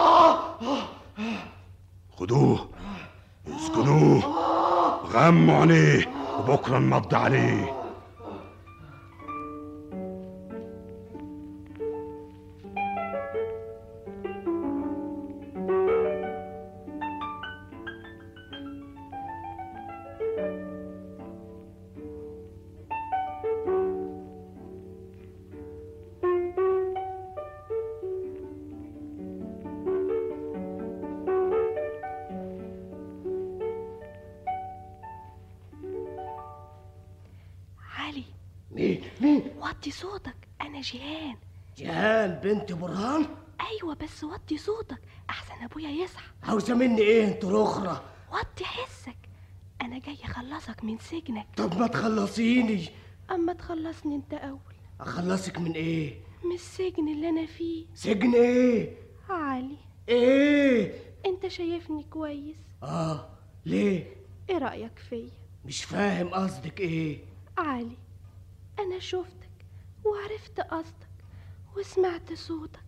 خدوه 2.16 2.68
اسكنوه. 3.48 4.22
غموا 5.12 5.60
عليه 5.60 6.10
وبكرة 6.38 6.78
نمض 6.78 7.14
عليه. 7.14 7.75
بنت 42.46 42.72
برهان؟ 42.72 43.26
أيوه 43.60 43.94
بس 43.94 44.24
وطي 44.24 44.58
صوتك. 44.58 45.00
أحسن 45.30 45.64
أبويا 45.64 45.88
يصحى. 45.88 46.30
عاوزة 46.42 46.74
مني 46.74 47.00
إيه 47.02 47.24
أنت 47.28 47.44
الأخرى؟ 47.44 48.04
وطي 48.32 48.64
حسك. 48.64 49.16
أنا 49.82 49.98
جاي 49.98 50.18
أخلصك 50.24 50.84
من 50.84 50.98
سجنك. 50.98 51.46
طب 51.56 51.78
ما 51.78 51.86
تخلصيني. 51.86 52.88
أما 53.30 53.52
تخلصني 53.52 54.14
أنت 54.16 54.34
أول. 54.34 54.74
أخلصك 55.00 55.58
من 55.58 55.72
إيه؟ 55.72 56.20
من 56.44 56.52
السجن 56.52 57.08
اللي 57.08 57.28
أنا 57.28 57.46
فيه. 57.46 57.86
سجن 57.94 58.34
إيه؟ 58.34 58.96
علي. 59.28 59.76
إيه؟ 60.08 60.92
أنت 61.26 61.46
شايفني 61.46 62.02
كويس. 62.02 62.56
آه 62.82 63.28
ليه؟ 63.64 64.16
إيه 64.50 64.58
رأيك 64.58 64.98
فيا؟ 64.98 65.30
مش 65.64 65.84
فاهم 65.84 66.28
قصدك 66.28 66.80
إيه. 66.80 67.18
علي 67.58 67.96
أنا 68.78 68.98
شفتك 68.98 69.50
وعرفت 70.04 70.60
قصدك. 70.60 71.05
وسمعت 71.76 72.32
صوتك 72.32 72.80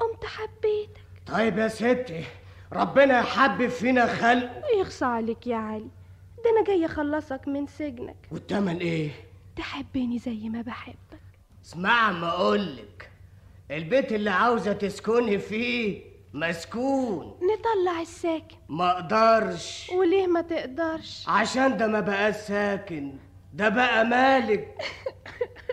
قمت 0.00 0.24
حبيتك. 0.24 1.00
طيب 1.26 1.58
يا 1.58 1.68
ستي 1.68 2.24
ربنا 2.72 3.18
يحبب 3.20 3.68
فينا 3.68 4.06
خلقه 4.06 4.62
يخصى 4.80 5.04
عليك 5.04 5.46
يا 5.46 5.56
علي. 5.56 5.88
ده 6.44 6.50
أنا 6.50 6.64
جاي 6.64 6.86
أخلصك 6.86 7.48
من 7.48 7.66
سجنك. 7.66 8.16
والتمن 8.32 8.76
إيه؟ 8.78 9.10
تحبني 9.56 10.18
زي 10.18 10.48
ما 10.48 10.62
بحبك. 10.62 11.20
اسمع 11.64 12.12
ما 12.12 12.28
أقولك. 12.28 13.10
البيت 13.70 14.12
اللي 14.12 14.30
عاوزة 14.30 14.72
تسكني 14.72 15.38
فيه 15.38 16.02
مسكون. 16.34 17.26
نطلع 17.26 18.00
الساكن. 18.00 18.56
ما 18.68 18.90
أقدرش. 18.90 19.90
وليه 19.94 20.26
ما 20.26 20.40
تقدرش؟ 20.40 21.24
عشان 21.28 21.76
ده 21.76 21.86
ما 21.86 22.00
بقاش 22.00 22.34
ساكن. 22.36 23.12
ده 23.54 23.68
بقى 23.68 24.04
مالك. 24.04 24.74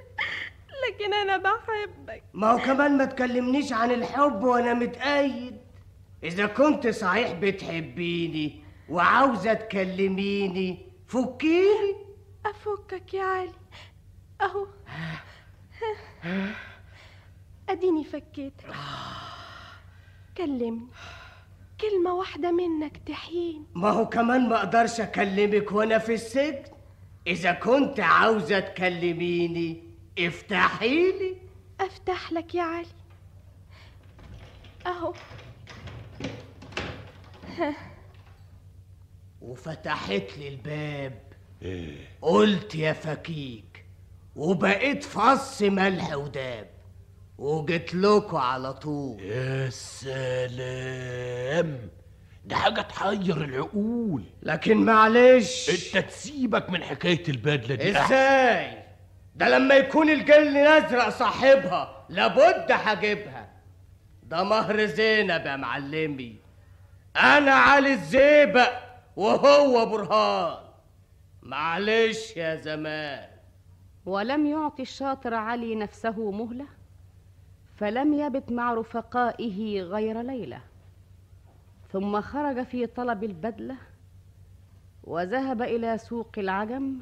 لكن 0.88 1.14
أنا 1.14 1.38
بحبك. 1.38 2.24
ما 2.34 2.52
هو 2.52 2.58
كمان 2.58 2.98
ما 2.98 3.06
تكلمنيش 3.06 3.74
عن 3.74 3.92
الحب 3.92 4.44
وأنا 4.44 4.74
متأيد. 4.74 5.58
إذا 6.24 6.46
كنت 6.46 6.88
صحيح 6.88 7.32
بتحبيني 7.32 8.64
وعاوزة 8.90 9.54
تكلميني 9.54 10.86
فكيني. 11.08 11.96
أفكك 12.46 13.14
يا 13.14 13.24
علي. 13.24 13.52
أهو. 14.42 14.68
أديني 17.70 18.04
فكيتك. 18.04 18.66
كلمني. 20.38 20.88
كلمة 21.82 22.14
واحدة 22.14 22.52
منك 22.52 22.98
تحييني 22.98 23.66
ما 23.76 23.90
هو 23.90 24.10
كمان 24.10 24.50
ما 24.50 24.56
أقدرش 24.58 25.02
أكلمك 25.02 25.72
وأنا 25.72 25.98
في 25.98 26.14
السجن. 26.14 26.64
إذا 27.28 27.52
كنت 27.52 28.00
عاوزة 28.00 28.60
تكلميني 28.60 29.87
افتحيلي 30.20 31.38
أفتح 31.82 32.32
لك 32.32 32.56
يا 32.56 32.64
علي. 32.64 32.88
أهو. 34.86 35.14
وفتحت 39.42 40.38
لي 40.38 40.48
الباب. 40.48 41.22
إيه. 41.62 42.08
قلت 42.22 42.76
يا 42.76 42.94
فكيك 42.94 43.86
وبقيت 44.36 45.04
فص 45.04 45.62
ملح 45.62 46.14
وداب 46.16 46.70
وجيت 47.38 47.94
لكم 47.96 48.38
على 48.38 48.74
طول. 48.74 49.22
يا 49.22 49.70
سلام. 49.70 51.10
ده 52.46 52.56
حاجة 52.56 52.82
تحير 52.82 53.44
العقول. 53.44 54.24
لكن 54.44 54.78
معلش. 54.78 55.70
أنت 55.96 56.06
تسيبك 56.06 56.70
من 56.70 56.84
حكاية 56.84 57.24
البدلة 57.30 57.76
دي. 57.76 57.90
إزاي؟ 58.00 58.87
ده 59.38 59.50
لما 59.50 59.76
يكون 59.76 60.10
الجن 60.10 60.58
الازرق 60.58 61.10
صاحبها 61.10 62.06
لابد 62.10 62.72
هجيبها 62.72 63.50
ده 64.24 64.44
مهر 64.44 64.86
زينب 64.86 65.46
يا 65.46 65.56
معلمي. 65.56 66.36
أنا 67.16 67.52
علي 67.52 67.94
الزيبق 67.94 68.72
وهو 69.16 69.86
برهان. 69.86 70.58
معلش 71.42 72.38
يا 72.38 72.56
زمان. 72.56 73.28
ولم 74.06 74.46
يعطي 74.46 74.82
الشاطر 74.82 75.34
علي 75.34 75.76
نفسه 75.76 76.32
مهلة؟ 76.32 76.66
فلم 77.76 78.14
يبت 78.14 78.52
مع 78.52 78.74
رفقائه 78.74 79.82
غير 79.82 80.22
ليلة. 80.22 80.62
ثم 81.92 82.22
خرج 82.22 82.64
في 82.64 82.86
طلب 82.86 83.24
البدلة 83.24 83.76
وذهب 85.04 85.62
إلى 85.62 85.98
سوق 85.98 86.32
العجم 86.38 87.00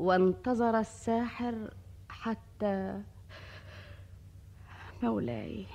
وانتظر 0.00 0.78
الساحر 0.78 1.70
حتى 2.08 3.02
مولاي. 5.02 5.66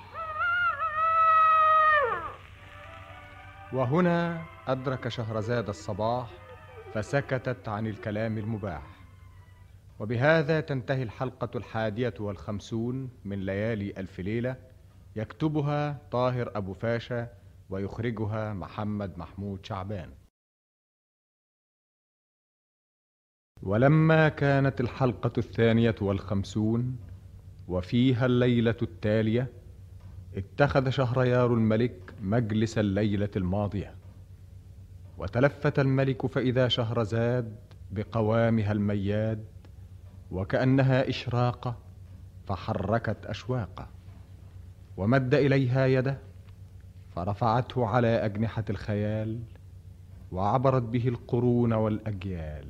وهنا 3.72 4.44
أدرك 4.66 5.08
شهرزاد 5.08 5.68
الصباح 5.68 6.30
فسكتت 6.94 7.68
عن 7.68 7.86
الكلام 7.86 8.38
المباح. 8.38 8.82
وبهذا 9.98 10.60
تنتهي 10.60 11.02
الحلقة 11.02 11.50
الحادية 11.54 12.14
والخمسون 12.20 13.10
من 13.24 13.38
ليالي 13.46 13.94
ألف 13.98 14.20
ليلة 14.20 14.56
يكتبها 15.16 15.98
طاهر 16.10 16.52
أبو 16.54 16.72
فاشا 16.72 17.28
ويخرجها 17.70 18.52
محمد 18.52 19.18
محمود 19.18 19.66
شعبان. 19.66 20.25
ولما 23.62 24.28
كانت 24.28 24.80
الحلقة 24.80 25.32
الثانية 25.38 25.94
والخمسون 26.00 26.96
وفيها 27.68 28.26
الليلة 28.26 28.74
التالية 28.82 29.48
اتخذ 30.36 30.90
شهريار 30.90 31.54
الملك 31.54 32.14
مجلس 32.22 32.78
الليلة 32.78 33.28
الماضية. 33.36 33.94
وتلفت 35.18 35.78
الملك 35.78 36.26
فإذا 36.26 36.68
شهرزاد 36.68 37.56
بقوامها 37.90 38.72
المياد 38.72 39.44
وكأنها 40.30 41.08
إشراقة 41.08 41.76
فحركت 42.46 43.26
أشواقه. 43.26 43.88
ومد 44.96 45.34
إليها 45.34 45.86
يده 45.86 46.18
فرفعته 47.16 47.86
على 47.86 48.08
أجنحة 48.08 48.64
الخيال 48.70 49.40
وعبرت 50.32 50.82
به 50.82 51.08
القرون 51.08 51.72
والأجيال. 51.72 52.66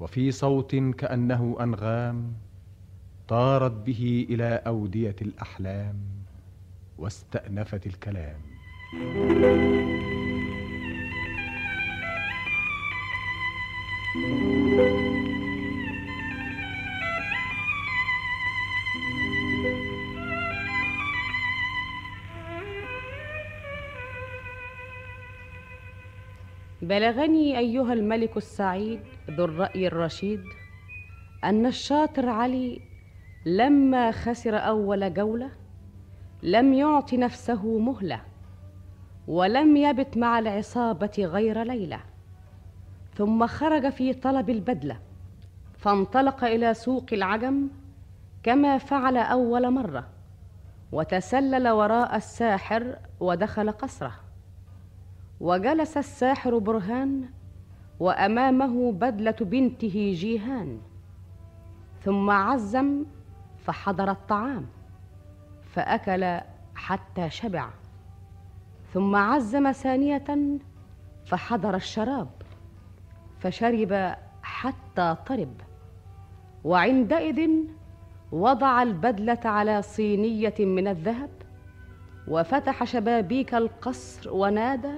وفي 0.00 0.30
صوت 0.30 0.74
كأنه 0.74 1.56
أنغام 1.60 2.32
طارت 3.28 3.72
به 3.72 4.26
إلى 4.30 4.62
أودية 4.66 5.16
الأحلام 5.22 5.96
واستأنفت 6.98 7.86
الكلام. 7.86 8.40
بلغني 26.86 27.58
أيها 27.58 27.92
الملك 27.92 28.36
السعيد 28.36 29.00
ذو 29.30 29.44
الرأي 29.44 29.86
الرشيد 29.86 30.40
أن 31.44 31.66
الشاطر 31.66 32.28
علي 32.28 32.80
لما 33.46 34.10
خسر 34.10 34.56
أول 34.56 35.14
جولة 35.14 35.50
لم 36.42 36.72
يعط 36.72 37.14
نفسه 37.14 37.78
مهلة 37.78 38.20
ولم 39.28 39.76
يبت 39.76 40.16
مع 40.16 40.38
العصابة 40.38 41.12
غير 41.18 41.62
ليلة 41.62 42.00
ثم 43.14 43.46
خرج 43.46 43.88
في 43.88 44.14
طلب 44.14 44.50
البدلة 44.50 45.00
فانطلق 45.78 46.44
إلى 46.44 46.74
سوق 46.74 47.06
العجم 47.12 47.68
كما 48.42 48.78
فعل 48.78 49.16
أول 49.16 49.70
مرة 49.70 50.08
وتسلل 50.92 51.68
وراء 51.68 52.16
الساحر 52.16 52.96
ودخل 53.20 53.72
قصره. 53.72 54.25
وجلس 55.40 55.96
الساحر 55.96 56.58
برهان 56.58 57.28
وأمامه 58.00 58.92
بدلة 58.92 59.36
بنته 59.40 60.12
جيهان. 60.16 60.78
ثم 62.04 62.30
عزم 62.30 63.04
فحضر 63.58 64.10
الطعام 64.10 64.66
فأكل 65.62 66.40
حتى 66.74 67.30
شبع. 67.30 67.68
ثم 68.94 69.16
عزم 69.16 69.72
ثانية 69.72 70.58
فحضر 71.26 71.74
الشراب 71.74 72.28
فشرب 73.38 74.14
حتى 74.42 75.16
طرب. 75.26 75.54
وعندئذ 76.64 77.50
وضع 78.32 78.82
البدلة 78.82 79.40
على 79.44 79.82
صينية 79.82 80.54
من 80.58 80.88
الذهب 80.88 81.30
وفتح 82.28 82.84
شبابيك 82.84 83.54
القصر 83.54 84.32
ونادى 84.32 84.94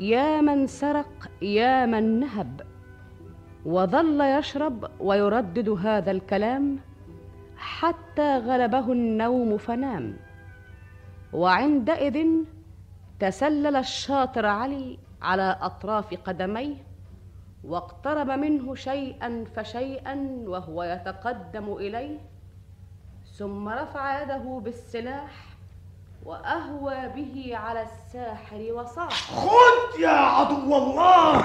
يا 0.00 0.40
من 0.40 0.66
سرق 0.66 1.30
يا 1.42 1.86
من 1.86 2.20
نهب. 2.20 2.60
وظل 3.64 4.20
يشرب 4.20 4.90
ويردد 5.00 5.68
هذا 5.68 6.10
الكلام 6.10 6.78
حتى 7.56 8.38
غلبه 8.38 8.92
النوم 8.92 9.58
فنام. 9.58 10.16
وعندئذ 11.32 12.26
تسلل 13.20 13.76
الشاطر 13.76 14.46
علي 14.46 14.98
على 15.22 15.58
أطراف 15.60 16.14
قدميه 16.14 16.76
واقترب 17.64 18.30
منه 18.30 18.74
شيئا 18.74 19.44
فشيئا 19.44 20.44
وهو 20.46 20.82
يتقدم 20.82 21.72
إليه 21.72 22.18
ثم 23.36 23.68
رفع 23.68 24.22
يده 24.22 24.60
بالسلاح 24.64 25.49
وأهوى 26.24 27.08
به 27.16 27.56
على 27.56 27.82
الساحر 27.82 28.72
وصاح. 28.72 29.30
خد 29.30 30.00
يا 30.00 30.08
عدو 30.08 30.76
الله. 30.76 31.44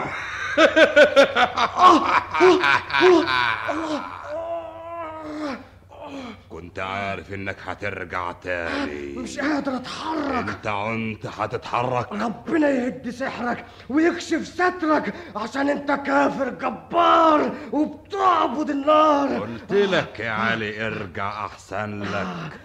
كنت 6.50 6.80
عارف 6.80 7.34
إنك 7.34 7.58
هترجع 7.66 8.32
تاني. 8.32 9.16
مش 9.18 9.40
قادر 9.40 9.76
أتحرك. 9.76 10.50
أنت 10.50 10.68
عنت 10.68 11.26
هتتحرك. 11.26 12.12
ربنا 12.12 12.70
يهد 12.70 13.10
سحرك 13.10 13.66
ويكشف 13.90 14.48
سترك 14.48 15.14
عشان 15.36 15.70
أنت 15.70 15.92
كافر 15.92 16.50
جبار 16.50 17.56
وبتعبد 17.72 18.70
النار. 18.70 19.40
قلت 19.40 19.72
لك 19.72 20.20
يا 20.20 20.32
علي 20.32 20.88
ارجع 20.88 21.46
أحسن 21.46 22.04
لك. 22.04 22.60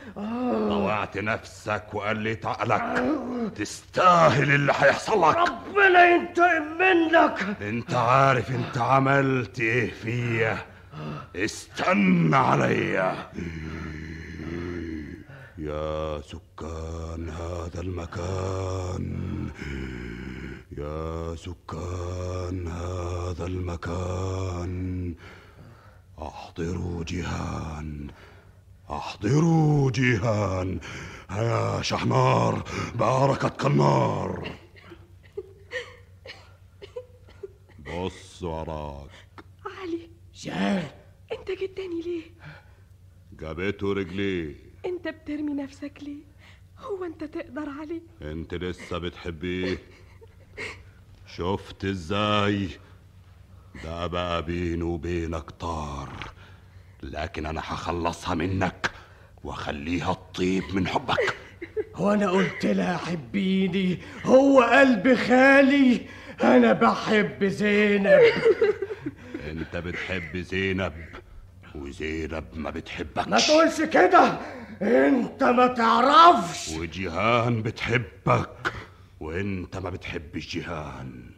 طوعت 0.69 1.19
نفسك 1.19 1.85
وقلت 1.93 2.47
عقلك 2.47 3.03
تستاهل 3.57 4.51
اللي 4.55 4.73
هيحصل 4.73 5.29
لك 5.31 5.37
ربنا 5.37 6.09
ينتقم 6.09 6.63
منك. 6.79 7.57
انت 7.63 7.95
عارف 7.95 8.51
انت 8.51 8.79
عملت 8.79 9.61
إيه 9.61 9.91
فيا. 9.91 10.59
استنى 11.37 12.37
عليا. 12.37 13.31
يا 15.59 16.21
سكان 16.21 17.29
هذا 17.29 17.81
المكان. 17.81 19.49
يا 20.79 21.37
سكان 21.37 22.69
هذا 22.69 23.47
المكان. 23.47 25.15
أحضروا 26.23 27.05
جيهان 27.05 28.07
أحضروا 28.91 29.91
جيهان. 29.91 30.81
يا 31.31 31.83
شحمار 31.83 32.65
باركتك 32.95 33.67
النار 33.67 34.53
بص 37.79 38.43
وراك. 38.43 39.11
علي. 39.67 40.11
جان 40.35 40.91
انت 41.33 41.51
جداني 41.51 42.01
ليه؟ 42.01 42.23
جابته 43.33 43.93
رجليه 43.93 44.55
انت 44.87 45.09
بترمي 45.09 45.55
نفسك 45.63 45.93
ليه؟ 46.03 46.23
هو 46.79 47.05
انت 47.05 47.25
تقدر 47.25 47.69
عليه 47.69 48.03
انت 48.23 48.55
لسه 48.55 48.99
بتحبيه. 48.99 49.79
شفت 51.27 51.85
إزاي؟ 51.85 52.69
ده 53.85 54.07
بقى 54.07 54.43
بيني 54.45 54.83
وبينك 54.83 55.51
طار. 55.51 56.31
لكن 57.03 57.47
أنا 57.47 57.61
هخلصها 57.61 58.35
منك 58.35 58.91
وأخليها 59.45 60.13
تطيب 60.15 60.63
من 60.75 60.89
حبك. 60.89 61.37
وأنا 62.01 62.31
قلت 62.31 62.67
لها 62.67 62.97
حبيني 62.97 63.99
هو 64.25 64.63
قلب 64.63 65.15
خالي 65.15 66.01
أنا 66.43 66.73
بحب 66.73 67.45
زينب. 67.45 68.21
أنت 69.51 69.77
بتحب 69.77 70.37
زينب 70.37 70.93
وزينب 71.75 72.45
ما 72.55 72.71
بتحبكش. 72.71 73.29
ما 73.29 73.39
تقولش 73.39 73.81
كده 73.83 74.39
أنت 74.83 75.43
ما 75.43 75.67
تعرفش. 75.67 76.69
وجيهان 76.69 77.63
بتحبك 77.63 78.73
وأنت 79.21 79.77
ما 79.77 79.91
بتحبش 79.91 80.49
جيهان. 80.49 81.31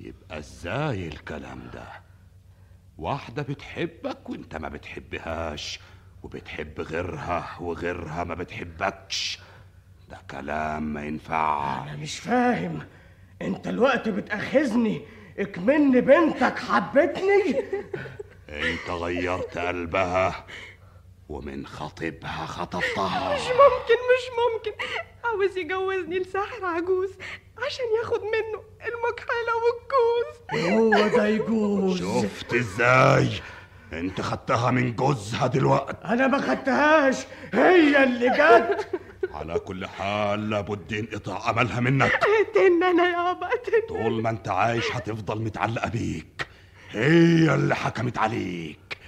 يبقى 0.00 0.38
إزاي 0.38 1.08
الكلام 1.08 1.60
ده؟ 1.74 1.99
واحدة 3.00 3.42
بتحبك 3.42 4.30
وانت 4.30 4.56
ما 4.56 4.68
بتحبهاش 4.68 5.80
وبتحب 6.22 6.80
غيرها 6.80 7.56
وغيرها 7.60 8.24
ما 8.24 8.34
بتحبكش. 8.34 9.38
ده 10.08 10.18
كلام 10.30 10.82
ما 10.82 11.04
ينفع 11.04 11.82
أنا 11.82 11.96
مش 11.96 12.18
فاهم. 12.18 12.86
أنت 13.42 13.66
الوقت 13.68 14.08
بتأخذني 14.08 15.02
اكمن 15.38 16.00
بنتك 16.00 16.58
حبتني؟ 16.58 17.60
انت 18.48 18.90
غيرت 18.90 19.58
قلبها 19.58 20.46
ومن 21.28 21.66
خطيبها 21.66 22.46
خطفتها 22.46 23.34
مش 23.34 23.40
ممكن 23.40 23.94
مش 23.94 24.24
ممكن. 24.54 24.84
عاوز 25.24 25.56
يجوزني 25.56 26.18
لساحر 26.18 26.64
عجوز. 26.64 27.10
عشان 27.66 27.84
ياخد 28.02 28.20
منه 28.20 28.62
المكحلة 28.86 29.52
والكوز 29.62 30.70
هو 30.72 31.16
ده 31.16 31.26
يجوز. 31.28 31.98
شفت 32.24 32.54
إزاي؟ 32.54 33.30
أنت 33.92 34.20
خدتها 34.20 34.70
من 34.70 34.94
جوزها 34.96 35.46
دلوقتي. 35.46 36.04
أنا 36.04 36.26
ما 36.26 36.38
خدتهاش. 36.38 37.16
هي 37.54 38.04
اللي 38.04 38.28
جت. 38.28 38.88
على 39.34 39.58
كل 39.58 39.86
حال 39.86 40.50
لابد 40.50 40.92
انقطاع 40.92 41.50
املها 41.50 41.80
منك. 41.80 42.12
اقتلنا 42.12 42.90
أنا 42.90 43.08
يابا 43.08 43.46
اقتلنا 43.46 43.86
طول 43.88 44.22
ما 44.22 44.30
أنت 44.30 44.48
عايش 44.48 44.84
هتفضل 44.92 45.42
متعلقة 45.42 45.88
بيك. 45.88 46.46
هي 46.90 47.54
اللي 47.54 47.76
حكمت 47.76 48.18
عليك. 48.18 48.98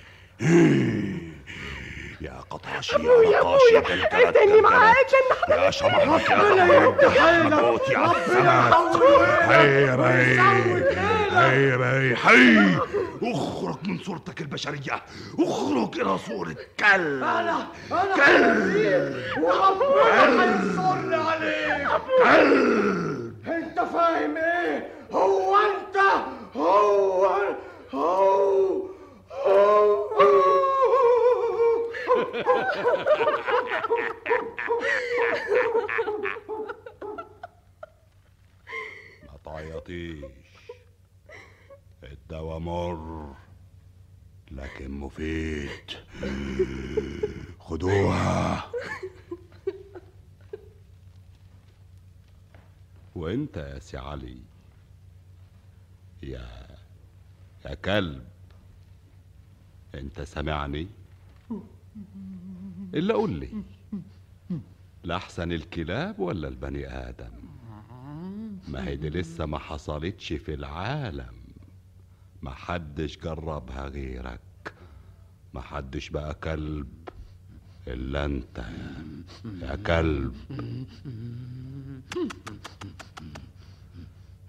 يا 2.23 2.41
قطاشي 2.51 2.97
يا 3.03 3.41
قطاشي 3.41 3.79
اقتلني 3.79 4.61
معاك 4.61 5.07
يا 5.51 5.71
شمعك 5.71 6.31
يا 6.31 6.37
ربنا 6.37 6.65
قمر 6.65 6.95
يدي 7.05 7.11
حيلك. 7.21 7.53
مبوتي 7.53 7.97
على 7.97 8.09
ربنا 8.09 8.25
السماء 8.27 8.91
يطول 8.91 9.25
هيا 9.25 9.97
بي 9.97 10.41
هيا 11.33 11.77
بي 11.77 12.17
حي 12.17 12.77
اخرج 13.23 13.77
من 13.89 13.99
صورتك 13.99 14.41
البشرية. 14.41 15.03
اخرج 15.39 16.01
إلى 16.01 16.19
صورة 16.19 16.57
كلب 16.81 17.23
أنا 17.25 17.69
كلب. 18.17 19.17
وربنا 19.43 21.17
عليك. 21.17 21.89
كلب. 22.23 23.33
أنت 23.47 23.81
فاهم 23.81 24.37
إيه؟ 24.37 24.89
هو 25.13 25.57
أنت 25.57 25.97
هو 26.57 27.31
هو. 27.95 28.83
ما 39.23 39.39
تعيطيش 39.45 40.25
الدواء 42.03 42.59
مر 42.59 43.35
لكن 44.51 44.91
مفيد. 44.91 45.71
خدوها. 47.61 48.73
وانت 53.15 53.57
يا 53.57 53.79
سي 53.79 53.97
علي 53.97 54.37
يا 56.23 56.67
يا 57.67 57.75
كلب 57.75 58.25
انت 59.95 60.21
سامعني؟ 60.21 60.89
إلا 62.95 63.15
قول 63.15 63.31
لي. 63.33 63.63
لأحسن 65.05 65.53
الكلاب 65.53 66.19
ولا 66.21 66.49
البني 66.49 66.89
آدم؟ 67.09 67.33
ما 68.69 68.89
هي 68.89 68.97
دي 68.97 69.09
لسه 69.11 69.47
ما 69.47 69.59
حصلتش 69.59 70.33
في 70.33 70.55
العالم. 70.55 71.35
ما 72.43 72.51
حدش 72.51 73.19
جربها 73.19 73.87
غيرك. 73.89 74.41
ما 75.55 75.61
حدش 75.61 76.09
بقى 76.09 76.35
كلب 76.35 77.09
إلا 77.87 78.25
أنت 78.25 78.59
يا, 78.59 79.67
يا 79.67 79.77
كلب. 79.77 80.35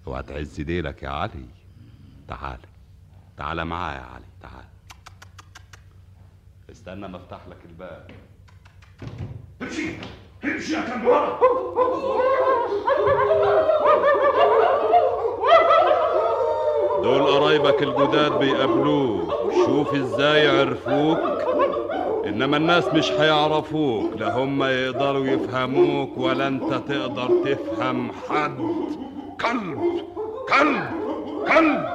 اوعى 0.07 0.23
تعز 0.23 0.61
ديلك 0.61 1.03
يا 1.03 1.09
علي. 1.09 1.45
تعال 2.27 2.59
تعال 3.37 3.65
معايا 3.65 3.97
يا 4.01 4.05
علي 4.05 4.25
تعال. 4.41 4.65
استنى 6.71 7.07
ما 7.07 7.17
أفتح 7.17 7.47
لك 7.47 7.65
الباب. 7.65 8.11
امشي 9.61 9.95
امشي 10.43 10.73
يا 10.73 10.83
دول 17.03 17.21
قرايبك 17.21 17.83
الجداد 17.83 18.39
بيقابلوك. 18.39 19.33
شوف 19.65 19.93
إزاي 19.95 20.47
عرفوك. 20.47 21.19
إنما 22.25 22.57
الناس 22.57 22.87
مش 22.87 23.11
هيعرفوك. 23.11 24.13
لا 24.15 24.37
هم 24.37 24.63
يقدروا 24.63 25.25
يفهموك 25.25 26.17
ولا 26.17 26.47
أنت 26.47 26.73
تقدر 26.73 27.29
تفهم 27.45 28.11
حد. 28.11 28.57
كلب 29.41 30.03
كلب 30.49 30.89
كلب. 31.47 31.85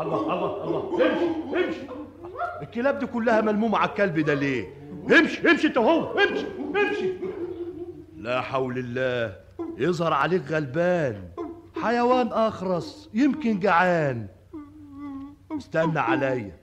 الله 0.00 0.20
الله 0.20 0.64
الله. 0.64 0.82
امشي 0.94 1.66
امشي 1.66 1.80
الكلاب 2.62 2.98
دي 2.98 3.06
كلها 3.06 3.40
ملمومة 3.40 3.78
على 3.78 3.88
الكلب 3.90 4.20
ده 4.20 4.34
ليه؟ 4.34 4.81
امشي 5.10 5.50
امشي 5.50 5.66
انت 5.66 5.78
هو 5.78 6.18
امشي 6.18 6.46
امشي. 6.76 7.12
لا 8.16 8.40
حول 8.40 8.78
الله 8.78 9.36
يظهر 9.78 10.12
عليك 10.12 10.42
غلبان 10.50 11.28
حيوان 11.82 12.26
أخرس 12.28 13.10
يمكن 13.14 13.60
جعان. 13.60 14.26
استنى 15.58 15.98
عليا 15.98 16.56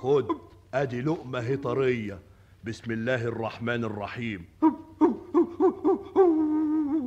خد 0.00 0.26
أدي 0.74 1.00
لقمة 1.02 1.38
هي 1.38 1.56
طرية 1.56 2.18
بسم 2.64 2.92
الله 2.92 3.24
الرحمن 3.24 3.84
الرحيم. 3.84 4.44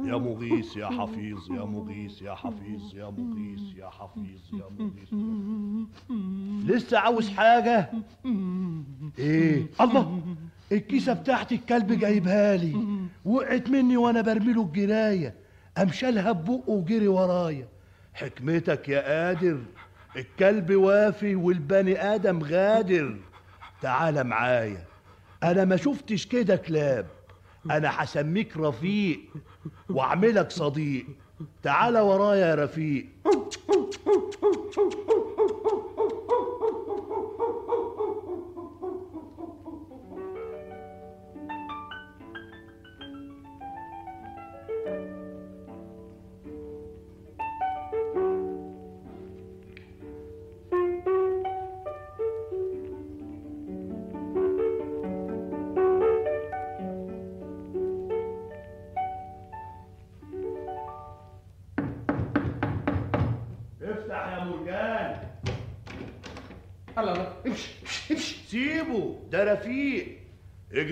يا 0.05 0.17
مغيث 0.17 0.77
يا 0.77 0.87
حفيظ 0.87 1.51
يا 1.51 1.63
مغيث 1.65 2.21
يا 2.21 2.35
حفيظ 2.35 2.95
يا 2.95 3.09
مغيث 3.09 3.77
يا 3.77 3.89
حفيظ 3.89 4.41
يا 4.53 4.65
مغيث. 4.79 5.13
لسه 6.69 6.99
عاوز 6.99 7.29
حاجة؟ 7.29 7.91
إيه؟ 9.19 9.67
الله. 9.81 10.21
الكيسة 10.71 11.13
بتاعت 11.13 11.51
الكلب 11.51 11.99
جايبها 11.99 12.57
لي. 12.57 12.75
وقعت 13.25 13.69
مني 13.69 13.97
وأنا 13.97 14.21
برميله 14.21 14.61
الجراية 14.61 15.33
قام 15.77 15.91
شالها 15.91 16.31
ببقه 16.31 16.69
وجري 16.69 17.07
ورايا. 17.07 17.67
حكمتك 18.13 18.89
يا 18.89 19.01
قادر 19.01 19.59
الكلب 20.15 20.71
وافي 20.71 21.35
والبني 21.35 22.01
آدم 22.15 22.43
غادر. 22.43 23.17
تعال 23.81 24.23
معايا. 24.23 24.83
أنا 25.43 25.65
ما 25.65 25.75
شفتش 25.75 26.25
كده 26.25 26.55
كلاب. 26.55 27.05
أنا 27.71 27.91
هسميك 28.03 28.57
رفيق 28.57 29.19
وأعملك 29.89 30.51
صديق. 30.51 31.05
تعال 31.63 31.97
ورايا 31.97 32.47
يا 32.47 32.55
رفيق. 32.55 33.05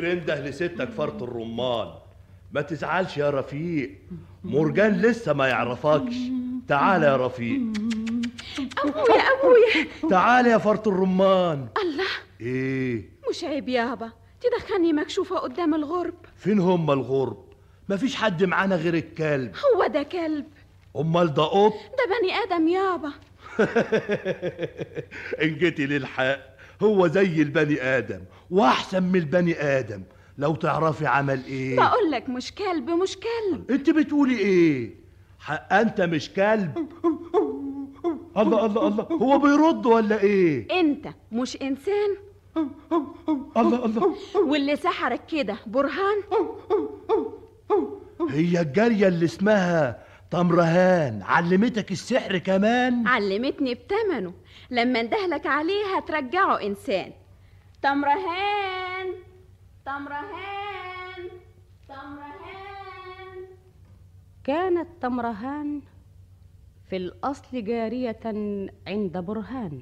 اجري 0.03 0.13
انده 0.13 0.39
لستك 0.39 0.89
فرط 0.89 1.23
الرمان. 1.23 1.88
ما 2.51 2.61
تزعلش 2.61 3.17
يا 3.17 3.30
رفيق. 3.30 3.91
مرجان 4.43 5.01
لسه 5.01 5.34
ما 5.34 5.47
يعرفكش. 5.47 6.15
تعال 6.67 7.03
يا 7.03 7.17
رفيق. 7.17 7.61
أبويا 8.77 9.21
أبويا. 9.21 9.88
تعال 10.09 10.47
يا 10.47 10.57
فرط 10.57 10.88
الرمان. 10.88 11.67
الله. 11.84 12.07
إيه؟ 12.41 13.09
مش 13.30 13.43
عيب 13.43 13.69
يابا 13.69 14.11
تدخلني 14.41 14.93
مكشوفة 14.93 15.38
قدام 15.38 15.75
الغرب. 15.75 16.13
فين 16.38 16.59
هم 16.59 16.91
الغرب؟ 16.91 17.43
مفيش 17.89 18.15
حد 18.15 18.43
معانا 18.43 18.75
غير 18.75 18.93
الكلب. 18.93 19.55
هو 19.75 19.88
ده 19.88 20.03
كلب. 20.03 20.45
أمال 20.95 21.34
ده 21.34 21.43
قط؟ 21.43 21.73
ده 21.73 22.05
بني 22.19 22.34
آدم 22.35 22.67
يابا 22.67 23.11
إن 25.43 25.57
جيتي 25.57 25.85
للحق 25.85 26.39
هو 26.84 27.07
زي 27.07 27.41
البني 27.41 27.81
آدم. 27.81 28.19
واحسن 28.53 29.03
من 29.03 29.15
البني 29.15 29.61
آدم. 29.61 30.03
لو 30.38 30.55
تعرفي 30.55 31.05
عمل 31.07 31.45
إيه؟ 31.45 31.75
بقول 31.75 32.11
لك 32.11 32.30
مش 32.30 32.51
كلب 32.51 32.89
مش 32.89 33.17
كلب. 33.17 33.71
أنت 33.71 33.89
بتقولي 33.89 34.38
إيه؟ 34.38 34.95
حق 35.39 35.73
أنت 35.73 36.01
مش 36.01 36.30
كلب. 36.30 36.88
الله 38.38 38.65
الله 38.65 38.88
الله. 38.88 39.03
هو 39.03 39.39
بيرد 39.39 39.85
ولا 39.85 40.21
إيه؟ 40.21 40.80
أنت 40.80 41.07
مش 41.31 41.61
إنسان؟ 41.61 42.17
الله 43.57 43.85
الله. 43.85 44.15
واللي 44.35 44.75
سحرك 44.75 45.25
كده 45.25 45.55
برهان؟ 45.67 46.17
هي 48.30 48.61
الجارية 48.61 49.07
اللي 49.07 49.25
اسمها 49.25 50.03
تمرهان. 50.31 51.21
علمتك 51.21 51.91
السحر 51.91 52.38
كمان؟ 52.38 53.07
علمتني 53.07 53.73
بتمنه. 53.73 54.34
لما 54.71 54.99
أندهلك 54.99 55.47
عليه 55.47 55.97
هترجعه 55.97 56.61
إنسان. 56.61 57.11
تمرهان 57.84 59.07
تمرهان 59.85 61.30
تمرهان 61.88 63.38
كانت 64.43 64.88
تمرهان 65.01 65.81
في 66.89 66.97
الأصل 66.97 67.64
جارية 67.64 68.19
عند 68.88 69.18
برهان 69.18 69.81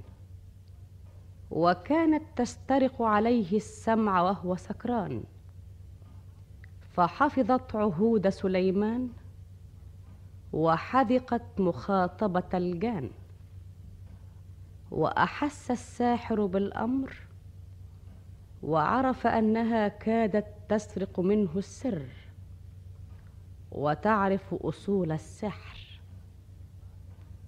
وكانت 1.51 2.23
تسترق 2.35 3.01
عليه 3.01 3.57
السمع 3.57 4.21
وهو 4.21 4.55
سكران. 4.55 5.23
فحفظت 6.93 7.75
عهود 7.75 8.29
سليمان 8.29 9.09
وحذقت 10.53 11.59
مخاطبة 11.59 12.49
الجان 12.53 13.11
وأحس 14.91 15.71
الساحر 15.71 16.45
بالأمر 16.45 17.13
وعرف 18.63 19.27
أنها 19.27 19.87
كادت 19.87 20.47
تسرق 20.69 21.19
منه 21.19 21.49
السر. 21.55 22.05
وتعرف 23.71 24.53
أصول 24.53 25.11
السحر. 25.11 26.01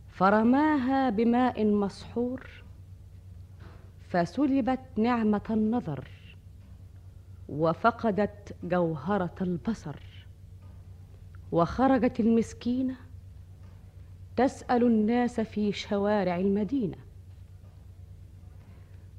فرماها 0.10 1.10
بماء 1.10 1.66
مسحور. 1.66 2.50
فسلبت 4.10 4.80
نعمة 4.98 5.42
النظر. 5.50 6.08
وفقدت 7.50 8.56
جوهرة 8.64 9.36
البصر. 9.42 9.96
وخرجت 11.52 12.20
المسكينة 12.20 12.96
تسأل 14.36 14.84
الناس 14.84 15.40
في 15.40 15.72
شوارع 15.72 16.38
المدينة. 16.38 16.98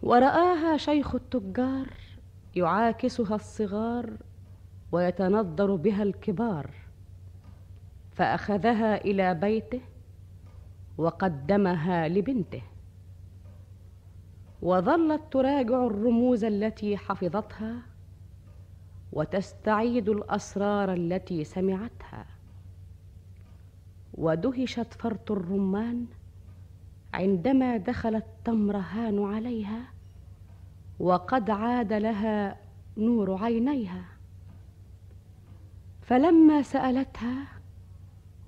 ورآها 0.05 0.77
شيخ 0.77 1.15
التجار 1.15 1.89
يعاكسها 2.57 3.35
الصغار 3.35 4.11
ويتنظر 4.93 5.75
بها 5.77 6.03
الكبار 6.03 6.71
فأخذها 8.13 8.97
إلى 8.97 9.35
بيته 9.35 9.81
وقدمها 10.99 12.09
لبنته. 12.09 12.63
وظلت 14.63 15.23
تراجع 15.31 15.87
الرموز 15.87 16.45
التي 16.45 16.97
حفظتها 16.97 17.83
وتستعيد 19.13 20.09
الأسرار 20.09 20.93
التي 20.93 21.45
سمعتها. 21.45 22.27
ودهشت 24.15 24.95
فرط 24.95 25.31
الرمان 25.31 26.07
عندما 27.15 27.77
دخلت 27.77 28.27
تمرهان 28.45 29.25
عليها 29.25 29.94
وقد 31.01 31.51
عاد 31.51 31.93
لها 31.93 32.57
نور 32.97 33.45
عينيها. 33.45 34.05
فلما 36.03 36.63
سألتها 36.63 37.47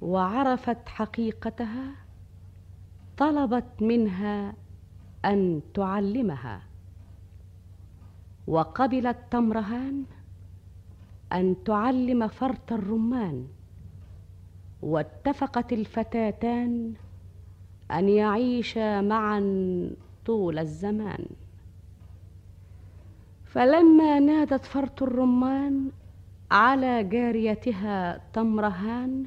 وعرفت 0.00 0.88
حقيقتها 0.88 1.94
طلبت 3.16 3.82
منها 3.82 4.54
أن 5.24 5.60
تعلمها. 5.74 6.62
وقبلت 8.46 9.16
تمرهان 9.30 10.04
أن 11.32 11.56
تعلم 11.64 12.28
فرط 12.28 12.72
الرمان. 12.72 13.46
واتفقت 14.82 15.72
الفتاتان 15.72 16.94
أن 17.90 18.08
يعيشا 18.08 19.00
معا 19.00 19.40
طول 20.26 20.58
الزمان. 20.58 21.26
فلما 23.56 24.18
نادت 24.20 24.64
فرط 24.64 25.02
الرمان 25.02 25.90
على 26.50 27.04
جاريتها 27.04 28.20
تمرهان 28.32 29.26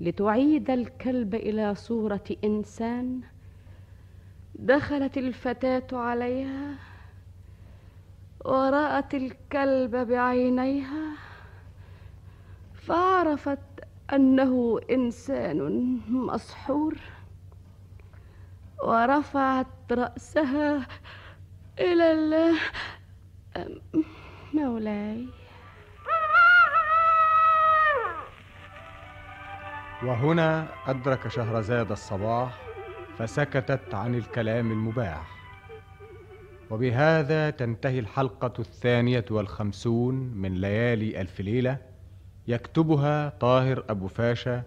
لتعيد 0.00 0.70
الكلب 0.70 1.34
إلى 1.34 1.74
صورة 1.74 2.24
إنسان 2.44 3.20
دخلت 4.54 5.18
الفتاة 5.18 5.86
عليها 5.92 6.74
ورأت 8.44 9.14
الكلب 9.14 9.96
بعينيها 9.96 11.12
فعرفت 12.74 13.58
أنه 14.12 14.80
إنسان 14.90 16.00
مسحور 16.08 16.94
ورفعت 18.82 19.92
رأسها 19.92 20.86
إلى 21.78 22.12
الله 22.12 22.58
مولاي. 24.54 25.26
وهنا 30.02 30.68
أدرك 30.86 31.28
شهرزاد 31.28 31.90
الصباح 31.90 32.60
فسكتت 33.18 33.94
عن 33.94 34.14
الكلام 34.14 34.72
المباح. 34.72 35.34
وبهذا 36.70 37.50
تنتهي 37.50 37.98
الحلقة 37.98 38.52
الثانية 38.58 39.24
والخمسون 39.30 40.14
من 40.14 40.54
ليالي 40.54 41.20
ألف 41.20 41.40
ليلة 41.40 41.78
يكتبها 42.48 43.28
طاهر 43.28 43.84
أبو 43.88 44.08
فاشا 44.08 44.62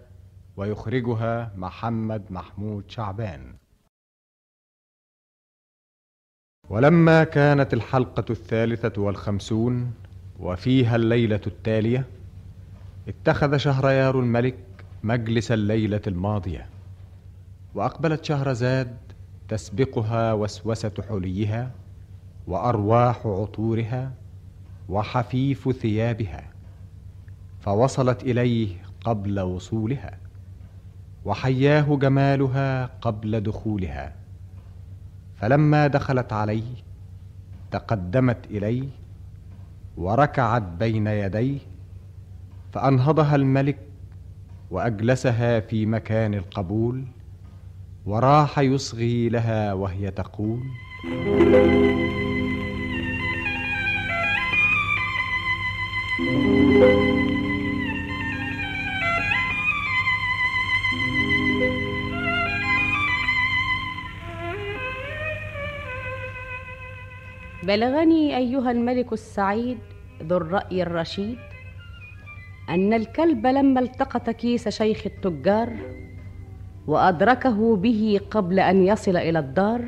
ويخرجها 0.56 1.52
محمد 1.56 2.32
محمود 2.32 2.90
شعبان. 2.90 3.54
ولما 6.70 7.24
كانت 7.24 7.74
الحلقة 7.74 8.24
الثالثة 8.30 9.02
والخمسون 9.02 9.92
وفيها 10.40 10.96
الليلة 10.96 11.40
التالية 11.46 12.04
اتخذ 13.08 13.56
شهريار 13.56 14.20
الملك 14.20 14.58
مجلس 15.02 15.52
الليلة 15.52 16.00
الماضية 16.06 16.66
وأقبلت 17.74 18.24
شهرزاد 18.24 18.96
تسبقها 19.48 20.32
وسوسة 20.32 20.92
حليها 21.08 21.70
وأرواح 22.46 23.26
عطورها 23.26 24.12
وحفيف 24.88 25.70
ثيابها 25.70 26.44
فوصلت 27.60 28.22
إليه 28.22 28.68
قبل 29.04 29.40
وصولها 29.40 30.18
وحياه 31.24 31.96
جمالها 31.96 32.86
قبل 33.00 33.40
دخولها. 33.40 34.17
فلما 35.40 35.86
دخلت 35.86 36.32
عليه 36.32 36.74
تقدمت 37.70 38.46
اليه 38.50 38.88
وركعت 39.96 40.62
بين 40.62 41.06
يديه 41.06 41.58
فأنهضها 42.72 43.36
الملك 43.36 43.78
وأجلسها 44.70 45.60
في 45.60 45.86
مكان 45.86 46.34
القبول 46.34 47.04
وراح 48.06 48.58
يصغي 48.58 49.28
لها 49.28 49.72
وهي 49.72 50.10
تقول 50.10 50.60
بلغني 67.68 68.36
أيها 68.36 68.70
الملك 68.70 69.12
السعيد 69.12 69.78
ذو 70.22 70.36
الرأي 70.36 70.82
الرشيد 70.82 71.38
أن 72.68 72.92
الكلب 72.92 73.46
لما 73.46 73.80
التقط 73.80 74.30
كيس 74.30 74.68
شيخ 74.68 75.02
التجار 75.06 75.72
وأدركه 76.86 77.76
به 77.76 78.20
قبل 78.30 78.60
أن 78.60 78.86
يصل 78.86 79.16
إلى 79.16 79.38
الدار 79.38 79.84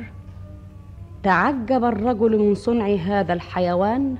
تعجب 1.23 1.83
الرجل 1.83 2.37
من 2.37 2.55
صنع 2.55 2.85
هذا 2.85 3.33
الحيوان 3.33 4.15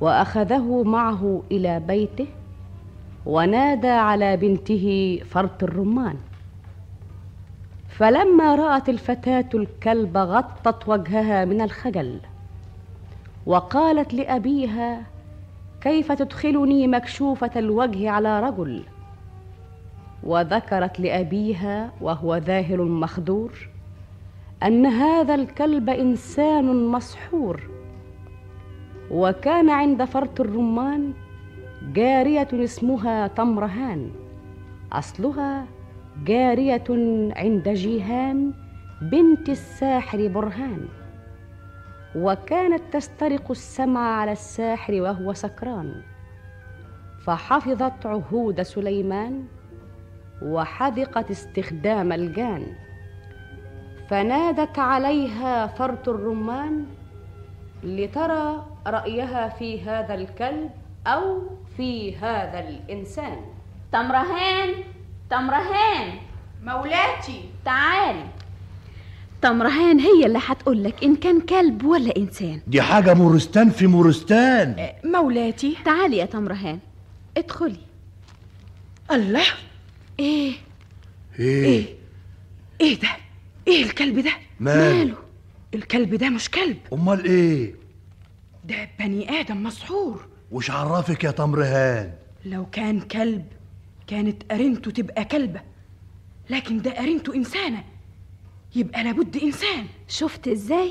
وأخذه 0.00 0.82
معه 0.82 1.42
إلى 1.50 1.80
بيته 1.80 2.26
ونادى 3.26 3.88
على 3.88 4.36
بنته 4.36 5.18
فرط 5.30 5.62
الرمان. 5.62 6.16
فلما 7.88 8.54
رأت 8.54 8.88
الفتاة 8.88 9.48
الكلب 9.54 10.16
غطت 10.16 10.88
وجهها 10.88 11.44
من 11.44 11.60
الخجل 11.60 12.20
وقالت 13.50 14.14
لأبيها 14.14 15.02
كيف 15.80 16.12
تدخلني 16.12 16.86
مكشوفة 16.86 17.50
الوجه 17.56 18.10
على 18.10 18.40
رجل؟ 18.40 18.82
وذكرت 20.22 21.00
لأبيها 21.00 21.92
وهو 22.00 22.36
ذاهل 22.36 22.78
مخدور 22.78 23.68
أن 24.62 24.86
هذا 24.86 25.34
الكلب 25.34 25.90
إنسان 25.90 26.86
مسحور. 26.86 27.60
وكان 29.10 29.70
عند 29.70 30.04
فرط 30.04 30.40
الرمان 30.40 31.12
جارية 31.92 32.48
اسمها 32.52 33.26
تمرهان 33.26 34.10
أصلها 34.92 35.66
جارية 36.24 36.84
عند 37.36 37.68
جيهان 37.68 38.52
بنت 39.02 39.48
الساحر 39.48 40.28
برهان. 40.28 40.99
وكانت 42.16 42.82
تسترق 42.92 43.50
السمع 43.50 44.00
على 44.00 44.32
الساحر 44.32 45.00
وهو 45.00 45.32
سكران. 45.32 46.02
فحفظت 47.26 48.06
عهود 48.06 48.62
سليمان 48.62 49.44
وحذقت 50.42 51.30
استخدام 51.30 52.12
الجان. 52.12 52.66
فنادت 54.08 54.78
عليها 54.78 55.66
فرط 55.66 56.08
الرمان 56.08 56.86
لترى 57.82 58.66
رأيها 58.86 59.48
في 59.48 59.82
هذا 59.82 60.14
الكلب 60.14 60.70
أو 61.06 61.42
في 61.76 62.16
هذا 62.16 62.58
الإنسان. 62.68 63.36
تمرهان 63.92 64.74
تمرهان. 65.30 66.18
مولاتي 66.64 67.50
تعالي 67.64 68.24
تمرهان 69.42 70.00
هي 70.00 70.26
اللي 70.26 70.38
هتقولك 70.46 71.04
إن 71.04 71.16
كان 71.16 71.40
كلب 71.40 71.84
ولا 71.84 72.16
إنسان. 72.16 72.60
دي 72.66 72.82
حاجة 72.82 73.14
مورستان 73.14 73.70
في 73.70 73.86
مورستان. 73.86 74.88
مولاتي. 75.04 75.76
تعالي 75.84 76.16
يا 76.16 76.24
تمرهان 76.24 76.78
ادخلي. 77.36 77.80
الله. 79.10 79.44
إيه؟ 80.20 80.52
إيه؟ 81.38 81.86
إيه؟ 82.80 83.00
ده؟ 83.00 83.08
إيه 83.68 83.82
الكلب 83.84 84.18
ده؟ 84.18 84.32
ماله؟ 84.60 85.14
الكلب 85.74 86.14
ده 86.14 86.28
مش 86.28 86.50
كلب. 86.50 86.76
أمال 86.92 87.24
إيه؟ 87.24 87.74
ده 88.64 88.88
بني 88.98 89.40
آدم 89.40 89.62
مسحور. 89.62 90.26
وش 90.52 90.70
عرفك 90.70 91.24
يا 91.24 91.30
تمرهان 91.30 92.12
لو 92.44 92.66
كان 92.66 93.00
كلب 93.00 93.44
كانت 94.06 94.52
قرينته 94.52 94.90
تبقى 94.90 95.24
كلبة. 95.24 95.60
لكن 96.50 96.82
ده 96.82 96.90
قرينته 96.90 97.34
إنسانة. 97.34 97.84
يبقى 98.76 99.04
لابد 99.04 99.36
إنسان. 99.36 99.86
شفت 100.08 100.48
إزاي؟ 100.48 100.90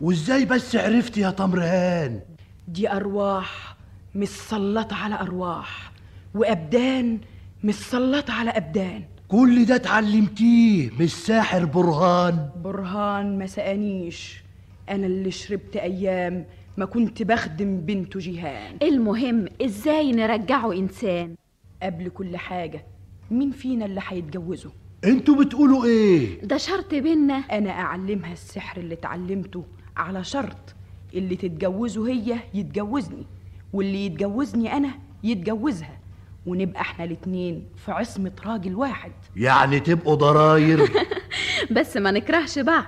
وإزاي 0.00 0.44
بس 0.44 0.76
عرفت 0.76 1.16
يا 1.18 1.30
تمرهان 1.30 2.20
دي 2.68 2.90
أرواح 2.92 3.76
مسلطة 4.14 4.96
على 4.96 5.14
أرواح 5.14 5.92
وأبدان 6.34 7.20
مسلطة 7.64 8.32
على 8.32 8.50
أبدان. 8.50 9.02
كل 9.28 9.64
ده 9.64 9.74
اتعلمتيه 9.74 10.90
مش 11.00 11.14
ساحر 11.14 11.64
برهان. 11.64 12.50
برهان 12.64 13.38
ما 13.38 13.46
سقانيش 13.46 14.42
أنا 14.90 15.06
اللي 15.06 15.30
شربت 15.30 15.76
أيام 15.76 16.44
ما 16.76 16.84
كنت 16.84 17.22
بخدم 17.22 17.80
بنته 17.80 18.20
جيهان. 18.20 18.76
المهم 18.82 19.46
إزاي 19.64 20.12
نرجعه 20.12 20.72
إنسان؟ 20.72 21.34
قبل 21.82 22.08
كل 22.08 22.36
حاجة 22.36 22.86
مين 23.30 23.50
فينا 23.50 23.84
اللي 23.84 24.00
هيتجوزه؟ 24.08 24.70
أنتوا 25.06 25.44
بتقولوا 25.44 25.84
إيه؟ 25.84 26.40
ده 26.42 26.56
شرط 26.56 26.94
بينا. 26.94 27.34
أنا 27.34 27.70
أعلمها 27.70 28.32
السحر 28.32 28.80
اللي 28.80 28.94
اتعلمته 28.94 29.64
على 29.96 30.24
شرط 30.24 30.74
اللي 31.14 31.36
تتجوزه 31.36 32.08
هي 32.08 32.36
يتجوزني 32.54 33.26
واللي 33.72 34.06
يتجوزني 34.06 34.72
أنا 34.76 34.90
يتجوزها 35.24 35.98
ونبقى 36.46 36.80
إحنا 36.80 37.04
الاتنين 37.04 37.64
في 37.84 37.92
عصمة 37.92 38.32
راجل 38.46 38.74
واحد. 38.74 39.12
يعني 39.36 39.80
تبقوا 39.80 40.14
ضراير؟ 40.14 40.90
بس 41.76 41.96
ما 41.96 42.10
نكرهش 42.10 42.58
بعض. 42.58 42.84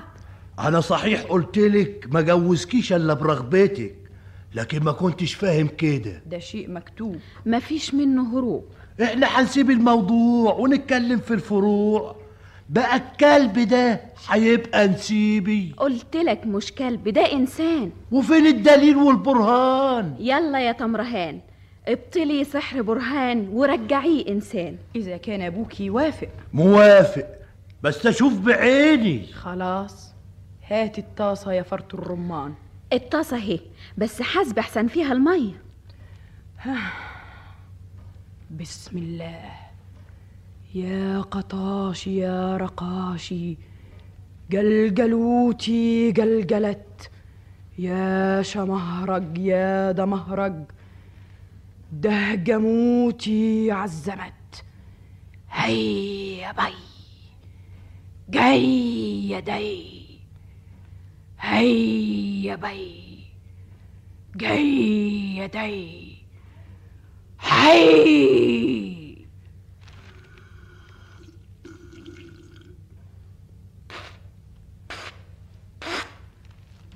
أنا 0.59 0.81
صحيح 0.81 1.23
قلتلك 1.23 2.09
ما 2.13 2.21
جوزكيش 2.21 2.93
إلا 2.93 3.15
برغبتك 3.15 3.95
لكن 4.55 4.85
ما 4.85 4.93
كنتش 4.93 5.35
فاهم 5.35 5.67
كده. 5.69 6.23
ده 6.27 6.39
شيء 6.39 6.71
مكتوب. 6.71 7.17
مفيش 7.47 7.95
منه 7.95 8.39
هروب. 8.39 8.65
إحنا 9.03 9.27
هنسيب 9.27 9.71
الموضوع 9.71 10.55
ونتكلم 10.55 11.19
في 11.19 11.35
الفروع. 11.35 12.17
بقى 12.69 12.97
الكلب 12.97 13.59
ده 13.59 14.01
هيبقى 14.29 14.89
نسيبي. 14.89 15.75
قلت 15.77 16.17
لك 16.17 16.47
مش 16.47 16.73
كلب 16.73 17.09
ده 17.09 17.33
إنسان. 17.33 17.91
وفين 18.13 18.47
الدليل 18.47 18.97
والبرهان؟ 18.97 20.15
يلا 20.19 20.61
يا 20.61 20.73
تمرهان 20.73 21.41
ابطلي 21.89 22.45
سحر 22.45 22.83
برهان 22.83 23.49
ورجعيه 23.53 24.29
إنسان. 24.29 24.77
إذا 24.97 25.17
كان 25.17 25.43
أبوك 25.43 25.81
يوافق. 25.81 26.29
موافق 26.53 27.27
بس 27.83 28.07
أشوف 28.07 28.39
بعيني. 28.39 29.27
خلاص 29.27 30.13
هات 30.69 30.99
الطاسة 30.99 31.53
يا 31.53 31.63
فرط 31.63 31.95
الرمان. 31.95 32.55
الطاسة 32.93 33.37
اهي 33.37 33.61
بس 33.99 34.23
حاسب 34.23 34.59
أحسن 34.59 34.87
فيها 34.87 35.13
المية. 35.13 35.63
بسم 38.51 38.99
الله. 38.99 39.51
يا 40.75 41.21
قطاشي 41.21 42.17
يا 42.17 42.57
رقاشي 42.57 43.57
جلجلوتي 44.51 46.13
جلجلت. 46.13 47.11
يا 47.79 48.43
شمهرج 48.43 49.39
يا 49.39 49.93
دمهرج 49.93 50.65
دهجموتي 51.93 53.71
عزمت. 53.71 54.65
هيا 55.51 56.53
بي 56.53 56.75
جاي 58.29 58.65
يدي 59.31 60.19
هيا 61.41 62.57
بي 62.57 63.19
جاي 64.37 65.37
يدي 65.37 66.08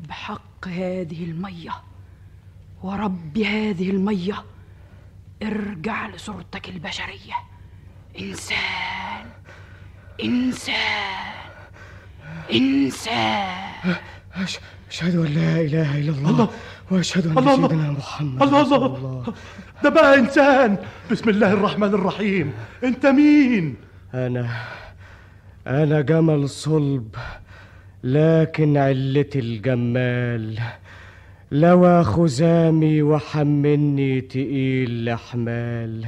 بحق 0.08 0.68
هذه 0.68 1.24
المية 1.24 1.73
ورب 2.82 3.39
هذه 3.39 3.91
المية 3.91 4.44
ارجع 5.42 6.07
لصورتك 6.07 6.68
البشرية. 6.68 7.34
إنسان 8.18 9.31
إنسان 10.24 11.32
إنسان. 12.52 13.97
أشهد 14.91 15.16
أن 15.16 15.24
لا 15.24 15.60
إله 15.60 15.99
إلا 15.99 16.10
الله, 16.10 16.31
الله. 16.31 16.49
وأشهد 16.92 17.26
أن 17.26 17.38
الله 17.38 17.54
الله. 17.54 17.68
سيدنا 17.68 17.90
محمد 17.90 18.42
الله 18.42 18.62
رسول 18.62 18.84
الله. 18.84 19.24
ده 19.84 19.90
بقى 19.90 20.18
إنسان. 20.18 20.76
بسم 21.10 21.30
الله 21.30 21.52
الرحمن 21.52 21.88
الرحيم. 21.88 22.52
أنت 22.84 23.06
مين؟ 23.06 23.74
أنا 24.14 24.48
أنا 25.66 26.00
جمل 26.00 26.48
صلب 26.48 27.08
لكن 28.04 28.76
علتي 28.76 29.38
الجمال. 29.38 30.58
لوى 31.52 32.04
خزامي 32.04 33.02
وحملني 33.02 34.20
تقيل 34.20 35.04
لحمال. 35.04 36.06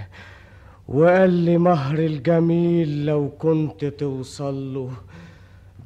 وقال 0.89 1.31
لي 1.31 1.59
مهر 1.59 1.99
الجميل 1.99 3.07
لو 3.07 3.29
كنت 3.39 3.85
توصل 3.85 4.75
له 4.75 4.91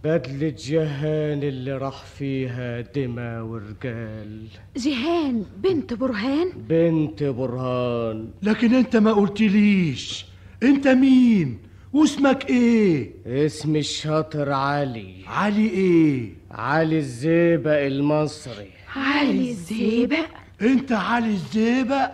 بدلة 0.09 0.55
جهان 0.59 1.43
اللي 1.43 1.73
راح 1.73 2.05
فيها 2.05 2.81
دما 2.81 3.41
ورجال 3.43 4.47
جيهان 4.77 5.45
بنت 5.57 5.95
برهان؟ 5.95 6.49
بنت 6.69 7.23
برهان. 7.23 8.29
لكن 8.43 8.75
انت 8.75 8.97
ما 8.97 9.13
قلتليش. 9.13 10.27
انت 10.63 10.89
مين؟ 10.89 11.59
واسمك 11.93 12.51
إيه؟ 12.51 13.11
اسمي 13.27 13.79
الشاطر 13.79 14.53
علي. 14.53 15.15
علي 15.27 15.71
إيه؟ 15.71 16.33
علي 16.51 16.99
الزيبق 16.99 17.81
المصري. 17.87 18.71
علي 18.97 19.51
الزيبق؟ 19.51 20.27
انت 20.63 20.93
علي 20.93 21.31
الزيبق؟ 21.31 22.11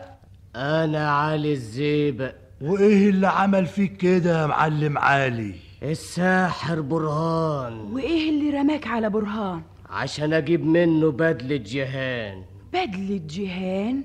أنا 0.57 1.11
علي 1.11 1.53
الزيبق. 1.53 2.35
وإيه 2.61 3.11
اللي 3.11 3.27
عمل 3.29 3.67
فيك 3.67 3.97
كده 3.97 4.43
يا 4.43 4.47
معلم 4.47 4.99
علي؟ 4.99 5.64
الساحر 5.91 6.81
برهان. 6.81 7.93
وإيه 7.93 8.31
اللي 8.31 8.51
رماك 8.51 8.87
على 8.87 9.11
برهان؟ 9.11 9.63
عشان 9.91 10.33
أجيب 10.33 10.67
منه 10.67 11.11
بدلة 11.11 11.57
جهان 11.57 12.43
بدلة 12.73 13.21
جيهان 13.27 14.05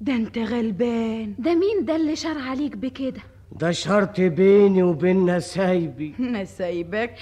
ده 0.00 0.14
أنت 0.14 0.38
غلبان. 0.38 1.34
ده 1.38 1.54
مين 1.54 1.84
ده 1.84 1.96
اللي 1.96 2.16
شار 2.16 2.38
عليك 2.38 2.76
بكده؟ 2.76 3.20
ده 3.52 3.70
شرط 3.70 4.20
بيني 4.20 4.82
وبين 4.82 5.36
نسايبي 5.36 6.14
نسايبك 6.40 7.14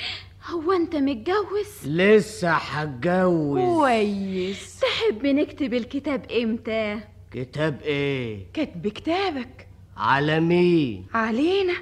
هو 0.51 0.73
أنت 0.73 0.97
متجوز؟ 0.97 1.87
لسه 1.87 2.51
هتجوز. 2.53 3.61
كويس. 3.61 4.81
تحب 4.81 5.27
نكتب 5.27 5.75
الكتاب 5.75 6.31
إمتى؟ 6.43 7.01
كتاب 7.31 7.81
إيه؟ 7.83 8.47
كتب 8.55 8.89
كتابك. 8.89 9.67
على 9.97 10.41
مين؟ 10.41 11.07
علينا. 11.15 11.75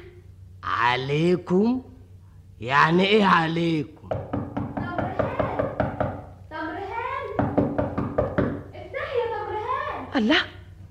عليكم؟ 0.65 1.83
يعني 2.61 3.07
إيه 3.07 3.25
عليكم؟ 3.25 4.09
الله 10.17 10.37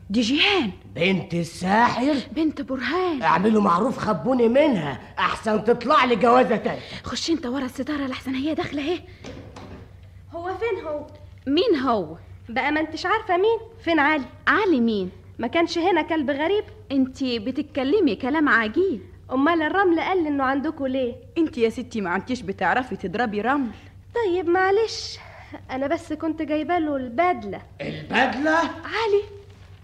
دي 0.10 0.22
جيهان. 0.22 0.72
بنت 0.96 1.34
الساحر؟ 1.34 2.16
بنت 2.32 2.62
برهان. 2.62 3.22
اعملوا 3.22 3.62
معروف 3.62 3.98
خبوني 3.98 4.48
منها. 4.48 5.00
أحسن 5.20 5.64
تطلع 5.64 6.06
لي 6.06 6.16
جوازة 6.16 6.56
تانية. 6.56 6.80
خش 7.04 7.30
انت 7.30 7.46
ورا 7.46 7.66
الستارة 7.66 8.08
لحسن 8.08 8.36
هي 8.36 8.54
داخلة 8.56 8.82
اهي. 8.82 9.00
هو 10.32 10.44
فين 10.56 10.86
هو؟ 10.86 11.08
مين 11.48 11.80
هو؟ 11.80 12.18
بقى 12.50 12.72
ما 12.72 12.80
انتش 12.80 13.06
عارفة 13.06 13.38
مين؟ 13.38 13.60
فين 13.84 14.00
علي 14.00 14.24
علي 14.48 14.80
مين؟ 14.82 15.10
ما 15.40 15.48
كانش 15.48 15.78
هنا 15.78 16.02
كلب 16.02 16.30
غريب؟ 16.32 16.64
انتي 16.92 17.40
بتتكلمي 17.40 18.16
كلام 18.16 18.50
عجيب. 18.50 19.02
أمال 19.32 19.62
الرمل 19.62 20.00
قال 20.00 20.28
إنه 20.28 20.44
عندكوا 20.44 20.88
ليه؟ 20.88 21.16
أنت 21.38 21.58
يا 21.58 21.70
ستي 21.70 22.02
ما 22.02 22.16
انتيش 22.16 22.42
بتعرفي 22.42 22.96
تضربي 22.96 23.42
رمل. 23.42 23.72
طيب 24.16 24.50
معلش 24.50 25.18
أنا 25.72 25.88
بس 25.88 26.14
كنت 26.14 26.42
جايبة 26.42 26.78
له 26.78 26.96
البدلة. 26.96 27.62
البدلة؟ 27.82 28.58
علي. 28.60 29.24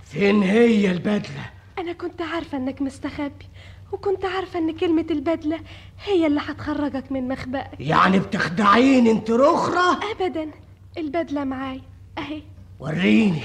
فين 0.06 0.44
هي 0.44 0.92
البدلة؟ 0.92 1.50
أنا 1.80 1.94
كنت 1.94 2.22
عارفة 2.22 2.58
إنك 2.58 2.82
مستخبي 2.82 3.46
وكنت 3.92 4.26
عارفة 4.26 4.60
إن 4.60 4.78
كلمة 4.78 5.06
البدلة 5.12 5.60
هي 6.06 6.28
اللي 6.28 6.42
هتخرجك 6.48 7.12
من 7.12 7.28
مخبأك. 7.28 7.72
يعني 7.80 8.20
بتخدعيني 8.20 9.12
أنت 9.12 9.32
رخرة؟ 9.32 10.00
أبدا. 10.12 10.52
البدلة 10.98 11.44
معايا 11.44 11.82
أهي. 12.18 12.44
وريني. 12.80 13.42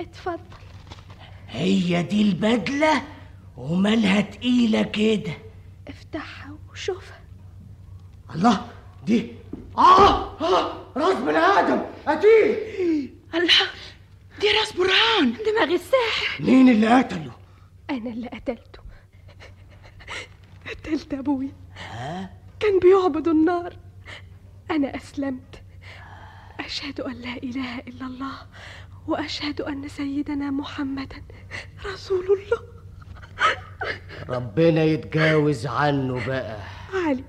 اتفضل. 0.00 0.38
هي 1.48 2.02
دي 2.02 2.22
البدلة؟ 2.22 3.02
ومالها 3.56 4.20
تقيلة 4.20 4.82
كده. 4.82 5.32
افتحها 5.88 6.56
وشوفها. 6.70 7.20
الله 8.34 8.68
دي. 9.06 9.32
آه 9.78 10.40
آه 10.40 10.86
راس 10.96 11.16
بني 11.16 11.38
آدم. 11.38 11.82
قتيل 12.06 13.14
الله 13.34 13.70
دي 14.40 14.46
راس 14.60 14.72
برهان. 14.72 15.32
دماغ 15.32 15.74
الساحر. 15.74 16.42
مين 16.44 16.68
اللي 16.68 16.98
قتله؟ 16.98 17.32
أنا 17.90 18.10
اللي 18.10 18.28
قتلته. 18.28 18.82
قتلت 20.70 21.14
أبويا 21.14 21.52
كان 22.60 22.78
بيعبد 22.78 23.28
النار. 23.28 23.76
أنا 24.70 24.96
أسلمت. 24.96 25.62
أشهد 26.60 27.00
أن 27.00 27.12
لا 27.12 27.36
إله 27.36 27.78
إلا 27.78 28.06
الله 28.06 28.46
وأشهد 29.06 29.60
أن 29.60 29.88
سيدنا 29.88 30.50
محمدا 30.50 31.22
رسول 31.84 32.24
الله. 32.24 32.71
ربنا 34.28 34.84
يتجاوز 34.84 35.66
عنه 35.66 36.26
بقى. 36.26 36.56
علي 37.06 37.24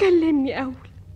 كلمني 0.00 0.62
أول. 0.62 0.74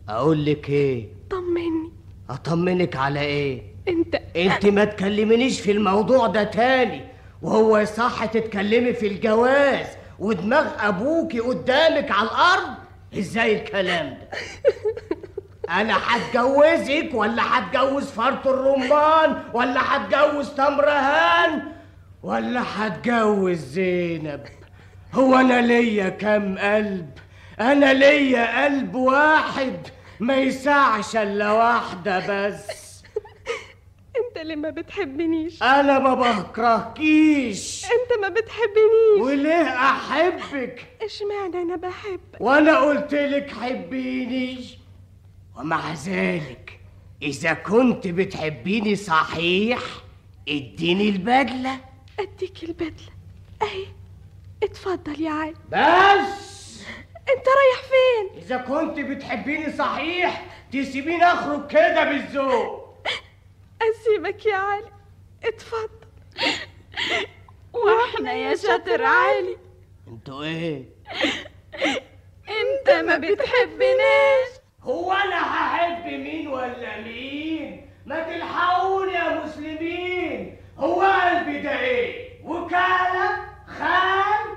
أقول 0.09 0.45
لك 0.45 0.69
إيه؟ 0.71 1.09
طمني. 1.31 1.93
أطمنك 2.31 2.97
على 2.97 3.21
إيه؟ 3.21 3.63
أنت 3.89 4.15
أنت 4.37 4.67
ما 4.67 4.85
تكلمنيش 4.85 5.61
في 5.61 5.71
الموضوع 5.73 6.27
ده 6.27 6.43
تاني. 6.45 7.01
وهو 7.43 7.85
صح 7.85 8.25
تتكلمي 8.25 8.93
في 8.93 9.07
الجواز 9.07 9.87
ودماغ 10.19 10.67
ابوكي 10.89 11.41
قدامك 11.41 12.11
على 12.11 12.29
الأرض؟ 12.29 12.75
إزاي 13.19 13.57
الكلام 13.63 14.07
ده؟ 14.09 14.29
أنا 15.71 15.97
هتجوزك 16.07 17.11
ولا 17.15 17.43
هتجوز 17.59 18.05
فرط 18.05 18.47
الرمان 18.47 19.43
ولا 19.55 19.81
هتجوز 19.97 20.51
تمرهان؟ 20.51 21.63
ولا 22.23 22.63
هتجوز 22.67 23.59
زينب. 23.59 24.45
هو 25.15 25.35
أنا 25.37 25.61
ليا 25.61 26.09
كام 26.09 26.59
قلب؟ 26.59 27.11
أنا 27.61 27.93
ليا 27.93 28.65
قلب 28.65 28.95
واحد 28.95 29.77
ما 30.21 30.37
يسعش 30.37 31.17
إلا 31.17 31.53
واحدة 31.53 32.19
بس. 32.19 33.03
أنت 34.19 34.37
اللي 34.37 34.57
ما 34.57 34.71
بتحبنيش. 34.71 35.63
أنا 35.63 35.99
ما 35.99 36.15
بكرهكيش. 36.15 37.85
أنت 37.85 38.21
ما 38.23 38.29
بتحبنيش. 38.29 39.21
وليه 39.21 39.69
أحبك؟ 39.91 40.87
إشمعنى 41.03 41.63
أنا 41.63 41.77
بحبك؟ 41.77 42.41
وأنا 42.41 42.79
قلت 42.79 43.15
لك 43.15 43.51
حبيني. 43.53 44.65
ومع 45.57 45.93
ذلك 45.93 46.81
إذا 47.23 47.53
كنت 47.53 48.07
بتحبيني 48.07 48.97
صحيح 48.97 49.81
إديني 50.49 51.09
البدلة. 51.09 51.88
أديك 52.19 52.63
البدلة. 52.63 53.13
أهي. 53.63 53.87
اتفضل 54.63 55.21
يا 55.21 55.31
علي 55.31 55.55
بس! 55.69 56.83
أنت 57.19 57.47
رايح 57.49 57.83
فين؟ 57.89 58.43
إذا 58.43 58.57
كنت 58.57 58.99
بتحبيني 59.01 59.73
صحيح 59.73 60.47
تسيبيني 60.73 61.25
أخرج 61.25 61.67
كده 61.71 62.05
بالذوق. 62.05 62.95
أسيبك 63.83 64.47
يا 64.47 64.57
علي. 64.57 64.91
اتفضل. 65.45 65.89
وإحنا 67.73 68.33
يا 68.33 68.57
شاطر 68.57 69.05
علي. 69.05 69.57
أنتوا 70.09 70.43
إيه؟ 70.45 70.85
أنت 72.49 72.91
ما 72.91 73.17
بتحبناش 73.17 74.49
هو 74.83 75.13
أنا 75.13 75.43
هحب 75.43 76.07
مين 76.07 76.49
ولا 76.49 77.01
مين؟ 77.01 77.91
ما 78.07 78.23
تلحقوني 78.23 79.13
يا 79.13 79.45
مسلمين. 79.45 80.57
هو 80.79 81.01
قلبي 81.03 81.61
ده 81.61 81.81
إيه 81.81 82.29
وكالة 82.45 83.29
خان 83.79 84.57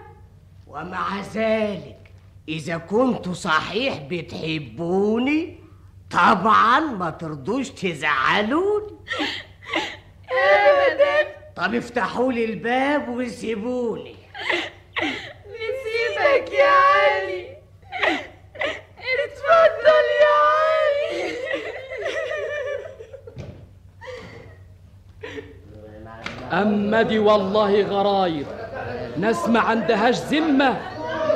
ومع 0.67 1.21
ذلك 1.33 1.97
إذا 2.49 2.77
كنتوا 2.77 3.33
صحيح 3.33 3.97
بتحبوني 4.09 5.59
طبعا 6.11 6.79
ما 6.79 7.09
ترضوش 7.09 7.69
تزعلوني. 7.69 8.95
ابدا. 10.31 11.35
طب 11.55 11.75
افتحوا 11.75 12.31
لي 12.33 12.45
الباب 12.45 13.09
وسيبوني. 13.09 14.15
نسيبك 15.47 16.51
يا 16.53 16.69
علي. 16.69 17.57
اتفضل 18.99 20.05
يا 20.21 20.35
علي 20.41 21.31
أما 26.51 27.01
دي 27.01 27.19
والله 27.19 27.81
غرايب 27.83 28.45
ناس 29.17 29.49
ما 29.49 29.59
عندهاش 29.59 30.17
ذمة 30.19 30.77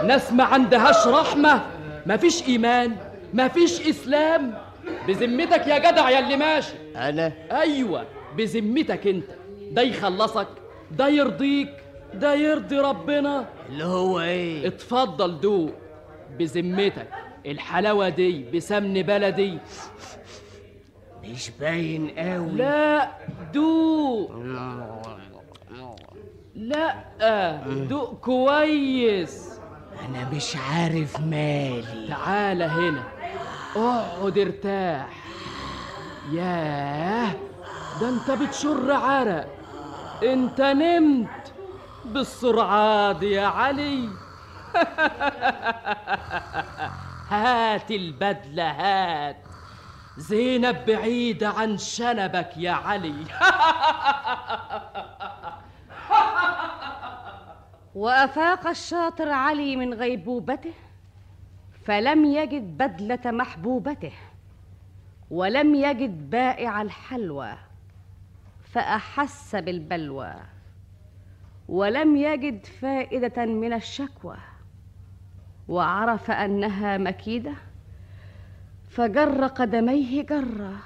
ناس 0.03 0.31
ما 0.33 0.43
عندهاش 0.43 1.07
رحمة. 1.07 1.61
مفيش 2.05 2.47
إيمان 2.47 2.95
مفيش 3.33 3.87
إسلام. 3.87 4.53
بذمتك 5.07 5.67
يا 5.67 5.77
جدع 5.77 6.09
يا 6.09 6.19
اللي 6.19 6.35
ماشي. 6.37 6.73
أنا؟ 6.95 7.31
أيوة 7.51 8.05
بذمتك 8.37 9.07
أنت. 9.07 9.25
ده 9.71 9.81
يخلصك 9.81 10.47
ده 10.91 11.07
يرضيك 11.07 11.69
ده 12.13 12.33
يرضي 12.33 12.79
ربنا. 12.79 13.45
اللي 13.69 13.83
هو 13.85 14.19
إيه؟ 14.19 14.67
اتفضل 14.67 15.39
دوق. 15.39 15.71
بذمتك 16.39 17.07
الحلاوة 17.45 18.09
دي 18.09 18.45
بسمن 18.53 19.01
بلدي. 19.01 19.57
مش 21.31 21.49
باين 21.59 22.09
قوي. 22.09 22.51
لا 22.51 23.09
دوق 23.53 24.31
لا 26.55 26.95
دوق 27.89 28.19
كويس. 28.19 29.59
أنا 30.09 30.29
مش 30.29 30.55
عارف 30.55 31.19
مالي. 31.19 32.07
تعال 32.07 32.63
هنا. 32.63 33.03
اقعد 33.75 34.37
ارتاح. 34.37 35.09
ياه 36.31 37.31
ده 38.01 38.09
انت 38.09 38.31
بتشر 38.31 38.91
عرق. 38.91 39.47
انت 40.23 40.61
نمت 40.61 41.53
بالسرعة 42.05 43.11
دي 43.11 43.31
يا 43.31 43.47
علي. 43.47 44.09
هات 47.29 47.91
البدلة 47.91 48.71
هات. 48.71 49.37
زينب 50.17 50.85
بعيدة 50.85 51.49
عن 51.49 51.77
شنبك 51.77 52.57
يا 52.57 52.71
علي. 52.71 53.15
وأفاق 57.95 58.67
الشاطر 58.67 59.29
علي 59.29 59.75
من 59.75 59.93
غيبوبته 59.93 60.73
فلم 61.85 62.25
يجد 62.25 62.77
بدلة 62.77 63.31
محبوبته 63.31 64.13
ولم 65.31 65.75
يجد 65.75 66.29
بائع 66.29 66.81
الحلوى 66.81 67.53
فأحس 68.63 69.55
بالبلوى 69.55 70.33
ولم 71.67 72.15
يجد 72.15 72.65
فائدة 72.65 73.45
من 73.45 73.73
الشكوى 73.73 74.37
وعرف 75.67 76.31
أنها 76.31 76.97
مكيدة. 76.97 77.53
فجر 78.95 79.47
قدميه 79.47 80.21
جره 80.21 80.77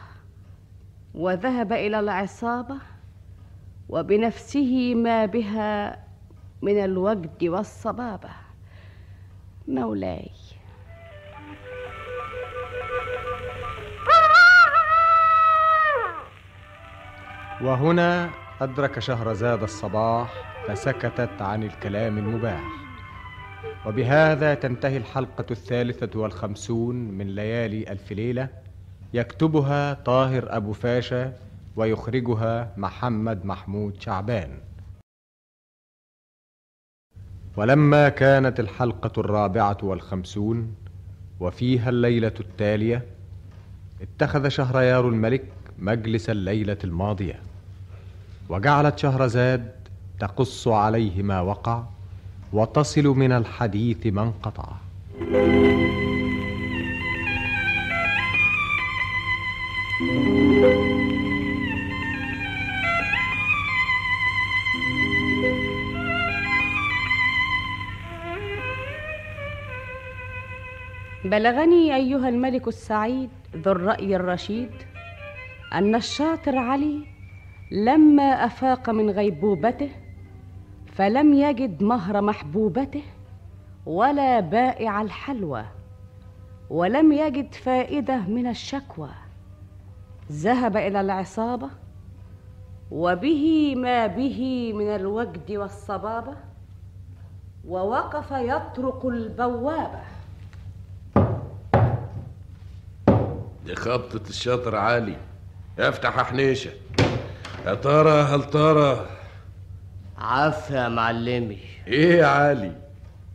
وذهب 1.13 1.73
إلى 1.73 1.99
العصابة 1.99 2.77
وبنفسه 3.89 4.95
ما 4.95 5.25
بها 5.25 5.99
من 6.61 6.83
الوجد 6.83 7.43
والصبابة. 7.43 8.29
مولاي. 9.67 10.31
وهنا 17.61 18.29
أدرك 18.61 18.99
شهرزاد 18.99 19.63
الصباح 19.63 20.33
فسكتت 20.67 21.41
عن 21.41 21.63
الكلام 21.63 22.17
المباح. 22.17 22.89
وبهذا 23.85 24.53
تنتهي 24.53 24.98
الحلقة 24.98 25.45
الثالثة 25.51 26.19
والخمسون 26.19 26.95
من 26.95 27.35
ليالي 27.35 27.91
ألف 27.91 28.11
ليلة. 28.11 28.49
يكتبها 29.14 29.93
طاهر 29.93 30.58
أبو 30.58 30.74
فاشا 30.74 31.33
ويخرجها 31.75 32.74
محمد 32.77 33.45
محمود 33.45 34.01
شعبان. 34.01 34.49
ولما 37.58 38.09
كانت 38.09 38.59
الحلقة 38.59 39.19
الرابعة 39.19 39.77
والخمسون 39.83 40.75
وفيها 41.40 41.90
الليلة 41.90 42.33
التالية 42.40 43.06
اتخذ 44.01 44.48
شهريار 44.48 45.09
الملك 45.09 45.45
مجلس 45.80 46.30
الليلة 46.30 46.77
الماضية. 46.83 47.40
وجعلت 48.49 48.98
شهرزاد 48.98 49.72
تقص 50.19 50.67
عليه 50.67 51.24
ما 51.24 51.41
وقع 51.41 51.83
وتصل 52.53 53.03
من 53.03 53.32
الحديث 53.32 54.08
ما 54.08 54.22
انقطع. 54.22 54.66
بلغني 71.26 71.95
أيها 71.95 72.30
الملك 72.30 72.68
السعيد 72.68 73.30
ذو 73.56 73.72
الرأي 73.72 74.16
الرشيد 74.16 74.69
أن 75.74 75.95
الشاطر 75.95 76.58
علي 76.58 77.00
لما 77.72 78.45
أفاق 78.45 78.90
من 78.90 79.10
غيبوبته 79.10 79.90
فلم 80.93 81.34
يجد 81.34 81.84
مهر 81.84 82.22
محبوبته 82.22 83.03
ولا 83.85 84.40
بائع 84.40 85.01
الحلوى 85.01 85.66
ولم 86.69 87.11
يجد 87.11 87.53
فائدة 87.53 88.18
من 88.18 88.48
الشكوى. 88.48 89.09
ذهب 90.32 90.77
إلى 90.77 91.01
العصابة 91.01 91.69
وبه 92.92 93.74
ما 93.77 94.08
به 94.08 94.72
من 94.76 94.88
الوجد 94.88 95.51
والصبابة 95.51 96.34
ووقف 97.68 98.32
يطرق 98.32 99.06
البوابة. 99.06 100.01
دي 103.66 103.76
خبطة 103.76 104.30
الشاطر 104.30 104.76
عالي 104.76 105.18
افتح 105.80 106.18
يا 106.18 106.24
حنيشة. 106.24 106.72
يا 107.66 107.74
ترى 107.74 108.22
هل 108.22 108.43
ترى 108.43 109.18
عفا 110.19 110.75
يا 110.75 110.89
معلمي. 110.89 111.57
إيه 111.88 112.17
يا 112.17 112.25
علي؟ 112.25 112.72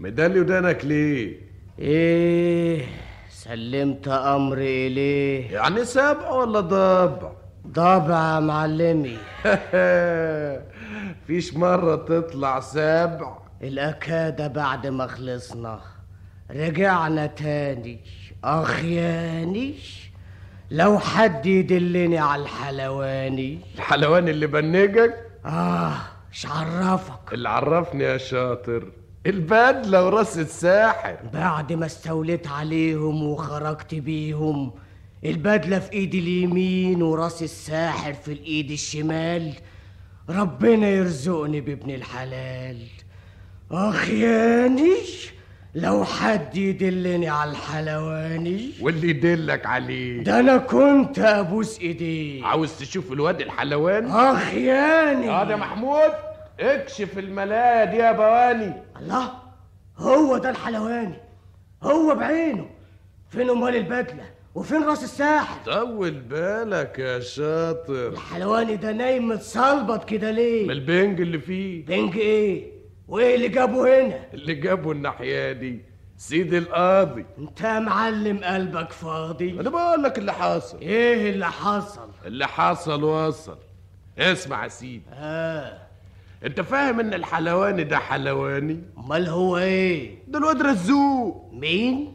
مدلي 0.00 0.40
ودانك 0.40 0.84
ليه؟ 0.84 1.36
إيه 1.78 2.84
سلمت 3.30 4.08
أمري 4.08 4.86
إليه. 4.86 5.50
يعني 5.52 5.84
سبع 5.84 6.30
ولا 6.30 6.60
ضبع 6.60 7.32
ضبع 7.66 8.34
يا 8.34 8.40
معلمي. 8.40 9.18
فيش 11.26 11.54
مرة 11.54 11.96
تطلع 11.96 12.60
سبع 12.60 13.38
الأكادة 13.62 14.46
بعد 14.48 14.86
ما 14.86 15.06
خلصنا. 15.06 15.80
رجعنا 16.50 17.26
تاني. 17.26 18.00
أخياني 18.44 19.74
لو 20.70 20.98
حد 20.98 21.46
يدلني 21.46 22.18
على 22.18 22.42
الحلواني 22.42 23.58
الحلواني 23.74 24.30
اللي 24.30 24.46
بنجك؟ 24.46 25.14
آه 25.46 25.94
مش 26.34 26.46
عرفك. 26.46 27.32
اللي 27.32 27.48
عرفني 27.48 28.04
يا 28.04 28.16
شاطر 28.18 28.92
البدلة 29.26 30.06
وراس 30.06 30.38
الساحر. 30.38 31.16
بعد 31.32 31.72
ما 31.72 31.86
استوليت 31.86 32.46
عليهم 32.46 33.22
وخرجت 33.22 33.94
بيهم 33.94 34.72
البدلة 35.24 35.78
في 35.78 35.92
إيدي 35.92 36.18
اليمين 36.18 37.02
ورأس 37.02 37.42
الساحر 37.42 38.12
في 38.12 38.32
الإيد 38.32 38.70
الشمال. 38.70 39.54
ربنا 40.28 40.88
يرزقني 40.88 41.60
بابن 41.60 41.90
الحلال. 41.90 42.78
اخياني 43.70 44.94
لو 45.74 46.04
حد 46.04 46.56
يدلني 46.56 47.28
على 47.28 47.50
الحلواني. 47.50 48.70
واللي 48.80 49.08
يدلك 49.08 49.66
عليه. 49.66 50.22
ده 50.22 50.40
أنا 50.40 50.56
كنت 50.56 51.18
أبوس 51.18 51.80
ايديه 51.80 52.44
عاوز 52.44 52.78
تشوف 52.78 53.12
الواد 53.12 53.40
الحلواني؟ 53.40 54.10
اخياني 54.12 55.30
آه 55.30 55.44
ده 55.44 55.56
محمود. 55.56 56.12
اكشف 56.60 57.18
الملاية 57.18 57.84
دي 57.84 57.96
يا 57.96 58.12
بواني. 58.12 58.72
الله 59.00 59.30
هو 59.98 60.38
ده 60.38 60.50
الحلواني. 60.50 61.16
هو 61.82 62.14
بعينه. 62.14 62.66
فين 63.30 63.50
أمال 63.50 63.76
البدلة؟ 63.76 64.24
وفين 64.54 64.82
رأس 64.82 65.04
الساحر 65.04 65.56
طول 65.64 66.10
بالك 66.10 66.98
يا 66.98 67.20
شاطر. 67.20 68.08
الحلواني 68.08 68.76
ده 68.76 68.92
نايم 68.92 69.28
متصلبط 69.28 70.04
كده 70.04 70.30
ليه؟ 70.30 70.64
من 70.64 70.70
البنج 70.70 71.20
اللي 71.20 71.38
فيه. 71.38 71.86
بنج 71.86 72.16
إيه؟ 72.16 72.73
وإيه 73.08 73.34
اللي 73.34 73.48
جابه 73.48 74.06
هنا؟ 74.06 74.20
اللي 74.34 74.54
جابه 74.54 74.92
الناحية 74.92 75.52
دي 75.52 75.80
سيد 76.16 76.54
القاضي. 76.54 77.24
أنت 77.38 77.60
يا 77.60 77.78
معلم 77.78 78.44
قلبك 78.44 78.92
فاضي؟ 78.92 79.60
أنا 79.60 79.70
بقول 79.70 80.02
لك 80.02 80.18
اللي 80.18 80.32
حصل 80.32 80.80
إيه 80.80 81.30
اللي 81.30 81.46
حصل 81.46 82.08
اللي 82.26 82.46
حصل 82.48 83.04
وصل. 83.04 83.58
اسمع 84.18 84.62
يا 84.64 84.68
سيدي. 84.68 85.02
آه. 85.12 85.78
أنت 86.44 86.60
فاهم 86.60 87.00
إن 87.00 87.14
الحلواني 87.14 87.84
ده 87.84 87.98
حلواني؟ 87.98 88.80
أمال 88.98 89.28
هو 89.28 89.58
إيه؟ 89.58 90.18
ده 90.28 90.38
الواد 90.38 90.62
رزوق. 90.62 91.50
مين؟ 91.52 92.12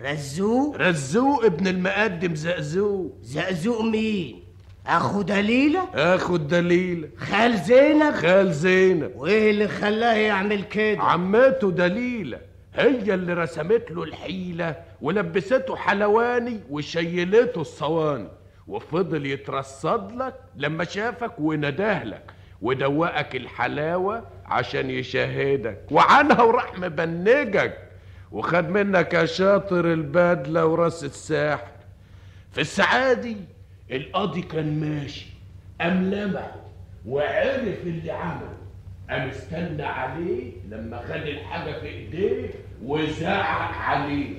رزوق؟ 0.00 0.76
رزوق 0.76 1.44
ابن 1.44 1.66
المقدم 1.66 2.34
زقزوق. 2.34 3.18
زقزوق 3.22 3.80
مين؟ 3.82 4.39
أخو 4.86 5.22
دليلة 5.22 5.88
أخو 5.94 6.36
الدليلة 6.36 7.08
خال 7.18 7.58
زينب؟ 7.58 8.14
خال 8.14 8.52
زينب. 8.52 9.12
وإيه 9.16 9.50
اللي 9.50 9.68
خلاه 9.68 10.14
يعمل 10.14 10.62
كده؟ 10.62 11.00
عمته 11.00 11.70
دليلة 11.70 12.38
هي 12.74 13.14
اللي 13.14 13.32
رسمت 13.34 13.90
له 13.90 14.02
الحيلة 14.02 14.76
ولبسته 15.02 15.76
حلواني 15.76 16.60
وشيلته 16.70 17.60
الصواني. 17.60 18.28
وفضل 18.66 19.26
يترصد 19.26 20.12
لك 20.16 20.34
لما 20.56 20.84
شافك 20.84 21.32
ونداه 21.38 22.04
لك 22.04 22.22
ودوقك 22.62 23.36
الحلاوة 23.36 24.24
عشان 24.46 24.90
يشاهدك. 24.90 25.78
وعنها 25.90 26.42
وراح 26.42 26.78
مبنجك 26.78 27.78
وخد 28.32 28.68
منك 28.68 29.14
يا 29.14 29.24
شاطر 29.24 29.92
البدلة 29.92 30.66
وراس 30.66 31.04
الساحر 31.04 31.72
في 32.52 32.60
السعادي 32.60 33.36
القاضي 33.92 34.42
كان 34.42 34.80
ماشي 34.80 35.26
قام 35.80 36.04
لمحه 36.04 36.54
وعرف 37.06 37.82
اللي 37.86 38.10
عمله 38.10 38.56
قام 39.10 39.28
استنى 39.28 39.82
عليه 39.82 40.52
لما 40.70 40.98
خد 40.98 41.26
الحاجة 41.26 41.72
في 41.80 41.86
إيديه 41.86 42.50
وزعق 42.84 43.72
عليه. 43.74 44.34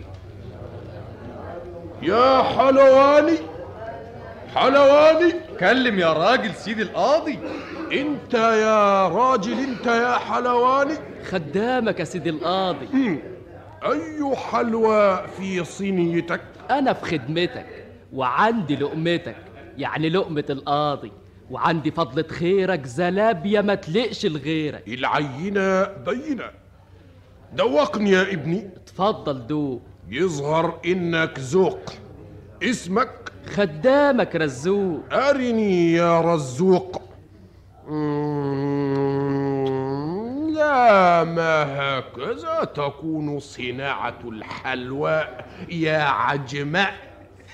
يا 2.02 2.44
حلواني 2.44 3.38
حلواني. 4.56 5.34
كلم 5.60 6.00
يا 6.00 6.14
راجل 6.14 6.54
سيد 6.54 6.80
القاضي. 6.80 7.40
انت 7.92 8.34
يا 8.34 9.08
راجل 9.08 9.54
انت 9.54 9.86
يا 9.86 10.18
حلواني. 10.18 10.94
خدامك 11.24 12.00
يا 12.00 12.06
سيدي 12.06 12.30
القاضي. 12.30 12.88
أي 13.84 14.36
حلوى 14.36 15.28
في 15.38 15.64
صينيتك؟ 15.64 16.42
أنا 16.72 16.94
في 16.94 17.06
خدمتك. 17.06 17.81
وعندي 18.14 18.76
لقمتك 18.76 19.38
يعني 19.78 20.10
لقمة 20.10 20.46
القاضي 20.50 21.12
وعندي 21.52 21.92
فضلة 21.92 22.28
خيرك 22.28 22.86
زلابية 22.86 23.62
ما 23.62 23.76
تلقش 23.76 24.26
لغيرك. 24.26 24.88
العينة 24.88 25.84
بينة. 25.84 26.50
دوقني 27.54 28.12
يا 28.12 28.22
ابني. 28.22 28.70
اتفضل 28.76 29.48
دوق. 29.48 29.82
يظهر 30.10 30.80
إنك 30.86 31.40
ذوق. 31.40 31.80
اسمك؟ 32.64 33.32
خدامك 33.46 34.36
رزوق. 34.36 35.14
أرني 35.14 35.94
يا 35.94 36.22
رزوق. 36.22 37.02
لا 40.54 41.24
ما 41.24 41.80
هكذا 41.80 42.64
تكون 42.64 43.40
صناعة 43.40 44.20
الحلوى 44.26 45.28
يا 45.70 45.98
عجماء. 45.98 46.94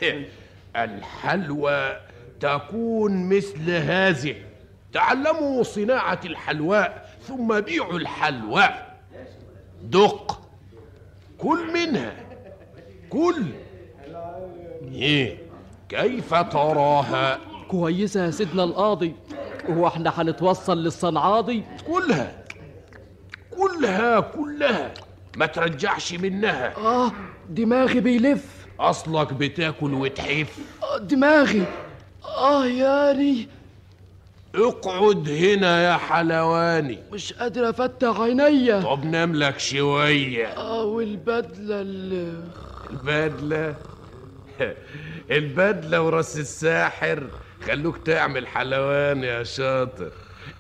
الحلوى 0.77 1.97
تكون 2.39 3.30
مثل 3.30 3.72
هذه. 3.72 4.35
تعلموا 4.93 5.64
صناعة 5.64 6.19
الحلوى 6.25 6.89
ثم 7.27 7.59
بيعوا 7.59 7.97
الحلوى. 7.99 8.69
دق. 9.83 10.41
كل 11.38 11.73
منها. 11.73 12.14
كل. 13.09 13.43
إيه 14.91 15.38
كيف 15.89 16.33
تراها؟ 16.33 17.39
كويسة 17.67 18.25
يا 18.25 18.31
سيدنا 18.31 18.64
القاضي. 18.64 19.15
هو 19.69 19.88
إحنا 19.88 20.22
هنتوصل 20.22 20.83
للصنعاضي. 20.83 21.64
كلها. 21.88 22.43
كلها 23.57 24.19
كلها. 24.19 24.93
ما 25.38 25.45
ترجعش 25.45 26.14
منها. 26.14 26.77
آه 26.77 27.11
دماغي 27.49 27.99
بيلف. 27.99 28.56
أصلك 28.80 29.33
بتاكل 29.33 29.93
وتحف 29.93 30.57
آه 30.83 30.97
دماغي. 30.97 31.64
آه 32.25 32.65
ياني 32.65 33.47
اقعد 34.56 35.30
هنا 35.30 35.83
يا 35.91 35.97
حلواني. 35.97 36.99
مش 37.11 37.33
قادر 37.33 37.69
أفتح 37.69 38.19
عينيا 38.19 38.81
طب 38.81 39.06
نام 39.06 39.35
لك 39.35 39.59
شوية. 39.59 40.47
آه 40.47 40.83
والبدلة 40.83 41.81
اللي 41.81 42.33
البدلة؟ 42.89 43.75
البدلة 45.31 46.01
وراس 46.01 46.38
الساحر. 46.38 47.27
خلوك 47.67 47.97
تعمل 47.97 48.47
حلوان 48.47 49.23
يا 49.23 49.43
شاطر. 49.43 50.11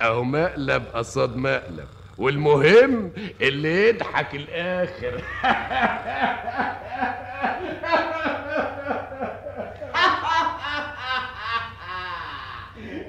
أهو 0.01 0.23
مقلب 0.23 0.83
قصاد 0.93 1.35
مقلب. 1.35 1.87
والمهم 2.17 3.11
اللي 3.41 3.89
يضحك 3.89 4.35
الآخر. 4.35 5.21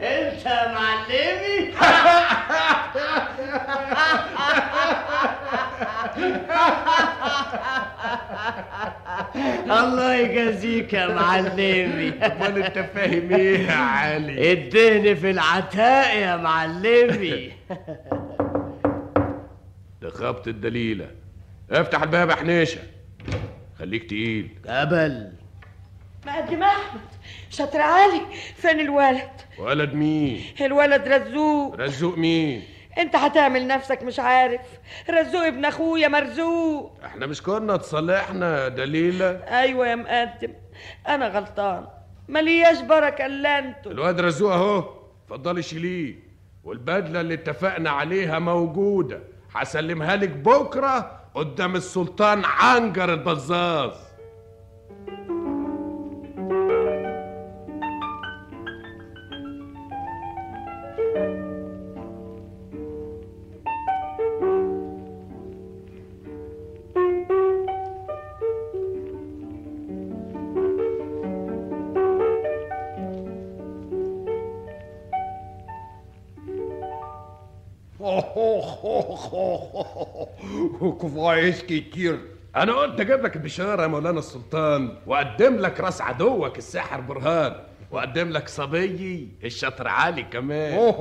انت 0.03 0.47
يا 0.47 0.73
معلمي؟ 0.73 1.75
الله 9.81 10.15
يجازيك 10.15 10.93
يا 10.93 11.07
معلمي. 11.07 12.13
أمال 12.23 12.63
أنت 12.63 12.79
فاهم 12.95 13.33
إيه 13.33 13.59
يا 13.67 13.73
علي؟ 13.77 14.53
اديني 14.53 15.17
في 15.17 15.31
العتاق 15.31 16.15
يا 16.15 16.37
معلمي. 16.37 17.53
ده 20.03 20.11
خبط 20.11 20.49
الدليلة. 20.49 21.11
افتح 21.71 22.03
الباب 22.03 22.31
يا 22.31 22.35
حنيشة. 22.35 22.81
خليك 23.79 24.05
تقيل. 24.05 24.51
جبل. 24.65 25.33
مقدم 26.27 26.63
أحمد. 26.63 27.01
شاطر 27.51 27.81
علي. 27.81 28.21
فين 28.57 28.81
الولد؟ 28.81 29.31
ولد 29.59 29.95
مين؟ 29.95 30.43
الولد 30.61 31.09
رزوق. 31.09 31.75
رزوق 31.81 32.19
مين؟ 32.19 32.63
انت 32.99 33.17
هتعمل 33.17 33.67
نفسك 33.67 34.03
مش 34.03 34.19
عارف. 34.21 34.61
رزوق 35.11 35.47
ابن 35.47 35.65
أخويا 35.65 36.09
مرزوق. 36.09 36.99
إحنا 37.05 37.27
مش 37.27 37.43
كنا 37.43 37.77
تصالحنا 37.77 38.65
يا 38.65 38.69
دليلة. 38.69 39.31
أيوه 39.31 39.89
يا 39.89 39.95
مقدم. 39.95 40.53
أنا 41.09 41.29
غلطان. 41.29 41.87
ملياش 42.29 42.81
بركة 42.81 43.27
إلا 43.27 43.59
أنتوا. 43.59 43.93
الواد 43.93 44.21
رزوق 44.21 44.53
أهو. 44.53 44.95
اتفضلي 45.25 45.63
شيليه. 45.63 46.15
والبدلة 46.65 47.21
اللي 47.21 47.35
اتفقنا 47.35 47.91
عليها 47.91 48.39
موجودة. 48.39 49.21
هسلمها 49.63 50.17
لك 50.17 50.29
بكرة 50.31 51.21
قدام 51.35 51.77
السلطان 51.77 52.43
عنجر 52.45 53.13
البزاز. 53.13 54.08
كويس 80.79 81.63
كتير. 81.63 82.19
أنا 82.57 82.73
قلت 82.73 83.01
أجيب 83.01 83.23
لك 83.25 83.37
البشاره 83.37 83.83
يا 83.83 83.87
مولانا 83.87 84.19
السلطان 84.19 84.97
وأقدم 85.07 85.57
لك 85.57 85.81
رأس 85.81 86.01
عدوك 86.01 86.59
الساحر 86.59 87.01
برهان 87.01 87.55
وأقدم 87.91 88.31
لك 88.31 88.49
صبيي 88.49 89.29
الشاطر 89.45 89.89
علي 89.89 90.23
كمان. 90.23 90.93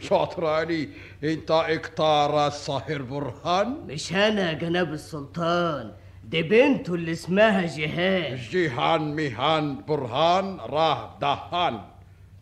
شاطر 0.00 0.46
علي 0.46 0.88
أنت 1.24 1.50
اكتار 1.50 2.46
الصاهر 2.46 3.02
برهان؟ 3.02 3.76
مش 3.86 4.12
أنا 4.12 4.50
يا 4.50 4.52
جناب 4.52 4.92
السلطان 4.92 5.92
دي 6.24 6.42
بنته 6.42 6.94
اللي 6.94 7.12
اسمها 7.12 7.66
جيهان. 7.66 8.36
جيهان 8.36 9.14
ميهان 9.14 9.84
برهان 9.88 10.58
راه 10.60 11.18
دهان. 11.20 11.80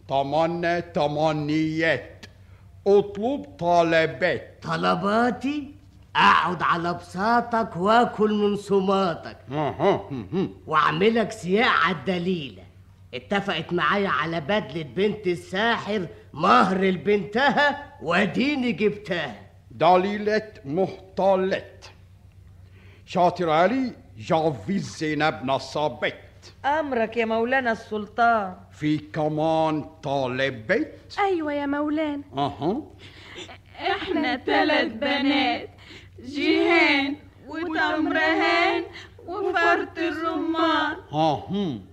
تمنى 0.08 0.80
تمنيات 0.82 2.26
أطلب 2.86 3.44
طلبات. 3.58 4.58
طلباتي؟ 4.62 5.75
اقعد 6.16 6.62
على 6.62 6.94
بساطك 6.94 7.76
واكل 7.76 8.32
من 8.32 8.56
صماتك. 8.56 9.36
واعملك 10.66 11.32
سياق 11.32 11.68
على 11.68 11.96
الدليله 11.96 12.62
اتفقت 13.14 13.72
معايا 13.72 14.08
على 14.08 14.40
بدلة 14.40 14.82
بنت 14.82 15.26
الساحر 15.26 16.06
مهر 16.32 16.80
لبنتها 16.84 17.92
واديني 18.02 18.72
جبتها. 18.72 19.34
دليلة 19.70 20.52
محتلت 20.64 21.90
شاطر 23.06 23.50
علي 23.50 23.92
جافيز 24.18 24.96
زينب 24.96 25.40
نصابت. 25.44 26.14
أمرك 26.64 27.16
يا 27.16 27.24
مولانا 27.24 27.72
السلطان. 27.72 28.54
في 28.72 28.98
كمان 28.98 29.84
طالبت 30.02 31.16
أيوه 31.18 31.52
يا 31.52 31.66
مولانا. 31.66 32.22
أها. 32.36 32.82
إحنا 33.80 34.36
ثلاث 34.36 34.92
بنات. 34.92 35.68
جيهان 36.20 37.16
وتمرهان 37.46 38.84
وفرط 39.26 39.98
الرمان. 39.98 40.96
ها 41.12 41.46
هم. 41.48 41.86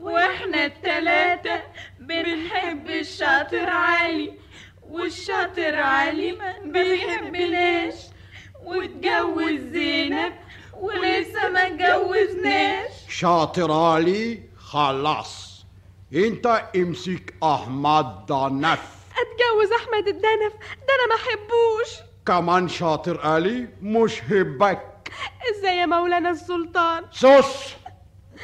وإحنا 0.00 0.64
التلاتة 0.64 1.62
بنحب 2.00 2.90
الشاطر 2.90 3.68
علي 3.68 4.34
والشاطر 4.90 5.74
علي 5.74 6.32
ما 6.32 6.54
بيحبناش. 6.64 7.94
واتجوز 8.64 9.60
زينب 9.72 10.32
ولسه 10.80 11.48
ما 11.48 11.66
اتجوزناش 11.66 12.90
شاطر 13.08 13.72
علي 13.72 14.42
خلاص. 14.56 15.64
انت 16.14 16.46
امسك 16.76 17.34
احمد 17.42 18.26
دنف 18.26 18.82
اتجوز 19.18 19.72
احمد 19.72 20.08
الدنف 20.08 20.52
ده 20.88 20.94
أنا 20.94 21.06
ما 21.08 21.14
احبوش. 21.14 22.07
كمان 22.28 22.68
شاطر 22.68 23.20
علي 23.26 23.68
مش 23.82 24.22
هبك. 24.24 25.10
إزاي 25.50 25.76
يا 25.76 25.86
مولانا 25.86 26.30
السلطان؟ 26.30 27.04
سوس! 27.10 27.74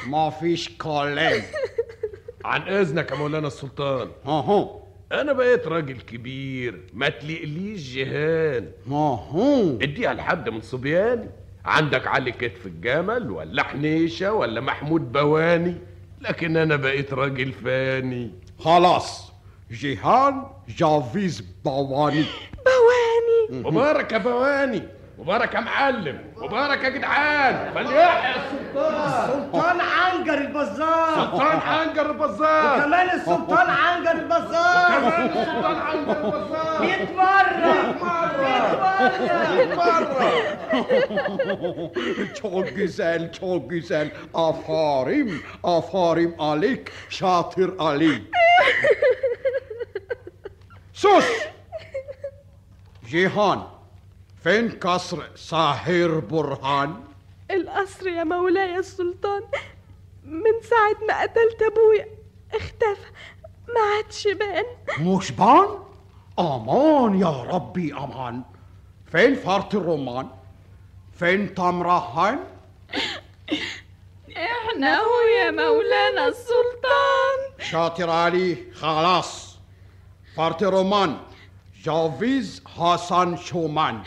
ما 0.07 0.29
فيش 0.29 0.69
كلام. 0.77 1.41
عن 2.45 2.61
إذنك 2.61 3.11
يا 3.11 3.15
مولانا 3.15 3.47
السلطان. 3.47 4.11
أها 4.25 4.79
أنا 5.11 5.33
بقيت 5.33 5.67
راجل 5.67 6.01
كبير 6.01 6.81
ما 6.93 7.09
تلقليش 7.09 7.95
جهان 7.95 8.71
أها 8.91 9.77
اديها 9.81 10.13
لحد 10.13 10.49
من 10.49 10.61
صبياني. 10.61 11.29
عندك 11.65 12.07
علي 12.07 12.31
كتف 12.31 12.65
الجمل 12.65 13.31
ولا 13.31 13.63
حنيشة 13.63 14.33
ولا 14.33 14.61
محمود 14.61 15.11
بواني. 15.11 15.75
لكن 16.21 16.57
أنا 16.57 16.75
بقيت 16.75 17.13
راجل 17.13 17.51
فاني. 17.51 18.31
خلاص. 18.59 19.31
جيهان 19.71 20.43
جافيز 20.69 21.41
بواني. 21.65 22.25
بواني. 22.65 23.04
مبارك 23.49 24.11
يا 24.11 24.17
بواني. 24.17 24.83
مبارك 25.17 25.53
يا 25.53 25.59
معلم. 25.59 26.19
مبارك 26.37 26.83
يا 26.83 26.89
جدعان. 26.89 27.73
فليحيى 27.73 28.35
السلطان 28.35 28.95
السلطان 29.05 29.79
عنجر 29.81 30.33
البزار. 30.33 31.15
سلطان 31.15 31.59
عنجر 31.59 32.11
البزار. 32.11 32.79
وكمان 32.79 33.09
السلطان 33.09 33.69
عنجر 33.69 34.11
البزار. 34.11 34.97
وكمان 34.97 35.29
السلطان 35.29 35.75
عنجر 35.75 36.11
البزار. 36.11 36.81
100 36.81 37.09
مرة 37.17 37.73
100 39.55 39.75
مرة 39.77 40.31
çok 42.41 42.75
güzel 42.75 43.31
çok 43.31 43.69
güzel 43.69 44.11
afarim 44.33 45.43
afarim 45.63 46.35
alik 46.39 46.91
şatır 47.09 47.71
Ali 47.79 48.23
sus 50.93 51.25
جيهان 53.07 53.63
فين 54.43 54.69
قصر 54.69 55.23
ساحر 55.35 56.19
برهان؟ 56.19 57.03
القصر 57.51 58.07
يا 58.07 58.23
مولاي 58.23 58.77
السلطان 58.77 59.41
من 60.25 60.51
ساعة 60.69 61.07
ما 61.07 61.21
قتلت 61.21 61.61
أبويا 61.61 62.07
اختفى 62.53 63.11
ما 63.67 63.81
عادش 63.95 64.27
بان 64.27 64.65
مش 64.99 65.31
بان؟ 65.31 65.67
آمان 66.39 67.19
يا 67.19 67.43
ربي 67.43 67.93
آمان. 67.93 68.41
فين 69.11 69.35
فرط 69.35 69.75
الرومان؟ 69.75 70.27
فين 71.19 71.53
تمرهان؟ 71.55 72.39
إحنا 74.37 74.99
هو 74.99 75.21
يا 75.39 75.51
مولانا 75.51 76.27
السلطان. 76.27 77.37
شاطر 77.59 78.09
علي 78.09 78.57
خلاص. 78.73 79.57
فرط 80.35 80.63
رومان 80.63 81.17
جاویز 81.85 82.61
حسن 82.77 83.35
شومان 83.37 84.03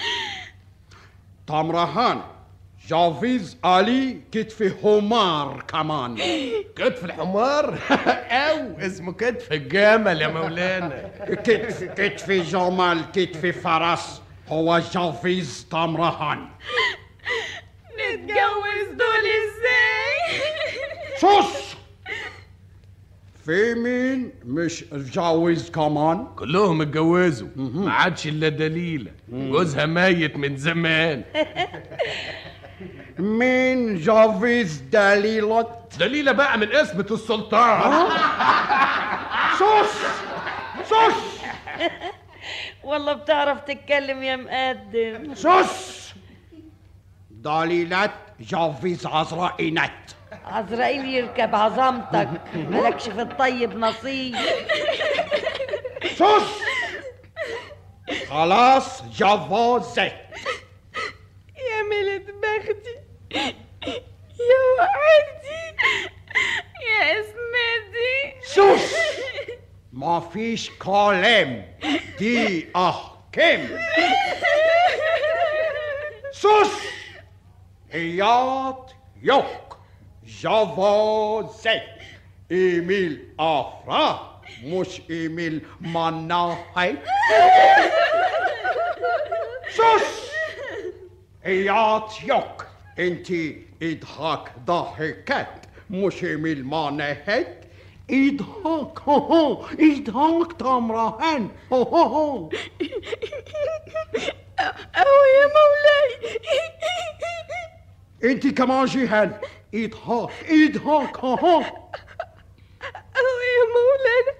تمرهان 1.46 2.20
جاویز 2.88 3.56
علي 3.64 4.20
كتف 4.32 4.62
حمار 4.82 5.62
كمان 5.68 6.16
كتف 6.76 7.04
الحمار 7.04 7.78
أو 8.30 8.78
اسمه 8.86 9.12
كتف 9.12 9.52
الجمل 9.52 10.22
يا 10.22 10.28
مولانا. 10.28 11.10
كتف 11.28 11.84
كتف 11.84 12.30
جمل 12.30 13.04
كتف 13.14 13.46
فرس 13.64 14.22
هو 14.48 14.78
جاويز 14.78 15.66
تمرهان 15.70 16.48
نتجوز 17.94 18.88
دول 18.88 19.24
إزاي 19.38 20.40
سوس 21.20 21.77
في 23.48 23.74
مين 23.74 24.32
مش 24.44 24.84
اتجوز 24.92 25.70
كمان 25.70 26.26
كلهم 26.36 26.82
اتجوزوا 26.82 27.48
ما 27.56 27.92
عادش 27.92 28.26
إلا 28.26 28.48
دليلة. 28.48 29.10
جوزها 29.32 29.86
ميت 29.86 30.36
من 30.36 30.56
زمان. 30.56 31.24
مين 33.18 33.96
جوز 34.00 34.76
دليلة؟ 34.92 35.66
دليلة 35.98 36.32
بقى 36.32 36.58
من 36.58 36.72
اسمة 36.72 37.06
السلطان. 37.10 38.08
سوس. 39.58 39.96
سوس. 40.88 41.40
والله 42.84 43.12
بتعرف 43.12 43.60
تتكلم 43.60 44.22
يا 44.22 44.36
مقدم. 44.36 45.34
سوس. 45.34 46.12
دليلة 47.30 48.10
جوز 48.40 49.06
عزرائيلات 49.06 50.12
عزرائيل 50.52 51.04
يركب 51.04 51.54
عظمتك. 51.54 52.28
مالكش 52.54 53.08
في 53.08 53.22
الطيب 53.22 53.76
نصيب. 53.76 54.36
سوس 56.16 56.62
خلاص 58.30 59.02
جوزت 59.02 59.98
يا 61.58 61.82
ملت 61.90 62.30
بختي 62.30 62.96
يا 64.40 64.58
وقعتي 64.78 65.76
يا 66.86 67.20
اسمتي 67.20 68.46
سوس 68.54 68.94
ما 69.92 70.20
فيش 70.20 70.70
كلام. 70.70 71.78
دي 72.18 72.68
احكام 72.76 73.68
سوس 76.32 76.72
ايات 77.94 78.90
يوك 79.22 79.67
جوزت 80.42 81.82
ايميل 82.52 83.28
افرا 83.40 84.40
مش 84.64 85.00
ايميل 85.10 85.62
مناحي 85.80 86.94
سوس 89.76 90.30
ايات 91.46 92.12
يوك 92.24 92.66
انتي 92.98 93.62
اضحك 93.82 94.52
ضحكت 94.66 95.48
مش 95.90 96.24
ايميل 96.24 96.64
مناحت 96.66 97.46
اضحك 98.10 98.98
هو 99.08 99.64
اضحك 99.80 100.52
تمرهن 100.58 101.50
هو 101.72 101.82
هو 101.82 102.02
هو 102.02 102.48
أهو 104.60 105.24
يا 105.38 105.46
مولاي 105.56 106.38
انتي 108.24 108.50
كمان 108.50 108.84
جيهان 108.84 109.32
اضحك 109.74 110.30
اضحك 110.50 111.16
هو 111.18 111.34
هو 111.34 111.60
أهو 113.16 113.38
يا 113.48 113.64
مولانا 113.74 114.32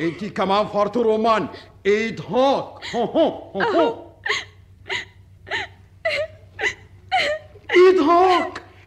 انتي 0.00 0.30
كمان 0.30 0.66
فرط 0.66 0.96
رومان 0.96 1.48
اضحك 1.86 2.26
هو 2.30 2.78
هو 2.94 3.52
هو 3.62 3.62
هو 3.62 4.06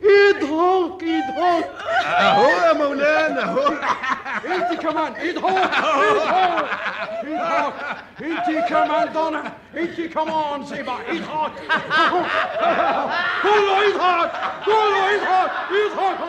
اضحك 0.03 1.03
اضحك. 1.03 1.69
أهو 2.06 2.48
يا 2.50 2.74
مولانا 2.74 3.44
أهو. 3.44 3.68
انت 4.45 4.82
كمان 4.82 5.14
اضحك 5.16 5.72
اضحك. 5.78 6.66
اضحك. 7.26 7.74
انت 8.22 8.68
كمان 8.69 9.10
ضنا 9.14 9.44
انت 9.78 10.02
كمان 10.02 10.64
زيبا 10.66 10.94
اضحك. 10.94 11.52
كله 13.44 13.84
يضحك 13.84 14.32
كله 14.66 15.11
يضحك 15.11 15.52
يضحك 15.72 16.19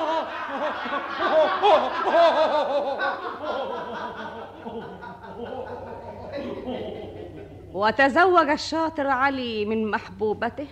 وتزوج 7.73 8.51
الشاطر 8.51 9.07
علي 9.07 9.65
من 9.65 9.91
محبوبته. 9.91 10.67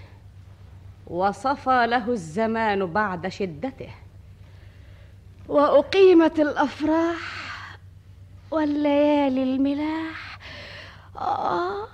وصفى 1.09 1.87
له 1.87 2.11
الزمان 2.11 2.87
بعد 2.87 3.29
شدته. 3.29 3.91
وأقيمت 5.49 6.41
الأفراح 6.41 7.49
والليالي 8.51 9.43
الملاح. 9.43 10.39
آه. 11.17 11.89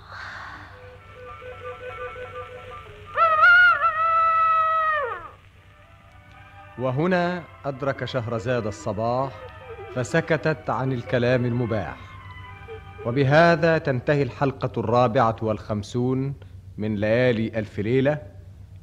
وهنا 6.79 7.43
أدرك 7.65 8.05
شهرزاد 8.05 8.67
الصباح 8.67 9.31
فسكتت 9.95 10.69
عن 10.69 10.91
الكلام 10.91 11.45
المباح. 11.45 11.97
وبهذا 13.05 13.77
تنتهي 13.77 14.23
الحلقة 14.23 14.71
الرابعة 14.77 15.35
والخمسون 15.41 16.33
من 16.77 16.95
ليالي 16.95 17.59
ألف 17.59 17.79
ليلة. 17.79 18.34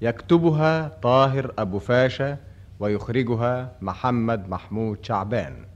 يكتبها 0.02 0.88
طاهر 0.88 1.54
أبو 1.58 1.78
فاشا 1.78 2.38
ويخرجها 2.80 3.76
محمد 3.80 4.48
محمود 4.48 5.04
شعبان. 5.04 5.66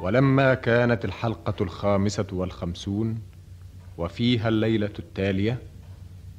ولما 0.00 0.54
كانت 0.54 1.04
الحلقة 1.04 1.62
الخامسة 1.62 2.26
والخمسون 2.32 3.22
وفيها 3.98 4.48
الليلة 4.48 4.92
التالية 4.98 5.58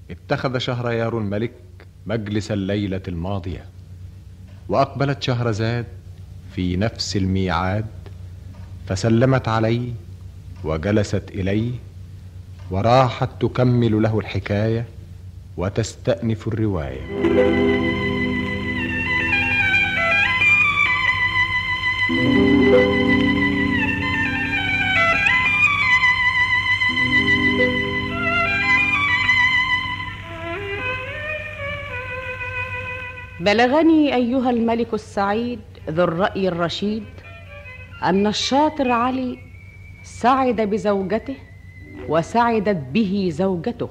اتخذ 0.09 0.57
شهريار 0.57 1.17
الملك 1.17 1.53
مجلس 2.05 2.51
الليلة 2.51 3.01
الماضية 3.07 3.65
وأقبلت 4.69 5.23
شهرزاد 5.23 5.85
في 6.51 6.77
نفس 6.77 7.15
الميعاد 7.17 7.85
فسلمت 8.87 9.47
عليه 9.47 9.93
وجلست 10.63 11.31
إليه 11.31 11.71
وراحت 12.71 13.29
تكمل 13.39 14.01
له 14.01 14.19
الحكاية 14.19 14.85
وتستأنف 15.57 16.47
الرواية. 16.47 17.01
بلغني 33.39 34.15
أيها 34.15 34.49
الملك 34.49 34.93
السعيد 34.93 35.59
ذو 35.89 36.03
الرأي 36.03 36.47
الرشيد 36.47 37.03
أن 38.03 38.27
الشاطر 38.27 38.91
علي 38.91 39.39
سعد 40.03 40.61
بزوجته 40.61 41.35
وسعدت 42.09 42.77
به 42.93 43.29
زوجته 43.33 43.89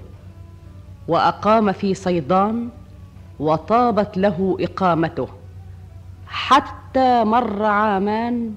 وأقام 1.08 1.73
في 1.73 1.94
صيدان 1.94 2.68
وطابت 3.41 4.18
له 4.18 4.57
إقامته 4.60 5.28
حتى 6.26 7.24
مر 7.24 7.65
عامان 7.65 8.55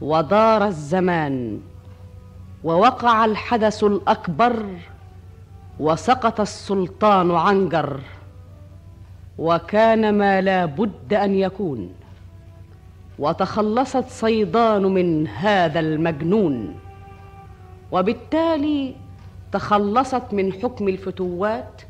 ودار 0.00 0.66
الزمان 0.66 1.60
ووقع 2.64 3.24
الحدث 3.24 3.84
الأكبر 3.84 4.64
وسقط 5.80 6.40
السلطان 6.40 7.30
عنجر 7.30 8.00
وكان 9.38 10.18
ما 10.18 10.40
لا 10.40 10.64
بد 10.64 11.14
أن 11.14 11.34
يكون 11.34 11.90
وتخلصت 13.18 14.08
صيدان 14.08 14.82
من 14.82 15.28
هذا 15.28 15.80
المجنون. 15.80 16.74
وبالتالي 17.92 18.94
تخلصت 19.52 20.22
من 20.32 20.52
حكم 20.52 20.88
الفتوات 20.88 21.82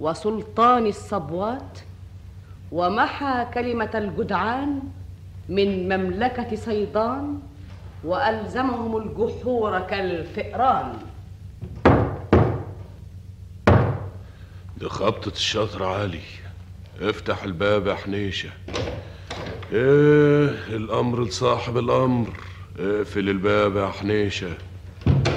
وسلطان 0.00 0.86
الصبوات 0.86 1.78
ومحى 2.72 3.46
كلمة 3.54 3.90
الجدعان 3.94 4.80
من 5.48 5.88
مملكة 5.88 6.56
صيدان 6.56 7.40
وألزمهم 8.04 8.96
الجحور 8.96 9.80
كالفئران. 9.80 10.92
دي 14.78 14.88
خبطة 14.88 15.28
الشاطر 15.28 15.84
عالي. 15.84 16.20
افتح 17.00 17.42
الباب 17.42 17.86
يا 17.86 17.94
حنيشة. 17.94 18.50
إيه 19.72 20.76
الأمر 20.76 21.24
لصاحب 21.24 21.78
الأمر؟ 21.78 22.28
اقفل 22.78 23.28
الباب 23.28 23.76
يا 23.76 23.88
حنيشة. 23.88 24.50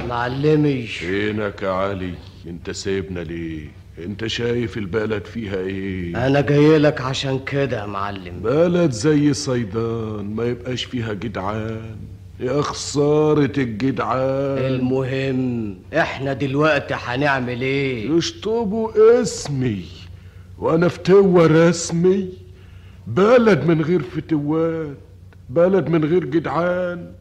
معلمي 0.09 0.81
فينك 0.87 1.61
يا 1.61 1.69
علي 1.69 2.13
انت 2.47 2.71
سايبنا 2.71 3.19
ليه؟ 3.19 3.67
انت 4.05 4.27
شايف 4.27 4.77
البلد 4.77 5.25
فيها 5.25 5.55
إيه؟ 5.57 6.27
أنا 6.27 6.41
جاي 6.41 6.77
لك 6.77 7.01
عشان 7.01 7.39
كده 7.45 7.81
يا 7.81 7.85
معلم. 7.85 8.39
بلد 8.43 8.91
زي 8.91 9.33
صيدان 9.33 10.35
ما 10.35 10.45
يبقاش 10.45 10.83
فيها 10.83 11.13
جدعان. 11.13 11.95
يا 12.39 12.61
خسارة 12.61 13.51
الجدعان. 13.57 14.57
المهم 14.57 15.75
إحنا 15.97 16.33
دلوقتي 16.33 16.93
هنعمل 16.97 17.61
إيه؟ 17.61 18.11
يشطبوا 18.11 19.21
اسمي 19.21 19.85
وأنا 20.59 20.87
فتوة 20.87 21.47
رسمي. 21.47 22.29
بلد 23.07 23.63
من 23.67 23.81
غير 23.81 24.01
فتوات 24.01 24.97
بلد 25.49 25.89
من 25.89 26.05
غير 26.05 26.23
جدعان. 26.25 27.11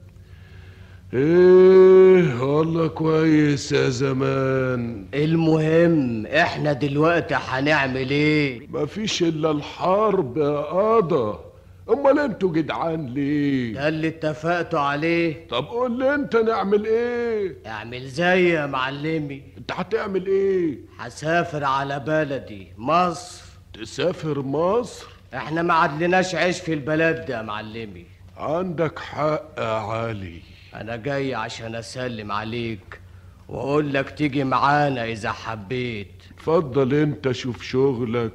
إيه 1.14 2.42
والله 2.42 2.88
كويس 2.88 3.72
يا 3.72 3.88
زمان. 3.88 5.06
المهم 5.14 6.26
إحنا 6.26 6.72
دلوقتي 6.72 7.34
هنعمل 7.34 8.10
إيه؟ 8.10 8.66
مفيش 8.70 9.22
إلا 9.22 9.50
الحرب 9.50 10.36
يا 10.38 10.58
قضا 10.60 11.44
أمال 11.90 12.18
أنتوا 12.18 12.52
جدعان 12.52 13.06
ليه؟ 13.06 13.74
ده 13.74 13.88
اللي 13.88 14.08
اتفقتوا 14.08 14.80
عليه. 14.80 15.46
طب 15.48 15.64
قول 15.64 15.98
لي 15.98 16.14
أنت 16.14 16.36
نعمل 16.36 16.84
إيه؟ 16.86 17.56
اعمل 17.66 18.06
زي 18.08 18.48
يا 18.48 18.66
معلمي. 18.66 19.42
أنت 19.58 19.72
هتعمل 19.72 20.26
إيه؟ 20.26 20.78
هسافر 20.98 21.64
على 21.64 21.98
بلدي 22.06 22.68
مصر. 22.78 23.42
تسافر 23.74 24.42
مصر؟ 24.42 25.06
إحنا 25.34 25.62
ما 25.62 25.74
عدلناش 25.74 26.34
عيش 26.34 26.60
في 26.60 26.72
البلد 26.74 27.24
ده 27.26 27.36
يا 27.36 27.42
معلمي. 27.42 28.04
عندك 28.36 28.98
حق 28.98 29.44
يا 29.58 29.64
علي. 29.64 30.40
أنا 30.74 30.96
جاي 30.96 31.34
عشان 31.34 31.74
أسلم 31.74 32.32
عليك 32.32 33.00
وأقول 33.48 33.94
لك 33.94 34.10
تيجي 34.10 34.44
معانا 34.44 35.04
إذا 35.04 35.32
حبيت. 35.32 36.22
اتفضل 36.30 36.94
أنت 36.94 37.32
شوف 37.32 37.62
شغلك 37.62 38.32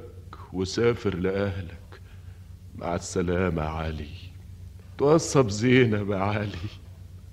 وسافر 0.52 1.14
لأهلك. 1.14 2.00
مع 2.76 2.94
السلامة 2.94 3.62
يا 3.62 3.68
علي. 3.68 4.08
توصى 4.98 5.42
بزينب 5.42 6.10
يا 6.10 6.16
علي. 6.16 6.68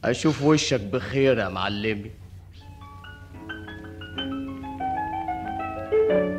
أشوف 0.03 0.44
وشك 0.44 0.82
بخير 0.82 1.38
يا 1.38 1.50
معلمي. 1.50 2.11
أنا 6.11 6.39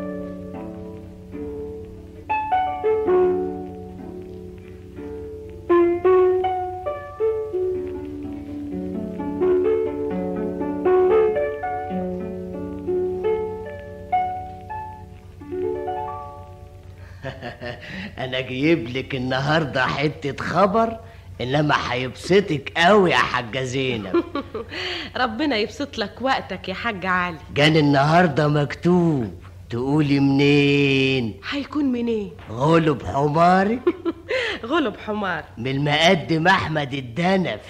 جايب 18.51 18.89
لك 18.97 19.15
النهارده 19.15 19.87
حتة 19.87 20.45
خبر 20.45 20.97
إنما 21.41 21.75
هيبسطك 21.93 22.73
قوي 22.77 23.11
يا 23.11 23.17
حاجة 23.17 23.63
زينب. 23.63 24.25
ربنا 25.23 25.57
يبسط 25.57 25.99
لك 25.99 26.15
وقتك 26.21 26.69
يا 26.69 26.75
حاج 26.75 27.07
علي. 27.07 27.37
جاني 27.55 27.81
النهارده 27.81 28.49
مكتوب 28.49 29.35
تقولي 29.71 30.21
منين؟ 30.21 31.41
هيكون 31.51 31.85
منين؟ 31.85 32.31
غلب 32.51 33.03
حماري. 33.03 33.81
غلب 34.71 34.97
حمار. 35.07 35.45
من 35.59 35.67
المقدم 35.71 36.49
أحمد 36.49 36.95
الدنف. 36.95 37.61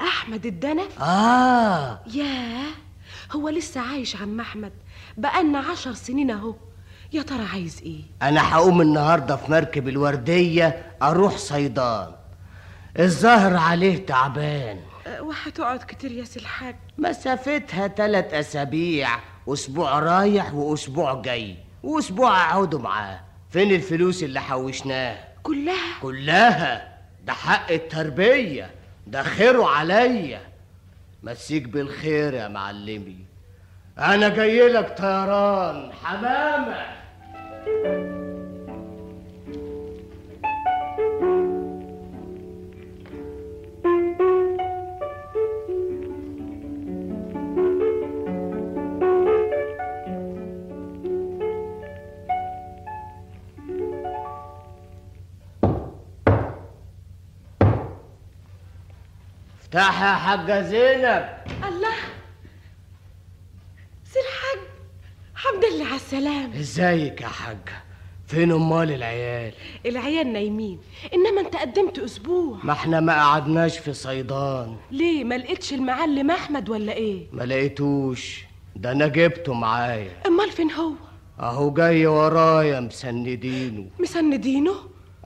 أحمد 0.00 0.46
الدنف؟ 0.46 1.02
آه. 1.02 2.00
ياه 2.14 2.70
هو 3.32 3.48
لسه 3.48 3.80
عايش 3.80 4.16
عم 4.16 4.40
أحمد. 4.40 4.72
بقالنا 5.16 5.58
عشر 5.58 5.92
سنين 5.92 6.30
أهو. 6.30 6.54
يا 7.12 7.22
ترى 7.22 7.44
عايز 7.52 7.80
إيه؟ 7.82 8.00
أنا 8.22 8.54
هقوم 8.54 8.80
النهارده 8.80 9.36
في 9.36 9.50
مركب 9.50 9.88
الوردية 9.88 10.82
أروح 11.02 11.36
صيدان. 11.36 12.12
الظهر 12.98 13.56
عليه 13.56 14.06
تعبان. 14.06 14.80
أه، 15.06 15.22
وهتقعد 15.22 15.82
كتير 15.88 16.12
يا 16.12 16.24
سي 16.24 16.40
الحاج. 16.40 16.76
مسافتها 16.98 17.86
تلات 17.86 18.34
أسابيع 18.34 19.08
أسبوع 19.48 19.98
رايح 19.98 20.54
وأسبوع 20.54 21.22
جاي 21.22 21.56
وأسبوع 21.82 22.50
اقعدوا 22.50 22.80
معاه. 22.80 23.20
فين 23.50 23.70
الفلوس 23.70 24.22
اللي 24.22 24.40
حوشناها؟ 24.40 25.28
كلها؟ 25.42 26.00
كلها. 26.02 26.98
ده 27.24 27.32
حق 27.32 27.72
التربية. 27.72 28.70
ده 29.06 29.22
خيره 29.22 29.66
عليا. 29.66 30.40
مسيك 31.22 31.68
بالخير 31.68 32.34
يا 32.34 32.48
معلمي. 32.48 33.16
أنا 33.98 34.28
جاي 34.28 34.68
لك 34.68 34.98
طيران 34.98 35.92
حمامة. 36.04 37.01
افتح 59.60 60.02
يا 60.02 60.14
حاجة 60.14 60.62
زينب. 60.62 61.28
الله 61.68 61.94
سي 64.04 64.18
الحاج 64.18 64.58
حمد 65.42 65.64
لله 65.64 65.86
على 65.86 65.96
السلامة 65.96 66.60
ازيك 66.60 67.20
يا 67.20 67.26
حاجة؟ 67.26 67.82
فين 68.26 68.52
أمال 68.52 68.90
العيال؟ 68.90 69.52
العيال 69.86 70.32
نايمين. 70.32 70.78
إنما 71.14 71.40
أنت 71.40 71.56
قدمت 71.56 71.98
أسبوع. 71.98 72.58
ما 72.64 72.72
إحنا 72.72 73.00
ما 73.00 73.12
قعدناش 73.12 73.78
في 73.78 73.92
صيدان. 73.92 74.76
ليه؟ 74.90 75.24
ما 75.24 75.38
لقيتش 75.38 75.72
المعلم 75.72 76.30
أحمد 76.30 76.68
ولا 76.68 76.92
إيه؟ 76.92 77.26
ما 77.32 77.42
لقيتوش. 77.42 78.44
ده 78.76 78.92
أنا 78.92 79.06
جبته 79.06 79.54
معايا. 79.54 80.10
أمال 80.26 80.50
فين 80.50 80.70
هو؟ 80.70 80.92
أهو 81.40 81.70
جاي 81.70 82.06
ورايا 82.06 82.80
مسندينه. 82.80 83.86
مسندينه؟ 83.98 84.74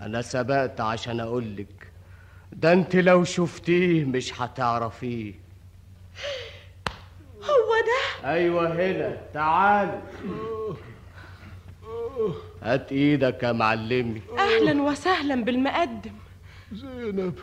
أنا 0.00 0.22
سبقت 0.22 0.80
عشان 0.80 1.20
أقولك. 1.20 1.86
ده 2.52 2.72
أنت 2.72 2.96
لو 2.96 3.24
شفتيه 3.24 4.04
مش 4.04 4.40
هتعرفيه. 4.40 5.32
هو 7.56 7.72
ده 7.86 8.28
أيوه 8.30 8.72
هنا. 8.72 9.20
تعال. 9.34 10.00
هات 12.62 12.92
إيدك 12.92 13.42
يا 13.42 13.52
معلمي. 13.52 14.22
أهلا 14.38 14.82
وسهلا 14.82 15.44
بالمقدم. 15.44 16.12
زينب 16.72 17.34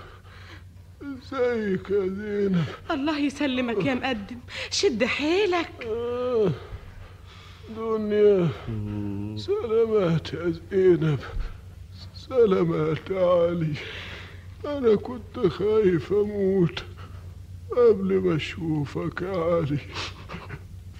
إزيك 1.01 1.89
يا 1.89 1.99
زينب؟ 1.99 2.65
الله 2.91 3.19
يسلمك 3.19 3.85
يا 3.85 3.93
مقدم. 3.93 4.39
شد 4.71 5.03
حيلك. 5.03 5.87
دنيا. 7.77 8.49
سلامات 9.37 10.33
يا 10.33 10.53
زينب. 10.71 11.19
سلامات 12.13 13.09
يا 13.09 13.25
علي. 13.25 13.73
أنا 14.65 14.95
كنت 14.95 15.47
خايف 15.47 16.13
أموت. 16.13 16.83
قبل 17.77 18.19
ما 18.19 18.35
أشوفك 18.35 19.21
يا 19.21 19.37
علي 19.37 19.77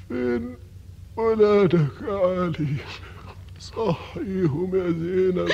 فين 0.07 0.55
ولادك 1.17 2.01
يا 2.07 2.17
علي 2.17 2.75
صحيهم 3.59 4.75
يا 4.75 4.91
زينب. 4.91 5.49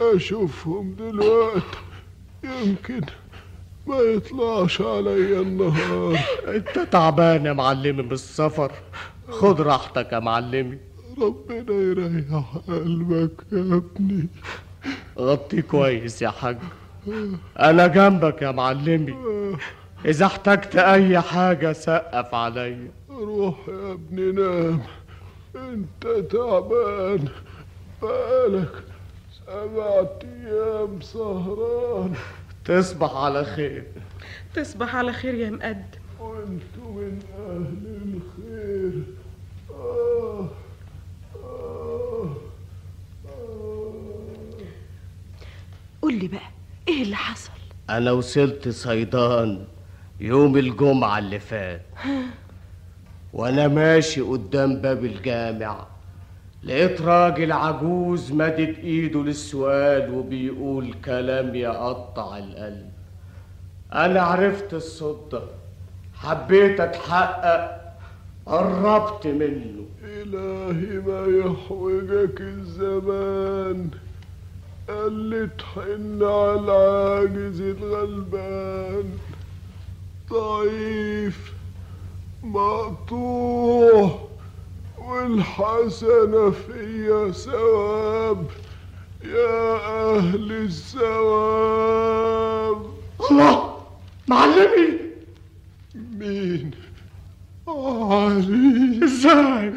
أشوفهم 0.00 0.94
دلوقتي. 0.98 1.78
يمكن 2.44 3.00
ما 3.86 3.96
يطلعش 3.96 4.80
عليا 4.80 5.40
النهار. 5.40 6.18
أنت 6.48 6.78
تعبان 6.78 7.46
يا 7.46 7.52
معلمي 7.52 8.02
من 8.02 8.12
السفر. 8.12 8.72
خد 9.30 9.60
راحتك 9.60 10.12
يا 10.12 10.18
معلمي. 10.18 10.78
ربنا 11.18 11.72
يريح 11.72 12.44
قلبك 12.68 13.44
يا 13.52 13.82
ابني. 13.82 14.28
غطيه 15.18 15.60
كويس 15.60 16.22
يا 16.22 16.30
حاج. 16.30 16.58
أنا 17.58 17.86
جنبك 17.86 18.42
يا 18.42 18.50
معلمي. 18.50 19.16
إذا 20.04 20.26
احتجت 20.26 20.76
أي 20.76 21.20
حاجة 21.20 21.72
سقف 21.72 22.34
عليا 22.34 22.90
روح 23.10 23.68
يا 23.68 23.92
ابني 23.92 24.32
نام. 24.32 24.82
أنت 25.56 26.06
تعبان. 26.30 27.28
بقالك 28.02 28.84
سبعة 29.46 30.18
أيام 30.24 31.00
سهران. 31.00 32.14
تصبح 32.64 33.16
على 33.16 33.44
خير. 33.44 33.84
تصبح 34.54 34.96
على 34.96 35.12
خير 35.12 35.34
يا 35.34 35.50
مقدم. 35.50 36.00
وانتوا 36.20 36.92
من 36.92 37.20
أهل 37.38 37.98
الخير. 38.04 39.02
آه 39.70 40.48
آه 41.44 42.34
قول 46.02 46.14
لي 46.14 46.28
بقى 46.28 46.50
إيه 46.88 47.02
اللي 47.02 47.16
حصل؟ 47.16 47.50
أنا 47.90 48.12
وصلت 48.12 48.68
صيدان. 48.68 49.66
يوم 50.20 50.56
الجمعة 50.56 51.18
اللي 51.18 51.38
فات. 51.38 51.82
وأنا 53.32 53.68
ماشي 53.68 54.20
قدام 54.20 54.76
باب 54.76 55.04
الجامع 55.04 55.86
لقيت 56.64 57.00
راجل 57.02 57.52
عجوز 57.52 58.32
مدد 58.32 58.76
إيده 58.78 59.22
للسؤال 59.22 60.14
وبيقول 60.14 60.94
كلام 61.04 61.54
يقطع 61.54 62.38
القلب. 62.38 62.90
أنا 63.92 64.20
عرفت 64.20 64.74
الصوت 64.74 65.32
ده 65.32 65.42
حبيت 66.14 66.80
أتحقق 66.80 67.78
قربت 68.46 69.26
منه. 69.26 69.84
إلهي 70.04 70.98
ما 70.98 71.26
يحوجك 71.38 72.40
الزمان. 72.40 73.90
اللي 74.88 75.48
تحن 75.58 76.22
على 76.22 76.60
العاجز 76.60 77.60
الغلبان. 77.60 79.04
ضعيف 80.30 81.52
مقطوع 82.42 84.28
والحسنة 84.98 86.50
فيا 86.50 87.30
ثواب 87.32 88.46
يا 89.24 89.74
أهل 90.16 90.52
الثواب. 90.52 91.78
الله 93.30 93.78
معلمي. 94.28 94.98
مين؟ 95.94 96.70
علي. 97.68 99.04
إزاي؟ 99.04 99.72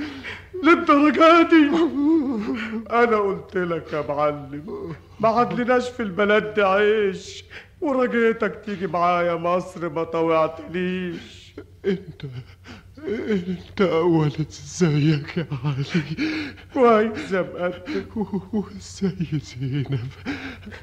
للدرجة 0.64 1.42
دي؟ 1.50 1.70
أنا 2.90 3.18
قلت 3.18 3.56
لك 3.56 3.94
يا 3.94 4.06
معلم 4.10 4.96
ما 5.20 5.30
عدلناش 5.30 5.90
في 5.90 6.04
البلد 6.04 6.60
عيش. 6.60 7.44
ورجيتك 7.82 8.62
تيجي 8.66 8.88
معايا 8.88 9.36
مصر 9.36 9.90
ما 9.90 10.04
طوعتليش 10.04 11.54
انت 11.86 12.26
انت 13.08 13.82
اول 13.82 14.32
ازيك 14.40 15.38
يا 15.38 15.48
علي 15.64 16.04
كويس 16.74 17.32
يا 17.32 17.42
مقدم 17.42 18.26
وازاي 18.54 19.28
زينب. 19.32 20.10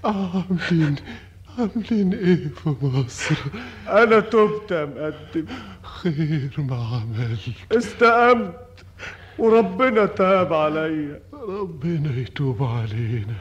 عاملين 0.05 0.97
عاملين 1.59 2.15
إيه 2.15 2.49
في 2.49 2.75
مصر؟ 2.83 3.37
أنا 3.89 4.21
تبت 4.21 4.71
يا 4.71 4.85
مقدم 4.85 5.47
خير 5.83 6.51
ما 6.59 6.77
عملت. 6.77 7.73
استقمت. 7.73 8.55
وربنا 9.39 10.07
تاب 10.07 10.53
عليا. 10.53 11.21
ربنا 11.33 12.17
يتوب 12.21 12.63
علينا. 12.63 13.35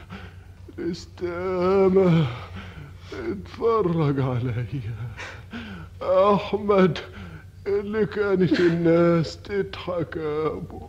استقامة. 0.78 2.26
اتفرج 3.12 4.20
عليا 4.20 4.66
أحمد 6.02 6.98
اللي 7.66 8.06
كانت 8.06 8.60
الناس 8.60 9.42
تضحك 9.42 10.18
ابو 10.18 10.88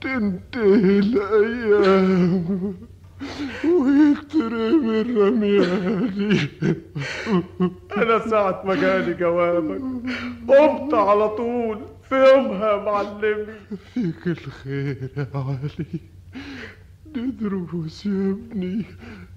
تنتهي 0.00 0.98
الأيام 0.98 2.74
ويترمي 3.64 5.00
الرمياني. 5.00 6.48
أنا 7.96 8.18
ساعة 8.30 8.62
ما 8.66 8.74
جالي 8.74 9.14
جوابك 9.14 9.80
قمت 10.48 10.94
على 10.94 11.28
طول 11.28 11.80
في 12.08 12.14
يومها 12.14 12.72
يا 12.72 12.76
معلمي. 12.76 13.54
فيك 13.94 14.26
الخير 14.26 15.10
يا 15.16 15.26
علي. 15.34 16.00
دي 17.14 17.30
دروس 17.40 18.06
يا 18.06 18.30
ابني 18.30 18.84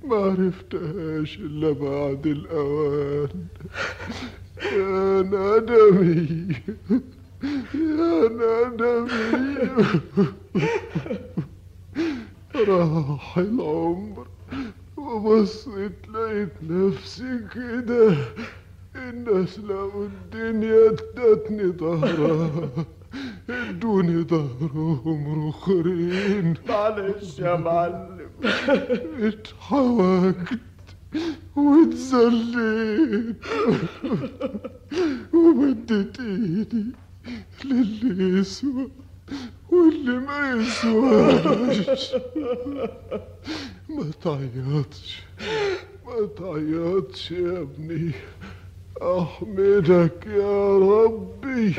ما 0.07 0.15
عرفتهاش 0.15 1.37
إلا 1.39 1.71
بعد 1.71 2.27
الأوان. 2.27 3.45
يا 4.61 5.21
ندمي. 5.21 6.55
يا 7.73 8.29
ندمي. 8.29 9.55
راح 12.55 13.37
العمر 13.37 14.27
وبصيت 14.97 16.09
لقيت 16.13 16.53
نفسي 16.69 17.39
كده. 17.55 18.15
الناس 18.95 19.59
لقوا 19.59 20.05
الدنيا 20.05 20.89
ادتني 20.89 21.67
ظهرها 21.71 22.69
ادوني 23.49 24.23
ظهرهم 24.23 25.47
رخرين. 25.47 26.53
معلش 26.69 27.39
يا 27.39 27.55
معلم. 27.55 28.29
اتحوجت 29.19 30.59
واتذليت 31.55 33.35
ومدت 35.33 36.19
ايدي 36.19 36.85
للي 37.65 38.39
يسوى 38.39 38.87
واللي 39.69 40.19
ما 40.19 40.51
يسواش. 40.51 42.15
ما 43.89 44.11
تعيطش 44.23 45.23
ما 46.05 46.27
تعيطش 46.37 47.31
يا 47.31 47.61
ابني. 47.61 48.11
أحمدك 49.01 50.27
يا 50.27 50.77
ربي. 50.77 51.75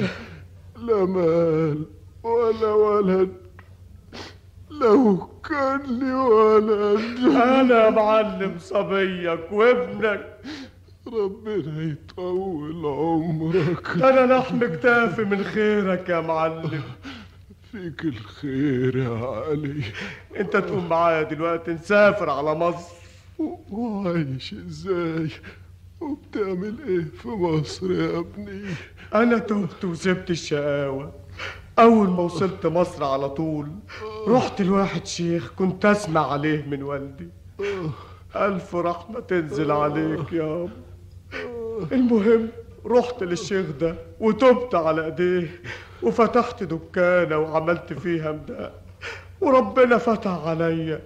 لا 0.77 1.05
مال 1.05 1.85
ولا 2.23 2.73
ولد 2.73 3.33
لو 4.71 5.29
كان 5.49 5.81
لي 5.99 6.15
ولد. 6.15 7.19
أنا 7.37 7.91
معلم 7.91 8.55
صبيك 8.59 9.53
وابنك. 9.53 10.39
ربنا 11.07 11.83
يطول 11.83 12.87
عمرك. 12.87 13.89
أنا 13.91 14.35
لحم 14.35 14.65
كتافي 14.65 15.25
من 15.25 15.45
خيرك 15.45 16.09
يا 16.09 16.21
معلم. 16.21 16.83
فيك 17.73 18.05
الخير 18.05 18.97
يا 18.97 19.19
علي. 19.27 19.83
أنت 20.37 20.57
تقوم 20.57 20.89
معايا 20.89 21.23
دلوقتي 21.23 21.73
نسافر 21.73 22.31
على 22.31 22.55
مصر. 22.55 22.95
وعايش 23.71 24.55
إزاي؟ 24.55 25.31
وبتعمل 26.05 26.77
إيه 26.89 27.05
في 27.23 27.29
مصر 27.29 27.93
يا 27.93 28.19
ابني؟ 28.19 28.63
أنا 29.15 29.39
تهت 29.39 29.85
وسبت 29.85 30.31
الشقاوة. 30.31 31.13
اول 31.79 32.09
ما 32.09 32.21
وصلت 32.21 32.67
مصر 32.67 33.05
على 33.05 33.29
طول 33.31 33.69
رحت 34.29 34.63
لواحد 34.63 35.07
شيخ 35.07 35.53
كنت 35.59 35.85
اسمع 35.87 36.33
عليه 36.33 36.67
من 36.67 36.83
والدي. 36.83 37.29
ألف 38.37 38.75
رحمة 38.77 39.21
تنزل 39.21 39.71
عليك 39.71 40.33
يا 40.33 40.69
المهم 41.93 42.49
رحت 42.87 43.23
للشيخ 43.23 43.67
ده 43.81 43.95
وتبت 44.21 44.75
على 44.75 45.05
ايديه 45.05 45.61
وفتحت 46.03 46.63
دكانة 46.63 47.39
وعملت 47.39 47.93
فيها 47.93 48.33
مداء 48.33 48.83
وربنا 49.41 49.99
فتح 49.99 50.31
عليا. 50.47 51.01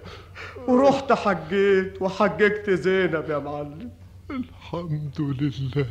ورحت 0.67 1.13
حجيت 1.13 2.01
وحججت 2.01 2.69
زينب 2.69 3.29
يا 3.29 3.37
معلم. 3.37 3.89
الحمد 4.29 5.21
لله. 5.21 5.85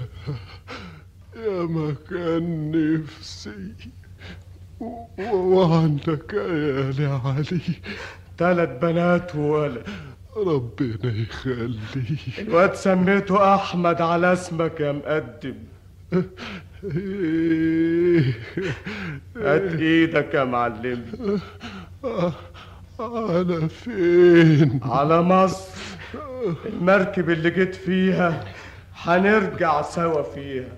يا 1.37 1.63
ما 1.63 1.95
كان 2.11 2.71
نفسي. 2.71 3.75
وعندك 5.33 6.33
يا 6.99 7.21
علي 7.25 7.61
تلات 8.39 8.83
بنات 8.83 9.35
وولد. 9.35 9.87
ربنا 10.37 11.13
يخليك. 11.23 12.39
الواد 12.39 12.75
سميته 12.75 13.55
أحمد 13.55 14.01
على 14.01 14.33
اسمك 14.33 14.81
يا 14.81 14.93
مقدم. 14.93 15.55
هات 19.37 19.73
إيدك 19.81 20.35
يا 20.35 20.45
معلم. 20.45 21.41
على 23.01 23.69
فين؟ 23.69 24.81
على 24.83 25.23
مصر. 25.23 25.88
المركب 26.67 27.31
اللي 27.31 27.51
جيت 27.51 27.75
فيها 27.75 28.45
هنرجع 28.95 29.83
سوا 29.83 30.23
فيها. 30.23 30.73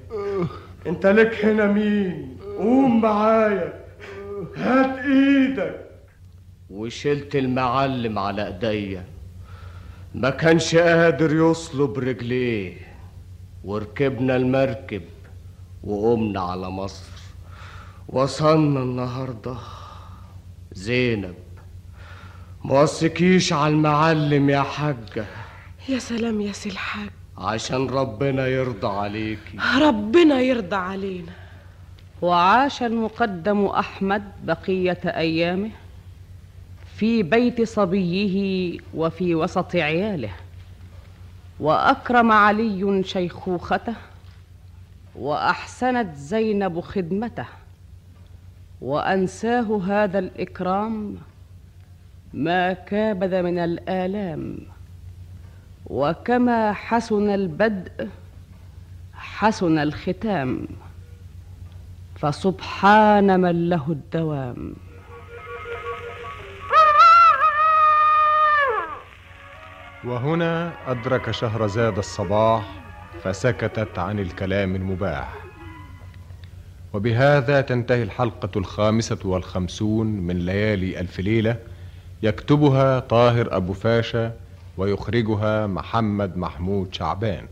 انت 0.87 1.07
لك 1.07 1.45
هنا 1.45 1.67
مين؟ 1.67 2.37
قوم 2.59 3.01
معايا. 3.01 3.85
هات 4.57 4.99
إيدك. 4.99 5.91
وشلت 6.71 7.37
المعلم 7.37 8.19
على 8.19 8.47
ايديا. 8.47 9.05
ما 10.15 10.31
كانش 10.31 10.77
قادر 10.77 11.35
يصلب 11.35 11.99
رجليه. 11.99 12.75
وركبنا 13.65 14.37
المركب 14.37 15.03
وقمنا 15.85 16.41
على 16.41 16.71
مصر. 16.71 17.11
وصلنا 18.09 18.81
النهارده 18.81 19.57
زينب. 20.73 21.35
موثقيش 22.65 23.53
على 23.53 23.75
المعلم 23.75 24.51
يا 24.51 24.63
حاجة. 24.63 25.25
يا 25.89 25.99
سلام 25.99 26.41
يا 26.41 26.53
سي 26.53 26.69
الحاج. 26.69 27.11
عشان 27.39 27.87
ربنا 27.87 28.47
يرضى 28.47 28.87
عليكي. 28.87 29.59
ربنا 29.81 30.41
يرضى 30.41 30.77
علينا. 30.77 31.33
وعاش 32.23 32.83
المقدم 32.83 33.67
أحمد 33.67 34.23
بقية 34.45 35.01
أيامه 35.05 35.71
في 36.97 37.23
بيت 37.23 37.63
صبيه 37.63 38.79
وفي 38.95 39.35
وسط 39.35 39.77
عياله. 39.77 40.33
وأكرم 41.61 42.33
علي 42.33 43.03
شيخوخته 43.05 43.95
وأحسنت 45.15 46.15
زينب 46.15 46.81
خدمته. 46.81 47.47
وأنساه 48.81 49.83
هذا 49.87 50.19
الإكرام 50.19 51.17
ما 52.35 52.73
كابد 52.73 53.35
من 53.35 53.59
الآلام 53.59 54.59
وكما 55.87 56.73
حسن 56.73 57.31
البدء 57.31 58.09
حسن 59.15 59.79
الختام. 59.79 60.67
فسبحان 62.17 63.41
من 63.41 63.69
له 63.69 63.85
الدوام. 63.89 64.75
وهنا 70.05 70.73
أدرك 70.87 71.31
شهرزاد 71.31 71.99
الصباح 71.99 72.83
فسكتت 73.23 73.99
عن 73.99 74.19
الكلام 74.19 74.77
المباح. 74.77 75.35
وبهذا 76.93 77.61
تنتهي 77.61 78.03
الحلقة 78.03 78.51
الخامسة 78.57 79.19
والخمسون 79.25 80.07
من 80.07 80.39
ليالي 80.39 81.01
ألف 81.01 81.21
ليلة. 81.21 81.57
يكتبها 82.23 83.01
طاهر 83.01 83.57
أبو 83.57 83.73
فاشا 83.73 84.33
ويخرجها 84.79 85.67
محمد 85.67 86.37
محمود 86.37 86.95
شعبان. 86.95 87.47